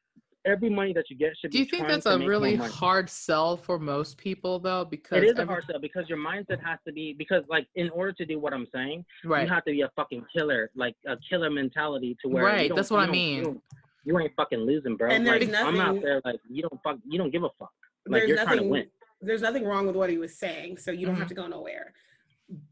every 0.45 0.71
money 0.71 0.93
that 0.93 1.11
you 1.11 1.17
get 1.17 1.37
should 1.37 1.51
be. 1.51 1.59
do 1.59 1.59
you 1.59 1.65
think 1.65 1.87
that's 1.87 2.07
a 2.07 2.19
really 2.19 2.55
hard 2.55 3.09
sell 3.11 3.57
for 3.57 3.79
most 3.79 4.17
people 4.17 4.59
though 4.59 4.85
because 4.85 5.19
it 5.19 5.25
is 5.25 5.33
every... 5.33 5.45
a 5.45 5.47
hard 5.47 5.65
sell 5.71 5.81
because 5.81 6.09
your 6.09 6.19
mindset 6.19 6.63
has 6.65 6.79
to 6.87 6.93
be 6.93 7.13
because 7.13 7.43
like 7.49 7.67
in 7.75 7.91
order 7.91 8.13
to 8.13 8.25
do 8.25 8.39
what 8.39 8.53
i'm 8.53 8.67
saying 8.73 9.05
right. 9.25 9.43
you 9.43 9.53
have 9.53 9.65
to 9.65 9.73
be 9.73 9.83
a 9.83 9.91
fucking 9.97 10.25
killer 10.35 10.71
like 10.75 10.95
a 11.07 11.17
killer 11.29 11.51
mentality 11.51 12.17
to 12.23 12.29
where 12.29 12.45
right 12.45 12.75
that's 12.75 12.91
what 12.91 13.01
i 13.01 13.11
mean 13.11 13.43
you, 13.43 13.63
you, 14.05 14.19
ain't 14.19 14.33
fucking 14.37 14.61
losing 14.61 14.97
bro 14.97 15.11
and 15.11 15.27
there's 15.27 15.43
like, 15.43 15.51
nothing, 15.51 15.81
i'm 15.81 15.97
out 15.97 16.03
there 16.03 16.21
like 16.25 16.41
you 16.49 16.63
don't 16.63 16.81
fuck 16.83 16.97
you 17.07 17.19
don't 17.19 17.31
give 17.31 17.43
a 17.43 17.51
fuck 17.59 17.73
like 18.07 18.27
you're 18.27 18.37
nothing, 18.37 18.47
trying 18.47 18.59
to 18.59 18.69
win 18.69 18.87
there's 19.21 19.43
nothing 19.43 19.65
wrong 19.65 19.87
with 19.87 19.97
what 19.97 20.09
he 20.09 20.19
was 20.19 20.39
saying 20.39 20.77
so 20.77 20.91
you 20.91 21.05
don't 21.05 21.15
mm-hmm. 21.15 21.21
have 21.21 21.29
to 21.29 21.35
go 21.35 21.47
nowhere 21.47 21.93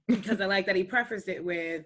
because 0.07 0.41
i 0.41 0.47
like 0.47 0.67
that 0.67 0.77
he 0.77 0.85
prefaced 0.85 1.29
it 1.29 1.45
with 1.45 1.85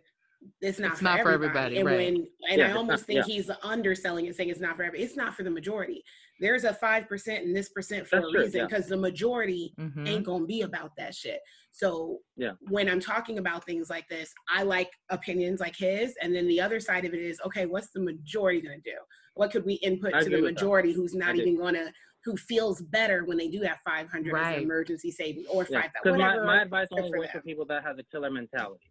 it's 0.60 0.78
not, 0.78 0.92
it's 0.92 0.98
for, 0.98 1.04
not 1.04 1.20
everybody. 1.20 1.42
for 1.42 1.44
everybody. 1.44 1.78
And 1.78 1.86
right. 1.86 1.96
when 1.96 2.26
and 2.50 2.58
yeah, 2.60 2.68
I 2.68 2.72
almost 2.72 3.02
not, 3.02 3.06
think 3.06 3.26
yeah. 3.26 3.34
he's 3.34 3.50
underselling 3.62 4.26
and 4.26 4.34
saying 4.34 4.48
it's 4.48 4.60
not 4.60 4.76
for 4.76 4.84
everybody. 4.84 5.04
It's 5.04 5.16
not 5.16 5.34
for 5.34 5.42
the 5.42 5.50
majority. 5.50 6.02
There's 6.38 6.64
a 6.64 6.72
five 6.72 7.08
percent 7.08 7.44
and 7.44 7.54
this 7.54 7.68
percent 7.68 8.06
for 8.06 8.16
That's 8.16 8.34
a 8.34 8.38
reason 8.38 8.66
because 8.66 8.84
yeah. 8.84 8.96
the 8.96 8.96
majority 8.96 9.74
mm-hmm. 9.78 10.06
ain't 10.06 10.24
gonna 10.24 10.46
be 10.46 10.62
about 10.62 10.92
that 10.96 11.14
shit. 11.14 11.40
So 11.72 12.18
yeah. 12.36 12.52
when 12.68 12.88
I'm 12.88 13.00
talking 13.00 13.38
about 13.38 13.64
things 13.64 13.90
like 13.90 14.08
this, 14.08 14.32
I 14.48 14.62
like 14.62 14.90
opinions 15.10 15.60
like 15.60 15.76
his, 15.76 16.14
and 16.22 16.34
then 16.34 16.48
the 16.48 16.60
other 16.60 16.80
side 16.80 17.04
of 17.04 17.14
it 17.14 17.20
is 17.20 17.40
okay, 17.46 17.66
what's 17.66 17.90
the 17.92 18.00
majority 18.00 18.60
gonna 18.60 18.76
do? 18.84 18.96
What 19.34 19.50
could 19.50 19.64
we 19.64 19.74
input 19.74 20.14
I 20.14 20.22
to 20.22 20.30
the 20.30 20.42
majority 20.42 20.92
who's 20.92 21.14
not 21.14 21.36
even 21.36 21.58
gonna 21.58 21.92
who 22.24 22.36
feels 22.36 22.82
better 22.82 23.24
when 23.24 23.38
they 23.38 23.48
do 23.48 23.62
have 23.62 23.78
500 23.84 24.32
right. 24.32 24.50
as 24.50 24.56
an 24.58 24.62
emergency 24.62 25.10
saving 25.10 25.44
or 25.50 25.64
5000 25.64 25.90
because 26.02 26.18
my, 26.18 26.36
my 26.44 26.62
advice 26.62 26.88
only 26.92 27.10
works 27.18 27.32
for 27.32 27.40
people 27.40 27.64
that 27.64 27.82
have 27.82 27.98
a 27.98 28.02
killer 28.12 28.30
mentality 28.30 28.90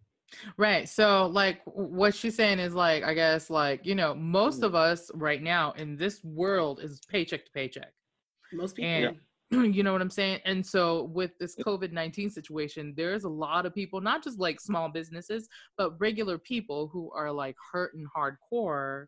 Right. 0.58 0.88
So 0.88 1.28
like 1.28 1.62
what 1.66 2.14
she's 2.14 2.36
saying 2.36 2.60
is 2.60 2.74
like 2.74 3.04
I 3.04 3.14
guess 3.14 3.50
like, 3.50 3.86
you 3.86 3.96
know, 3.96 4.14
most 4.14 4.62
mm. 4.62 4.66
of 4.66 4.76
us 4.76 5.12
right 5.14 5.42
now 5.42 5.72
in 5.74 5.96
this 5.96 6.24
world 6.24 6.80
is 6.82 7.02
paycheck 7.10 7.46
to 7.46 7.52
paycheck. 7.52 7.92
Most 8.54 8.76
people 8.76 8.90
and, 8.90 9.18
yeah. 9.52 9.62
you 9.64 9.84
know 9.84 9.92
what 9.92 10.02
I'm 10.02 10.10
saying? 10.10 10.40
And 10.46 10.66
so 10.66 11.04
with 11.06 11.32
this 11.40 11.56
COVID-19 11.56 12.32
situation, 12.32 12.94
there's 12.96 13.24
a 13.24 13.30
lot 13.30 13.66
of 13.66 13.74
people, 13.74 14.00
not 14.00 14.24
just 14.24 14.40
like 14.40 14.62
small 14.62 14.90
businesses, 14.90 15.48
but 15.78 16.00
regular 16.00 16.38
people 16.38 16.88
who 16.88 17.12
are 17.16 17.32
like 17.32 17.56
hurt 17.72 17.96
and 17.96 18.06
hardcore 18.16 19.06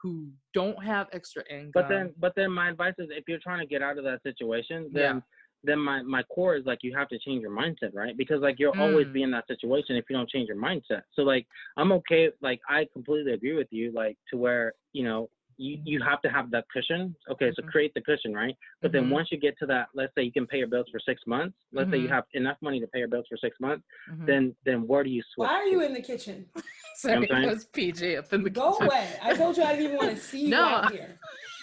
who 0.00 0.28
don't 0.54 0.82
have 0.82 1.08
extra 1.12 1.42
income. 1.50 1.72
But 1.74 1.88
then 1.88 2.14
but 2.18 2.34
then 2.34 2.52
my 2.52 2.70
advice 2.70 2.94
is 2.98 3.08
if 3.10 3.24
you're 3.28 3.40
trying 3.40 3.60
to 3.60 3.66
get 3.66 3.82
out 3.82 3.98
of 3.98 4.04
that 4.04 4.22
situation, 4.22 4.90
then 4.92 5.16
yeah 5.16 5.20
then 5.62 5.78
my 5.78 6.02
my 6.02 6.22
core 6.24 6.56
is 6.56 6.64
like 6.66 6.78
you 6.82 6.96
have 6.96 7.08
to 7.08 7.18
change 7.18 7.42
your 7.42 7.50
mindset 7.50 7.94
right 7.94 8.16
because 8.16 8.40
like 8.40 8.56
you'll 8.58 8.72
mm. 8.72 8.80
always 8.80 9.06
be 9.08 9.20
mm. 9.20 9.24
in 9.24 9.30
that 9.30 9.46
situation 9.46 9.96
if 9.96 10.04
you 10.08 10.16
don't 10.16 10.28
change 10.28 10.48
your 10.48 10.56
mindset 10.56 11.02
so 11.14 11.22
like 11.22 11.46
i'm 11.76 11.92
okay 11.92 12.30
like 12.40 12.60
i 12.68 12.86
completely 12.92 13.32
agree 13.32 13.54
with 13.54 13.68
you 13.70 13.92
like 13.92 14.16
to 14.30 14.36
where 14.36 14.72
you 14.92 15.04
know 15.04 15.28
you, 15.60 15.78
you 15.84 16.02
have 16.02 16.22
to 16.22 16.28
have 16.28 16.50
that 16.52 16.64
cushion. 16.72 17.14
Okay, 17.30 17.50
so 17.54 17.60
mm-hmm. 17.60 17.70
create 17.70 17.92
the 17.94 18.00
cushion, 18.00 18.32
right? 18.32 18.56
But 18.80 18.92
mm-hmm. 18.92 19.02
then 19.02 19.10
once 19.10 19.28
you 19.30 19.38
get 19.38 19.58
to 19.58 19.66
that, 19.66 19.88
let's 19.94 20.12
say 20.16 20.22
you 20.22 20.32
can 20.32 20.46
pay 20.46 20.58
your 20.58 20.68
bills 20.68 20.86
for 20.90 20.98
six 21.06 21.20
months. 21.26 21.54
Let's 21.72 21.86
mm-hmm. 21.86 21.92
say 21.92 21.98
you 21.98 22.04
mm-hmm. 22.06 22.14
have 22.14 22.24
enough 22.32 22.56
money 22.62 22.80
to 22.80 22.86
pay 22.86 23.00
your 23.00 23.08
bills 23.08 23.26
for 23.28 23.36
six 23.36 23.56
months. 23.60 23.84
Mm-hmm. 24.10 24.26
Then 24.26 24.56
then 24.64 24.86
where 24.86 25.04
do 25.04 25.10
you 25.10 25.22
switch? 25.34 25.48
Why 25.48 25.54
are 25.54 25.66
you 25.66 25.82
in 25.82 25.92
the 25.92 26.00
kitchen? 26.00 26.46
Sorry, 26.96 27.26
that 27.26 27.46
was 27.46 27.66
PJ 27.66 28.18
up 28.18 28.32
in 28.32 28.42
the 28.42 28.50
Go 28.50 28.72
kitchen. 28.72 28.86
away! 28.86 29.18
I 29.22 29.36
told 29.36 29.56
you 29.56 29.62
I 29.62 29.76
didn't 29.76 29.84
even 29.84 29.96
want 29.98 30.10
to 30.10 30.16
see 30.22 30.40
you 30.44 30.48
no. 30.48 30.62
out 30.62 30.92
here. 30.92 31.18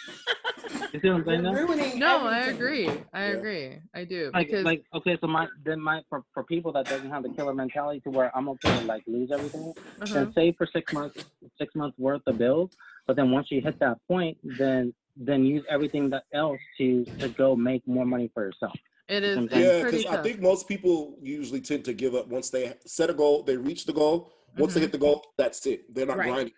You 0.93 0.99
see 1.01 1.10
what 1.10 1.18
I'm 1.18 1.26
saying? 1.26 1.43
No, 1.43 1.53
everything. 1.53 2.03
I 2.03 2.39
agree. 2.47 2.89
I 3.14 3.28
yeah. 3.28 3.34
agree. 3.34 3.80
I 3.93 4.03
do. 4.03 4.32
Like, 4.34 4.47
because 4.47 4.66
like, 4.66 4.84
okay, 4.93 5.18
so 5.20 5.28
my 5.28 5.47
then 5.64 5.82
my 5.82 6.01
for, 6.10 6.24
for 6.34 6.43
people 6.43 6.72
that 6.74 6.86
doesn't 6.86 7.10
have 7.10 7.24
the 7.24 7.30
killer 7.30 7.53
mentality 7.53 7.99
to 8.01 8.10
where 8.10 8.36
I'm 8.36 8.49
okay 8.49 8.80
to 8.80 8.86
like 8.86 9.03
lose 9.05 9.32
everything, 9.32 9.74
uh-huh. 10.01 10.14
then 10.14 10.34
save 10.34 10.55
for 10.58 10.68
six 10.68 10.93
months, 10.93 11.26
six 11.58 11.76
months 11.76 11.97
worth 11.97 12.22
of 12.28 12.38
bills. 12.38 12.72
But 13.05 13.16
then 13.16 13.32
once 13.32 13.47
you 13.51 13.62
hit 13.62 13.80
that 13.80 13.97
point, 14.08 14.38
then 14.43 14.93
then 15.16 15.45
use 15.45 15.64
everything 15.70 16.10
that 16.12 16.24
else 16.34 16.60
to 16.78 17.05
to 17.20 17.30
go 17.30 17.55
make 17.55 17.86
more 17.88 18.05
money 18.05 18.30
for 18.34 18.45
yourself. 18.45 18.78
It 19.10 19.24
is. 19.24 19.38
Yeah, 19.51 19.84
because 19.84 20.05
I 20.05 20.22
think 20.22 20.41
most 20.41 20.68
people 20.68 21.18
usually 21.22 21.62
tend 21.62 21.86
to 21.86 21.93
give 21.93 22.16
up 22.16 22.28
once 22.28 22.49
they 22.49 22.74
set 22.86 23.10
a 23.10 23.14
goal, 23.14 23.43
they 23.43 23.58
reach 23.58 23.86
the 23.86 23.93
goal. 23.93 24.34
Once 24.58 24.72
mm-hmm. 24.72 24.80
they 24.80 24.82
hit 24.82 24.91
the 24.91 24.97
goal, 24.97 25.24
that's 25.38 25.66
it. 25.66 25.93
They're 25.93 26.05
not 26.05 26.18
right. 26.18 26.28
grinding 26.28 26.53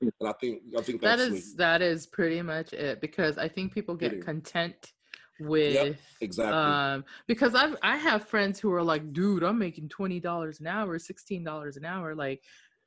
and 0.00 0.12
I 0.24 0.32
think 0.32 0.62
I 0.76 0.82
think 0.82 1.00
that 1.02 1.18
is 1.18 1.48
sweet. 1.48 1.58
that 1.58 1.82
is 1.82 2.06
pretty 2.06 2.42
much 2.42 2.72
it 2.72 3.00
because 3.00 3.38
I 3.38 3.48
think 3.48 3.72
people 3.72 3.94
get 3.94 4.24
content 4.24 4.92
with 5.38 5.74
yep, 5.74 5.96
exactly 6.20 6.54
um 6.54 7.04
because 7.26 7.54
I've 7.54 7.76
I 7.82 7.96
have 7.96 8.26
friends 8.26 8.58
who 8.58 8.72
are 8.72 8.82
like, 8.82 9.12
dude, 9.12 9.42
I'm 9.42 9.58
making 9.58 9.88
twenty 9.88 10.20
dollars 10.20 10.60
an 10.60 10.66
hour, 10.66 10.98
sixteen 10.98 11.44
dollars 11.44 11.76
an 11.76 11.84
hour, 11.84 12.14
like 12.14 12.42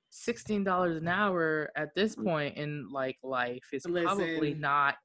sixteen 0.10 0.64
dollars 0.64 0.98
an 0.98 1.08
hour 1.08 1.70
at 1.76 1.94
this 1.96 2.16
mm. 2.16 2.26
point 2.26 2.58
in 2.58 2.90
like 2.92 3.18
life 3.24 3.68
is 3.72 3.86
Listen, 3.86 4.18
probably 4.18 4.54
not 4.54 4.98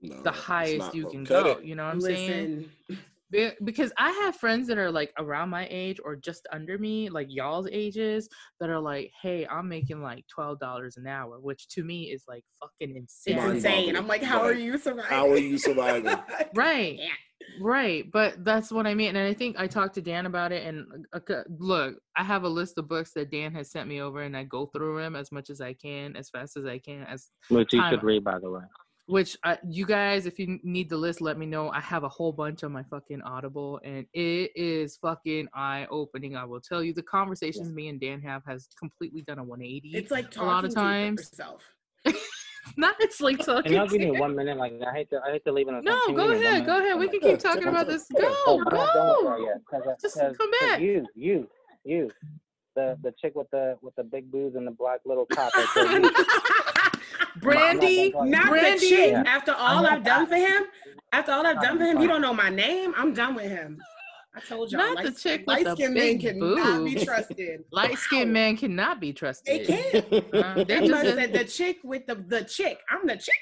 no, 0.00 0.22
the 0.22 0.30
highest 0.30 0.94
you 0.94 1.08
can 1.08 1.24
go. 1.24 1.52
It. 1.52 1.64
You 1.64 1.74
know 1.74 1.84
what 1.84 1.94
I'm 1.94 1.98
Listen. 2.00 2.70
saying? 2.88 2.98
because 3.64 3.92
I 3.96 4.10
have 4.10 4.36
friends 4.36 4.66
that 4.68 4.78
are 4.78 4.90
like 4.90 5.12
around 5.18 5.50
my 5.50 5.66
age 5.70 6.00
or 6.04 6.16
just 6.16 6.46
under 6.52 6.78
me, 6.78 7.08
like 7.08 7.28
y'all's 7.30 7.68
ages, 7.70 8.28
that 8.58 8.70
are 8.70 8.80
like, 8.80 9.10
"Hey, 9.22 9.46
I'm 9.46 9.68
making 9.68 10.02
like 10.02 10.24
twelve 10.28 10.58
dollars 10.58 10.96
an 10.96 11.06
hour," 11.06 11.38
which 11.40 11.68
to 11.68 11.84
me 11.84 12.04
is 12.10 12.24
like 12.28 12.44
fucking 12.60 12.96
insane. 12.96 13.38
It's 13.38 13.64
insane. 13.64 13.96
I'm 13.96 14.08
like, 14.08 14.22
how 14.22 14.42
right. 14.42 14.56
are 14.56 14.58
you 14.58 14.78
surviving? 14.78 15.10
How 15.10 15.30
are 15.30 15.38
you 15.38 15.58
surviving? 15.58 16.16
right. 16.54 16.96
Yeah. 16.98 17.08
Right, 17.60 18.04
but 18.12 18.44
that's 18.44 18.70
what 18.70 18.86
I 18.86 18.94
mean, 18.94 19.16
and 19.16 19.18
I 19.18 19.34
think 19.34 19.58
I 19.58 19.66
talked 19.66 19.94
to 19.94 20.02
Dan 20.02 20.26
about 20.26 20.52
it. 20.52 20.66
And 20.66 20.86
uh, 21.12 21.42
look, 21.58 21.96
I 22.16 22.22
have 22.22 22.44
a 22.44 22.48
list 22.48 22.78
of 22.78 22.86
books 22.86 23.12
that 23.14 23.30
Dan 23.30 23.52
has 23.54 23.70
sent 23.70 23.88
me 23.88 24.00
over, 24.00 24.22
and 24.22 24.36
I 24.36 24.44
go 24.44 24.66
through 24.66 25.02
them 25.02 25.16
as 25.16 25.32
much 25.32 25.50
as 25.50 25.60
I 25.60 25.72
can, 25.72 26.16
as 26.16 26.28
fast 26.28 26.56
as 26.56 26.66
I 26.66 26.78
can. 26.78 27.02
As 27.04 27.30
which 27.48 27.72
you 27.72 27.82
should 27.88 28.02
read, 28.02 28.24
by 28.24 28.38
the 28.38 28.50
way 28.50 28.62
which 29.10 29.36
uh, 29.44 29.56
you 29.68 29.84
guys 29.84 30.26
if 30.26 30.38
you 30.38 30.58
need 30.62 30.88
the 30.88 30.96
list 30.96 31.20
let 31.20 31.36
me 31.36 31.46
know 31.46 31.70
i 31.70 31.80
have 31.80 32.04
a 32.04 32.08
whole 32.08 32.32
bunch 32.32 32.62
on 32.62 32.70
my 32.70 32.82
fucking 32.84 33.20
audible 33.22 33.80
and 33.84 34.06
it 34.12 34.50
is 34.54 34.96
fucking 34.96 35.48
eye-opening 35.54 36.36
i 36.36 36.44
will 36.44 36.60
tell 36.60 36.82
you 36.82 36.94
the 36.94 37.02
conversations 37.02 37.68
yeah. 37.68 37.74
me 37.74 37.88
and 37.88 38.00
dan 38.00 38.20
have 38.20 38.42
has 38.46 38.68
completely 38.78 39.22
done 39.22 39.38
a 39.38 39.44
180 39.44 39.96
it's 39.96 40.10
like 40.10 40.36
a 40.36 40.44
lot 40.44 40.64
of 40.64 40.72
times 40.72 41.32
not 42.76 42.94
it's 43.00 43.20
like 43.20 43.38
talking. 43.38 43.72
Can 43.72 43.84
you 43.84 43.98
give 43.98 44.12
me 44.12 44.20
one 44.20 44.36
minute? 44.36 44.56
Like 44.56 44.74
I 44.86 44.92
hate 44.92 45.10
to, 45.10 45.20
I 45.26 45.32
hate 45.32 45.44
to 45.44 45.52
leave 45.52 45.68
in 45.68 45.74
a. 45.74 45.82
No, 45.82 45.98
go 46.14 46.30
ahead, 46.30 46.66
go 46.66 46.78
ahead. 46.78 46.98
We 46.98 47.08
can 47.08 47.20
keep 47.20 47.38
talking 47.38 47.68
about 47.68 47.86
this. 47.86 48.06
Go, 48.16 48.62
go. 48.64 49.56
Just 50.00 50.16
come 50.16 50.50
back. 50.60 50.80
You, 50.80 51.06
you, 51.14 51.48
you, 51.84 52.10
the 52.76 52.98
the 53.02 53.12
chick 53.20 53.34
with 53.34 53.50
the 53.50 53.76
with 53.82 53.94
the 53.96 54.04
big 54.04 54.30
boobs 54.30 54.56
and 54.56 54.66
the 54.66 54.72
black 54.72 55.00
little 55.04 55.26
top. 55.26 55.52
Brandy, 57.40 58.12
not 58.12 58.48
Brandy. 58.48 58.88
chick. 58.88 59.14
After 59.14 59.52
all 59.52 59.86
I've 59.86 60.04
done 60.04 60.26
for 60.26 60.36
him, 60.36 60.64
after 61.12 61.32
all 61.32 61.46
I've 61.46 61.60
done 61.60 61.78
for 61.78 61.84
him, 61.84 61.98
he 62.00 62.06
don't 62.06 62.20
know 62.22 62.34
my 62.34 62.48
name. 62.50 62.94
I'm 62.96 63.12
done 63.14 63.34
with 63.34 63.50
him. 63.50 63.80
I 64.32 64.40
told 64.40 64.70
y'all, 64.70 64.80
not 64.80 64.96
light, 64.96 65.06
the 65.06 65.12
chick 65.12 65.44
light 65.46 65.66
skinned 65.66 65.94
men 65.94 66.18
cannot 66.18 66.84
be 66.84 67.04
trusted. 67.04 67.64
light 67.72 67.98
skinned 67.98 68.32
men 68.32 68.56
cannot 68.56 69.00
be 69.00 69.12
trusted. 69.12 69.66
They 69.66 69.66
can't. 69.66 70.34
Uh, 70.34 70.64
they 70.64 70.86
just 70.86 71.02
said 71.02 71.32
the 71.32 71.44
chick 71.44 71.78
with 71.82 72.06
the 72.06 72.14
the 72.14 72.44
chick. 72.44 72.78
I'm 72.88 73.06
the 73.06 73.16
chick. 73.16 73.34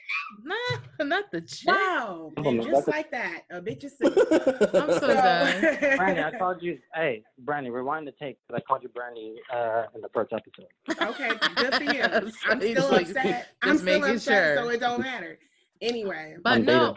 Nah, 0.43 1.05
not 1.05 1.31
the 1.31 1.43
chick. 1.43 1.69
Wow, 1.69 2.33
and 2.39 2.63
just 2.63 2.89
like 2.89 3.11
that, 3.11 3.43
a 3.51 3.61
bitch 3.61 3.85
is. 3.85 3.97
I'm 4.01 4.99
so 4.99 5.09
done. 5.15 5.97
Brandy, 5.99 6.23
I 6.23 6.39
called 6.39 6.63
you. 6.63 6.79
Hey, 6.95 7.23
Brandy, 7.41 7.69
rewind 7.69 8.07
the 8.07 8.13
tape 8.13 8.39
because 8.47 8.63
I 8.63 8.67
called 8.67 8.83
you 8.83 8.89
Brandy 8.89 9.37
uh, 9.53 9.85
in 9.95 10.01
the 10.01 10.09
first 10.15 10.33
episode. 10.33 10.69
Okay, 11.11 11.31
good 11.57 11.75
for 11.75 11.85
you. 11.85 12.03
I'm 12.47 12.61
still 12.61 12.95
upset. 12.95 13.49
I'm 13.61 13.79
still 13.79 14.05
upset, 14.05 14.23
sure. 14.23 14.57
so 14.57 14.69
it 14.71 14.81
don't 14.81 15.01
matter. 15.01 15.39
Anyway, 15.81 16.37
but 16.43 16.55
I'm 16.55 16.65
no. 16.65 16.95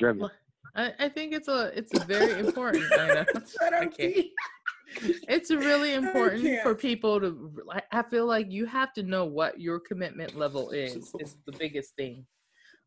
I, 0.76 0.94
I 1.00 1.10
think 1.10 1.34
it's 1.34 1.48
a 1.48 1.72
it's 1.76 1.98
very 2.06 2.40
important. 2.40 2.86
I 2.94 3.26
it's 5.28 5.52
really 5.52 5.94
important 5.94 6.62
for 6.64 6.76
people 6.76 7.20
to. 7.20 7.52
I 7.92 8.04
feel 8.04 8.26
like 8.26 8.52
you 8.52 8.66
have 8.66 8.94
to 8.94 9.04
know 9.04 9.26
what 9.26 9.60
your 9.60 9.80
commitment 9.80 10.38
level 10.38 10.72
is. 10.72 11.14
It's 11.20 11.38
the 11.46 11.54
biggest 11.54 11.96
thing. 11.96 12.26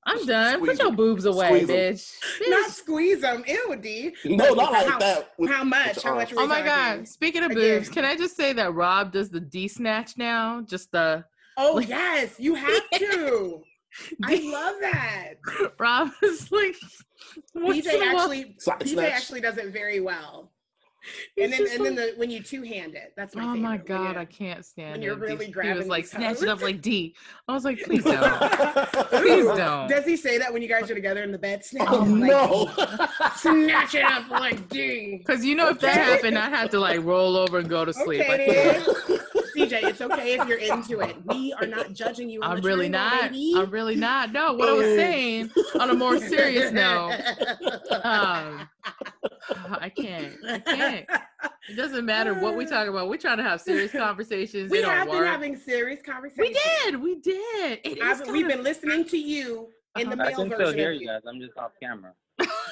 I'm 0.06 0.26
done. 0.26 0.56
Squeeze 0.56 0.78
Put 0.78 0.82
your 0.82 0.92
boobs 0.92 1.24
away, 1.24 1.62
bitch. 1.62 1.68
bitch. 1.68 2.48
Not 2.48 2.70
squeeze 2.70 3.22
them. 3.22 3.42
Ew, 3.46 3.76
D. 3.80 4.14
No, 4.26 4.52
not 4.52 4.72
like 4.72 4.86
how, 4.86 4.98
that. 4.98 5.30
With, 5.38 5.50
how 5.50 5.64
much? 5.64 6.02
How 6.02 6.14
much? 6.14 6.32
Oh 6.36 6.46
my 6.46 6.60
god! 6.60 7.08
Speaking 7.08 7.42
of 7.42 7.52
Again. 7.52 7.78
boobs, 7.78 7.88
can 7.88 8.04
I 8.04 8.16
just 8.16 8.36
say 8.36 8.52
that 8.52 8.74
Rob 8.74 9.12
does 9.12 9.30
the 9.30 9.40
D 9.40 9.66
snatch 9.66 10.16
now? 10.16 10.60
Just 10.62 10.92
the. 10.92 11.24
Oh 11.56 11.74
like, 11.76 11.88
yes, 11.88 12.34
you 12.38 12.54
have 12.54 12.82
to. 12.96 13.62
I 14.24 14.34
love 14.44 14.76
that. 14.80 15.34
Rob 15.78 16.10
is 16.22 16.50
like 16.52 16.76
PJ 17.56 17.86
actually 18.02 18.56
PJ 18.60 19.10
actually 19.10 19.40
does 19.40 19.56
it 19.58 19.72
very 19.72 20.00
well. 20.00 20.50
and 21.38 21.52
then 21.52 21.66
and 21.70 21.84
then 21.84 21.94
the 21.94 22.14
when 22.16 22.30
you 22.30 22.42
two 22.42 22.62
hand 22.62 22.94
it, 22.94 23.12
that's 23.14 23.34
my 23.36 23.42
Oh 23.42 23.46
favorite. 23.54 23.60
my 23.62 23.76
god, 23.76 24.16
I 24.16 24.24
can't 24.24 24.64
stand 24.64 24.92
when 24.92 25.02
it. 25.02 25.04
You're 25.04 25.16
really 25.16 25.48
grabbing. 25.50 25.72
He 25.74 25.78
was 25.78 25.86
like 25.88 26.06
snatch 26.06 26.42
it 26.42 26.48
up 26.48 26.62
like 26.62 26.80
D. 26.80 27.14
I 27.46 27.52
was 27.52 27.62
like, 27.64 27.78
please 27.82 28.02
don't, 28.04 28.22
please 29.10 29.44
don't. 29.44 29.86
Does 29.88 30.06
he 30.06 30.16
say 30.16 30.38
that 30.38 30.50
when 30.50 30.62
you 30.62 30.68
guys 30.68 30.90
are 30.90 30.94
together 30.94 31.22
in 31.22 31.30
the 31.30 31.38
bed? 31.38 31.62
Snatch 31.62 31.88
oh 31.90 31.98
like 31.98 32.30
no, 32.30 32.70
snatch 33.36 33.94
it 33.94 34.04
up 34.04 34.30
like 34.30 34.66
D. 34.70 35.18
Because 35.18 35.44
you 35.44 35.54
know 35.54 35.68
if 35.68 35.78
that 35.80 35.94
happened, 35.96 36.38
I 36.38 36.48
had 36.48 36.70
to 36.70 36.78
like 36.80 37.02
roll 37.04 37.36
over 37.36 37.58
and 37.58 37.68
go 37.68 37.84
to 37.84 37.92
sleep. 37.92 38.22
Okay, 38.22 38.82
CJ, 39.56 39.82
it's 39.84 40.00
okay 40.00 40.38
if 40.38 40.48
you're 40.48 40.58
into 40.58 41.00
it. 41.00 41.16
We 41.26 41.52
are 41.54 41.66
not 41.66 41.92
judging 41.92 42.28
you. 42.28 42.42
I'm 42.42 42.60
really 42.60 42.88
not. 42.88 43.30
Baby. 43.30 43.54
I'm 43.56 43.70
really 43.70 43.96
not. 43.96 44.32
No, 44.32 44.52
what 44.54 44.68
I 44.68 44.72
was 44.72 44.84
saying 44.96 45.50
on 45.78 45.90
a 45.90 45.94
more 45.94 46.18
serious 46.18 46.72
note. 46.72 47.12
Um, 48.02 48.68
I 49.80 49.90
can't. 49.94 50.34
I 50.48 50.58
can't. 50.58 51.06
It 51.68 51.76
doesn't 51.76 52.04
matter 52.04 52.34
what 52.34 52.56
we 52.56 52.66
talk 52.66 52.88
about. 52.88 53.08
We're 53.08 53.16
trying 53.16 53.38
to 53.38 53.42
have 53.42 53.60
serious 53.60 53.92
conversations. 53.92 54.70
We 54.70 54.82
have 54.82 55.10
been 55.10 55.24
having 55.24 55.56
serious 55.56 56.00
conversations. 56.04 56.48
We 56.48 56.90
did. 56.90 57.00
We 57.00 57.20
did. 57.20 57.80
It 57.84 58.30
we've 58.30 58.48
been 58.48 58.62
listening 58.62 59.04
to 59.06 59.18
you 59.18 59.68
in 59.98 60.10
the 60.10 60.16
uh-huh. 60.16 60.24
male 60.24 60.36
version. 60.36 60.52
I 60.52 60.56
can 60.56 60.66
still 60.66 60.74
hear 60.74 60.92
you 60.92 61.06
guys. 61.06 61.22
I'm 61.28 61.40
just 61.40 61.56
off 61.56 61.72
camera. 61.80 62.12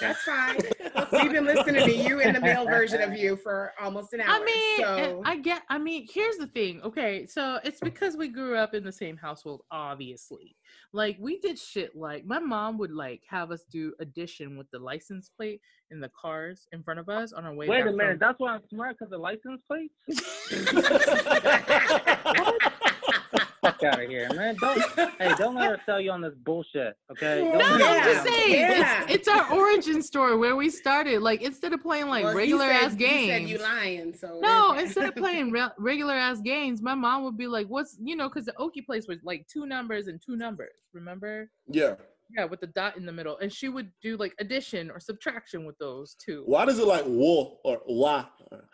That's 0.01 0.23
fine. 0.23 0.59
We've 1.13 1.33
been 1.33 1.45
listening 1.45 1.85
to 1.87 1.95
you 1.95 2.21
in 2.21 2.35
the 2.35 2.41
male 2.41 2.65
version 2.65 3.01
of 3.01 3.17
you 3.17 3.37
for 3.37 3.73
almost 3.81 4.13
an 4.13 4.21
hour. 4.21 4.41
I 4.41 4.45
mean, 4.45 4.77
so. 4.79 5.23
I 5.25 5.37
get. 5.37 5.63
I 5.69 5.79
mean, 5.79 6.07
here's 6.13 6.37
the 6.37 6.49
thing. 6.49 6.81
Okay, 6.83 7.27
so 7.27 7.61
it's 7.63 7.81
because 7.81 8.17
we 8.17 8.29
grew 8.29 8.57
up 8.57 8.75
in 8.75 8.85
the 8.85 8.93
same 8.93 9.17
household. 9.17 9.63
Obviously, 9.71 10.57
like 10.93 11.17
we 11.21 11.39
did 11.39 11.59
shit. 11.59 11.95
Like 11.95 12.27
my 12.27 12.41
mom 12.41 12.79
would 12.79 12.93
like 12.93 13.23
have 13.29 13.51
us 13.53 13.65
do 13.71 13.93
addition 14.01 14.57
with 14.59 14.69
the 14.73 14.79
license 14.79 15.29
plate 15.29 15.61
in 15.91 16.01
the 16.01 16.11
cars 16.21 16.67
in 16.73 16.83
front 16.83 16.99
of 16.99 17.09
us 17.09 17.33
on 17.33 17.45
our 17.45 17.55
way. 17.55 17.69
Wait 17.69 17.83
a 17.87 17.93
minute. 17.93 18.19
From- 18.19 18.19
That's 18.19 18.41
why 18.41 18.55
I'm 18.55 18.63
smart 18.69 18.97
because 18.99 19.11
the 19.11 19.19
license 19.19 19.63
plate. 19.69 19.93
fuck 23.63 23.83
out 23.85 24.03
of 24.03 24.09
here, 24.09 24.29
man. 24.35 24.57
Don't 24.61 24.83
hey, 25.19 25.35
don't 25.39 25.55
let 25.55 25.71
her 25.71 25.81
sell 25.87 26.01
you 26.01 26.11
on 26.11 26.21
this 26.21 26.35
bullshit, 26.45 26.97
okay? 27.11 27.41
Don't 27.41 27.59
no, 27.59 27.65
I'm 27.65 28.05
just 28.05 28.27
saying 28.27 28.53
yeah. 28.53 29.03
it's, 29.05 29.13
it's, 29.15 29.29
our 29.29 29.53
origin 29.53 30.03
story 30.03 30.37
where 30.37 30.57
we 30.57 30.69
started. 30.69 31.23
Like 31.23 31.43
instead 31.43 31.73
of 31.73 31.81
playing 31.81 32.09
like 32.09 32.25
well, 32.25 32.35
regular 32.35 32.67
said, 32.67 32.85
ass 32.85 32.95
games, 32.95 33.49
you 33.49 33.57
you 33.57 33.63
lying. 33.63 34.15
So 34.15 34.41
no, 34.41 34.75
instead 34.75 35.09
of 35.09 35.17
playing 35.17 35.51
re- 35.53 35.71
regular 35.79 36.15
ass 36.15 36.41
games, 36.41 36.83
my 36.83 36.95
mom 36.95 37.25
would 37.25 37.39
be 37.39 37.47
like, 37.47 37.69
"What's 37.69 37.97
you 38.03 38.17
know?" 38.17 38.29
Because 38.29 38.47
the 38.47 38.53
Okie 38.53 38.85
place 38.85 39.07
was 39.07 39.19
like 39.23 39.47
two 39.47 39.65
numbers 39.65 40.09
and 40.09 40.21
two 40.21 40.37
numbers. 40.37 40.75
Remember? 40.93 41.49
Yeah. 41.69 41.95
Yeah, 42.35 42.47
with 42.47 42.61
the 42.61 42.69
dot 42.69 42.97
in 42.97 43.05
the 43.05 43.13
middle, 43.13 43.37
and 43.39 43.53
she 43.53 43.69
would 43.69 43.91
do 44.01 44.17
like 44.17 44.35
addition 44.41 44.91
or 44.91 44.99
subtraction 44.99 45.67
with 45.67 45.77
those 45.77 46.15
two. 46.15 46.45
Why 46.47 46.65
does 46.65 46.79
it 46.79 46.87
like 46.87 47.05
war 47.05 47.59
or 47.63 47.83
why? 47.85 48.25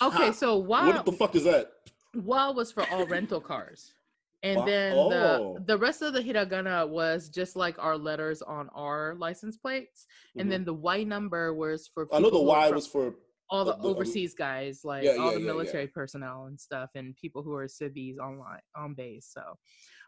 Okay, 0.01 0.31
so 0.31 0.57
why? 0.59 0.87
What 0.87 1.05
the 1.05 1.11
fuck 1.11 1.35
is 1.35 1.43
that? 1.43 1.73
Why 2.15 2.51
was 2.51 2.71
for 2.71 2.89
all 2.89 3.05
rental 3.05 3.41
cars 3.41 3.95
and 4.43 4.67
then 4.67 4.93
oh. 4.97 5.09
the 5.09 5.65
the 5.67 5.79
rest 5.79 6.03
of 6.03 6.13
the 6.13 6.21
hiragana 6.21 6.89
was 6.89 7.29
just 7.29 7.57
like 7.57 7.77
our 7.79 7.97
letters 7.97 8.41
on 8.43 8.69
our 8.75 9.17
license 9.19 9.57
plates 9.57 10.07
and 10.35 10.43
mm-hmm. 10.43 10.51
then 10.51 10.65
the 10.65 10.75
y 10.75 11.03
number 11.03 11.55
was 11.55 11.91
for 11.93 12.07
i 12.13 12.21
know 12.21 12.31
the 12.31 12.41
y 12.41 12.71
was 12.71 12.87
for 12.87 13.15
all 13.51 13.65
the, 13.65 13.75
the 13.77 13.83
overseas 13.83 14.33
um, 14.33 14.37
guys 14.39 14.81
like 14.85 15.03
yeah, 15.03 15.17
all 15.19 15.33
yeah, 15.33 15.39
the 15.39 15.45
military 15.45 15.85
yeah, 15.85 15.91
personnel 15.93 16.45
and 16.47 16.61
stuff 16.61 16.91
and 16.95 17.17
people 17.17 17.43
who 17.43 17.55
are 17.55 17.67
civvies 17.67 18.19
online 18.19 18.61
on 18.77 18.95
base 18.95 19.31
so 19.33 19.43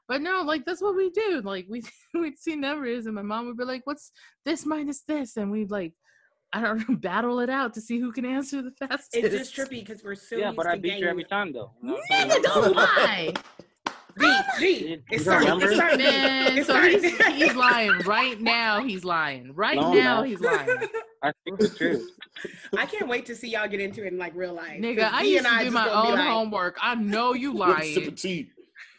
but 0.06 0.20
no 0.20 0.42
like 0.42 0.64
that's 0.64 0.82
what 0.82 0.94
we 0.94 1.10
do 1.10 1.40
like 1.42 1.66
we 1.68 1.82
we'd 2.14 2.38
see 2.38 2.54
numbers 2.54 3.06
and 3.06 3.14
my 3.14 3.22
mom 3.22 3.46
would 3.46 3.56
be 3.56 3.64
like 3.64 3.82
what's 3.84 4.12
this 4.44 4.64
minus 4.64 5.02
this 5.08 5.36
and 5.36 5.50
we'd 5.50 5.70
like 5.70 5.94
I 6.52 6.60
don't 6.60 6.88
know, 6.88 6.96
battle 7.00 7.38
it 7.38 7.48
out 7.48 7.74
to 7.74 7.80
see 7.80 8.00
who 8.00 8.10
can 8.10 8.24
answer 8.24 8.60
the 8.60 8.72
fastest. 8.72 9.14
It's 9.14 9.52
just 9.52 9.54
trippy 9.54 9.86
because 9.86 10.02
we're 10.02 10.16
so 10.16 10.36
yeah, 10.36 10.50
but 10.50 10.66
I 10.66 10.76
beat 10.76 10.98
you 10.98 11.06
every 11.06 11.22
time 11.22 11.52
though. 11.52 11.70
You 11.80 11.90
know 11.90 12.42
don't 12.42 12.74
lie. 12.74 13.34
G, 14.18 14.40
G. 14.58 15.02
It's 15.10 15.22
starting. 15.24 15.60
It's 15.60 15.74
starting. 15.74 15.98
Man, 15.98 16.58
it's 16.58 16.66
so 16.66 16.72
starting. 16.72 17.02
He's, 17.02 17.26
he's 17.26 17.54
lying 17.54 17.98
right 18.06 18.40
now. 18.40 18.82
He's 18.82 19.04
lying 19.04 19.54
right 19.54 19.76
no, 19.76 19.92
now. 19.92 20.20
No. 20.20 20.22
He's 20.22 20.40
lying. 20.40 20.68
I 21.22 21.32
think 21.44 21.60
it's 21.60 21.76
true. 21.76 22.06
I 22.76 22.86
can't 22.86 23.08
wait 23.08 23.26
to 23.26 23.36
see 23.36 23.48
y'all 23.48 23.68
get 23.68 23.80
into 23.80 24.04
it 24.04 24.12
in 24.12 24.18
like 24.18 24.34
real 24.34 24.54
life. 24.54 24.80
Nigga, 24.80 25.10
I 25.12 25.22
used 25.22 25.44
to 25.44 25.64
do 25.64 25.70
my 25.70 25.88
own 25.88 26.14
like, 26.14 26.28
homework. 26.28 26.78
I 26.80 26.94
know 26.94 27.34
you 27.34 27.54
lying. 27.54 27.94
Sip 27.94 28.08
of 28.08 28.16
tea. 28.16 28.50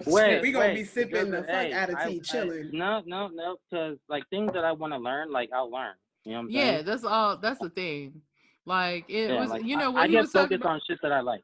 Wait, 0.05 0.41
we 0.41 0.51
gonna 0.51 0.65
wait, 0.65 0.75
be 0.75 0.83
sipping 0.83 1.29
the 1.29 1.43
fuck 1.43 1.49
hey, 1.49 1.73
out 1.73 1.89
of 1.89 1.95
tea, 2.07 2.17
I, 2.17 2.19
chilling. 2.23 2.71
I, 2.73 2.77
no, 2.77 3.03
no, 3.05 3.27
no, 3.27 3.57
because 3.69 3.97
like 4.09 4.23
things 4.29 4.51
that 4.53 4.63
I 4.63 4.71
want 4.71 4.93
to 4.93 4.99
learn, 4.99 5.31
like 5.31 5.49
I'll 5.53 5.69
learn. 5.69 5.93
You 6.25 6.31
know 6.31 6.37
what 6.37 6.43
I'm 6.45 6.49
yeah, 6.49 6.61
saying? 6.61 6.85
that's 6.85 7.03
all. 7.03 7.37
That's 7.37 7.59
the 7.59 7.69
thing. 7.69 8.21
Like 8.65 9.05
it 9.09 9.29
yeah, 9.29 9.39
was, 9.39 9.49
like, 9.49 9.63
you 9.63 9.77
know, 9.77 9.91
when 9.91 10.01
I, 10.01 10.05
I 10.05 10.07
get 10.07 10.27
focused 10.27 10.61
about, 10.61 10.73
on 10.73 10.81
shit 10.87 10.99
that 11.01 11.11
I 11.11 11.21
like 11.21 11.41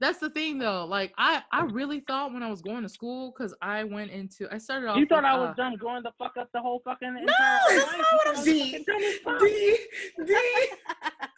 that's 0.00 0.18
the 0.18 0.30
thing 0.30 0.58
though. 0.58 0.84
Like 0.84 1.12
I, 1.18 1.42
I 1.52 1.64
really 1.64 2.00
thought 2.00 2.32
when 2.32 2.42
I 2.42 2.50
was 2.50 2.62
going 2.62 2.82
to 2.82 2.88
school, 2.88 3.32
because 3.36 3.54
I 3.62 3.84
went 3.84 4.10
into, 4.10 4.48
I 4.52 4.58
started 4.58 4.88
off. 4.88 4.96
You 4.96 5.06
thought 5.06 5.22
with, 5.22 5.32
I 5.32 5.38
was 5.38 5.50
uh, 5.50 5.54
done 5.54 5.76
growing 5.76 6.02
the 6.02 6.12
fuck 6.18 6.36
up 6.38 6.48
the 6.52 6.60
whole 6.60 6.80
fucking. 6.84 7.14
No, 7.14 7.32
that's 7.68 7.92
not 7.92 7.98
what 7.98 8.28
I'm 8.36 8.44
saying. 8.44 8.84
D, 9.40 9.78
D, 10.26 10.36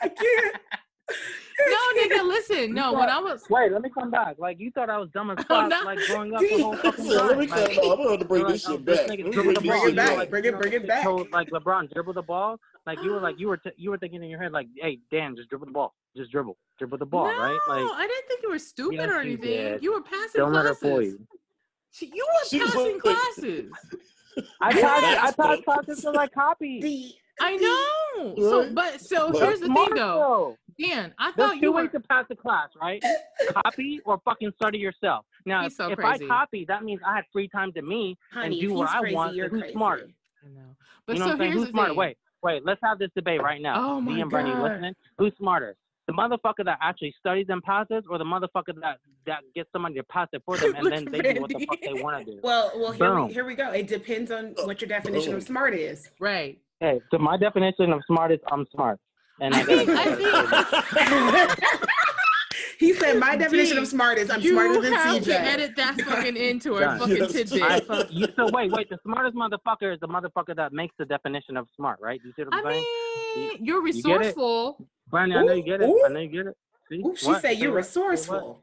I 0.01 0.09
can't. 0.09 0.57
no, 1.09 2.03
nigga, 2.03 2.27
listen. 2.27 2.75
No, 2.75 2.93
thought, 2.93 2.95
when 2.97 3.09
I 3.09 3.19
was 3.19 3.45
wait, 3.49 3.73
let 3.73 3.83
me 3.83 3.91
come 3.91 4.11
back. 4.11 4.37
Like 4.39 4.59
you 4.61 4.71
thought 4.71 4.91
I 4.91 4.99
was 4.99 5.09
dumb 5.11 5.31
as 5.31 5.39
oh, 5.39 5.43
fuck, 5.43 5.65
oh, 5.65 5.67
no. 5.69 5.81
like 5.85 5.99
growing 6.07 6.35
up 6.35 6.41
the 6.41 6.63
whole 6.63 6.77
fucking 6.77 7.05
time. 7.05 7.19
Oh, 7.19 7.27
let 7.27 7.39
me 7.39 7.47
come. 7.47 7.59
Like, 7.61 7.79
I'm 7.79 8.05
gonna 8.05 8.25
bring 8.25 8.47
this 8.47 8.67
shit 8.67 8.85
back. 8.85 9.07
Bring 9.07 9.21
it 9.21 9.97
back. 9.97 10.31
Bring 10.31 10.45
it, 10.45 10.59
bring 10.59 10.73
it 10.73 10.87
back. 10.87 11.07
Like 11.33 11.51
LeBron, 11.51 11.93
dribble 11.93 12.15
the 12.15 12.23
ball. 12.23 12.59
Like 12.87 13.03
you 13.03 13.13
were 13.13 13.21
like 13.21 13.39
you 13.39 13.49
were 13.49 13.57
t- 13.57 13.71
you 13.77 13.91
were 13.91 13.99
thinking 13.99 14.23
in 14.23 14.31
your 14.31 14.43
head 14.43 14.53
like, 14.53 14.69
hey 14.77 14.99
Dan, 15.11 15.35
just 15.37 15.49
dribble 15.49 15.67
the 15.67 15.73
ball, 15.73 15.95
just 16.17 16.31
dribble, 16.31 16.57
dribble 16.79 16.99
the 16.99 17.07
ball, 17.07 17.27
no, 17.27 17.39
right? 17.39 17.59
Like 17.69 17.81
no, 17.81 17.93
I 17.93 18.07
didn't 18.07 18.29
think 18.29 18.43
you 18.43 18.51
were 18.51 18.59
stupid 18.59 18.97
yes, 18.97 19.11
or 19.11 19.21
anything. 19.21 19.51
You, 19.51 19.79
you, 19.83 19.93
were 19.93 20.03
passing 20.03 20.41
Don't 20.41 20.53
classes. 20.53 20.83
let 20.83 20.91
her 20.91 20.97
fool 20.97 21.03
you. 21.03 21.27
She, 21.91 22.07
you 22.15 22.27
were 22.27 22.49
she 22.49 22.59
passing 22.61 23.01
classes. 23.01 23.71
I 24.61 24.73
passed 24.73 25.05
I 25.05 25.33
passed 25.33 25.65
classes 25.65 26.01
to 26.03 26.11
like 26.11 26.33
copy. 26.33 27.17
I 27.41 27.57
know. 27.57 28.35
So, 28.37 28.71
but 28.73 29.01
so 29.01 29.33
here's 29.33 29.61
the 29.61 29.67
thing 29.67 29.95
though. 29.95 30.57
Dan, 30.79 31.15
I 31.19 31.33
thought 31.33 31.37
There's 31.37 31.55
you 31.55 31.61
two 31.63 31.73
were... 31.73 31.83
ways 31.83 31.91
to 31.93 32.01
pass 32.01 32.27
the 32.29 32.37
class, 32.37 32.69
right? 32.81 33.03
copy 33.65 34.01
or 34.05 34.21
fucking 34.25 34.53
study 34.57 34.79
yourself. 34.79 35.25
Now, 35.47 35.67
if, 35.67 35.73
so 35.73 35.91
if 35.91 35.99
I 35.99 36.19
copy, 36.19 36.65
that 36.69 36.85
means 36.85 37.01
I 37.07 37.17
had 37.17 37.25
free 37.33 37.49
time 37.49 37.73
to 37.73 37.83
me 37.83 38.17
Honey, 38.33 38.61
and 38.61 38.69
do 38.69 38.75
what 38.75 38.89
crazy, 38.91 39.15
I 39.15 39.17
want. 39.17 39.37
Who's 39.37 39.49
crazy. 39.49 39.73
smarter? 39.73 40.09
I 40.45 40.49
know. 40.49 40.77
But 41.07 41.15
you 41.15 41.19
know 41.21 41.27
so 41.27 41.31
what 41.31 41.33
I'm 41.35 41.39
saying? 41.39 41.53
Who's 41.53 41.69
smarter? 41.71 41.91
Thing. 41.91 41.99
Wait, 41.99 42.17
wait. 42.43 42.65
Let's 42.65 42.81
have 42.83 42.99
this 42.99 43.11
debate 43.15 43.43
right 43.43 43.61
now. 43.61 43.75
Oh 43.77 44.01
my 44.01 44.15
me 44.15 44.21
and 44.21 44.31
God. 44.31 44.63
listening. 44.63 44.95
Who's 45.19 45.33
smarter? 45.39 45.77
The 46.07 46.13
motherfucker 46.13 46.65
that 46.65 46.79
actually 46.83 47.15
studies 47.19 47.47
and 47.49 47.63
passes, 47.63 48.05
or 48.09 48.19
the 48.19 48.25
motherfucker 48.25 48.81
that 48.81 48.99
that 49.27 49.41
gets 49.55 49.71
somebody 49.73 49.97
to 49.97 50.05
pass 50.05 50.29
it 50.33 50.43
for 50.45 50.57
them, 50.57 50.75
and 50.77 50.93
then 50.93 51.05
they 51.11 51.35
do 51.35 51.41
what 51.41 51.51
the 51.51 51.67
fuck 51.67 51.81
they 51.81 52.01
want 52.01 52.25
to 52.25 52.33
do. 52.33 52.41
Well, 52.43 52.73
well, 52.77 52.93
here 52.93 53.21
we, 53.21 53.33
here 53.33 53.45
we 53.45 53.55
go. 53.55 53.73
It 53.73 53.89
depends 53.89 54.31
on 54.31 54.55
what 54.65 54.81
your 54.81 54.89
definition 54.89 55.35
of 55.35 55.43
smart 55.43 55.75
is. 55.75 56.11
Right. 56.21 56.59
Hey, 56.81 57.01
so 57.11 57.19
my 57.19 57.37
definition 57.37 57.93
of 57.93 58.03
smart 58.07 58.31
is 58.33 58.39
I'm 58.53 58.67
smart, 58.73 59.01
and 59.41 59.55
I, 59.55 59.61
I 59.61 59.65
think, 59.65 59.89
I 59.91 61.47
think 61.47 61.81
he 62.79 62.93
said 62.93 63.19
my 63.19 63.37
definition 63.45 63.79
of 63.79 63.89
smart 63.89 64.19
is 64.19 64.31
I'm 64.31 64.43
smarter 64.43 64.81
than 64.81 64.93
CJ. 64.95 65.25
To 65.25 65.41
edit 65.41 65.77
that 65.77 66.01
fucking 66.07 66.37
into 66.37 66.75
our 66.75 66.99
fucking 66.99 67.17
yes. 67.17 67.33
tidbit. 67.33 67.61
Right, 67.63 67.87
so, 67.87 68.07
you, 68.11 68.27
so 68.37 68.49
wait, 68.53 68.71
wait. 68.73 68.89
The 68.89 68.99
smartest 69.03 69.37
motherfucker 69.37 69.95
is 69.95 70.01
the 70.01 70.09
motherfucker 70.09 70.55
that 70.57 70.73
makes 70.73 70.95
the 70.99 71.05
definition 71.05 71.57
of 71.57 71.67
smart, 71.77 71.99
right? 72.01 72.21
You 72.25 72.33
see 72.37 72.45
what 72.45 72.55
I'm 72.55 72.67
I 72.67 72.71
saying? 72.73 72.85
Mean, 73.37 73.65
you're 73.65 73.83
resourceful. 73.83 74.77
You 74.79 74.87
Brandy, 75.09 75.37
I 75.37 75.45
know 75.45 75.53
you 75.53 75.63
get 75.63 75.81
it. 75.81 75.89
Ooh. 75.89 76.03
I 76.05 76.09
know 76.09 76.21
you 76.21 76.29
get 76.29 76.47
it. 76.47 76.57
See? 76.89 77.03
Ooh, 77.05 77.17
she 77.17 77.27
what? 77.27 77.43
said 77.43 77.59
you're 77.59 77.73
resourceful. 77.73 78.63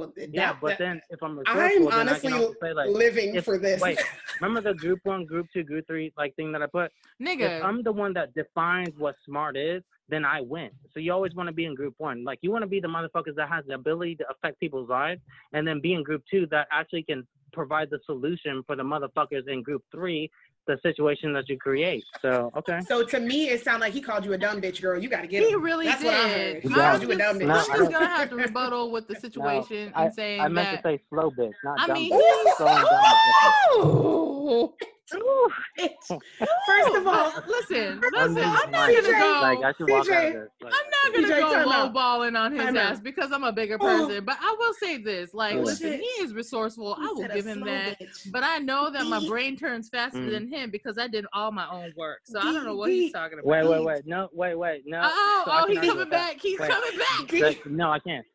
Well, 0.00 0.12
yeah, 0.16 0.56
but 0.58 0.68
that, 0.68 0.78
then 0.78 1.02
if 1.10 1.22
I'm 1.22 1.38
I'm 1.46 1.86
honestly 1.88 2.30
say, 2.62 2.72
like, 2.72 2.88
living 2.88 3.34
if, 3.34 3.44
for 3.44 3.58
this. 3.58 3.80
Wait, 3.82 4.00
remember 4.40 4.72
the 4.72 4.74
group 4.74 5.00
one, 5.02 5.26
group 5.26 5.48
two, 5.52 5.62
group 5.62 5.86
three 5.86 6.10
like 6.16 6.34
thing 6.36 6.52
that 6.52 6.62
I 6.62 6.66
put? 6.66 6.90
Nigga, 7.22 7.58
if 7.58 7.64
I'm 7.64 7.82
the 7.82 7.92
one 7.92 8.14
that 8.14 8.34
defines 8.34 8.96
what 8.96 9.16
smart 9.26 9.58
is, 9.58 9.82
then 10.08 10.24
I 10.24 10.40
win. 10.40 10.70
So 10.94 11.00
you 11.00 11.12
always 11.12 11.34
want 11.34 11.48
to 11.48 11.52
be 11.52 11.66
in 11.66 11.74
group 11.74 11.94
one. 11.98 12.24
Like 12.24 12.38
you 12.40 12.50
want 12.50 12.62
to 12.62 12.66
be 12.66 12.80
the 12.80 12.88
motherfuckers 12.88 13.34
that 13.36 13.50
has 13.50 13.66
the 13.66 13.74
ability 13.74 14.16
to 14.16 14.24
affect 14.30 14.58
people's 14.58 14.88
lives, 14.88 15.20
and 15.52 15.68
then 15.68 15.80
be 15.82 15.92
in 15.92 16.02
group 16.02 16.22
two 16.30 16.46
that 16.50 16.66
actually 16.72 17.02
can 17.02 17.26
provide 17.52 17.90
the 17.90 17.98
solution 18.06 18.62
for 18.66 18.76
the 18.76 18.82
motherfuckers 18.82 19.48
in 19.48 19.62
group 19.62 19.82
three 19.92 20.30
the 20.70 20.80
situation 20.82 21.32
that 21.32 21.48
you 21.48 21.58
create. 21.58 22.04
So 22.22 22.52
okay. 22.56 22.80
So 22.86 23.04
to 23.04 23.20
me, 23.20 23.48
it 23.48 23.62
sounded 23.64 23.86
like 23.86 23.92
he 23.92 24.00
called 24.00 24.24
you 24.24 24.32
a 24.32 24.38
dumb 24.38 24.60
bitch, 24.60 24.80
girl. 24.80 25.00
You 25.00 25.08
got 25.08 25.22
to 25.22 25.26
get. 25.26 25.42
It. 25.42 25.48
He 25.48 25.54
really 25.56 25.86
That's 25.86 26.02
did. 26.02 26.06
What 26.06 26.14
I 26.14 26.28
heard. 26.28 26.62
He 26.62 26.68
called 26.68 27.02
you 27.02 27.12
a 27.12 27.16
dumb 27.16 27.38
bitch. 27.38 27.46
No, 27.46 27.54
I'm 27.54 27.78
just 27.78 27.90
gonna 27.90 28.06
have 28.06 28.30
to 28.30 28.36
rebuttal 28.36 28.90
with 28.90 29.08
the 29.08 29.16
situation 29.16 29.92
no, 29.94 30.04
and 30.04 30.14
saying 30.14 30.40
I 30.40 30.48
meant 30.48 30.82
that, 30.82 30.82
to 30.82 30.96
say 30.96 31.02
slow 31.10 31.30
bitch, 31.30 31.54
not 31.64 31.80
I 31.80 31.86
dumb 31.88 31.94
mean, 31.94 32.12
bitch. 33.78 34.72
First 35.78 36.96
of 36.96 37.06
all, 37.06 37.32
listen, 37.46 38.00
listen. 38.12 38.38
I'm 38.38 38.70
not 38.70 38.90
gonna 38.90 39.02
go. 39.02 39.40
Like, 39.42 39.58
I 39.62 39.72
should 39.76 39.90
walk 39.90 40.06
CJ, 40.06 40.36
out 40.36 40.48
like, 40.62 40.72
I'm 40.74 40.90
not 40.90 41.28
gonna 41.28 41.40
go 41.40 41.70
lowballing 41.70 42.38
on 42.38 42.52
his 42.52 42.76
ass 42.76 43.00
because 43.00 43.32
I'm 43.32 43.44
a 43.44 43.52
bigger 43.52 43.78
person. 43.78 44.24
But 44.24 44.36
I 44.40 44.54
will 44.58 44.74
say 44.74 44.98
this: 44.98 45.34
like, 45.34 45.56
oh, 45.56 45.60
listen, 45.60 45.92
shit. 45.92 46.00
he 46.00 46.06
is 46.22 46.32
resourceful. 46.32 46.94
He 46.96 47.02
I 47.02 47.06
will 47.08 47.28
give 47.28 47.46
him 47.46 47.60
that. 47.64 47.98
Bitch. 48.00 48.30
But 48.30 48.44
I 48.44 48.58
know 48.58 48.90
that 48.90 49.06
my 49.06 49.26
brain 49.26 49.56
turns 49.56 49.88
faster 49.88 50.18
mm. 50.18 50.30
than 50.30 50.48
him 50.48 50.70
because 50.70 50.98
I 50.98 51.08
did 51.08 51.26
all 51.32 51.50
my 51.50 51.68
own 51.70 51.92
work. 51.96 52.20
So 52.24 52.38
I 52.38 52.44
don't 52.44 52.64
know 52.64 52.76
what 52.76 52.90
he's 52.90 53.12
talking 53.12 53.38
about. 53.38 53.46
Wait, 53.46 53.68
wait, 53.68 53.84
wait. 53.84 54.06
No, 54.06 54.28
wait, 54.32 54.54
wait. 54.54 54.82
No. 54.86 55.00
Oh, 55.02 55.42
so 55.46 55.52
oh, 55.52 55.66
he's 55.66 55.80
coming 55.80 56.08
back. 56.08 56.40
He's 56.40 56.58
wait. 56.58 56.70
coming 56.70 56.98
back. 57.40 57.66
No, 57.66 57.90
I 57.90 57.98
can't. 57.98 58.26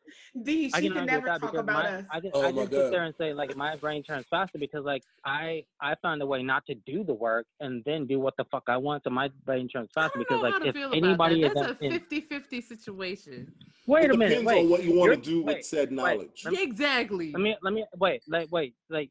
D, 0.42 0.68
she 0.68 0.74
I 0.74 0.80
can, 0.80 0.92
can 0.92 1.06
never 1.06 1.26
talk 1.26 1.54
about 1.54 1.66
my, 1.66 1.88
us. 1.88 2.04
I 2.10 2.20
can, 2.20 2.30
oh 2.34 2.42
I 2.42 2.52
can 2.52 2.70
sit 2.70 2.90
there 2.90 3.04
and 3.04 3.14
say 3.18 3.32
like 3.32 3.56
my 3.56 3.76
brain 3.76 4.02
turns 4.02 4.26
faster 4.28 4.58
because 4.58 4.84
like 4.84 5.02
I 5.24 5.64
I 5.80 5.94
found 6.02 6.20
a 6.22 6.26
way 6.26 6.42
not 6.42 6.66
to 6.66 6.74
do 6.86 7.04
the 7.04 7.14
work 7.14 7.46
and 7.60 7.82
then 7.84 8.06
do 8.06 8.20
what 8.20 8.34
the 8.36 8.44
fuck 8.44 8.64
I 8.68 8.76
want. 8.76 9.04
So 9.04 9.10
my 9.10 9.30
brain 9.44 9.68
turns 9.68 9.88
faster 9.94 10.18
because 10.18 10.42
like 10.42 10.54
if 10.64 10.76
anybody 10.92 11.42
is 11.42 11.54
that's 11.54 11.70
a 11.70 11.74
50-50 11.74 12.62
situation. 12.62 13.52
Wait 13.86 14.10
a 14.10 14.16
minute. 14.16 14.44
Wait. 14.44 14.58
on 14.58 14.68
what 14.68 14.82
you 14.82 14.98
want 14.98 15.12
to 15.12 15.30
do 15.30 15.44
wait, 15.44 15.58
with 15.58 15.66
said 15.66 15.92
knowledge. 15.92 16.42
Wait, 16.44 16.52
me, 16.52 16.62
exactly. 16.62 17.32
Let 17.32 17.40
me 17.40 17.56
let 17.62 17.72
me 17.72 17.84
wait. 17.96 18.22
Like 18.26 18.48
wait. 18.50 18.74
Like 18.90 19.10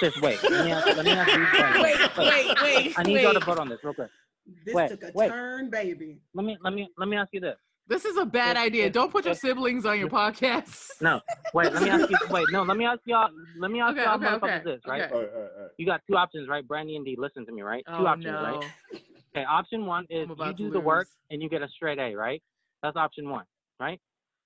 just 0.00 0.20
wait. 0.20 0.42
Let 0.42 0.64
me 0.64 0.72
ask, 0.72 0.86
let 0.86 1.04
me 1.04 1.12
ask 1.12 1.32
you. 1.32 1.82
Wait, 1.82 2.18
wait, 2.18 2.56
wait. 2.62 2.98
I 2.98 3.02
need 3.04 3.14
wait. 3.14 3.22
y'all 3.22 3.34
to 3.34 3.40
vote 3.40 3.58
on 3.58 3.68
this 3.68 3.78
real 3.82 3.94
quick. 3.94 4.10
This 4.64 4.74
wait, 4.74 4.88
took 4.88 5.02
a 5.04 5.12
wait. 5.14 5.28
turn, 5.28 5.70
baby. 5.70 6.18
Let 6.34 6.44
me 6.44 6.56
let 6.62 6.72
me 6.72 6.88
let 6.96 7.08
me 7.08 7.16
ask 7.16 7.32
you 7.32 7.40
this. 7.40 7.56
This 7.88 8.04
is 8.04 8.18
a 8.18 8.26
bad 8.26 8.58
idea. 8.58 8.90
Don't 8.90 9.10
put 9.10 9.24
your 9.24 9.34
siblings 9.34 9.86
on 9.86 9.98
your 9.98 10.08
podcast. 10.08 10.90
No, 11.00 11.20
wait. 11.54 11.72
Let 11.72 11.84
me 11.84 11.90
ask 11.90 12.10
you. 12.10 12.16
Wait, 12.28 12.46
no. 12.50 12.64
Let 12.64 12.76
me 12.76 12.84
ask 12.84 12.98
y'all. 13.04 13.28
Let 13.56 13.70
me 13.70 13.80
ask 13.80 13.92
okay, 13.92 14.02
y'all 14.02 14.16
okay, 14.16 14.26
motherfuckers 14.26 14.60
okay, 14.60 14.64
this, 14.64 14.80
right? 14.84 15.02
Okay. 15.02 15.14
All 15.14 15.20
right, 15.20 15.30
all 15.32 15.40
right, 15.40 15.50
all 15.56 15.62
right. 15.62 15.70
You 15.78 15.86
got 15.86 16.00
two 16.10 16.16
options, 16.16 16.48
right? 16.48 16.66
Brandy 16.66 16.96
and 16.96 17.04
D, 17.04 17.14
listen 17.16 17.46
to 17.46 17.52
me, 17.52 17.62
right? 17.62 17.84
Oh, 17.86 17.98
two 17.98 18.06
options, 18.08 18.32
no. 18.32 18.42
right? 18.42 18.70
Okay. 19.36 19.44
Option 19.44 19.86
one 19.86 20.06
is 20.10 20.28
you 20.28 20.52
do 20.54 20.70
the 20.70 20.80
work 20.80 21.06
and 21.30 21.40
you 21.40 21.48
get 21.48 21.62
a 21.62 21.68
straight 21.68 22.00
A, 22.00 22.16
right? 22.16 22.42
That's 22.82 22.96
option 22.96 23.30
one, 23.30 23.44
right? 23.78 24.00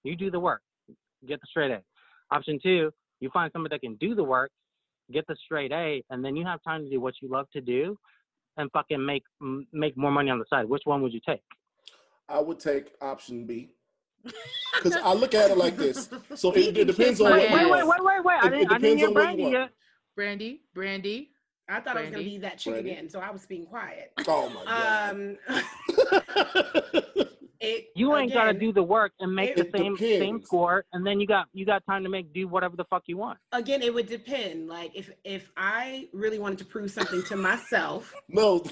You 0.04 0.14
do 0.14 0.30
the 0.30 0.38
work, 0.38 0.60
get 1.26 1.40
the 1.40 1.46
straight 1.48 1.70
A. 1.70 1.80
Option 2.30 2.60
two, 2.62 2.90
you 3.20 3.30
find 3.32 3.50
somebody 3.52 3.76
that 3.76 3.80
can 3.80 3.94
do 3.94 4.14
the 4.14 4.24
work, 4.24 4.50
get 5.10 5.26
the 5.26 5.36
straight 5.42 5.72
A, 5.72 6.04
and 6.10 6.22
then 6.22 6.36
you 6.36 6.44
have 6.44 6.62
time 6.62 6.84
to 6.84 6.90
do 6.90 7.00
what 7.00 7.14
you 7.22 7.30
love 7.30 7.46
to 7.54 7.62
do, 7.62 7.96
and 8.58 8.70
fucking 8.72 9.02
make 9.04 9.22
make 9.72 9.96
more 9.96 10.10
money 10.10 10.28
on 10.28 10.38
the 10.38 10.44
side. 10.50 10.68
Which 10.68 10.82
one 10.84 11.00
would 11.00 11.14
you 11.14 11.20
take? 11.26 11.40
I 12.28 12.40
would 12.40 12.60
take 12.60 12.92
option 13.00 13.46
B. 13.46 13.74
Because 14.82 14.96
I 14.96 15.12
look 15.12 15.34
at 15.34 15.50
it 15.50 15.58
like 15.58 15.76
this. 15.76 16.08
So 16.34 16.50
it, 16.52 16.76
it 16.76 16.86
depends 16.86 17.20
on 17.20 17.30
what 17.30 17.38
wait, 17.38 17.52
wait, 17.52 17.70
wait, 17.70 17.86
wait, 17.86 18.04
wait, 18.04 18.24
wait. 18.24 18.38
I 18.42 18.48
didn't, 18.48 18.72
I 18.72 18.78
didn't 18.78 18.98
hear 18.98 19.10
Brandy 19.12 19.42
yet. 19.44 19.70
Brandy, 20.16 20.62
Brandy. 20.74 21.30
I 21.68 21.74
thought 21.80 21.94
Brandy. 21.94 22.00
I 22.00 22.02
was 22.02 22.10
gonna 22.10 22.24
be 22.24 22.38
that 22.38 22.58
chick 22.58 22.72
Brandy. 22.72 22.90
again, 22.90 23.08
so 23.08 23.20
I 23.20 23.30
was 23.30 23.46
being 23.46 23.66
quiet. 23.66 24.12
Oh 24.26 24.48
my 24.48 24.64
god. 24.64 25.10
Um, 25.10 25.36
it, 27.60 27.86
you 27.94 28.16
ain't 28.16 28.32
gotta 28.32 28.54
do 28.54 28.72
the 28.72 28.82
work 28.82 29.12
and 29.20 29.34
make 29.34 29.54
the 29.54 29.68
same 29.76 29.94
depends. 29.94 30.18
same 30.18 30.42
score, 30.42 30.84
and 30.92 31.06
then 31.06 31.20
you 31.20 31.26
got 31.26 31.46
you 31.52 31.64
got 31.64 31.84
time 31.86 32.02
to 32.02 32.08
make 32.08 32.32
do 32.32 32.48
whatever 32.48 32.76
the 32.76 32.84
fuck 32.84 33.04
you 33.06 33.16
want. 33.18 33.38
Again, 33.52 33.82
it 33.82 33.94
would 33.94 34.08
depend. 34.08 34.68
Like 34.68 34.96
if 34.96 35.10
if 35.22 35.50
I 35.56 36.08
really 36.12 36.38
wanted 36.38 36.58
to 36.58 36.64
prove 36.64 36.90
something 36.90 37.22
to 37.24 37.36
myself. 37.36 38.12
no 38.28 38.64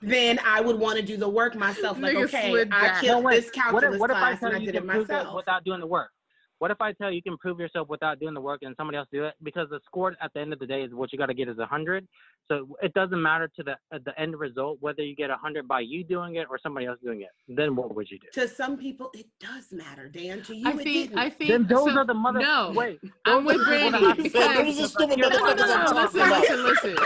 then 0.00 0.38
I 0.44 0.60
would 0.60 0.78
want 0.78 0.98
to 0.98 1.04
do 1.04 1.16
the 1.16 1.28
work 1.28 1.54
myself. 1.54 1.98
Like, 1.98 2.16
okay, 2.16 2.64
I 2.70 3.00
killed 3.00 3.26
this 3.30 3.50
calculus 3.50 3.82
what 3.82 3.94
if, 3.94 4.00
what 4.00 4.10
if 4.10 4.16
class 4.16 4.42
I 4.42 4.46
and 4.48 4.56
I 4.56 4.58
did 4.60 4.74
it 4.74 4.84
myself 4.84 5.34
without 5.34 5.64
doing 5.64 5.80
the 5.80 5.86
work. 5.86 6.10
What 6.58 6.72
if 6.72 6.80
I 6.80 6.92
tell 6.92 7.10
you 7.10 7.16
you 7.16 7.22
can 7.22 7.38
prove 7.38 7.60
yourself 7.60 7.88
without 7.88 8.18
doing 8.18 8.34
the 8.34 8.40
work 8.40 8.60
and 8.62 8.74
somebody 8.76 8.98
else 8.98 9.08
do 9.12 9.24
it? 9.24 9.34
Because 9.42 9.68
the 9.70 9.78
score 9.86 10.16
at 10.20 10.32
the 10.34 10.40
end 10.40 10.52
of 10.52 10.58
the 10.58 10.66
day 10.66 10.82
is 10.82 10.92
what 10.92 11.12
you 11.12 11.18
got 11.18 11.26
to 11.26 11.34
get 11.34 11.48
is 11.48 11.58
a 11.58 11.66
hundred. 11.66 12.06
So 12.48 12.76
it 12.82 12.92
doesn't 12.94 13.20
matter 13.20 13.48
to 13.56 13.62
the 13.62 13.72
uh, 13.94 13.98
the 14.04 14.18
end 14.18 14.36
result 14.36 14.78
whether 14.80 15.02
you 15.02 15.14
get 15.14 15.30
a 15.30 15.36
hundred 15.36 15.68
by 15.68 15.80
you 15.80 16.02
doing 16.02 16.36
it 16.36 16.46
or 16.50 16.58
somebody 16.60 16.86
else 16.86 16.98
doing 17.02 17.20
it. 17.20 17.28
Then 17.46 17.76
what 17.76 17.94
would 17.94 18.10
you 18.10 18.18
do? 18.18 18.26
To 18.40 18.48
some 18.48 18.76
people, 18.76 19.10
it 19.14 19.26
does 19.38 19.70
matter. 19.70 20.08
Dan, 20.08 20.42
to 20.44 20.56
you, 20.56 20.66
I 20.66 20.72
it 20.72 20.76
think 20.76 20.86
didn't. 21.10 21.18
I 21.18 21.30
think 21.30 21.50
then 21.50 21.66
those 21.68 21.92
so, 21.92 21.98
are 21.98 22.06
the 22.06 22.14
mother. 22.14 22.40
No, 22.40 22.72
wait, 22.74 23.00
I'm 23.24 23.44
with 23.44 23.64
Brandy. 23.64 24.28
Those 24.28 24.80
are 24.80 24.88
stupid 24.88 25.18
motherfuckers 25.18 25.60
I'm 25.60 25.86
talking 25.86 26.20
about. 26.20 26.40
Listen, 26.40 26.64
listen. 26.64 26.96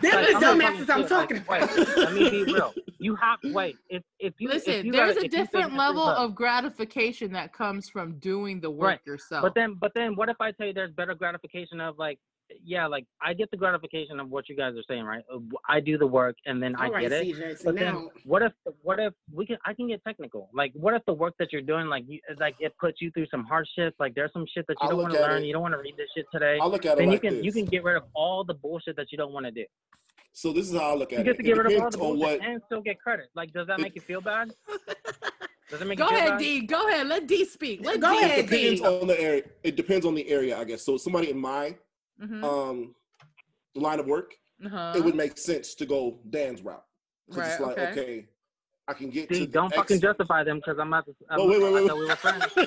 They're 0.00 0.32
the 0.32 0.38
dumbasses 0.38 0.90
I'm 0.90 1.06
talking 1.06 1.38
about. 1.38 1.76
Let 1.76 2.12
me 2.14 2.30
be 2.30 2.44
real. 2.44 2.72
You 3.04 3.16
have 3.16 3.38
wait. 3.52 3.76
If 3.90 4.02
if 4.18 4.32
you 4.38 4.48
listen, 4.48 4.72
if 4.72 4.84
you 4.86 4.92
there's 4.92 5.16
gotta, 5.16 5.26
a 5.26 5.28
different 5.28 5.74
level 5.74 6.08
of 6.08 6.34
gratification 6.34 7.32
that 7.32 7.52
comes 7.52 7.90
from 7.90 8.18
doing 8.18 8.60
the 8.60 8.70
work 8.70 8.88
right. 8.88 9.00
yourself. 9.06 9.42
But 9.42 9.54
then 9.54 9.74
but 9.78 9.92
then 9.94 10.16
what 10.16 10.30
if 10.30 10.36
I 10.40 10.52
tell 10.52 10.68
you 10.68 10.72
there's 10.72 10.90
better 10.92 11.14
gratification 11.14 11.82
of 11.82 11.98
like 11.98 12.18
yeah, 12.64 12.86
like 12.86 13.04
I 13.20 13.34
get 13.34 13.50
the 13.50 13.58
gratification 13.58 14.20
of 14.20 14.30
what 14.30 14.48
you 14.48 14.56
guys 14.56 14.72
are 14.74 14.82
saying, 14.88 15.04
right? 15.04 15.22
I 15.68 15.80
do 15.80 15.98
the 15.98 16.06
work 16.06 16.36
and 16.46 16.62
then 16.62 16.76
I 16.76 16.88
get 16.98 17.12
it. 17.12 17.26
CJ, 17.26 17.64
but 17.64 17.74
then 17.74 18.08
what 18.24 18.40
if 18.40 18.52
what 18.80 18.98
if 18.98 19.12
we 19.30 19.44
can 19.44 19.58
I 19.66 19.74
can 19.74 19.86
get 19.88 20.02
technical? 20.02 20.48
Like 20.54 20.72
what 20.72 20.94
if 20.94 21.02
the 21.06 21.12
work 21.12 21.34
that 21.38 21.52
you're 21.52 21.60
doing 21.60 21.88
like 21.88 22.04
you 22.08 22.20
like 22.40 22.54
it 22.58 22.74
puts 22.80 23.02
you 23.02 23.10
through 23.10 23.26
some 23.30 23.44
hardships? 23.44 23.96
Like 23.98 24.14
there's 24.14 24.32
some 24.32 24.46
shit 24.54 24.66
that 24.68 24.78
you 24.80 24.88
I'll 24.88 24.96
don't 24.96 25.02
want 25.02 25.14
to 25.14 25.20
learn, 25.20 25.42
it. 25.42 25.46
you 25.46 25.52
don't 25.52 25.62
want 25.62 25.74
to 25.74 25.78
read 25.78 25.98
this 25.98 26.08
shit 26.16 26.24
today. 26.32 26.56
I'll 26.58 26.70
look 26.70 26.86
at 26.86 26.96
then 26.96 27.10
it 27.10 27.12
you 27.12 27.20
can 27.20 27.34
this. 27.34 27.44
you 27.44 27.52
can 27.52 27.66
get 27.66 27.84
rid 27.84 27.98
of 27.98 28.04
all 28.14 28.44
the 28.44 28.54
bullshit 28.54 28.96
that 28.96 29.12
you 29.12 29.18
don't 29.18 29.34
want 29.34 29.44
to 29.44 29.52
do. 29.52 29.66
So 30.36 30.52
this 30.52 30.68
is 30.68 30.76
how 30.76 30.90
I 30.90 30.94
look 30.96 31.12
at 31.12 31.24
you 31.24 31.24
it. 31.24 31.26
You 31.26 31.32
get 31.32 31.36
to 31.36 31.42
get 31.44 31.56
it 31.56 31.60
rid 31.62 31.76
of 31.76 31.82
all 31.82 31.90
the 31.90 31.98
bullshit 31.98 32.40
what... 32.40 32.48
and 32.48 32.60
still 32.66 32.80
get 32.80 33.00
credit. 33.00 33.26
Like 33.36 33.52
does 33.52 33.68
that 33.68 33.80
make 33.80 33.94
you 33.94 34.02
feel 34.02 34.20
bad? 34.20 34.52
Does 35.70 35.80
it 35.80 35.86
make 35.86 35.96
Go 35.98 36.08
ahead, 36.08 36.38
D. 36.38 36.60
Go 36.66 36.88
ahead. 36.88 37.06
Let 37.06 37.26
D 37.26 37.44
speak. 37.46 37.80
Let 37.82 37.98
Go 37.98 38.12
D 38.12 38.18
ahead, 38.18 38.38
It 38.40 38.50
depends 38.50 38.80
D. 38.82 38.86
on 38.86 39.06
the 39.06 39.18
area. 39.18 39.42
It 39.62 39.76
depends 39.76 40.04
on 40.04 40.14
the 40.14 40.28
area, 40.28 40.58
I 40.58 40.64
guess. 40.64 40.82
So 40.82 40.98
somebody 40.98 41.30
in 41.30 41.38
my 41.38 41.74
mm-hmm. 42.22 42.44
um 42.44 42.94
line 43.74 43.98
of 43.98 44.06
work, 44.06 44.34
uh-huh. 44.64 44.92
it 44.94 45.02
would 45.02 45.14
make 45.14 45.38
sense 45.38 45.74
to 45.76 45.86
go 45.86 46.18
Dan's 46.28 46.62
route. 46.62 46.84
Right. 47.28 47.48
It's 47.48 47.60
like, 47.60 47.78
okay. 47.78 47.90
okay, 47.92 48.26
I 48.86 48.92
can 48.92 49.08
get 49.08 49.30
D, 49.30 49.40
to 49.40 49.46
don't 49.46 49.72
X. 49.72 49.76
fucking 49.76 50.00
justify 50.00 50.44
them 50.44 50.56
because 50.58 50.78
I'm 50.78 50.90
not. 50.90 51.06
I'm, 51.30 51.40
oh 51.40 51.48
wait, 51.48 51.62
wait, 51.62 51.72
wait. 51.72 51.90
I 51.90 51.94
we 51.94 52.06
were 52.06 52.16
friends. 52.16 52.44
we 52.56 52.62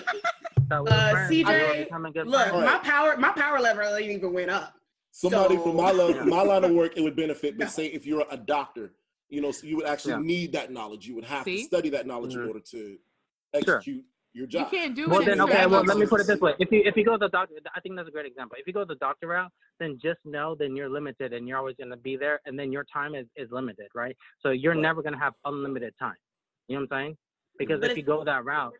uh, 0.71 0.81
CJ, 1.29 2.25
look, 2.25 2.53
my 2.53 2.79
power, 2.83 3.15
my 3.17 3.31
power 3.31 3.59
level 3.59 3.95
ain't 3.95 4.11
even 4.11 4.33
went 4.33 4.49
up. 4.49 4.73
Somebody 5.17 5.55
so... 5.55 5.63
from 5.63 5.77
my 5.77 5.91
level, 5.91 6.25
my 6.25 6.43
line 6.43 6.63
of 6.63 6.71
work, 6.71 6.95
it 6.95 7.01
would 7.01 7.15
benefit. 7.15 7.57
But 7.57 7.71
say 7.71 7.87
if 7.87 8.05
you're 8.05 8.25
a 8.29 8.37
doctor, 8.37 8.93
you 9.29 9.41
know, 9.41 9.51
so 9.51 9.65
you 9.65 9.75
would 9.77 9.87
actually 9.87 10.11
yeah. 10.11 10.19
need 10.21 10.51
that 10.51 10.71
knowledge. 10.71 11.07
You 11.07 11.15
would 11.15 11.25
have 11.25 11.43
See? 11.43 11.57
to 11.57 11.63
study 11.63 11.89
that 11.89 12.05
knowledge 12.05 12.33
mm-hmm. 12.33 12.43
in 12.43 12.47
order 12.47 12.59
to 12.59 12.97
execute 13.51 13.83
sure 13.83 14.03
your 14.33 14.45
job. 14.45 14.71
You 14.71 14.79
can't 14.79 14.95
do 14.95 15.09
well, 15.09 15.21
it. 15.21 15.25
Then 15.25 15.41
okay, 15.41 15.65
well 15.65 15.83
let 15.83 15.97
me 15.97 16.05
put 16.05 16.21
it 16.21 16.27
this 16.27 16.39
way: 16.39 16.53
if 16.59 16.71
you 16.71 16.83
if 16.85 16.95
you 16.95 17.03
go 17.03 17.17
the 17.17 17.29
doctor, 17.29 17.55
I 17.75 17.79
think 17.79 17.95
that's 17.95 18.07
a 18.07 18.11
great 18.11 18.27
example. 18.27 18.57
If 18.59 18.67
you 18.67 18.73
go 18.73 18.85
the 18.85 18.95
doctor 18.95 19.27
route, 19.29 19.51
then 19.79 19.97
just 19.99 20.19
know 20.23 20.55
then 20.57 20.75
you're 20.75 20.89
limited 20.89 21.33
and 21.33 21.47
you're 21.47 21.57
always 21.57 21.75
going 21.77 21.89
to 21.89 21.97
be 21.97 22.15
there, 22.15 22.39
and 22.45 22.57
then 22.57 22.71
your 22.71 22.85
time 22.93 23.15
is 23.15 23.25
is 23.35 23.49
limited, 23.51 23.87
right? 23.95 24.15
So 24.43 24.51
you're 24.51 24.73
right. 24.73 24.81
never 24.81 25.01
going 25.01 25.13
to 25.13 25.19
have 25.19 25.33
unlimited 25.45 25.95
time. 25.99 26.13
You 26.67 26.75
know 26.75 26.85
what 26.87 26.95
I'm 26.95 27.05
saying? 27.05 27.17
Because 27.57 27.79
but 27.79 27.87
if, 27.87 27.91
if 27.93 27.97
you 27.97 28.03
go 28.03 28.23
that 28.23 28.45
route, 28.45 28.73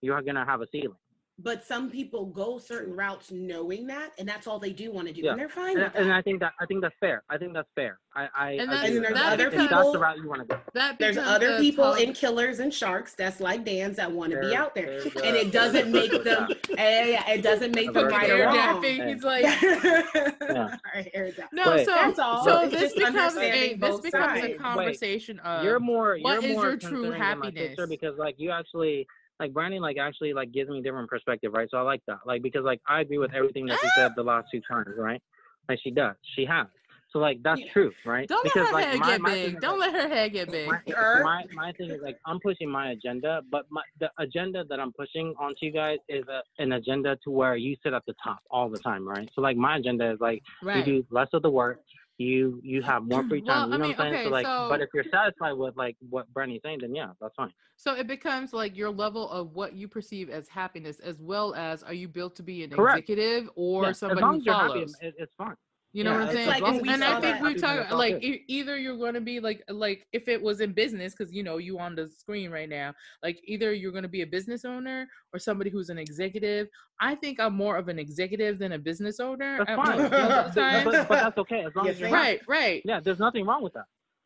you're 0.00 0.22
going 0.22 0.36
to 0.36 0.46
have 0.46 0.62
a 0.62 0.66
ceiling 0.72 0.96
but 1.38 1.64
some 1.64 1.90
people 1.90 2.26
go 2.26 2.58
certain 2.58 2.94
routes 2.94 3.32
knowing 3.32 3.86
that 3.86 4.12
and 4.18 4.28
that's 4.28 4.46
all 4.46 4.58
they 4.58 4.72
do 4.72 4.92
want 4.92 5.08
to 5.08 5.12
do 5.12 5.22
yeah. 5.22 5.32
and 5.32 5.40
they're 5.40 5.48
fine 5.48 5.76
and, 5.78 5.94
and, 5.96 6.12
i 6.12 6.22
think 6.22 6.38
that 6.38 6.52
i 6.60 6.66
think 6.66 6.80
that's 6.80 6.94
fair 7.00 7.24
i 7.28 7.36
think 7.36 7.52
that's 7.52 7.68
fair 7.74 7.98
i 8.14 8.28
i 8.36 8.50
and, 8.52 8.70
I 8.70 8.86
and 8.86 9.04
there's 9.04 9.18
other 9.18 9.50
people 9.50 9.66
that's 9.68 9.92
the 9.92 9.98
route 9.98 10.18
you 10.18 10.28
want 10.28 10.42
to 10.42 10.46
go. 10.46 10.60
That 10.74 10.98
there's 10.98 11.16
other 11.16 11.58
people 11.58 11.94
in 11.94 12.12
killers 12.12 12.60
and 12.60 12.72
sharks 12.72 13.14
that's 13.14 13.40
like 13.40 13.64
dan's 13.64 13.96
that 13.96 14.10
want 14.10 14.32
to 14.32 14.40
be 14.40 14.54
out 14.54 14.74
there 14.74 15.00
and 15.02 15.36
it 15.36 15.50
doesn't 15.50 15.90
make 15.90 16.22
them 16.22 16.48
yeah, 16.70 17.28
it 17.30 17.42
doesn't 17.42 17.74
make 17.74 17.92
them 17.92 18.08
right 18.08 18.30
or 18.30 18.44
wrong. 18.44 18.82
He's 18.82 19.24
like 19.24 19.42
yeah. 19.42 20.02
no 21.52 21.70
Wait. 21.70 21.86
so 21.86 21.94
that's 21.94 22.18
all. 22.18 22.44
so 22.44 22.68
this 22.68 22.94
becomes 22.94 23.36
a 23.36 23.74
this 23.74 24.00
becomes 24.00 24.44
a 24.44 24.54
conversation 24.54 25.40
Wait. 25.44 25.50
of 25.50 25.64
you're 25.64 25.80
more 25.80 26.18
what 26.20 26.42
you're 26.42 26.50
is 26.50 26.56
more 26.56 26.68
your 26.68 26.76
true 26.76 27.10
happiness? 27.10 27.76
because 27.88 28.16
like 28.18 28.36
you 28.38 28.50
actually 28.50 29.06
like 29.40 29.52
Brandy 29.52 29.78
like 29.78 29.96
actually 29.98 30.32
like 30.32 30.52
gives 30.52 30.70
me 30.70 30.82
different 30.82 31.08
perspective, 31.08 31.52
right? 31.52 31.68
So 31.70 31.78
I 31.78 31.82
like 31.82 32.02
that, 32.06 32.18
like 32.26 32.42
because 32.42 32.64
like 32.64 32.80
I 32.88 33.00
agree 33.00 33.18
with 33.18 33.32
everything 33.34 33.66
that 33.66 33.78
she 33.80 33.88
said 33.96 34.12
the 34.16 34.22
last 34.22 34.46
two 34.52 34.60
times, 34.68 34.88
right? 34.98 35.20
Like 35.68 35.78
she 35.82 35.90
does, 35.90 36.14
she 36.36 36.44
has. 36.44 36.66
So 37.14 37.20
like 37.20 37.40
that's 37.44 37.60
yeah. 37.60 37.72
true, 37.72 37.92
right? 38.04 38.28
Don't 38.28 38.42
because, 38.42 38.56
let 38.56 38.66
her 38.66 38.72
like, 38.72 38.86
head 38.86 39.00
my, 39.00 39.10
get 39.10 39.20
my 39.20 39.30
big. 39.30 39.60
Don't 39.60 39.78
like, 39.78 39.92
let 39.92 40.02
her 40.02 40.14
head 40.14 40.32
get 40.32 40.50
big. 40.50 40.68
My, 40.68 40.80
my, 41.22 41.44
my 41.54 41.72
thing 41.72 41.90
is 41.90 42.00
like 42.02 42.18
I'm 42.26 42.40
pushing 42.40 42.68
my 42.68 42.90
agenda, 42.90 43.40
but 43.52 43.66
my 43.70 43.82
the 44.00 44.10
agenda 44.18 44.64
that 44.68 44.80
I'm 44.80 44.92
pushing 44.92 45.32
onto 45.38 45.58
you 45.62 45.70
guys 45.70 45.98
is 46.08 46.24
a, 46.28 46.42
an 46.60 46.72
agenda 46.72 47.16
to 47.22 47.30
where 47.30 47.56
you 47.56 47.76
sit 47.84 47.92
at 47.92 48.02
the 48.06 48.14
top 48.22 48.40
all 48.50 48.68
the 48.68 48.80
time, 48.80 49.06
right? 49.06 49.30
So 49.34 49.42
like 49.42 49.56
my 49.56 49.76
agenda 49.76 50.10
is 50.10 50.18
like 50.20 50.42
right. 50.62 50.84
you 50.84 51.02
do 51.02 51.06
less 51.10 51.28
of 51.32 51.42
the 51.42 51.50
work, 51.50 51.80
you 52.18 52.60
you 52.62 52.82
have 52.82 53.04
more 53.04 53.24
free 53.24 53.40
time. 53.40 53.70
Well, 53.70 53.72
you 53.72 53.78
know 53.78 53.88
mean, 53.88 53.96
what 53.96 54.06
I'm 54.06 54.12
saying? 54.12 54.14
Okay, 54.14 54.24
so 54.24 54.30
like, 54.30 54.46
so, 54.46 54.66
but 54.68 54.80
if 54.80 54.88
you're 54.94 55.04
satisfied 55.10 55.52
with 55.52 55.76
like 55.76 55.96
what 56.10 56.32
Brandy's 56.32 56.60
saying, 56.64 56.78
then 56.82 56.94
yeah, 56.94 57.08
that's 57.20 57.34
fine. 57.34 57.52
So 57.76 57.94
it 57.94 58.06
becomes 58.06 58.52
like 58.52 58.76
your 58.76 58.90
level 58.90 59.28
of 59.30 59.54
what 59.54 59.74
you 59.74 59.88
perceive 59.88 60.30
as 60.30 60.48
happiness, 60.48 61.00
as 61.00 61.20
well 61.20 61.54
as 61.54 61.82
are 61.82 61.92
you 61.92 62.06
built 62.06 62.36
to 62.36 62.42
be 62.42 62.62
an 62.62 62.70
Correct. 62.70 62.98
executive 62.98 63.50
or 63.56 63.86
yeah, 63.86 63.92
somebody 63.92 64.20
who 64.20 64.44
follows? 64.44 64.94
Happy, 65.00 65.14
it's 65.18 65.32
fine. 65.36 65.54
You 65.94 66.02
know 66.02 66.10
yeah, 66.10 66.18
what 66.18 66.28
I'm 66.28 66.34
saying? 66.34 66.48
Like, 66.48 66.62
and, 66.64 66.88
and 66.88 67.04
I 67.04 67.20
think 67.20 67.40
we 67.40 67.54
talk 67.54 67.92
like 67.92 68.20
e- 68.20 68.42
either 68.48 68.76
you're 68.76 68.96
going 68.96 69.14
to 69.14 69.20
be 69.20 69.38
like 69.38 69.62
like 69.68 70.08
if 70.12 70.26
it 70.26 70.42
was 70.42 70.60
in 70.60 70.72
business 70.72 71.14
because 71.14 71.32
you 71.32 71.44
know 71.44 71.58
you 71.58 71.78
on 71.78 71.94
the 71.94 72.08
screen 72.08 72.50
right 72.50 72.68
now 72.68 72.92
like 73.22 73.38
either 73.44 73.72
you're 73.72 73.92
going 73.92 74.02
to 74.02 74.08
be 74.08 74.22
a 74.22 74.26
business 74.26 74.64
owner 74.64 75.06
or 75.32 75.38
somebody 75.38 75.70
who's 75.70 75.90
an 75.90 75.98
executive. 75.98 76.66
I 77.00 77.14
think 77.14 77.38
I'm 77.38 77.54
more 77.54 77.76
of 77.76 77.86
an 77.86 78.00
executive 78.00 78.58
than 78.58 78.72
a 78.72 78.78
business 78.78 79.20
owner. 79.20 79.64
That's 79.64 79.76
fine. 79.76 80.10
but, 80.84 81.08
but, 81.08 81.08
that's 81.08 81.38
okay 81.38 81.64
as 81.64 81.76
long 81.76 81.86
as 81.86 82.00
you're 82.00 82.10
right, 82.10 82.40
right. 82.48 82.82
Yeah, 82.84 82.98
there's 82.98 83.20
nothing 83.20 83.46
wrong 83.46 83.62
with 83.62 83.74
that. 83.74 83.84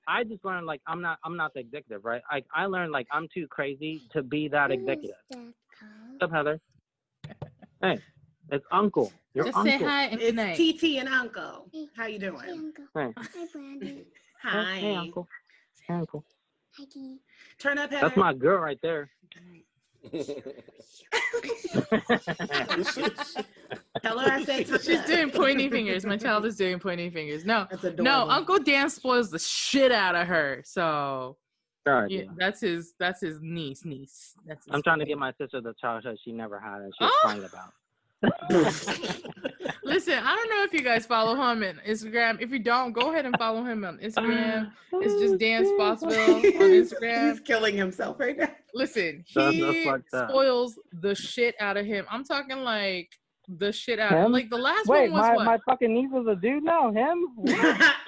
I 0.08 0.24
just 0.24 0.42
learned 0.46 0.64
like 0.64 0.80
I'm 0.86 1.02
not 1.02 1.18
I'm 1.22 1.36
not 1.36 1.52
the 1.52 1.60
executive, 1.60 2.02
right? 2.02 2.22
I 2.30 2.42
I 2.54 2.64
learned 2.64 2.92
like 2.92 3.08
I'm 3.12 3.28
too 3.28 3.46
crazy 3.46 4.00
to 4.12 4.22
be 4.22 4.48
that 4.48 4.70
executive. 4.70 5.16
What's 5.28 6.22
up, 6.22 6.32
Heather? 6.32 6.60
Hey. 7.82 7.98
It's 8.50 8.64
Uncle. 8.72 9.12
Your 9.34 9.46
Just 9.46 9.56
uncle. 9.58 9.78
say 9.78 9.84
hi 9.84 10.04
and 10.04 10.20
it's 10.20 10.34
night. 10.34 10.56
TT 10.56 10.98
and 10.98 11.08
Uncle. 11.08 11.70
How 11.94 12.06
you 12.06 12.18
doing? 12.18 12.72
Hey. 12.94 13.12
Hi, 13.16 13.46
Brandy. 13.52 14.04
Hi. 14.42 14.78
Hey, 14.78 14.94
Uncle. 14.94 15.28
Hey, 15.86 15.94
Uncle. 15.94 16.24
Hi, 16.78 16.84
Turn 17.58 17.78
up, 17.78 17.90
Heather. 17.90 18.06
That's 18.08 18.16
my 18.16 18.32
girl 18.32 18.58
right 18.60 18.78
there. 18.82 19.10
Tell 24.02 24.18
her 24.18 24.32
I 24.32 24.44
said 24.44 24.66
She's 24.82 25.02
doing 25.02 25.30
pointy 25.30 25.68
fingers. 25.68 26.06
My 26.06 26.16
child 26.16 26.46
is 26.46 26.56
doing 26.56 26.78
pointy 26.78 27.10
fingers. 27.10 27.44
No, 27.44 27.66
no, 27.98 28.28
Uncle 28.30 28.58
Dan 28.58 28.88
spoils 28.88 29.30
the 29.30 29.38
shit 29.38 29.92
out 29.92 30.14
of 30.14 30.26
her. 30.28 30.62
So 30.64 31.36
yeah, 31.86 32.22
that's 32.36 32.60
his. 32.60 32.94
That's 32.98 33.20
his 33.20 33.40
niece. 33.42 33.84
Niece. 33.84 34.34
That's. 34.46 34.66
I'm 34.70 34.82
trying 34.82 35.00
to 35.00 35.04
get 35.04 35.18
my 35.18 35.32
sister 35.32 35.60
the 35.60 35.74
childhood 35.80 36.18
she 36.24 36.32
never 36.32 36.60
had 36.60 36.80
and 36.80 36.92
she's 36.98 37.08
oh. 37.10 37.18
crying 37.22 37.44
about. 37.44 37.72
Listen, 39.84 40.18
I 40.18 40.34
don't 40.34 40.50
know 40.50 40.64
if 40.64 40.72
you 40.72 40.82
guys 40.82 41.06
follow 41.06 41.34
him 41.34 41.40
on 41.40 41.80
Instagram. 41.86 42.40
If 42.40 42.50
you 42.50 42.58
don't, 42.58 42.92
go 42.92 43.10
ahead 43.12 43.26
and 43.26 43.34
follow 43.38 43.62
him 43.64 43.84
on 43.84 43.98
Instagram. 43.98 44.70
It's 44.92 45.20
just 45.20 45.38
Dan 45.38 45.64
Spotsville 45.64 46.34
on 46.36 46.42
Instagram. 46.42 47.30
He's 47.30 47.40
killing 47.40 47.76
himself 47.76 48.18
right 48.18 48.36
now. 48.36 48.50
Listen, 48.74 49.24
he 49.26 49.86
spoils 50.12 50.78
the 51.00 51.14
shit 51.14 51.54
out 51.60 51.76
of 51.76 51.86
him. 51.86 52.06
I'm 52.10 52.24
talking 52.24 52.58
like 52.58 53.08
the 53.48 53.72
shit 53.72 53.98
out. 53.98 54.12
Of 54.12 54.26
him? 54.26 54.32
Like 54.32 54.50
the 54.50 54.58
last 54.58 54.86
Wait, 54.86 55.10
one 55.10 55.20
was 55.20 55.28
my, 55.28 55.36
what? 55.36 55.46
my 55.46 55.58
fucking 55.66 55.92
niece 55.92 56.10
was 56.12 56.26
a 56.26 56.36
dude 56.36 56.64
now. 56.64 56.90
Him? 56.90 57.28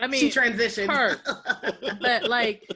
I 0.01 0.07
mean, 0.09 0.21
she 0.21 0.31
transitioned. 0.31 0.91
Her, 0.91 1.17
but 2.01 2.29
like 2.29 2.69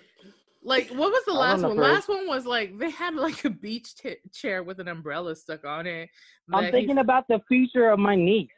like 0.65 0.89
what 0.89 1.11
was 1.11 1.23
the 1.27 1.32
last 1.32 1.62
one? 1.62 1.77
Last 1.77 2.09
one 2.09 2.27
was 2.27 2.47
like 2.47 2.78
they 2.78 2.91
had 2.91 3.15
like 3.15 3.45
a 3.45 3.51
beach 3.51 3.95
t- 3.95 4.16
chair 4.32 4.62
with 4.62 4.81
an 4.81 4.89
umbrella 4.89 5.36
stuck 5.36 5.65
on 5.65 5.86
it. 5.86 6.09
I'm 6.53 6.70
thinking 6.70 6.99
about 6.99 7.28
the 7.28 7.41
future 7.47 7.91
of 7.91 7.99
my 7.99 8.16
niece. 8.16 8.49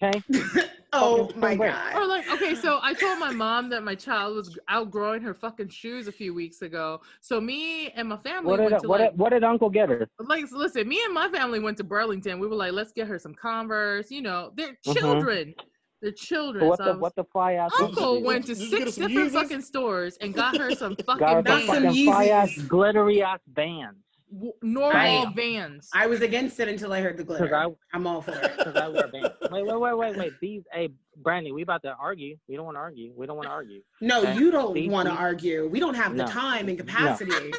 Okay. 0.00 0.22
oh 0.92 1.30
my 1.34 1.56
god. 1.56 1.96
Or 1.96 2.06
like, 2.06 2.30
okay, 2.30 2.54
so 2.54 2.78
I 2.82 2.94
told 2.94 3.18
my 3.18 3.32
mom 3.32 3.68
that 3.70 3.82
my 3.82 3.94
child 3.94 4.36
was 4.36 4.56
outgrowing 4.68 5.22
her 5.22 5.34
fucking 5.34 5.70
shoes 5.70 6.06
a 6.06 6.12
few 6.12 6.32
weeks 6.32 6.62
ago. 6.62 7.00
So 7.20 7.40
me 7.40 7.90
and 7.90 8.08
my 8.08 8.16
family 8.18 8.50
what 8.50 8.58
did, 8.58 8.70
went 8.70 8.82
to 8.82 8.88
what, 8.88 9.00
like, 9.00 9.10
did, 9.10 9.18
what 9.18 9.30
did 9.30 9.42
Uncle 9.42 9.70
get 9.70 9.88
her? 9.88 10.08
Like, 10.20 10.44
listen, 10.52 10.86
me 10.88 11.02
and 11.04 11.12
my 11.12 11.28
family 11.30 11.58
went 11.58 11.78
to 11.78 11.84
Burlington. 11.84 12.38
We 12.38 12.46
were 12.46 12.54
like, 12.54 12.72
let's 12.72 12.92
get 12.92 13.08
her 13.08 13.18
some 13.18 13.34
Converse. 13.34 14.10
You 14.10 14.22
know, 14.22 14.52
they're 14.54 14.74
mm-hmm. 14.74 14.92
children 14.92 15.54
the 16.00 16.12
children. 16.12 16.66
What 16.66 16.78
the 16.78 16.94
what 16.94 17.14
the 17.16 17.24
fly 17.24 17.54
ass 17.54 17.72
uncle 17.80 18.22
went 18.22 18.46
to 18.46 18.54
six 18.54 18.96
different 18.96 19.32
fucking 19.32 19.62
stores 19.62 20.16
and 20.20 20.32
got 20.34 20.56
her 20.56 20.70
some 20.72 20.96
fucking 21.06 21.18
got 21.18 21.48
her 21.48 21.60
some 21.66 21.94
fly 21.94 22.26
ass 22.26 22.56
glittery 22.68 23.22
ass 23.22 23.40
Vans. 23.52 23.96
normal 24.62 25.30
Vans. 25.30 25.88
I 25.94 26.06
was 26.06 26.20
against 26.20 26.60
it 26.60 26.68
until 26.68 26.92
I 26.92 27.00
heard 27.00 27.16
the 27.16 27.24
glitter. 27.24 27.54
I, 27.54 27.68
am 27.94 28.06
all 28.06 28.22
for 28.22 28.32
it. 28.32 28.56
Because 28.56 28.76
I 28.76 28.88
wear 28.88 29.08
Vans. 29.08 29.28
Wait, 29.50 29.66
wait, 29.66 29.80
wait, 29.80 29.96
wait, 29.96 30.16
wait. 30.16 30.32
These, 30.40 30.62
hey, 30.72 30.90
Brandy, 31.16 31.52
we 31.52 31.62
about 31.62 31.82
to 31.82 31.94
argue. 32.00 32.36
We 32.48 32.56
don't 32.56 32.64
want 32.64 32.76
to 32.76 32.80
argue. 32.80 33.12
We 33.16 33.26
don't 33.26 33.36
want 33.36 33.48
to 33.48 33.52
argue. 33.52 33.80
No, 34.00 34.22
okay? 34.22 34.34
you 34.36 34.50
don't 34.50 34.88
want 34.88 35.08
to 35.08 35.14
argue. 35.14 35.68
We 35.68 35.80
don't 35.80 35.94
have 35.94 36.16
the 36.16 36.24
time 36.24 36.68
and 36.68 36.78
capacity. 36.78 37.30
No. 37.30 37.58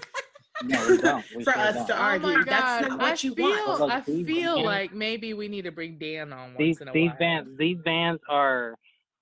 No, 0.63 0.87
we 0.89 0.97
don't. 0.97 1.25
We 1.35 1.43
for 1.43 1.57
us 1.57 1.75
don't. 1.75 1.87
to 1.87 1.97
oh 1.97 2.01
argue. 2.01 2.29
Oh 2.29 2.43
That's 2.43 2.87
not 2.87 2.99
what 2.99 3.11
I 3.11 3.27
you 3.27 3.35
feel, 3.35 3.79
want. 3.79 3.91
I 3.91 4.01
feel 4.01 4.63
like 4.63 4.93
maybe 4.93 5.33
we 5.33 5.47
need 5.47 5.63
to 5.63 5.71
bring 5.71 5.97
Dan 5.97 6.33
on 6.33 6.55
these, 6.57 6.81
in 6.81 6.87
a 6.87 6.91
these 6.91 7.09
while. 7.09 7.17
Vans, 7.19 7.57
these 7.57 7.77
Vans 7.83 8.19
are 8.29 8.75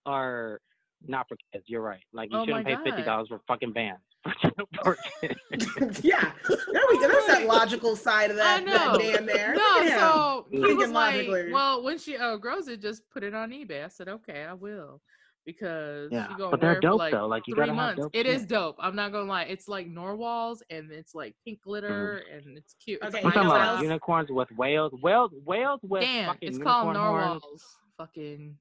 are 0.06 0.60
not 1.06 1.28
for 1.28 1.38
kids. 1.54 1.66
You're 1.68 1.82
right. 1.82 2.04
Like 2.14 2.32
you 2.32 2.40
oh 2.40 2.46
shouldn't 2.46 2.66
pay 2.66 2.78
fifty 2.84 3.04
dollars 3.04 3.28
for 3.28 3.42
fucking 3.48 3.74
Vans. 3.74 4.00
yeah, 6.04 6.32
there 6.50 6.82
we 6.90 7.00
go. 7.00 7.08
There's 7.08 7.28
that 7.28 7.46
logical 7.48 7.96
side 7.96 8.32
of 8.32 8.38
that, 8.38 8.66
that 8.66 9.00
Dan 9.00 9.26
there. 9.26 9.54
No, 9.56 9.88
so 9.88 10.48
he 10.52 10.74
was 10.74 10.90
like, 10.90 11.30
well, 11.52 11.84
when 11.84 11.98
she 11.98 12.18
oh, 12.18 12.34
outgrows 12.34 12.68
it, 12.68 12.82
just 12.82 13.10
put 13.10 13.24
it 13.24 13.34
on 13.34 13.52
eBay. 13.52 13.86
I 13.86 13.88
said, 13.88 14.10
okay, 14.10 14.44
I 14.44 14.54
will 14.54 15.02
because 15.48 16.10
yeah. 16.12 16.28
she 16.28 16.36
gonna 16.36 16.52
but 16.52 16.62
they're 16.62 16.74
wear 16.74 16.82
dope 16.82 16.92
for 16.92 16.98
like 16.98 17.14
though. 17.14 17.26
Like 17.26 17.44
you 17.48 17.56
three 17.56 17.72
months. 17.72 17.98
Have 17.98 18.12
dope 18.12 18.12
it 18.14 18.26
is 18.28 18.46
dope. 18.46 18.76
I'm 18.80 18.96
not 18.96 19.12
gonna 19.14 19.30
lie. 19.30 19.44
It's 19.44 19.68
like 19.68 19.88
narwhals 19.88 20.62
and 20.70 20.92
it's 20.92 21.16
like 21.16 21.34
pink 21.44 21.62
glitter 21.64 22.22
mm. 22.30 22.38
and 22.38 22.58
it's 22.58 22.76
cute. 22.84 23.00
Okay, 23.02 23.20
it's 23.20 23.24
talking 23.24 23.50
about 23.50 23.82
unicorns 23.82 24.30
with 24.30 24.52
whales. 24.52 24.92
Whales, 25.02 25.32
whales 25.46 25.80
with 25.84 26.02
Damn, 26.02 26.34
fucking 26.34 26.50
it's 26.50 26.58
called 26.60 26.94
narwhals. 26.94 27.42
Horns. 27.42 27.64
Fucking. 27.98 28.56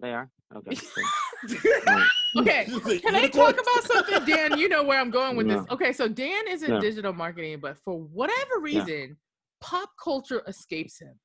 They 0.00 0.12
are 0.12 0.30
okay. 0.56 0.76
okay, 2.38 2.64
can 3.00 3.16
I 3.16 3.26
talk 3.26 3.60
about 3.60 3.84
something, 3.84 4.24
Dan? 4.24 4.58
You 4.58 4.68
know 4.68 4.84
where 4.84 5.00
I'm 5.00 5.10
going 5.10 5.36
with 5.36 5.48
this. 5.48 5.66
Okay, 5.72 5.92
so 5.92 6.06
Dan 6.06 6.46
is 6.48 6.62
in 6.62 6.80
digital 6.80 7.12
marketing, 7.12 7.58
but 7.60 7.76
for 7.84 7.98
whatever 7.98 8.60
reason, 8.60 9.16
pop 9.60 9.90
culture 10.02 10.42
escapes 10.46 11.00
him 11.00 11.18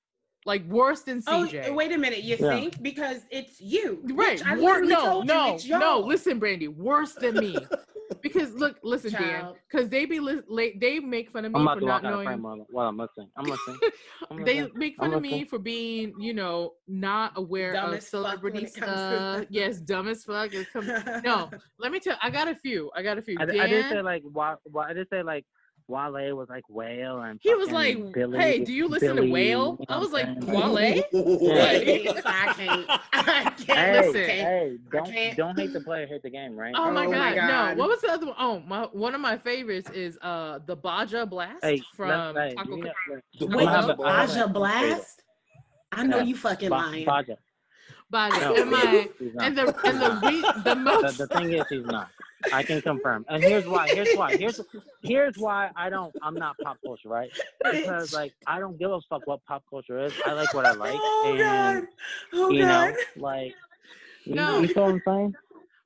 like 0.46 0.66
worse 0.66 1.02
than 1.02 1.22
CJ. 1.22 1.70
Oh, 1.70 1.74
wait 1.74 1.92
a 1.92 1.98
minute, 1.98 2.24
you 2.24 2.38
yeah. 2.40 2.50
think 2.50 2.82
because 2.82 3.22
it's 3.30 3.60
you, 3.62 4.02
right? 4.14 4.46
I 4.46 4.58
Wor- 4.58 4.82
no, 4.82 5.22
no, 5.22 5.58
no. 5.66 6.00
Listen, 6.00 6.40
Brandy, 6.40 6.68
worse 6.68 7.14
than 7.14 7.36
me. 7.36 7.58
because 8.22 8.54
look, 8.54 8.78
listen, 8.84 9.12
Child. 9.12 9.24
Dan, 9.24 9.54
because 9.70 9.90
they 9.90 10.06
be 10.06 10.20
li- 10.20 10.42
late, 10.48 10.80
they 10.80 11.00
make 11.00 11.32
fun 11.32 11.46
of 11.46 11.54
me 11.54 11.60
for 11.60 11.82
not 11.82 12.04
knowing. 12.04 12.42
Well, 12.72 12.88
I'm 12.88 12.98
listening. 12.98 13.30
I'm 13.38 13.46
listening. 13.46 13.80
I'm 14.32 14.44
they 14.44 14.68
make 14.76 14.98
fun 14.98 15.08
I'm 15.08 15.14
of 15.14 15.22
listening. 15.22 15.42
me 15.42 15.46
for 15.46 15.60
being, 15.60 16.14
you 16.20 16.34
know, 16.34 16.74
not 16.88 17.34
aware 17.36 17.74
dumb 17.74 17.94
of 17.94 18.04
celebrity 18.04 18.68
stuff. 18.68 19.46
yes, 19.50 19.78
dumb 19.80 20.08
as 20.08 20.24
fuck. 20.24 20.52
no, 21.24 21.50
let 21.80 21.92
me 21.92 22.00
tell. 22.00 22.18
I 22.22 22.30
got 22.30 22.48
a 22.48 22.56
few. 22.56 22.92
I 22.96 23.02
got 23.02 23.18
a 23.18 23.22
few. 23.22 23.38
I, 23.40 23.46
Dan, 23.46 23.60
I 23.60 23.68
did 23.68 23.90
say 23.90 24.02
like 24.02 24.24
why? 24.24 24.56
Why 24.64 24.90
I 24.90 24.94
did 24.94 25.08
say 25.10 25.24
like 25.24 25.46
Wale 25.88 26.36
was 26.36 26.50
like 26.50 26.64
Whale 26.70 27.22
and 27.22 27.40
he 27.42 27.54
was 27.56 27.72
like, 27.72 28.14
Billy, 28.14 28.38
"Hey, 28.38 28.60
do 28.60 28.74
you 28.74 28.88
listen 28.88 29.16
Billy, 29.16 29.28
to 29.28 29.34
Whale?" 29.34 29.80
I 29.90 29.98
was 29.98 30.12
like, 30.12 30.28
"Wale." 30.42 31.04
I 32.26 32.54
can't. 32.56 32.90
I 33.12 33.54
can't 33.58 33.70
hey, 33.70 34.02
listen. 34.02 34.14
Hey, 34.24 34.78
don't 34.92 35.38
don't 35.38 35.60
hate 35.60 35.74
the 35.74 35.82
player, 35.82 36.08
hate 36.08 36.24
the 36.24 36.30
game, 36.30 36.56
right? 36.56 36.74
Oh, 36.76 36.92
my, 36.92 37.06
oh 37.06 37.12
god, 37.12 37.20
my 37.20 37.36
god, 37.36 37.78
no! 37.78 37.82
What 37.82 37.90
was 37.90 38.02
the 38.02 38.12
other 38.12 38.28
one? 38.28 38.36
Oh, 38.40 38.60
my 38.62 38.84
one 38.92 39.16
of 39.16 39.22
my 39.22 39.38
favorites 39.38 39.90
is 39.92 40.18
uh 40.22 40.60
the 40.66 40.76
Baja 40.76 41.26
Blast 41.26 41.64
hey, 41.64 41.82
from 41.96 42.36
hey, 42.36 42.54
Taco. 42.56 42.78
Wait, 42.78 42.90
the 43.40 43.96
Baja 43.98 44.48
Blast? 44.48 45.24
I 45.92 46.04
know 46.06 46.20
you 46.20 46.36
fucking 46.36 46.70
lying. 46.70 47.06
Baja. 47.06 47.36
Baja. 48.10 48.40
No, 48.40 48.56
and 48.56 48.72
my 48.72 49.10
and 49.40 49.58
the 49.58 49.76
and 49.86 50.02
the 50.02 50.20
re, 50.24 50.64
the 50.64 50.76
most. 50.76 51.18
The, 51.18 51.28
the 51.28 51.36
thing 51.36 51.54
is, 51.54 51.66
he's 51.70 51.86
not. 51.86 52.10
I 52.52 52.64
can 52.64 52.82
confirm. 52.82 53.26
And 53.30 53.44
here's 53.44 53.66
why. 53.66 53.88
Here's 53.90 54.14
why. 54.16 54.36
Here's 54.36 54.60
here's 55.02 55.38
why 55.38 55.70
I 55.76 55.90
don't. 55.90 56.14
I'm 56.22 56.36
not 56.36 56.58
pop 56.60 56.78
culture, 56.84 57.10
right? 57.10 57.32
Because 57.64 58.14
like 58.14 58.34
I 58.48 58.60
don't 58.60 58.78
give 58.78 58.92
a 58.92 59.00
fuck 59.10 59.26
what 59.26 59.44
pop 59.46 59.64
culture 59.70 60.00
is. 60.06 60.14
I 60.26 60.34
like 60.34 60.54
what 60.54 60.66
I 60.66 60.74
like. 60.74 61.00
Oh 61.00 61.30
and, 61.30 61.40
God. 61.40 61.88
Oh 62.34 62.50
you 62.52 62.66
God. 62.66 62.68
know, 62.68 62.96
like 63.18 63.56
you, 64.26 64.36
no. 64.36 64.60
you 64.62 64.74
know 64.74 64.82
what 64.82 64.92
I'm 64.92 65.02
saying? 65.06 65.36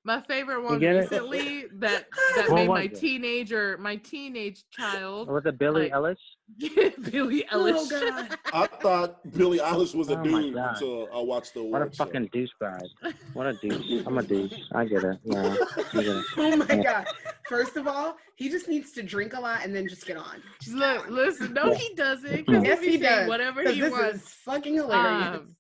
My 0.08 0.22
favorite 0.22 0.64
one 0.64 0.80
recently 0.80 1.66
that 1.80 2.06
that 2.38 2.50
made 2.52 2.70
my 2.70 2.84
it? 2.84 2.98
teenager, 2.98 3.78
my 3.78 3.98
teenage 3.98 4.64
child. 4.72 5.28
Was 5.28 5.46
it 5.46 5.60
Billie 5.60 5.90
like, 5.90 5.92
Eilish? 5.92 7.02
Billie 7.12 7.44
Eilish. 7.52 7.92
Oh, 7.92 8.28
I 8.54 8.68
thought 8.68 9.20
Billie 9.34 9.60
Eilish 9.60 9.94
was 9.94 10.10
a 10.10 10.18
oh, 10.18 10.24
dude 10.24 10.56
until 10.56 11.10
I 11.14 11.20
watched 11.20 11.56
the. 11.56 11.64
What 11.64 11.82
a 11.82 11.94
show. 11.94 12.06
fucking 12.06 12.30
douchebag! 12.30 12.88
What 13.34 13.48
a 13.48 13.54
douche! 13.56 14.04
I'm 14.08 14.18
a 14.18 14.24
douche. 14.24 14.54
I 14.74 14.86
get 14.86 15.04
it. 15.04 15.18
Yeah, 15.26 15.56
I 15.76 16.02
get 16.02 16.06
it. 16.06 16.26
Oh 16.38 16.56
my 16.56 16.66
yeah. 16.70 16.84
god! 16.84 17.08
First 17.50 17.76
of 17.76 17.86
all, 17.86 18.16
he 18.38 18.48
just 18.48 18.70
needs 18.70 18.94
to 18.94 19.04
drink 19.04 19.34
a 19.34 19.42
lot 19.42 19.66
and 19.66 19.76
then 19.76 19.90
just 19.90 20.06
get 20.06 20.16
on. 20.16 20.42
Look, 20.72 21.10
listen. 21.10 21.54
No, 21.54 21.74
he 21.74 21.94
doesn't. 21.96 22.48
Yes, 22.48 22.80
he 22.80 22.98
does. 22.98 23.28
Whatever 23.28 23.70
he 23.70 23.84
wants. 23.84 24.32
fucking 24.46 24.76
hilarious. 24.76 25.40
Um, 25.40 25.57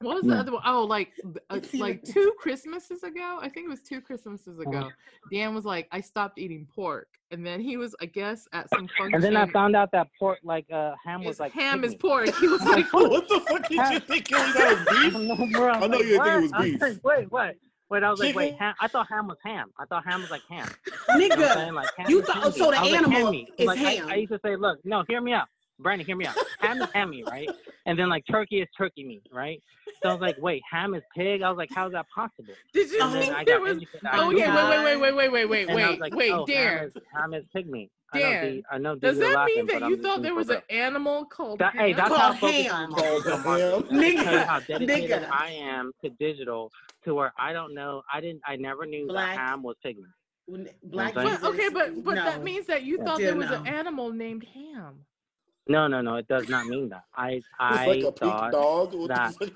what 0.00 0.16
was 0.16 0.24
the 0.24 0.34
other 0.34 0.52
one? 0.52 0.62
Oh, 0.64 0.84
like 0.84 1.12
uh, 1.50 1.60
like 1.74 2.02
two 2.02 2.32
Christmases 2.38 3.02
ago. 3.02 3.38
I 3.40 3.50
think 3.50 3.66
it 3.66 3.68
was 3.68 3.82
two 3.82 4.00
Christmases 4.00 4.58
uh-huh. 4.58 4.70
ago. 4.70 4.88
Dan 5.30 5.54
was 5.54 5.66
like, 5.66 5.88
I 5.92 6.00
stopped 6.00 6.38
eating 6.38 6.66
pork, 6.74 7.08
and 7.30 7.44
then 7.44 7.60
he 7.60 7.76
was, 7.76 7.94
I 8.00 8.06
guess, 8.06 8.48
at 8.54 8.70
some 8.70 8.88
function. 8.96 9.14
And 9.14 9.22
then 9.22 9.36
I 9.36 9.46
found 9.46 9.76
out 9.76 9.92
that 9.92 10.08
pork, 10.18 10.38
like 10.42 10.64
uh, 10.72 10.94
ham, 11.04 11.22
was 11.22 11.38
like 11.38 11.52
ham 11.52 11.84
is 11.84 11.94
pork. 11.94 12.34
He 12.36 12.48
was 12.48 12.62
like, 12.64 12.90
what 12.92 13.28
the 13.28 13.40
fuck 13.40 13.68
did 13.68 13.92
you 13.92 14.00
think 14.00 14.30
it 14.30 14.36
was 14.54 15.12
beef? 15.12 15.12
no, 15.12 15.46
bro, 15.58 15.70
I 15.70 15.80
know 15.80 15.86
like, 15.88 16.06
you 16.06 16.22
think 16.22 16.26
it 16.26 16.42
was 16.42 16.52
beef. 16.62 16.80
Like, 16.80 17.04
wait, 17.04 17.30
what? 17.30 17.56
Wait, 17.90 18.02
I 18.04 18.10
was 18.10 18.20
Chicken? 18.20 18.36
like, 18.36 18.52
wait, 18.52 18.58
ham? 18.58 18.74
I 18.80 18.88
thought 18.88 19.08
ham 19.10 19.26
was 19.26 19.38
ham. 19.44 19.70
I 19.78 19.84
thought 19.84 20.04
ham 20.06 20.22
was 20.22 20.30
like 20.30 20.42
ham. 20.48 20.68
Nigga, 21.10 21.30
you, 21.30 21.36
know 21.36 21.74
like, 21.74 21.88
ham 21.98 22.06
you 22.08 22.22
thought 22.22 22.54
so 22.54 22.70
the 22.70 22.78
animal 22.78 23.32
like, 23.32 23.48
is 23.58 23.66
like, 23.66 23.78
ham. 23.78 24.08
I, 24.08 24.12
I 24.12 24.14
used 24.14 24.32
to 24.32 24.38
say, 24.44 24.54
look, 24.54 24.78
no, 24.84 25.04
hear 25.08 25.20
me 25.20 25.32
out. 25.32 25.48
Brandon, 25.82 26.06
hear 26.06 26.16
me 26.16 26.26
out. 26.26 26.36
Ham 26.60 26.80
is 26.82 26.88
hammy, 26.92 27.22
right? 27.24 27.48
And 27.86 27.98
then 27.98 28.08
like 28.08 28.24
turkey 28.30 28.60
is 28.60 28.68
turkey 28.76 29.04
meat, 29.04 29.22
right? 29.32 29.62
So 30.02 30.08
I 30.08 30.12
was 30.12 30.20
like, 30.20 30.36
wait, 30.38 30.62
ham 30.70 30.94
is 30.94 31.02
pig. 31.16 31.42
I 31.42 31.48
was 31.50 31.58
like, 31.58 31.70
how 31.74 31.86
is 31.86 31.92
that 31.92 32.06
possible? 32.14 32.54
Did 32.72 32.90
you 32.90 33.10
think 33.12 33.46
there 33.46 33.60
was? 33.60 33.78
Oh, 34.12 34.32
okay, 34.32 34.48
wait, 34.48 34.84
wait, 34.84 35.00
wait, 35.00 35.14
wait, 35.14 35.14
wait, 35.14 35.30
wait, 35.30 35.68
wait, 35.68 35.74
wait, 35.74 36.00
like, 36.00 36.14
wait, 36.14 36.32
oh, 36.32 36.46
Dan. 36.46 36.78
Ham 36.78 36.86
is, 36.86 37.02
ham 37.12 37.34
is 37.34 37.44
pig 37.52 37.68
meat. 37.68 37.90
Dan, 38.12 38.22
I 38.22 38.30
know. 38.32 38.50
The, 38.50 38.62
I 38.70 38.78
know 38.78 38.94
Does 38.96 39.18
that 39.18 39.34
laughing, 39.34 39.54
mean 39.56 39.66
that 39.66 39.88
you 39.88 39.96
thought 40.02 40.22
there 40.22 40.34
was 40.34 40.50
an 40.50 40.62
animal 40.68 41.26
called 41.26 41.60
that, 41.60 41.74
ham? 41.74 41.84
Hey, 41.84 41.92
that's 41.92 42.08
called 42.08 42.34
how 42.36 42.48
ham. 42.48 42.92
Called 42.92 43.24
ham. 43.24 43.82
Nigga, 43.84 44.46
how 44.46 44.60
dedicated 44.60 45.22
Nigga. 45.22 45.30
I 45.30 45.50
am 45.50 45.92
to 46.02 46.10
digital, 46.10 46.72
to 47.04 47.14
where 47.14 47.32
I 47.38 47.52
don't 47.52 47.72
know. 47.74 48.02
I 48.12 48.20
didn't. 48.20 48.40
I 48.46 48.56
never 48.56 48.84
knew 48.84 49.06
Black. 49.06 49.36
that 49.36 49.38
ham 49.38 49.62
was 49.62 49.76
pig 49.82 49.98
meat. 49.98 50.72
Black. 50.82 51.14
But, 51.14 51.44
okay, 51.44 51.68
but 51.68 52.02
but 52.02 52.14
no. 52.14 52.24
that 52.24 52.42
means 52.42 52.66
that 52.66 52.82
you 52.82 52.98
thought 52.98 53.18
there 53.18 53.36
was 53.36 53.50
no. 53.50 53.60
an 53.60 53.68
animal 53.68 54.10
named 54.10 54.44
ham. 54.54 55.04
No, 55.68 55.86
no, 55.86 56.00
no. 56.00 56.16
It 56.16 56.28
does 56.28 56.48
not 56.48 56.66
mean 56.66 56.88
that. 56.88 57.04
I 57.14 57.42
I 57.60 57.86
like 57.88 58.02
thought 58.02 58.16
that 58.20 58.28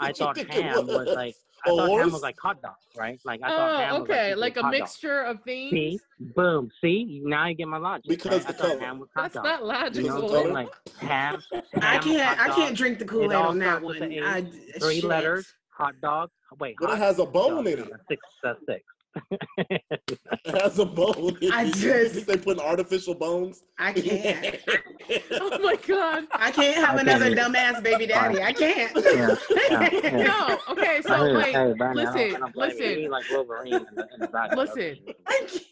I 0.01 0.13
thought 0.13 0.39
ham 0.51 0.87
was? 0.87 1.07
was? 1.07 1.17
like 1.17 1.35
I 1.67 1.71
thought 1.71 1.99
ham 1.99 2.13
was 2.13 2.23
like 2.23 2.37
hot 2.39 2.63
dog, 2.63 2.75
right? 2.97 3.19
Like 3.25 3.41
I 3.43 3.49
thought 3.49 3.75
oh, 3.75 3.79
ham 3.79 3.93
was 3.93 4.03
okay, 4.03 4.35
like, 4.35 4.57
like 4.57 4.65
a 4.65 4.69
mixture 4.69 5.25
dog. 5.25 5.37
of 5.37 5.43
things. 5.45 5.71
See, 5.73 6.01
boom. 6.21 6.71
See, 6.81 7.23
now 7.25 7.47
you 7.47 7.55
get 7.55 7.69
my 7.69 7.79
logic. 7.79 8.09
Because 8.09 8.45
right? 8.45 8.57
the 8.57 8.63
color. 8.63 8.81
Ham 8.81 8.99
was 8.99 9.09
hot 9.17 9.33
That's 9.33 9.35
dog. 9.35 9.45
not 9.45 9.65
logical. 9.65 10.03
You 10.03 10.09
know 10.09 10.21
what 10.27 10.47
I'm? 10.47 10.53
Like 10.53 10.69
ham. 10.99 11.43
ham 11.53 11.63
I 11.83 11.99
can't. 11.99 12.41
I 12.41 12.49
can't 12.55 12.77
drink 12.77 12.99
the 12.99 13.07
Kool 13.07 13.25
Aid 13.25 13.33
on 13.33 13.59
that 13.61 13.83
one. 13.83 14.03
I, 14.03 14.43
three 14.79 15.01
shit. 15.01 15.05
letters. 15.05 15.53
Hot 15.71 15.95
dog. 16.01 16.31
Wait. 16.61 16.77
But 16.79 16.91
it 16.91 16.99
has 16.99 17.19
a 17.19 17.27
bone 17.27 17.67
in 17.67 17.81
it. 17.81 17.93
Six. 18.09 18.21
That's 18.43 18.61
six 18.69 18.77
it 18.77 18.83
has 20.47 20.79
a 20.79 20.85
bone. 20.85 21.37
I 21.53 21.71
just 21.71 22.27
they 22.27 22.37
put 22.37 22.59
artificial 22.59 23.15
bones. 23.15 23.63
I 23.79 23.93
can't. 23.93 24.57
oh 25.33 25.59
my 25.63 25.77
god. 25.87 26.25
I 26.33 26.51
can't 26.51 26.77
have 26.77 26.97
I 26.97 27.01
another 27.01 27.35
can't. 27.35 27.55
dumbass 27.55 27.83
baby 27.83 28.07
daddy. 28.07 28.43
I 28.43 28.53
can't. 28.53 28.93
Yeah, 28.97 29.37
yeah, 29.71 29.89
yeah. 29.93 30.11
no. 30.25 30.59
Okay. 30.71 31.01
So 31.03 31.37
wait. 31.37 31.55
Hey, 31.55 31.75
listen. 31.95 32.19
I 32.19 32.31
don't, 32.31 32.41
don't 32.41 32.57
listen. 32.57 33.01
You 33.01 33.11
like 33.11 33.25
Wolverine 33.31 33.75
in 33.75 33.87
the, 33.95 34.09
in 34.15 34.21
the 34.21 34.29
back. 34.29 34.57
Listen. 34.57 34.99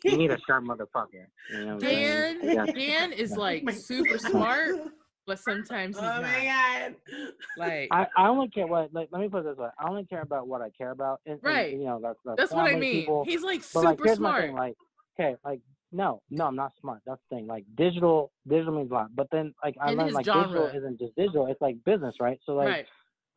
You 0.04 0.16
need 0.16 0.30
a 0.30 0.38
sharp 0.46 0.64
motherfucker. 0.64 1.26
You 1.52 1.64
know 1.64 1.78
Dan. 1.78 2.74
Dan 2.74 3.12
is 3.12 3.32
like 3.32 3.64
oh 3.68 3.72
super 3.72 4.18
smart 4.18 4.76
but 5.26 5.38
sometimes 5.38 5.96
he's 5.96 6.04
oh 6.04 6.06
not. 6.06 6.22
my 6.22 6.44
god! 6.44 6.96
Like 7.56 7.88
I, 7.90 8.06
I 8.16 8.28
only 8.28 8.48
care 8.48 8.66
what. 8.66 8.92
Like, 8.92 9.08
let 9.12 9.20
me 9.20 9.28
put 9.28 9.40
it 9.40 9.44
this 9.44 9.56
way: 9.56 9.68
I 9.78 9.88
only 9.88 10.04
care 10.04 10.22
about 10.22 10.48
what 10.48 10.60
I 10.60 10.70
care 10.70 10.90
about. 10.90 11.20
And, 11.26 11.38
right. 11.42 11.72
And, 11.72 11.80
you 11.80 11.86
know, 11.86 12.00
that's 12.02 12.18
that's, 12.24 12.36
that's 12.38 12.52
what 12.52 12.70
I 12.70 12.76
mean. 12.76 13.02
People. 13.02 13.24
He's 13.26 13.42
like 13.42 13.62
super 13.62 13.94
but, 13.94 14.06
like, 14.06 14.16
smart. 14.16 14.44
Thing, 14.44 14.54
like, 14.54 14.74
okay, 15.18 15.36
like 15.44 15.60
no, 15.92 16.22
no, 16.30 16.46
I'm 16.46 16.56
not 16.56 16.72
smart. 16.80 17.00
That's 17.06 17.20
the 17.30 17.36
thing. 17.36 17.46
Like 17.46 17.64
digital, 17.76 18.32
digital 18.48 18.74
means 18.74 18.90
a 18.90 18.94
lot. 18.94 19.14
But 19.14 19.28
then, 19.30 19.54
like 19.62 19.76
I 19.80 19.92
learned, 19.92 20.12
like 20.12 20.24
genre. 20.24 20.48
digital 20.48 20.66
isn't 20.68 20.98
just 20.98 21.14
digital. 21.16 21.46
It's 21.46 21.60
like 21.60 21.76
business, 21.84 22.16
right? 22.20 22.38
So 22.44 22.54
like. 22.54 22.68
Right. 22.68 22.86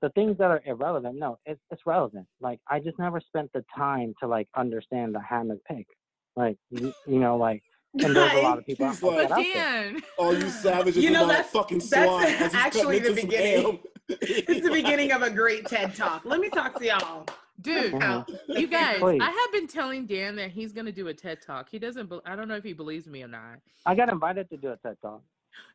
The 0.02 0.10
things 0.10 0.38
that 0.38 0.52
are 0.52 0.62
irrelevant, 0.66 1.18
no, 1.18 1.40
it's 1.46 1.60
it's 1.72 1.82
relevant. 1.86 2.28
Like 2.40 2.60
I 2.70 2.80
just 2.80 3.00
never 3.00 3.20
spent 3.20 3.50
the 3.54 3.64
time 3.76 4.14
to 4.20 4.28
like 4.28 4.48
understand 4.56 5.16
the 5.16 5.22
ham 5.22 5.50
pick. 5.68 5.88
Like 6.36 6.58
you, 6.70 6.94
you 7.08 7.18
know, 7.18 7.38
like 7.38 7.64
and 8.04 8.16
there's 8.16 8.34
a 8.34 8.42
lot 8.42 8.58
of 8.58 8.66
people. 8.66 8.90
He's 8.90 9.02
like, 9.02 9.30
Dan. 9.30 10.02
Oh, 10.18 10.32
you 10.32 10.50
savages! 10.50 10.98
You 11.06 11.12
know 11.12 11.28
that's 11.28 11.50
fucking 11.52 11.82
swine. 11.82 12.36
That's 12.40 12.56
actually 12.56 13.00
the 13.00 13.14
beginning. 13.14 13.80
it's 14.10 14.62
the 14.62 14.72
beginning 14.72 15.12
of 15.12 15.22
a 15.22 15.30
great 15.30 15.66
TED 15.66 15.96
talk. 15.96 16.24
Let 16.26 16.40
me 16.40 16.50
talk 16.50 16.78
to 16.80 16.86
y'all. 16.86 17.26
Dude, 17.62 17.94
mm-hmm. 17.94 18.52
you 18.58 18.68
guys, 18.68 19.00
Please. 19.00 19.22
I 19.22 19.30
have 19.30 19.52
been 19.52 19.68
telling 19.68 20.06
Dan 20.06 20.36
that 20.36 20.52
he's 20.52 20.74
gonna 20.74 20.92
do 20.92 21.08
a 21.08 21.14
TED 21.14 21.42
talk. 21.42 21.70
He 21.70 21.80
doesn't. 21.80 22.10
Be- 22.10 22.20
I 22.26 22.36
don't 22.36 22.48
know 22.48 22.56
if 22.56 22.64
he 22.64 22.74
believes 22.74 23.08
me 23.08 23.24
or 23.24 23.28
not. 23.28 23.60
I 23.86 23.96
got 23.96 24.10
invited 24.10 24.50
to 24.50 24.58
do 24.58 24.72
a 24.72 24.78
TED 24.78 24.98
talk. 25.02 25.22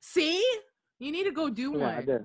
See, 0.01 0.45
you 0.99 1.11
need 1.11 1.25
to 1.25 1.33
go 1.33 1.49
do 1.49 1.73
yeah, 1.73 1.79
one. 1.79 1.95
I 1.95 2.03
did. 2.03 2.25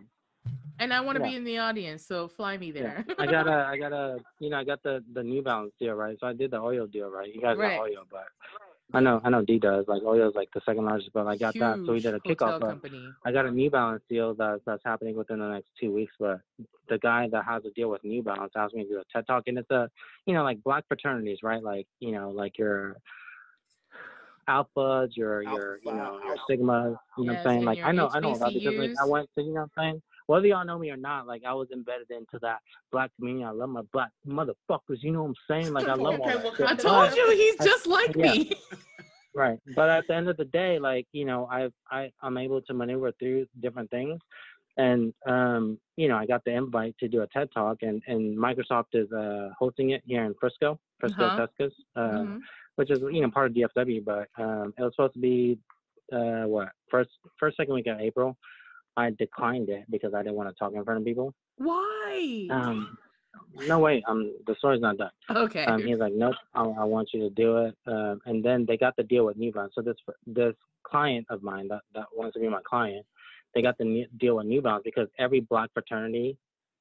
And 0.78 0.94
I 0.94 1.00
want 1.00 1.18
to 1.18 1.24
yeah. 1.24 1.30
be 1.30 1.36
in 1.38 1.44
the 1.46 1.58
audience, 1.58 2.06
so 2.06 2.28
fly 2.28 2.58
me 2.58 2.72
there. 2.72 3.06
Yeah. 3.08 3.16
I 3.18 3.26
got 3.26 3.48
a, 3.48 3.66
I 3.66 3.78
got 3.78 3.94
a, 3.94 4.18
you 4.40 4.50
know, 4.50 4.58
I 4.58 4.66
got 4.66 4.84
the 4.84 5.02
the 5.14 5.24
New 5.24 5.42
Balance 5.42 5.74
deal, 5.80 5.94
right? 5.94 6.18
So 6.20 6.28
I 6.28 6.34
did 6.34 6.52
the 6.52 6.58
OYO 6.58 6.86
deal, 6.86 7.10
right? 7.10 7.34
You 7.34 7.42
guys 7.42 7.58
right. 7.58 7.78
got 7.78 7.88
OYO, 7.88 8.04
but 8.12 8.26
I 8.94 9.00
know, 9.00 9.20
I 9.24 9.30
know 9.30 9.44
D 9.44 9.60
does. 9.60 9.86
Like 9.88 10.04
oh, 10.06 10.14
OYO 10.14 10.30
is 10.30 10.36
like 10.36 10.50
the 10.54 10.62
second 10.66 10.86
largest, 10.86 11.12
but 11.14 11.28
I 11.28 11.36
got 11.36 11.54
Huge 11.54 11.62
that. 11.62 11.84
So 11.86 11.94
we 11.94 12.00
did 12.00 12.14
a 12.14 12.20
kickoff. 12.20 12.62
Company. 12.62 13.10
I 13.26 13.32
got 13.32 13.46
a 13.46 13.52
New 13.52 13.70
Balance 13.70 14.04
deal 14.10 14.34
that's 14.36 14.62
that's 14.66 14.84
happening 14.86 15.16
within 15.16 15.40
the 15.40 15.50
next 15.50 15.70
two 15.80 15.92
weeks. 15.92 16.14
But 16.20 16.42
the 16.88 17.00
guy 17.00 17.28
that 17.32 17.46
has 17.46 17.66
a 17.66 17.72
deal 17.72 17.90
with 17.90 18.04
New 18.04 18.22
Balance 18.22 18.54
asked 18.56 18.76
me 18.76 18.84
to 18.84 18.90
do 18.90 19.00
a 19.00 19.04
TED 19.12 19.28
talk, 19.28 19.44
and 19.48 19.58
it's 19.58 19.72
a, 19.72 19.90
you 20.28 20.34
know, 20.34 20.44
like 20.44 20.64
black 20.64 20.88
fraternities, 20.88 21.40
right? 21.44 21.64
Like 21.64 21.88
you 22.00 22.12
know, 22.12 22.30
like 22.30 22.58
your 22.58 22.98
alphas, 24.48 25.10
your 25.16 25.42
your 25.42 25.80
you 25.84 25.94
know 25.94 26.20
your 26.24 26.38
sigmas. 26.50 26.96
You 27.18 27.26
know 27.26 27.34
what 27.34 27.40
I'm 27.40 27.44
saying? 27.44 27.66
Like 27.66 27.80
I 27.84 27.92
know, 27.92 28.10
I 28.14 28.20
know 28.20 28.36
about 28.36 28.54
because 28.54 28.78
like 28.78 28.92
I 29.02 29.06
went 29.06 29.30
to, 29.36 29.44
you 29.44 29.54
know 29.54 29.62
what 29.62 29.72
I'm 29.78 29.84
saying 29.84 30.02
whether 30.28 30.48
y'all 30.48 30.66
know 30.66 30.80
me 30.80 30.90
or 30.90 30.98
not, 30.98 31.28
like 31.28 31.44
I 31.46 31.54
was 31.54 31.68
embedded 31.72 32.10
into 32.10 32.40
that 32.42 32.60
black 32.92 33.12
community. 33.16 33.46
I 33.46 33.52
love 33.52 33.70
my 33.70 33.84
black 33.94 34.12
motherfuckers. 34.28 35.02
You 35.02 35.12
know 35.12 35.24
what 35.24 35.30
I'm 35.30 35.36
saying? 35.50 35.74
Like 35.74 35.88
I 35.88 35.94
love 35.94 36.20
okay, 36.20 36.34
that. 36.58 36.70
I 36.70 36.76
told 36.76 37.16
you 37.16 37.32
he's 37.32 37.66
just 37.66 37.88
like 37.88 38.16
yeah. 38.16 38.32
me. 38.32 38.52
right, 39.36 39.60
but 39.76 39.90
at 39.90 40.08
the 40.08 40.16
end 40.16 40.30
of 40.30 40.38
the 40.38 40.46
day, 40.46 40.80
like 40.80 41.08
you 41.12 41.26
know, 41.26 41.48
I 41.52 41.70
I 41.92 42.12
I'm 42.22 42.38
able 42.38 42.62
to 42.62 42.74
maneuver 42.74 43.12
through 43.20 43.46
different 43.62 43.92
things, 43.92 44.20
and 44.78 45.14
um, 45.28 45.80
you 45.96 46.08
know, 46.08 46.18
I 46.18 46.26
got 46.26 46.44
the 46.44 46.52
invite 46.52 46.96
to 47.00 47.08
do 47.08 47.22
a 47.22 47.28
TED 47.28 47.50
talk, 47.54 47.78
and 47.82 48.02
and 48.08 48.38
Microsoft 48.38 48.94
is 48.94 49.12
uh 49.12 49.50
hosting 49.58 49.92
it 49.92 50.02
here 50.06 50.24
in 50.26 50.34
Frisco, 50.40 50.80
Frisco, 51.00 51.24
uh-huh. 51.24 51.48
Texas, 51.48 51.74
uh, 51.96 52.00
mm-hmm. 52.00 52.38
which 52.78 52.90
is 52.90 53.00
you 53.00 53.22
know 53.22 53.30
part 53.30 53.52
of 53.52 53.58
DFW, 53.58 54.04
but 54.04 54.28
um, 54.38 54.74
it 54.78 54.82
was 54.82 54.94
supposed 54.96 55.14
to 55.14 55.20
be 55.20 55.60
uh 56.14 56.44
what 56.44 56.70
first 56.90 57.10
first 57.40 57.58
second 57.58 57.74
week 57.74 57.88
of 57.88 58.00
April 58.00 58.38
I 58.98 59.12
declined 59.12 59.70
it 59.70 59.86
because 59.90 60.14
I 60.14 60.24
didn't 60.24 60.36
want 60.36 60.50
to 60.50 60.56
talk 60.56 60.74
in 60.74 60.84
front 60.84 61.00
of 61.00 61.06
people. 61.06 61.34
Why? 61.58 62.48
Um, 62.50 62.98
no 63.68 63.80
way. 63.80 64.04
Um, 64.08 64.34
the 64.48 64.56
story's 64.58 64.82
not 64.82 64.98
done. 64.98 65.12
Okay. 65.30 65.66
Um, 65.66 65.84
he's 65.84 65.98
like, 65.98 66.14
nope. 66.14 66.36
I, 66.54 66.64
I 66.64 66.84
want 66.84 67.10
you 67.14 67.22
to 67.22 67.30
do 67.30 67.58
it. 67.58 67.76
Um, 67.88 68.22
and 68.26 68.44
then 68.44 68.66
they 68.68 68.78
got 68.78 68.96
the 68.96 69.04
deal 69.04 69.26
with 69.26 69.38
New 69.38 69.52
Balance. 69.52 69.74
So 69.76 69.82
this 69.82 69.96
this 70.26 70.54
client 70.84 71.26
of 71.30 71.44
mine 71.44 71.68
that 71.70 71.82
that 71.94 72.06
wants 72.16 72.36
to 72.36 72.40
be 72.40 72.50
my 72.50 72.62
client, 72.68 73.06
they 73.54 73.62
got 73.62 73.78
the 73.78 74.06
deal 74.20 74.38
with 74.38 74.46
New 74.46 74.62
Balance 74.62 74.84
because 74.86 75.08
every 75.20 75.42
black 75.42 75.70
fraternity 75.74 76.38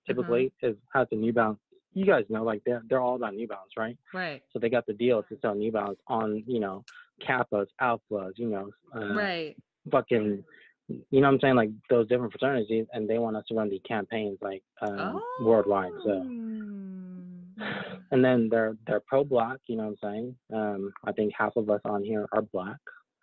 typically 0.07 0.53
mm-hmm. 0.63 0.71
is 0.71 0.77
has 0.93 1.07
a 1.13 1.17
New 1.17 1.33
Balance. 1.33 1.59
You 1.93 2.07
guys 2.07 2.25
know, 2.29 2.43
like 2.43 2.63
they're 2.67 2.83
they're 2.89 3.01
all 3.01 3.17
about 3.17 3.35
New 3.35 3.47
Balance, 3.47 3.73
right? 3.77 3.97
Right. 4.13 4.43
So 4.53 4.59
they 4.59 4.69
got 4.69 4.87
the 4.87 4.95
deal 4.95 5.23
to 5.25 5.39
sell 5.41 5.55
New 5.55 5.73
Balance 5.73 5.99
on, 6.09 6.43
you 6.47 6.61
know, 6.61 6.85
Kappas, 7.27 7.67
Alphas, 7.81 8.33
you 8.37 8.49
know, 8.49 8.71
uh, 8.95 9.15
right. 9.15 9.57
Fucking 9.91 10.43
you 10.89 11.05
know 11.13 11.29
what 11.29 11.35
I'm 11.35 11.41
saying? 11.41 11.55
Like 11.55 11.71
those 11.89 12.09
different 12.09 12.33
fraternities, 12.33 12.87
and 12.93 13.09
they 13.09 13.19
want 13.19 13.37
us 13.37 13.45
to 13.49 13.55
run 13.55 13.71
the 13.71 13.79
campaigns 13.81 14.39
like 14.43 14.63
um, 14.83 15.21
oh. 15.23 15.45
worldwide. 15.45 15.93
So, 16.05 16.11
oh. 16.11 17.63
and 18.11 18.25
then 18.25 18.49
they're 18.51 18.77
they're 18.87 19.01
pro 19.01 19.25
black. 19.25 19.59
You 19.67 19.77
know 19.77 19.85
what 19.85 19.99
I'm 20.03 20.11
saying? 20.11 20.37
Um, 20.53 20.93
I 21.05 21.13
think 21.13 21.33
half 21.37 21.57
of 21.57 21.71
us 21.71 21.81
on 21.85 22.03
here 22.03 22.27
are 22.33 22.43
black. 22.43 22.77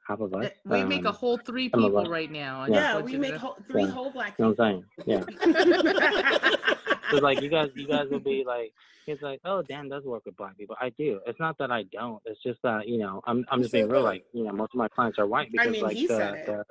Half 0.07 0.21
of 0.21 0.33
us. 0.33 0.49
We 0.65 0.81
um, 0.81 0.89
make 0.89 1.05
a 1.05 1.11
whole 1.11 1.37
three 1.37 1.69
people 1.69 2.09
right 2.09 2.31
now. 2.31 2.65
Yeah, 2.65 2.97
yeah 2.97 2.99
we 2.99 3.17
make 3.17 3.35
whole, 3.35 3.57
three 3.69 3.83
yeah. 3.83 3.91
whole 3.91 4.09
black. 4.09 4.35
People. 4.37 4.55
You 4.57 4.65
know 4.65 4.83
what 5.05 5.07
I'm 5.07 5.25
saying? 5.27 5.35
Yeah. 5.45 6.95
so 7.11 7.17
like 7.17 7.41
you 7.41 7.49
guys, 7.49 7.69
you 7.75 7.87
guys 7.87 8.07
will 8.09 8.19
be 8.19 8.43
like, 8.45 8.73
he's 9.05 9.21
like, 9.21 9.39
oh, 9.45 9.61
Dan 9.61 9.89
does 9.89 10.03
work 10.03 10.23
with 10.25 10.35
black 10.35 10.57
people. 10.57 10.75
I 10.81 10.89
do. 10.97 11.19
It's 11.27 11.39
not 11.39 11.57
that 11.59 11.71
I 11.71 11.83
don't. 11.91 12.19
It's 12.25 12.41
just 12.41 12.59
that 12.63 12.87
you 12.87 12.97
know, 12.97 13.21
I'm 13.27 13.45
I'm 13.51 13.61
just 13.61 13.71
being 13.71 13.87
real. 13.87 14.01
Like 14.01 14.25
you 14.33 14.43
know, 14.43 14.51
most 14.51 14.73
of 14.73 14.79
my 14.79 14.87
clients 14.87 15.19
are 15.19 15.27
white 15.27 15.51
because 15.51 15.67
I 15.67 15.69
mean, 15.69 15.83
like 15.83 15.95
the, 15.95 16.07
the 16.07 16.65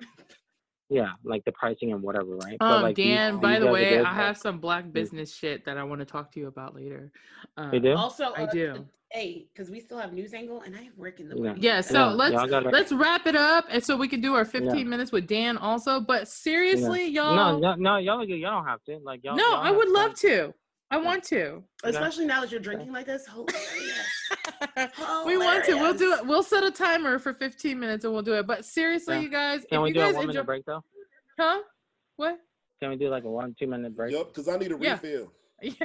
yeah, 0.91 1.13
like 1.25 1.45
the 1.45 1.53
pricing 1.53 1.93
and 1.93 2.03
whatever, 2.03 2.37
right? 2.37 2.57
Um, 2.61 2.69
but 2.69 2.83
like 2.83 2.97
Dan, 2.97 3.35
these, 3.35 3.41
by 3.41 3.55
these 3.55 3.65
the 3.65 3.73
way, 3.73 4.01
I 4.01 4.13
have 4.13 4.37
some 4.37 4.59
black 4.59 4.93
business 4.93 5.33
shit 5.33 5.65
that 5.65 5.79
I 5.79 5.85
want 5.85 6.01
to 6.01 6.05
talk 6.05 6.33
to 6.33 6.41
you 6.41 6.49
about 6.49 6.75
later. 6.75 7.13
Um, 7.57 7.73
you 7.73 7.81
do? 7.81 7.95
Also, 7.95 8.33
I 8.37 8.43
uh, 8.43 8.51
do. 8.51 8.87
Hey, 9.13 9.47
because 9.53 9.71
we 9.71 9.81
still 9.81 9.99
have 9.99 10.13
news 10.13 10.35
angle, 10.35 10.63
and 10.63 10.75
I 10.77 10.83
have 10.83 10.97
work 10.97 11.21
in 11.21 11.29
the 11.29 11.37
morning. 11.37 11.63
Yeah, 11.63 11.81
so 11.81 11.95
yeah, 11.95 12.07
let's 12.07 12.51
gotta... 12.51 12.71
let's 12.71 12.93
wrap 12.93 13.27
it 13.27 13.37
up, 13.37 13.67
and 13.69 13.83
so 13.83 13.97
we 13.97 14.09
can 14.09 14.21
do 14.21 14.35
our 14.35 14.45
15 14.45 14.77
yeah. 14.77 14.85
minutes 14.85 15.13
with 15.13 15.27
Dan 15.27 15.57
also. 15.57 16.01
But 16.01 16.29
seriously, 16.29 17.07
yeah. 17.09 17.23
y'all, 17.23 17.61
no, 17.61 17.75
no, 17.77 17.97
y'all, 17.97 18.25
y'all 18.25 18.51
don't 18.53 18.67
have 18.67 18.83
to. 18.85 18.99
Like, 19.05 19.23
y'all, 19.23 19.37
no, 19.37 19.49
y'all 19.49 19.63
I 19.63 19.71
would 19.71 19.89
love 19.89 20.15
to. 20.17 20.55
I 20.91 20.97
want 20.97 21.23
to. 21.25 21.63
Especially 21.85 22.27
now 22.27 22.41
that 22.41 22.51
you're 22.51 22.61
drinking 22.61 22.93
like 22.93 23.07
this. 23.07 23.29
we 25.25 25.39
want 25.39 25.65
to. 25.67 25.75
We'll 25.75 25.95
do 25.95 26.15
it. 26.15 26.27
We'll 26.27 26.43
set 26.43 26.65
a 26.65 26.71
timer 26.71 27.19
for 27.19 27.33
15 27.33 27.79
minutes 27.79 28.05
and 28.05 28.13
we'll 28.13 28.23
do 28.23 28.35
it. 28.35 28.47
But 28.47 28.65
seriously, 28.65 29.17
yeah. 29.17 29.21
you 29.21 29.29
guys, 29.31 29.65
can 29.71 29.83
we 29.83 29.93
do 29.93 30.01
a 30.01 30.13
one 30.13 30.27
minute 30.27 30.45
break 30.45 30.65
though? 30.67 30.83
Huh? 31.39 31.61
What? 32.17 32.39
Can 32.81 32.91
we 32.91 32.97
do 32.97 33.09
like 33.09 33.25
a 33.25 33.31
one, 33.31 33.55
two 33.59 33.69
minute 33.69 33.95
break? 33.95 34.13
Yep, 34.13 34.29
because 34.29 34.49
I 34.49 34.57
need 34.57 34.73
a 34.73 34.79
yeah. 34.81 34.93
refill. 34.93 35.33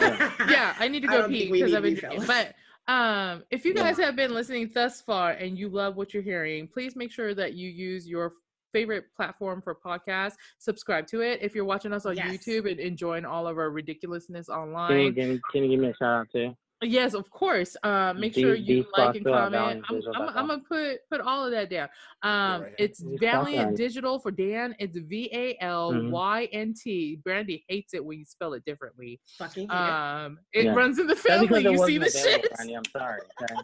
Yeah. 0.00 0.32
yeah, 0.48 0.74
I 0.78 0.88
need 0.88 1.00
to 1.00 1.08
go 1.08 1.26
pee 1.28 1.50
because 1.50 1.74
I've 1.74 1.82
been 1.82 1.94
drinking. 1.94 2.24
But 2.26 2.54
um, 2.92 3.44
if 3.50 3.64
you 3.64 3.74
guys 3.74 3.98
yeah. 3.98 4.06
have 4.06 4.16
been 4.16 4.32
listening 4.32 4.70
thus 4.72 5.00
far 5.00 5.32
and 5.32 5.58
you 5.58 5.68
love 5.68 5.96
what 5.96 6.14
you're 6.14 6.22
hearing, 6.22 6.68
please 6.68 6.94
make 6.94 7.12
sure 7.12 7.34
that 7.34 7.54
you 7.54 7.68
use 7.68 8.08
your 8.08 8.34
favorite 8.72 9.04
platform 9.16 9.62
for 9.62 9.74
podcasts. 9.74 10.34
Subscribe 10.58 11.06
to 11.08 11.20
it. 11.20 11.40
If 11.42 11.54
you're 11.54 11.64
watching 11.64 11.92
us 11.92 12.06
on 12.06 12.16
yes. 12.16 12.30
YouTube 12.30 12.70
and 12.70 12.80
enjoying 12.80 13.24
all 13.24 13.46
of 13.46 13.58
our 13.58 13.70
ridiculousness 13.70 14.48
online, 14.48 14.88
can 14.88 14.98
you, 14.98 15.12
can 15.12 15.32
you, 15.32 15.40
can 15.52 15.64
you 15.64 15.70
give 15.70 15.80
me 15.80 15.88
a 15.88 15.94
shout 15.94 16.20
out 16.20 16.26
too? 16.32 16.54
Yes, 16.80 17.14
of 17.14 17.28
course. 17.30 17.76
Uh, 17.82 18.14
make 18.16 18.34
sure 18.34 18.54
you 18.54 18.86
like 18.96 19.16
and 19.16 19.24
comment. 19.24 19.82
I'm, 19.88 20.00
I'm, 20.14 20.28
I'm, 20.28 20.46
gonna 20.46 20.60
put 20.60 20.98
put 21.10 21.20
all 21.20 21.44
of 21.44 21.50
that 21.50 21.70
down. 21.70 21.88
Um, 22.22 22.62
right. 22.62 22.72
it's 22.78 23.02
Valynt 23.02 23.76
Digital 23.76 24.20
for 24.20 24.30
Dan. 24.30 24.76
It's 24.78 24.96
V 24.96 25.28
A 25.32 25.56
L 25.60 26.08
Y 26.10 26.48
N 26.52 26.74
T. 26.80 27.18
Brandy 27.24 27.64
hates 27.68 27.94
it 27.94 28.04
when 28.04 28.20
you 28.20 28.24
spell 28.24 28.52
it 28.52 28.64
differently. 28.64 29.20
Fucking 29.38 29.68
um, 29.72 30.38
it 30.52 30.66
yeah. 30.66 30.72
runs 30.72 31.00
in 31.00 31.08
the 31.08 31.16
family. 31.16 31.64
You 31.64 31.84
see 31.84 31.98
the 31.98 32.10
shit. 32.10 32.48
Brandy, 32.54 32.74
I'm 32.74 32.84
sorry. 32.96 33.22
Okay? 33.42 33.60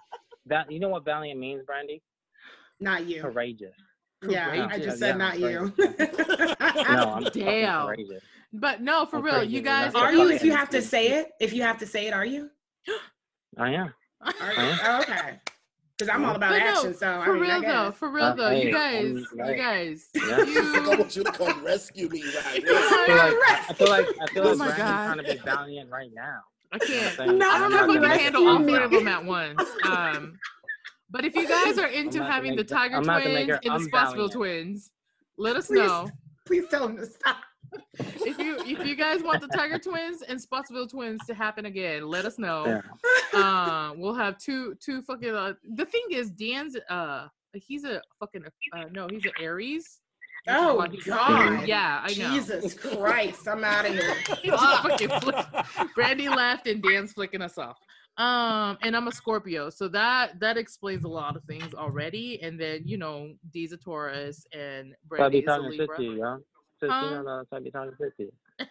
that 0.47 0.71
you 0.71 0.81
know 0.81 0.89
what 0.89 1.05
Valiant 1.05 1.39
means, 1.39 1.63
Brandy? 1.65 2.03
Not 2.81 3.07
you. 3.07 3.23
Courageous. 3.23 3.77
Yeah, 4.29 4.69
I 4.71 4.79
just 4.79 4.99
said 4.99 5.09
yeah, 5.09 5.17
not 5.17 5.39
you. 5.39 5.73
no, 5.79 7.15
I'm 7.15 7.25
damn. 7.33 7.95
But 8.53 8.83
no, 8.83 9.07
for 9.07 9.17
I'm 9.17 9.25
real, 9.25 9.45
you 9.45 9.63
guys. 9.63 9.95
Are 9.95 10.13
you? 10.13 10.31
If 10.31 10.45
you 10.45 10.53
have 10.53 10.71
to 10.71 10.83
say 10.83 11.09
it, 11.19 11.33
if 11.41 11.53
you 11.53 11.63
have 11.63 11.79
to 11.79 11.87
say 11.87 12.07
it, 12.07 12.15
are 12.15 12.25
you? 12.25 12.51
I 13.59 13.71
am. 13.71 13.95
Are 14.21 14.53
you? 14.53 14.77
Oh, 14.85 15.01
okay. 15.03 15.41
Because 15.97 16.13
I'm 16.13 16.25
all 16.25 16.35
about 16.35 16.51
but 16.51 16.63
action. 16.63 16.91
No, 16.91 16.93
so 16.93 16.99
for 16.99 17.07
I 17.07 17.33
mean, 17.35 17.41
real 17.43 17.63
though, 17.63 17.93
for 17.93 18.11
real 18.11 18.25
uh, 18.25 18.35
though, 18.35 18.51
hey, 18.51 18.67
you 18.67 18.73
guys, 18.73 19.05
you 19.05 19.57
guys, 19.57 20.09
yeah. 20.15 20.43
you... 20.43 20.93
I 20.93 20.97
want 20.97 21.15
you 21.15 21.23
to 21.23 21.31
come 21.31 21.65
rescue 21.65 22.09
me 22.09 22.23
right 22.45 22.65
now. 22.65 22.73
I 22.75 23.05
feel 23.07 23.17
like 23.17 23.37
I 23.69 23.73
feel 23.75 23.89
like 23.89 24.07
I 24.21 24.27
feel 24.27 24.49
oh 24.49 24.53
like 24.55 24.75
trying 24.75 25.19
to 25.19 25.23
be 25.23 25.37
valiant 25.37 25.91
right 25.91 26.11
now. 26.13 26.41
I 26.73 26.79
can't. 26.79 27.39
No, 27.39 27.49
I 27.49 27.59
don't 27.61 27.71
know 27.71 27.95
if 27.95 28.03
I 28.03 28.17
can 28.17 28.19
handle 28.19 28.49
all 28.49 28.59
three 28.59 28.83
of 28.83 28.91
them 28.91 29.07
at 29.07 29.25
once. 29.25 29.63
Um, 29.85 30.37
but 31.15 31.25
if 31.25 31.35
you 31.35 31.49
guys 31.49 31.79
are 31.79 31.87
into 32.03 32.23
having 32.23 32.57
the 32.57 32.65
Tiger 32.65 33.01
Twins 33.01 33.59
and 33.65 33.81
the 33.81 33.89
Spotsville 33.89 34.31
Twins, 34.31 34.91
let 35.39 35.57
us 35.57 35.69
please, 35.69 35.87
know. 35.87 36.11
Please 36.45 36.65
tell 36.69 36.87
them 36.87 36.99
to 36.99 37.07
stop 37.07 37.39
if 37.99 38.39
you 38.39 38.59
if 38.61 38.87
you 38.87 38.97
guys 38.97 39.23
want 39.23 39.41
the 39.41 39.49
Tiger 39.49 39.79
Twins 39.79 40.23
and 40.23 40.41
Spotsville 40.41 40.89
Twins 40.89 41.21
to 41.27 41.35
happen 41.35 41.67
again, 41.67 42.07
let 42.07 42.25
us 42.25 42.39
know. 42.39 42.67
Yeah. 42.67 42.81
Uh, 43.35 43.93
we'll 43.97 44.15
have 44.15 44.39
two 44.39 44.77
two 44.77 45.03
fucking. 45.03 45.35
Uh, 45.35 45.55
the 45.75 45.85
thing 45.85 46.05
is, 46.13 46.31
Dan's 46.31 46.77
uh 46.89 47.27
he's 47.53 47.83
a 47.83 48.01
fucking 48.21 48.45
uh, 48.73 48.85
no, 48.93 49.09
he's 49.11 49.25
an 49.25 49.33
Aries. 49.41 49.99
Oh 50.47 50.87
God! 51.05 51.67
Yeah, 51.67 52.01
I 52.05 52.15
know. 52.15 52.31
Jesus 52.31 52.75
Christ! 52.75 53.49
I'm 53.49 53.65
out 53.65 53.87
of 53.87 53.93
here. 53.93 54.15
Brandy 55.97 56.29
left 56.29 56.69
and 56.69 56.81
Dan's 56.81 57.13
flicking 57.13 57.43
us 57.43 57.59
off. 57.59 57.77
Um, 58.17 58.79
and 58.83 58.97
I'm 58.97 59.09
a 59.09 59.13
Scorpio, 59.13 59.71
so 59.71 59.89
that 59.89 60.39
that 60.39 60.57
explains 60.57 61.05
a 61.05 61.09
lot 61.09 61.37
of 61.37 61.43
things 61.45 61.75
already. 61.75 62.41
And 62.43 62.61
then 62.61 62.83
you 62.85 62.97
know, 62.97 63.33
D's 63.51 63.73
a 63.73 63.77
Taurus 63.77 64.47
and 64.53 64.95
Brandy 65.09 65.41
is 65.41 65.49
a 65.49 65.59
Libra. 65.59 65.97
50, 65.97 66.05
yeah? 66.05 66.37
Huh? 66.83 67.45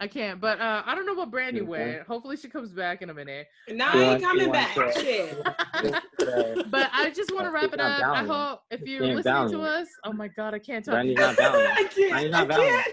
I 0.00 0.08
can't, 0.08 0.40
but 0.40 0.60
uh, 0.60 0.82
I 0.84 0.94
don't 0.94 1.06
know 1.06 1.14
what 1.14 1.30
Brandy 1.30 1.60
mm-hmm. 1.60 1.70
went. 1.70 2.02
Hopefully, 2.02 2.36
she 2.36 2.48
comes 2.48 2.70
back 2.70 3.00
in 3.00 3.08
a 3.08 3.14
minute. 3.14 3.46
No, 3.70 3.86
I 3.86 3.98
ain't 3.98 4.22
coming 4.22 4.52
back. 4.52 4.76
But 6.68 6.90
I 6.92 7.10
just 7.14 7.32
want 7.32 7.46
to 7.46 7.50
wrap 7.50 7.72
it 7.72 7.80
up. 7.80 8.02
I 8.02 8.24
hope 8.24 8.60
if 8.70 8.82
you're 8.82 9.06
listening 9.06 9.50
to 9.52 9.60
us, 9.60 9.88
oh 10.04 10.12
my 10.12 10.28
god, 10.28 10.52
I 10.52 10.58
can't 10.58 10.84
talk. 10.84 10.94
Brandy's 10.94 11.16
not 11.16 11.36
valiant. 11.36 11.72
I 11.72 11.84
can't. 11.84 12.10
Brandy's 12.10 12.32
not 12.32 12.48
valiant 12.48 12.86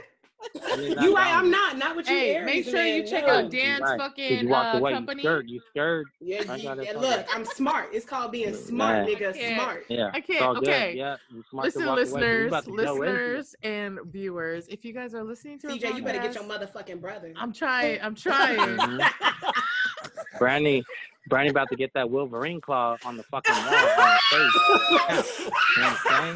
you 0.77 1.15
right, 1.15 1.33
I'm 1.33 1.49
not. 1.49 1.77
Not 1.77 1.95
what 1.95 2.07
you 2.07 2.15
hey, 2.15 2.41
Make 2.43 2.65
sure 2.65 2.85
you 2.85 3.05
check 3.05 3.23
out 3.25 3.49
Dan's 3.49 3.81
right. 3.81 3.99
fucking 3.99 4.47
you 4.47 4.53
uh, 4.53 4.77
away. 4.77 4.93
company. 4.93 5.23
You 5.23 5.29
scared. 5.29 5.49
You 5.49 5.61
scared. 5.69 6.07
Yeah, 6.19 6.55
you, 6.55 6.83
yeah 6.83 6.91
look, 6.97 7.25
I'm 7.33 7.45
smart. 7.45 7.89
It's 7.93 8.05
called 8.05 8.31
being 8.31 8.53
smart, 8.53 9.09
yeah. 9.09 9.15
nigga. 9.15 9.55
Smart. 9.55 9.85
Yeah. 9.89 10.11
I 10.13 10.21
can't. 10.21 10.57
Okay. 10.57 10.95
Yeah. 10.95 11.17
Listen, 11.51 11.93
listeners, 11.93 12.67
listeners, 12.67 13.55
and 13.63 13.99
viewers. 14.05 14.67
If 14.67 14.83
you 14.85 14.93
guys 14.93 15.13
are 15.13 15.23
listening 15.23 15.59
to 15.59 15.67
CJ, 15.67 15.95
you 15.95 16.03
better 16.03 16.19
get 16.19 16.35
your 16.35 16.43
motherfucking 16.43 17.01
brother. 17.01 17.33
I'm 17.35 17.53
trying. 17.53 17.99
I'm 18.01 18.15
trying. 18.15 18.57
mm-hmm. 18.77 20.37
Brandy, 20.37 20.83
Brandy 21.27 21.51
about 21.51 21.69
to 21.69 21.75
get 21.75 21.93
that 21.93 22.09
Wolverine 22.09 22.59
claw 22.59 22.97
on 23.05 23.17
the 23.17 23.23
fucking 23.23 23.53
wall 23.53 23.65
on 23.65 24.09
her 24.09 24.17
face. 24.31 25.39
you 25.39 25.81
know 25.81 25.89
what 25.89 26.05
I'm 26.05 26.35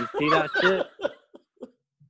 You 0.00 0.08
see 0.18 0.30
that 0.30 0.50
shit? 0.60 1.12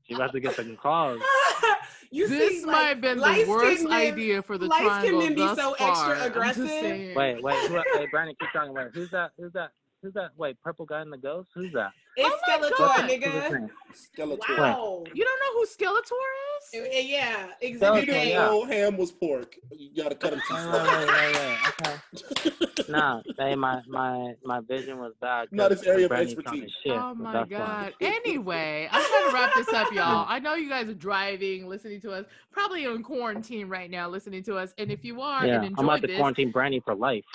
She 0.06 0.14
about 0.14 0.32
to 0.32 0.40
get 0.40 0.54
some 0.54 0.76
calls. 0.76 1.20
you 2.10 2.28
this 2.28 2.60
see, 2.60 2.66
might 2.66 2.72
like, 2.72 2.86
have 2.86 3.00
been 3.00 3.18
the 3.18 3.44
worst 3.48 3.84
men, 3.84 3.92
idea 3.92 4.42
for 4.42 4.56
the 4.56 4.68
triangle 4.68 5.20
men 5.20 5.34
be 5.34 5.40
so 5.54 5.74
far. 5.74 6.12
extra 6.12 6.26
aggressive. 6.26 7.16
Wait, 7.16 7.42
wait, 7.42 7.68
who, 7.68 7.82
hey, 7.94 8.06
Brandon, 8.10 8.36
keep 8.38 8.48
talking. 8.52 8.72
Wait, 8.72 8.88
who's 8.94 9.10
that? 9.10 9.32
Who's 9.36 9.52
that? 9.52 9.72
Who's 10.06 10.14
that? 10.14 10.30
Wait, 10.36 10.56
purple 10.62 10.86
guy 10.86 11.02
in 11.02 11.10
the 11.10 11.16
ghost? 11.16 11.48
Who's 11.52 11.72
that? 11.72 11.90
It's 12.16 12.32
oh 12.32 12.70
Skeletor, 12.78 13.08
nigga. 13.08 13.68
Skeletor. 13.92 14.56
Wow. 14.56 15.02
You 15.12 15.24
don't 15.24 15.40
know 15.40 15.58
who 15.58 15.66
Skeletor 15.66 16.84
is? 16.86 17.08
Yeah, 17.08 17.48
exactly. 17.60 18.00
You 18.02 18.06
didn't 18.06 18.68
ham 18.68 18.96
was 18.96 19.10
pork. 19.10 19.56
You 19.76 20.04
gotta 20.04 20.14
cut 20.14 20.34
him 20.34 20.38
too 20.46 20.54
small. 20.54 20.72
Wait, 20.72 21.08
wait, 21.08 21.34
wait, 21.34 21.58
Okay. 21.80 22.88
nah, 22.88 23.20
hey, 23.36 23.56
my 23.56 23.82
my 23.88 24.34
my 24.44 24.60
vision 24.60 25.00
was 25.00 25.12
bad. 25.20 25.48
Not 25.50 25.72
his 25.72 25.82
area 25.82 26.06
of 26.06 26.12
expertise. 26.12 26.70
Oh 26.86 27.12
my 27.12 27.44
god. 27.44 27.92
anyway, 28.00 28.88
I'm 28.92 29.04
trying 29.04 29.28
to 29.28 29.34
wrap 29.34 29.54
this 29.56 29.68
up, 29.70 29.92
y'all. 29.92 30.24
I 30.28 30.38
know 30.38 30.54
you 30.54 30.68
guys 30.68 30.88
are 30.88 30.94
driving, 30.94 31.68
listening 31.68 32.00
to 32.02 32.12
us, 32.12 32.26
probably 32.52 32.84
in 32.84 33.02
quarantine 33.02 33.68
right 33.68 33.90
now, 33.90 34.08
listening 34.08 34.44
to 34.44 34.56
us. 34.56 34.72
And 34.78 34.92
if 34.92 35.04
you 35.04 35.20
are, 35.20 35.44
yeah, 35.44 35.56
and 35.56 35.64
enjoy 35.64 35.80
I'm 35.80 35.88
about 35.88 36.02
this, 36.02 36.12
to 36.12 36.16
quarantine 36.16 36.52
Brandy 36.52 36.78
for 36.78 36.94
life. 36.94 37.24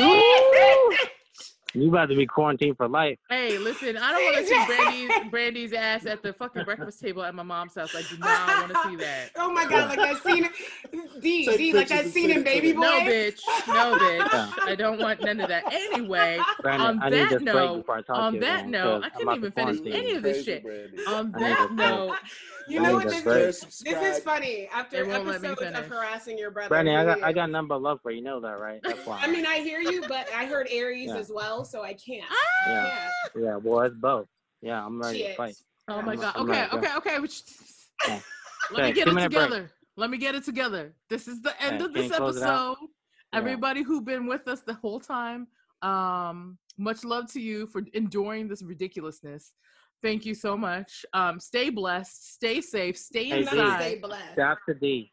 Ooh, 0.00 0.96
you 1.74 1.88
about 1.88 2.10
to 2.10 2.16
be 2.16 2.26
quarantined 2.26 2.76
for 2.76 2.86
life. 2.88 3.18
Hey, 3.28 3.56
listen, 3.58 3.96
I 3.96 4.12
don't 4.12 4.24
want 4.24 4.36
to 4.36 4.46
see 4.46 4.66
Brandy's 4.66 5.30
Brandy's 5.30 5.72
ass 5.72 6.06
at 6.06 6.22
the 6.22 6.32
fucking 6.32 6.64
breakfast 6.64 7.00
table 7.00 7.22
at 7.22 7.34
my 7.34 7.42
mom's 7.42 7.74
house. 7.74 7.94
I 7.94 8.02
do 8.02 8.18
not 8.18 8.48
want 8.48 8.72
to 8.72 8.90
see 8.90 8.96
that. 8.96 9.30
Oh 9.36 9.50
my 9.50 9.66
god, 9.66 9.88
like 9.88 9.98
I 9.98 10.14
seen 10.14 10.44
it. 10.44 10.52
D, 11.22 11.56
D, 11.56 11.72
like 11.72 11.90
I 11.90 12.04
seen 12.04 12.30
in 12.30 12.42
Baby 12.42 12.72
Boy. 12.72 12.82
No, 12.82 13.00
bitch. 13.00 13.40
No, 13.68 13.96
bitch. 13.98 14.32
Yeah. 14.32 14.52
I 14.64 14.74
don't 14.74 14.98
want 14.98 15.22
none 15.22 15.40
of 15.40 15.48
that. 15.48 15.72
Anyway, 15.72 16.38
Brandon, 16.60 17.02
on 17.02 17.10
that 17.10 17.40
note, 17.40 17.86
on 18.08 18.38
that 18.40 18.68
note, 18.68 19.04
I 19.04 19.08
couldn't 19.10 19.34
even 19.36 19.52
finish 19.52 19.80
any 19.86 20.12
of 20.12 20.22
this 20.22 20.44
shit. 20.44 20.64
On 21.08 21.32
that 21.32 21.72
note. 21.72 22.16
You 22.68 22.80
know 22.80 22.94
what 22.94 23.08
this 23.08 23.26
is? 23.26 23.80
This 23.80 24.18
is 24.18 24.22
funny. 24.22 24.68
After 24.72 25.08
episodes 25.10 25.62
of 25.62 25.86
harassing 25.86 26.38
your 26.38 26.50
brother. 26.50 26.68
Brandon, 26.68 26.96
I 26.96 27.04
got 27.04 27.22
I 27.22 27.32
got 27.32 27.50
number 27.50 27.76
love 27.76 28.00
for 28.02 28.10
you. 28.10 28.18
You 28.18 28.24
know 28.24 28.40
that, 28.40 28.58
right? 28.60 28.80
That's 28.82 28.98
why. 29.06 29.20
I 29.20 29.26
mean, 29.28 29.46
I 29.46 29.58
hear 29.58 29.80
you, 29.80 30.02
but 30.08 30.28
I 30.34 30.46
heard 30.46 30.68
Aries 30.70 31.08
yeah. 31.08 31.16
as 31.16 31.30
well, 31.34 31.64
so 31.64 31.82
I 31.82 31.94
can't. 31.94 32.24
Ah! 32.30 32.68
Yeah. 32.68 33.08
Yeah. 33.36 33.56
Well, 33.56 33.80
it's 33.80 33.96
both. 33.96 34.26
Yeah, 34.60 34.84
I'm 34.84 35.00
ready 35.00 35.18
Shit. 35.18 35.30
to 35.30 35.36
fight. 35.36 35.56
Oh 35.88 36.02
my 36.02 36.16
god. 36.16 36.34
I'm 36.36 36.50
okay. 36.50 36.66
Okay. 36.72 36.96
Okay. 36.96 37.18
Yeah. 38.08 38.18
Let 38.72 38.84
me 38.84 38.92
get 38.92 39.06
it 39.06 39.14
together. 39.14 39.60
Break. 39.60 39.70
Let 39.96 40.10
me 40.10 40.18
get 40.18 40.34
it 40.34 40.44
together. 40.44 40.92
This 41.08 41.28
is 41.28 41.40
the 41.40 41.60
end 41.62 41.82
of 41.82 41.92
this 41.92 42.10
episode. 42.10 42.76
Everybody 43.32 43.80
yeah. 43.80 43.86
who's 43.86 44.00
been 44.02 44.26
with 44.26 44.48
us 44.48 44.62
the 44.62 44.74
whole 44.74 44.98
time, 44.98 45.46
um, 45.82 46.58
much 46.78 47.04
love 47.04 47.32
to 47.32 47.40
you 47.40 47.66
for 47.66 47.82
enduring 47.92 48.48
this 48.48 48.62
ridiculousness. 48.62 49.52
Thank 50.02 50.26
you 50.26 50.34
so 50.34 50.56
much. 50.56 51.04
Um, 51.12 51.38
stay 51.38 51.70
blessed, 51.70 52.34
stay 52.34 52.60
safe, 52.60 52.98
stay 52.98 53.28
hey, 53.28 53.40
inside. 53.40 53.80
Stay 53.80 53.98
blessed. 53.98 54.22
Dap 54.36 54.58
to 54.68 54.74
D. 54.74 55.12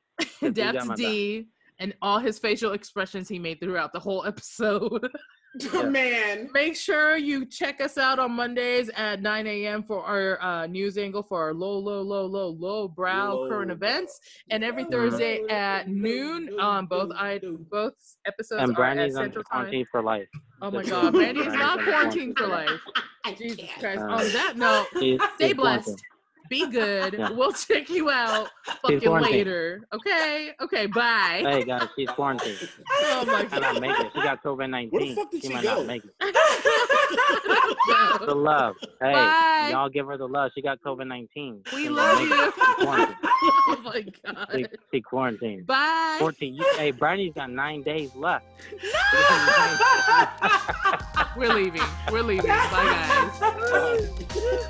Dap 0.54 0.76
to 0.76 0.94
D 0.96 1.48
and 1.80 1.94
all 2.02 2.20
his 2.20 2.40
facial 2.40 2.74
expressions 2.74 3.30
he 3.30 3.40
made 3.40 3.60
throughout 3.60 3.94
the 3.94 4.00
whole 4.00 4.26
episode. 4.26 5.10
Yeah. 5.74 5.84
Man. 5.84 6.50
Make 6.54 6.76
sure 6.76 7.18
you 7.18 7.46
check 7.46 7.82
us 7.82 7.98
out 7.98 8.20
on 8.20 8.32
Mondays 8.32 8.90
at 8.96 9.22
9 9.22 9.48
a.m. 9.48 9.84
for 9.84 10.04
our 10.04 10.42
uh, 10.42 10.68
news 10.68 10.98
angle 10.98 11.24
for 11.24 11.42
our 11.42 11.54
low, 11.54 11.78
low, 11.78 12.02
low, 12.02 12.26
low, 12.26 12.50
low 12.50 12.88
brow 12.88 13.34
low. 13.34 13.50
current 13.50 13.72
events, 13.72 14.20
and 14.52 14.64
every 14.64 14.86
Thursday 14.86 15.42
at 15.50 15.88
noon. 15.88 16.50
Um, 16.60 16.86
both 16.86 17.12
I 17.16 17.40
both 17.72 17.94
episodes 18.28 18.62
and 18.64 18.76
Brandy's 18.76 19.16
are 19.16 19.22
at 19.22 19.26
Central 19.26 19.44
Quarantine 19.44 19.86
for 19.90 20.04
life. 20.04 20.28
Oh 20.62 20.70
my 20.70 20.84
God, 20.84 21.14
Brandy's 21.14 21.48
not 21.48 21.80
quarantined 21.80 22.38
for 22.38 22.48
life. 22.48 22.70
Jesus 23.38 23.70
Christ. 23.80 24.02
Uh, 24.02 24.04
on 24.04 24.32
that 24.34 24.54
note, 24.56 24.88
stay 25.36 25.54
blessed. 25.54 26.02
Be 26.50 26.68
good. 26.68 27.14
Yeah. 27.14 27.30
We'll 27.30 27.54
check 27.54 27.90
you 27.90 28.10
out 28.10 28.50
fucking 28.82 29.08
later. 29.08 29.86
Okay. 29.94 30.50
Okay. 30.60 30.88
Bye. 30.88 31.44
Hey 31.46 31.64
guys, 31.64 31.88
she's 31.96 32.10
quarantined. 32.10 32.58
Oh 32.90 33.24
my 33.26 33.44
god. 33.44 33.52
Cannot 33.52 33.82
make 33.82 33.98
it. 34.00 34.12
She 34.16 34.22
got 34.22 34.44
COVID 34.44 34.70
nineteen. 34.70 34.92
Where 34.92 35.06
the 35.06 35.16
fuck 35.16 35.32
did 35.32 35.42
she, 35.44 35.48
she 35.48 35.54
might 35.54 35.64
go? 35.64 35.76
not 35.76 35.86
make 35.86 36.04
it. 36.04 36.12
the 38.26 38.36
love. 38.36 38.76
Hey, 39.00 39.14
Bye. 39.14 39.70
y'all 39.72 39.90
give 39.90 40.08
her 40.08 40.18
the 40.18 40.28
love. 40.28 40.52
She 40.56 40.64
got 40.64 40.82
COVID 40.82 41.06
nineteen. 41.08 41.62
We 41.72 41.84
she 41.84 41.90
love 41.90 42.20
you. 42.20 42.30
oh 42.34 43.82
my 43.84 44.04
god. 44.26 44.48
She, 44.52 44.66
she 44.92 45.02
quarantined. 45.02 45.68
Bye. 45.68 46.18
Fourteen. 46.20 46.56
You, 46.56 46.66
hey, 46.78 46.90
Brandy's 46.90 47.36
got 47.36 47.52
nine 47.52 47.84
days 47.84 48.16
left. 48.16 48.48
No! 48.72 48.80
We're 51.38 51.54
leaving. 51.54 51.84
We're 52.12 52.24
leaving. 52.24 52.50
Bye 52.50 53.30
guys. 53.40 54.70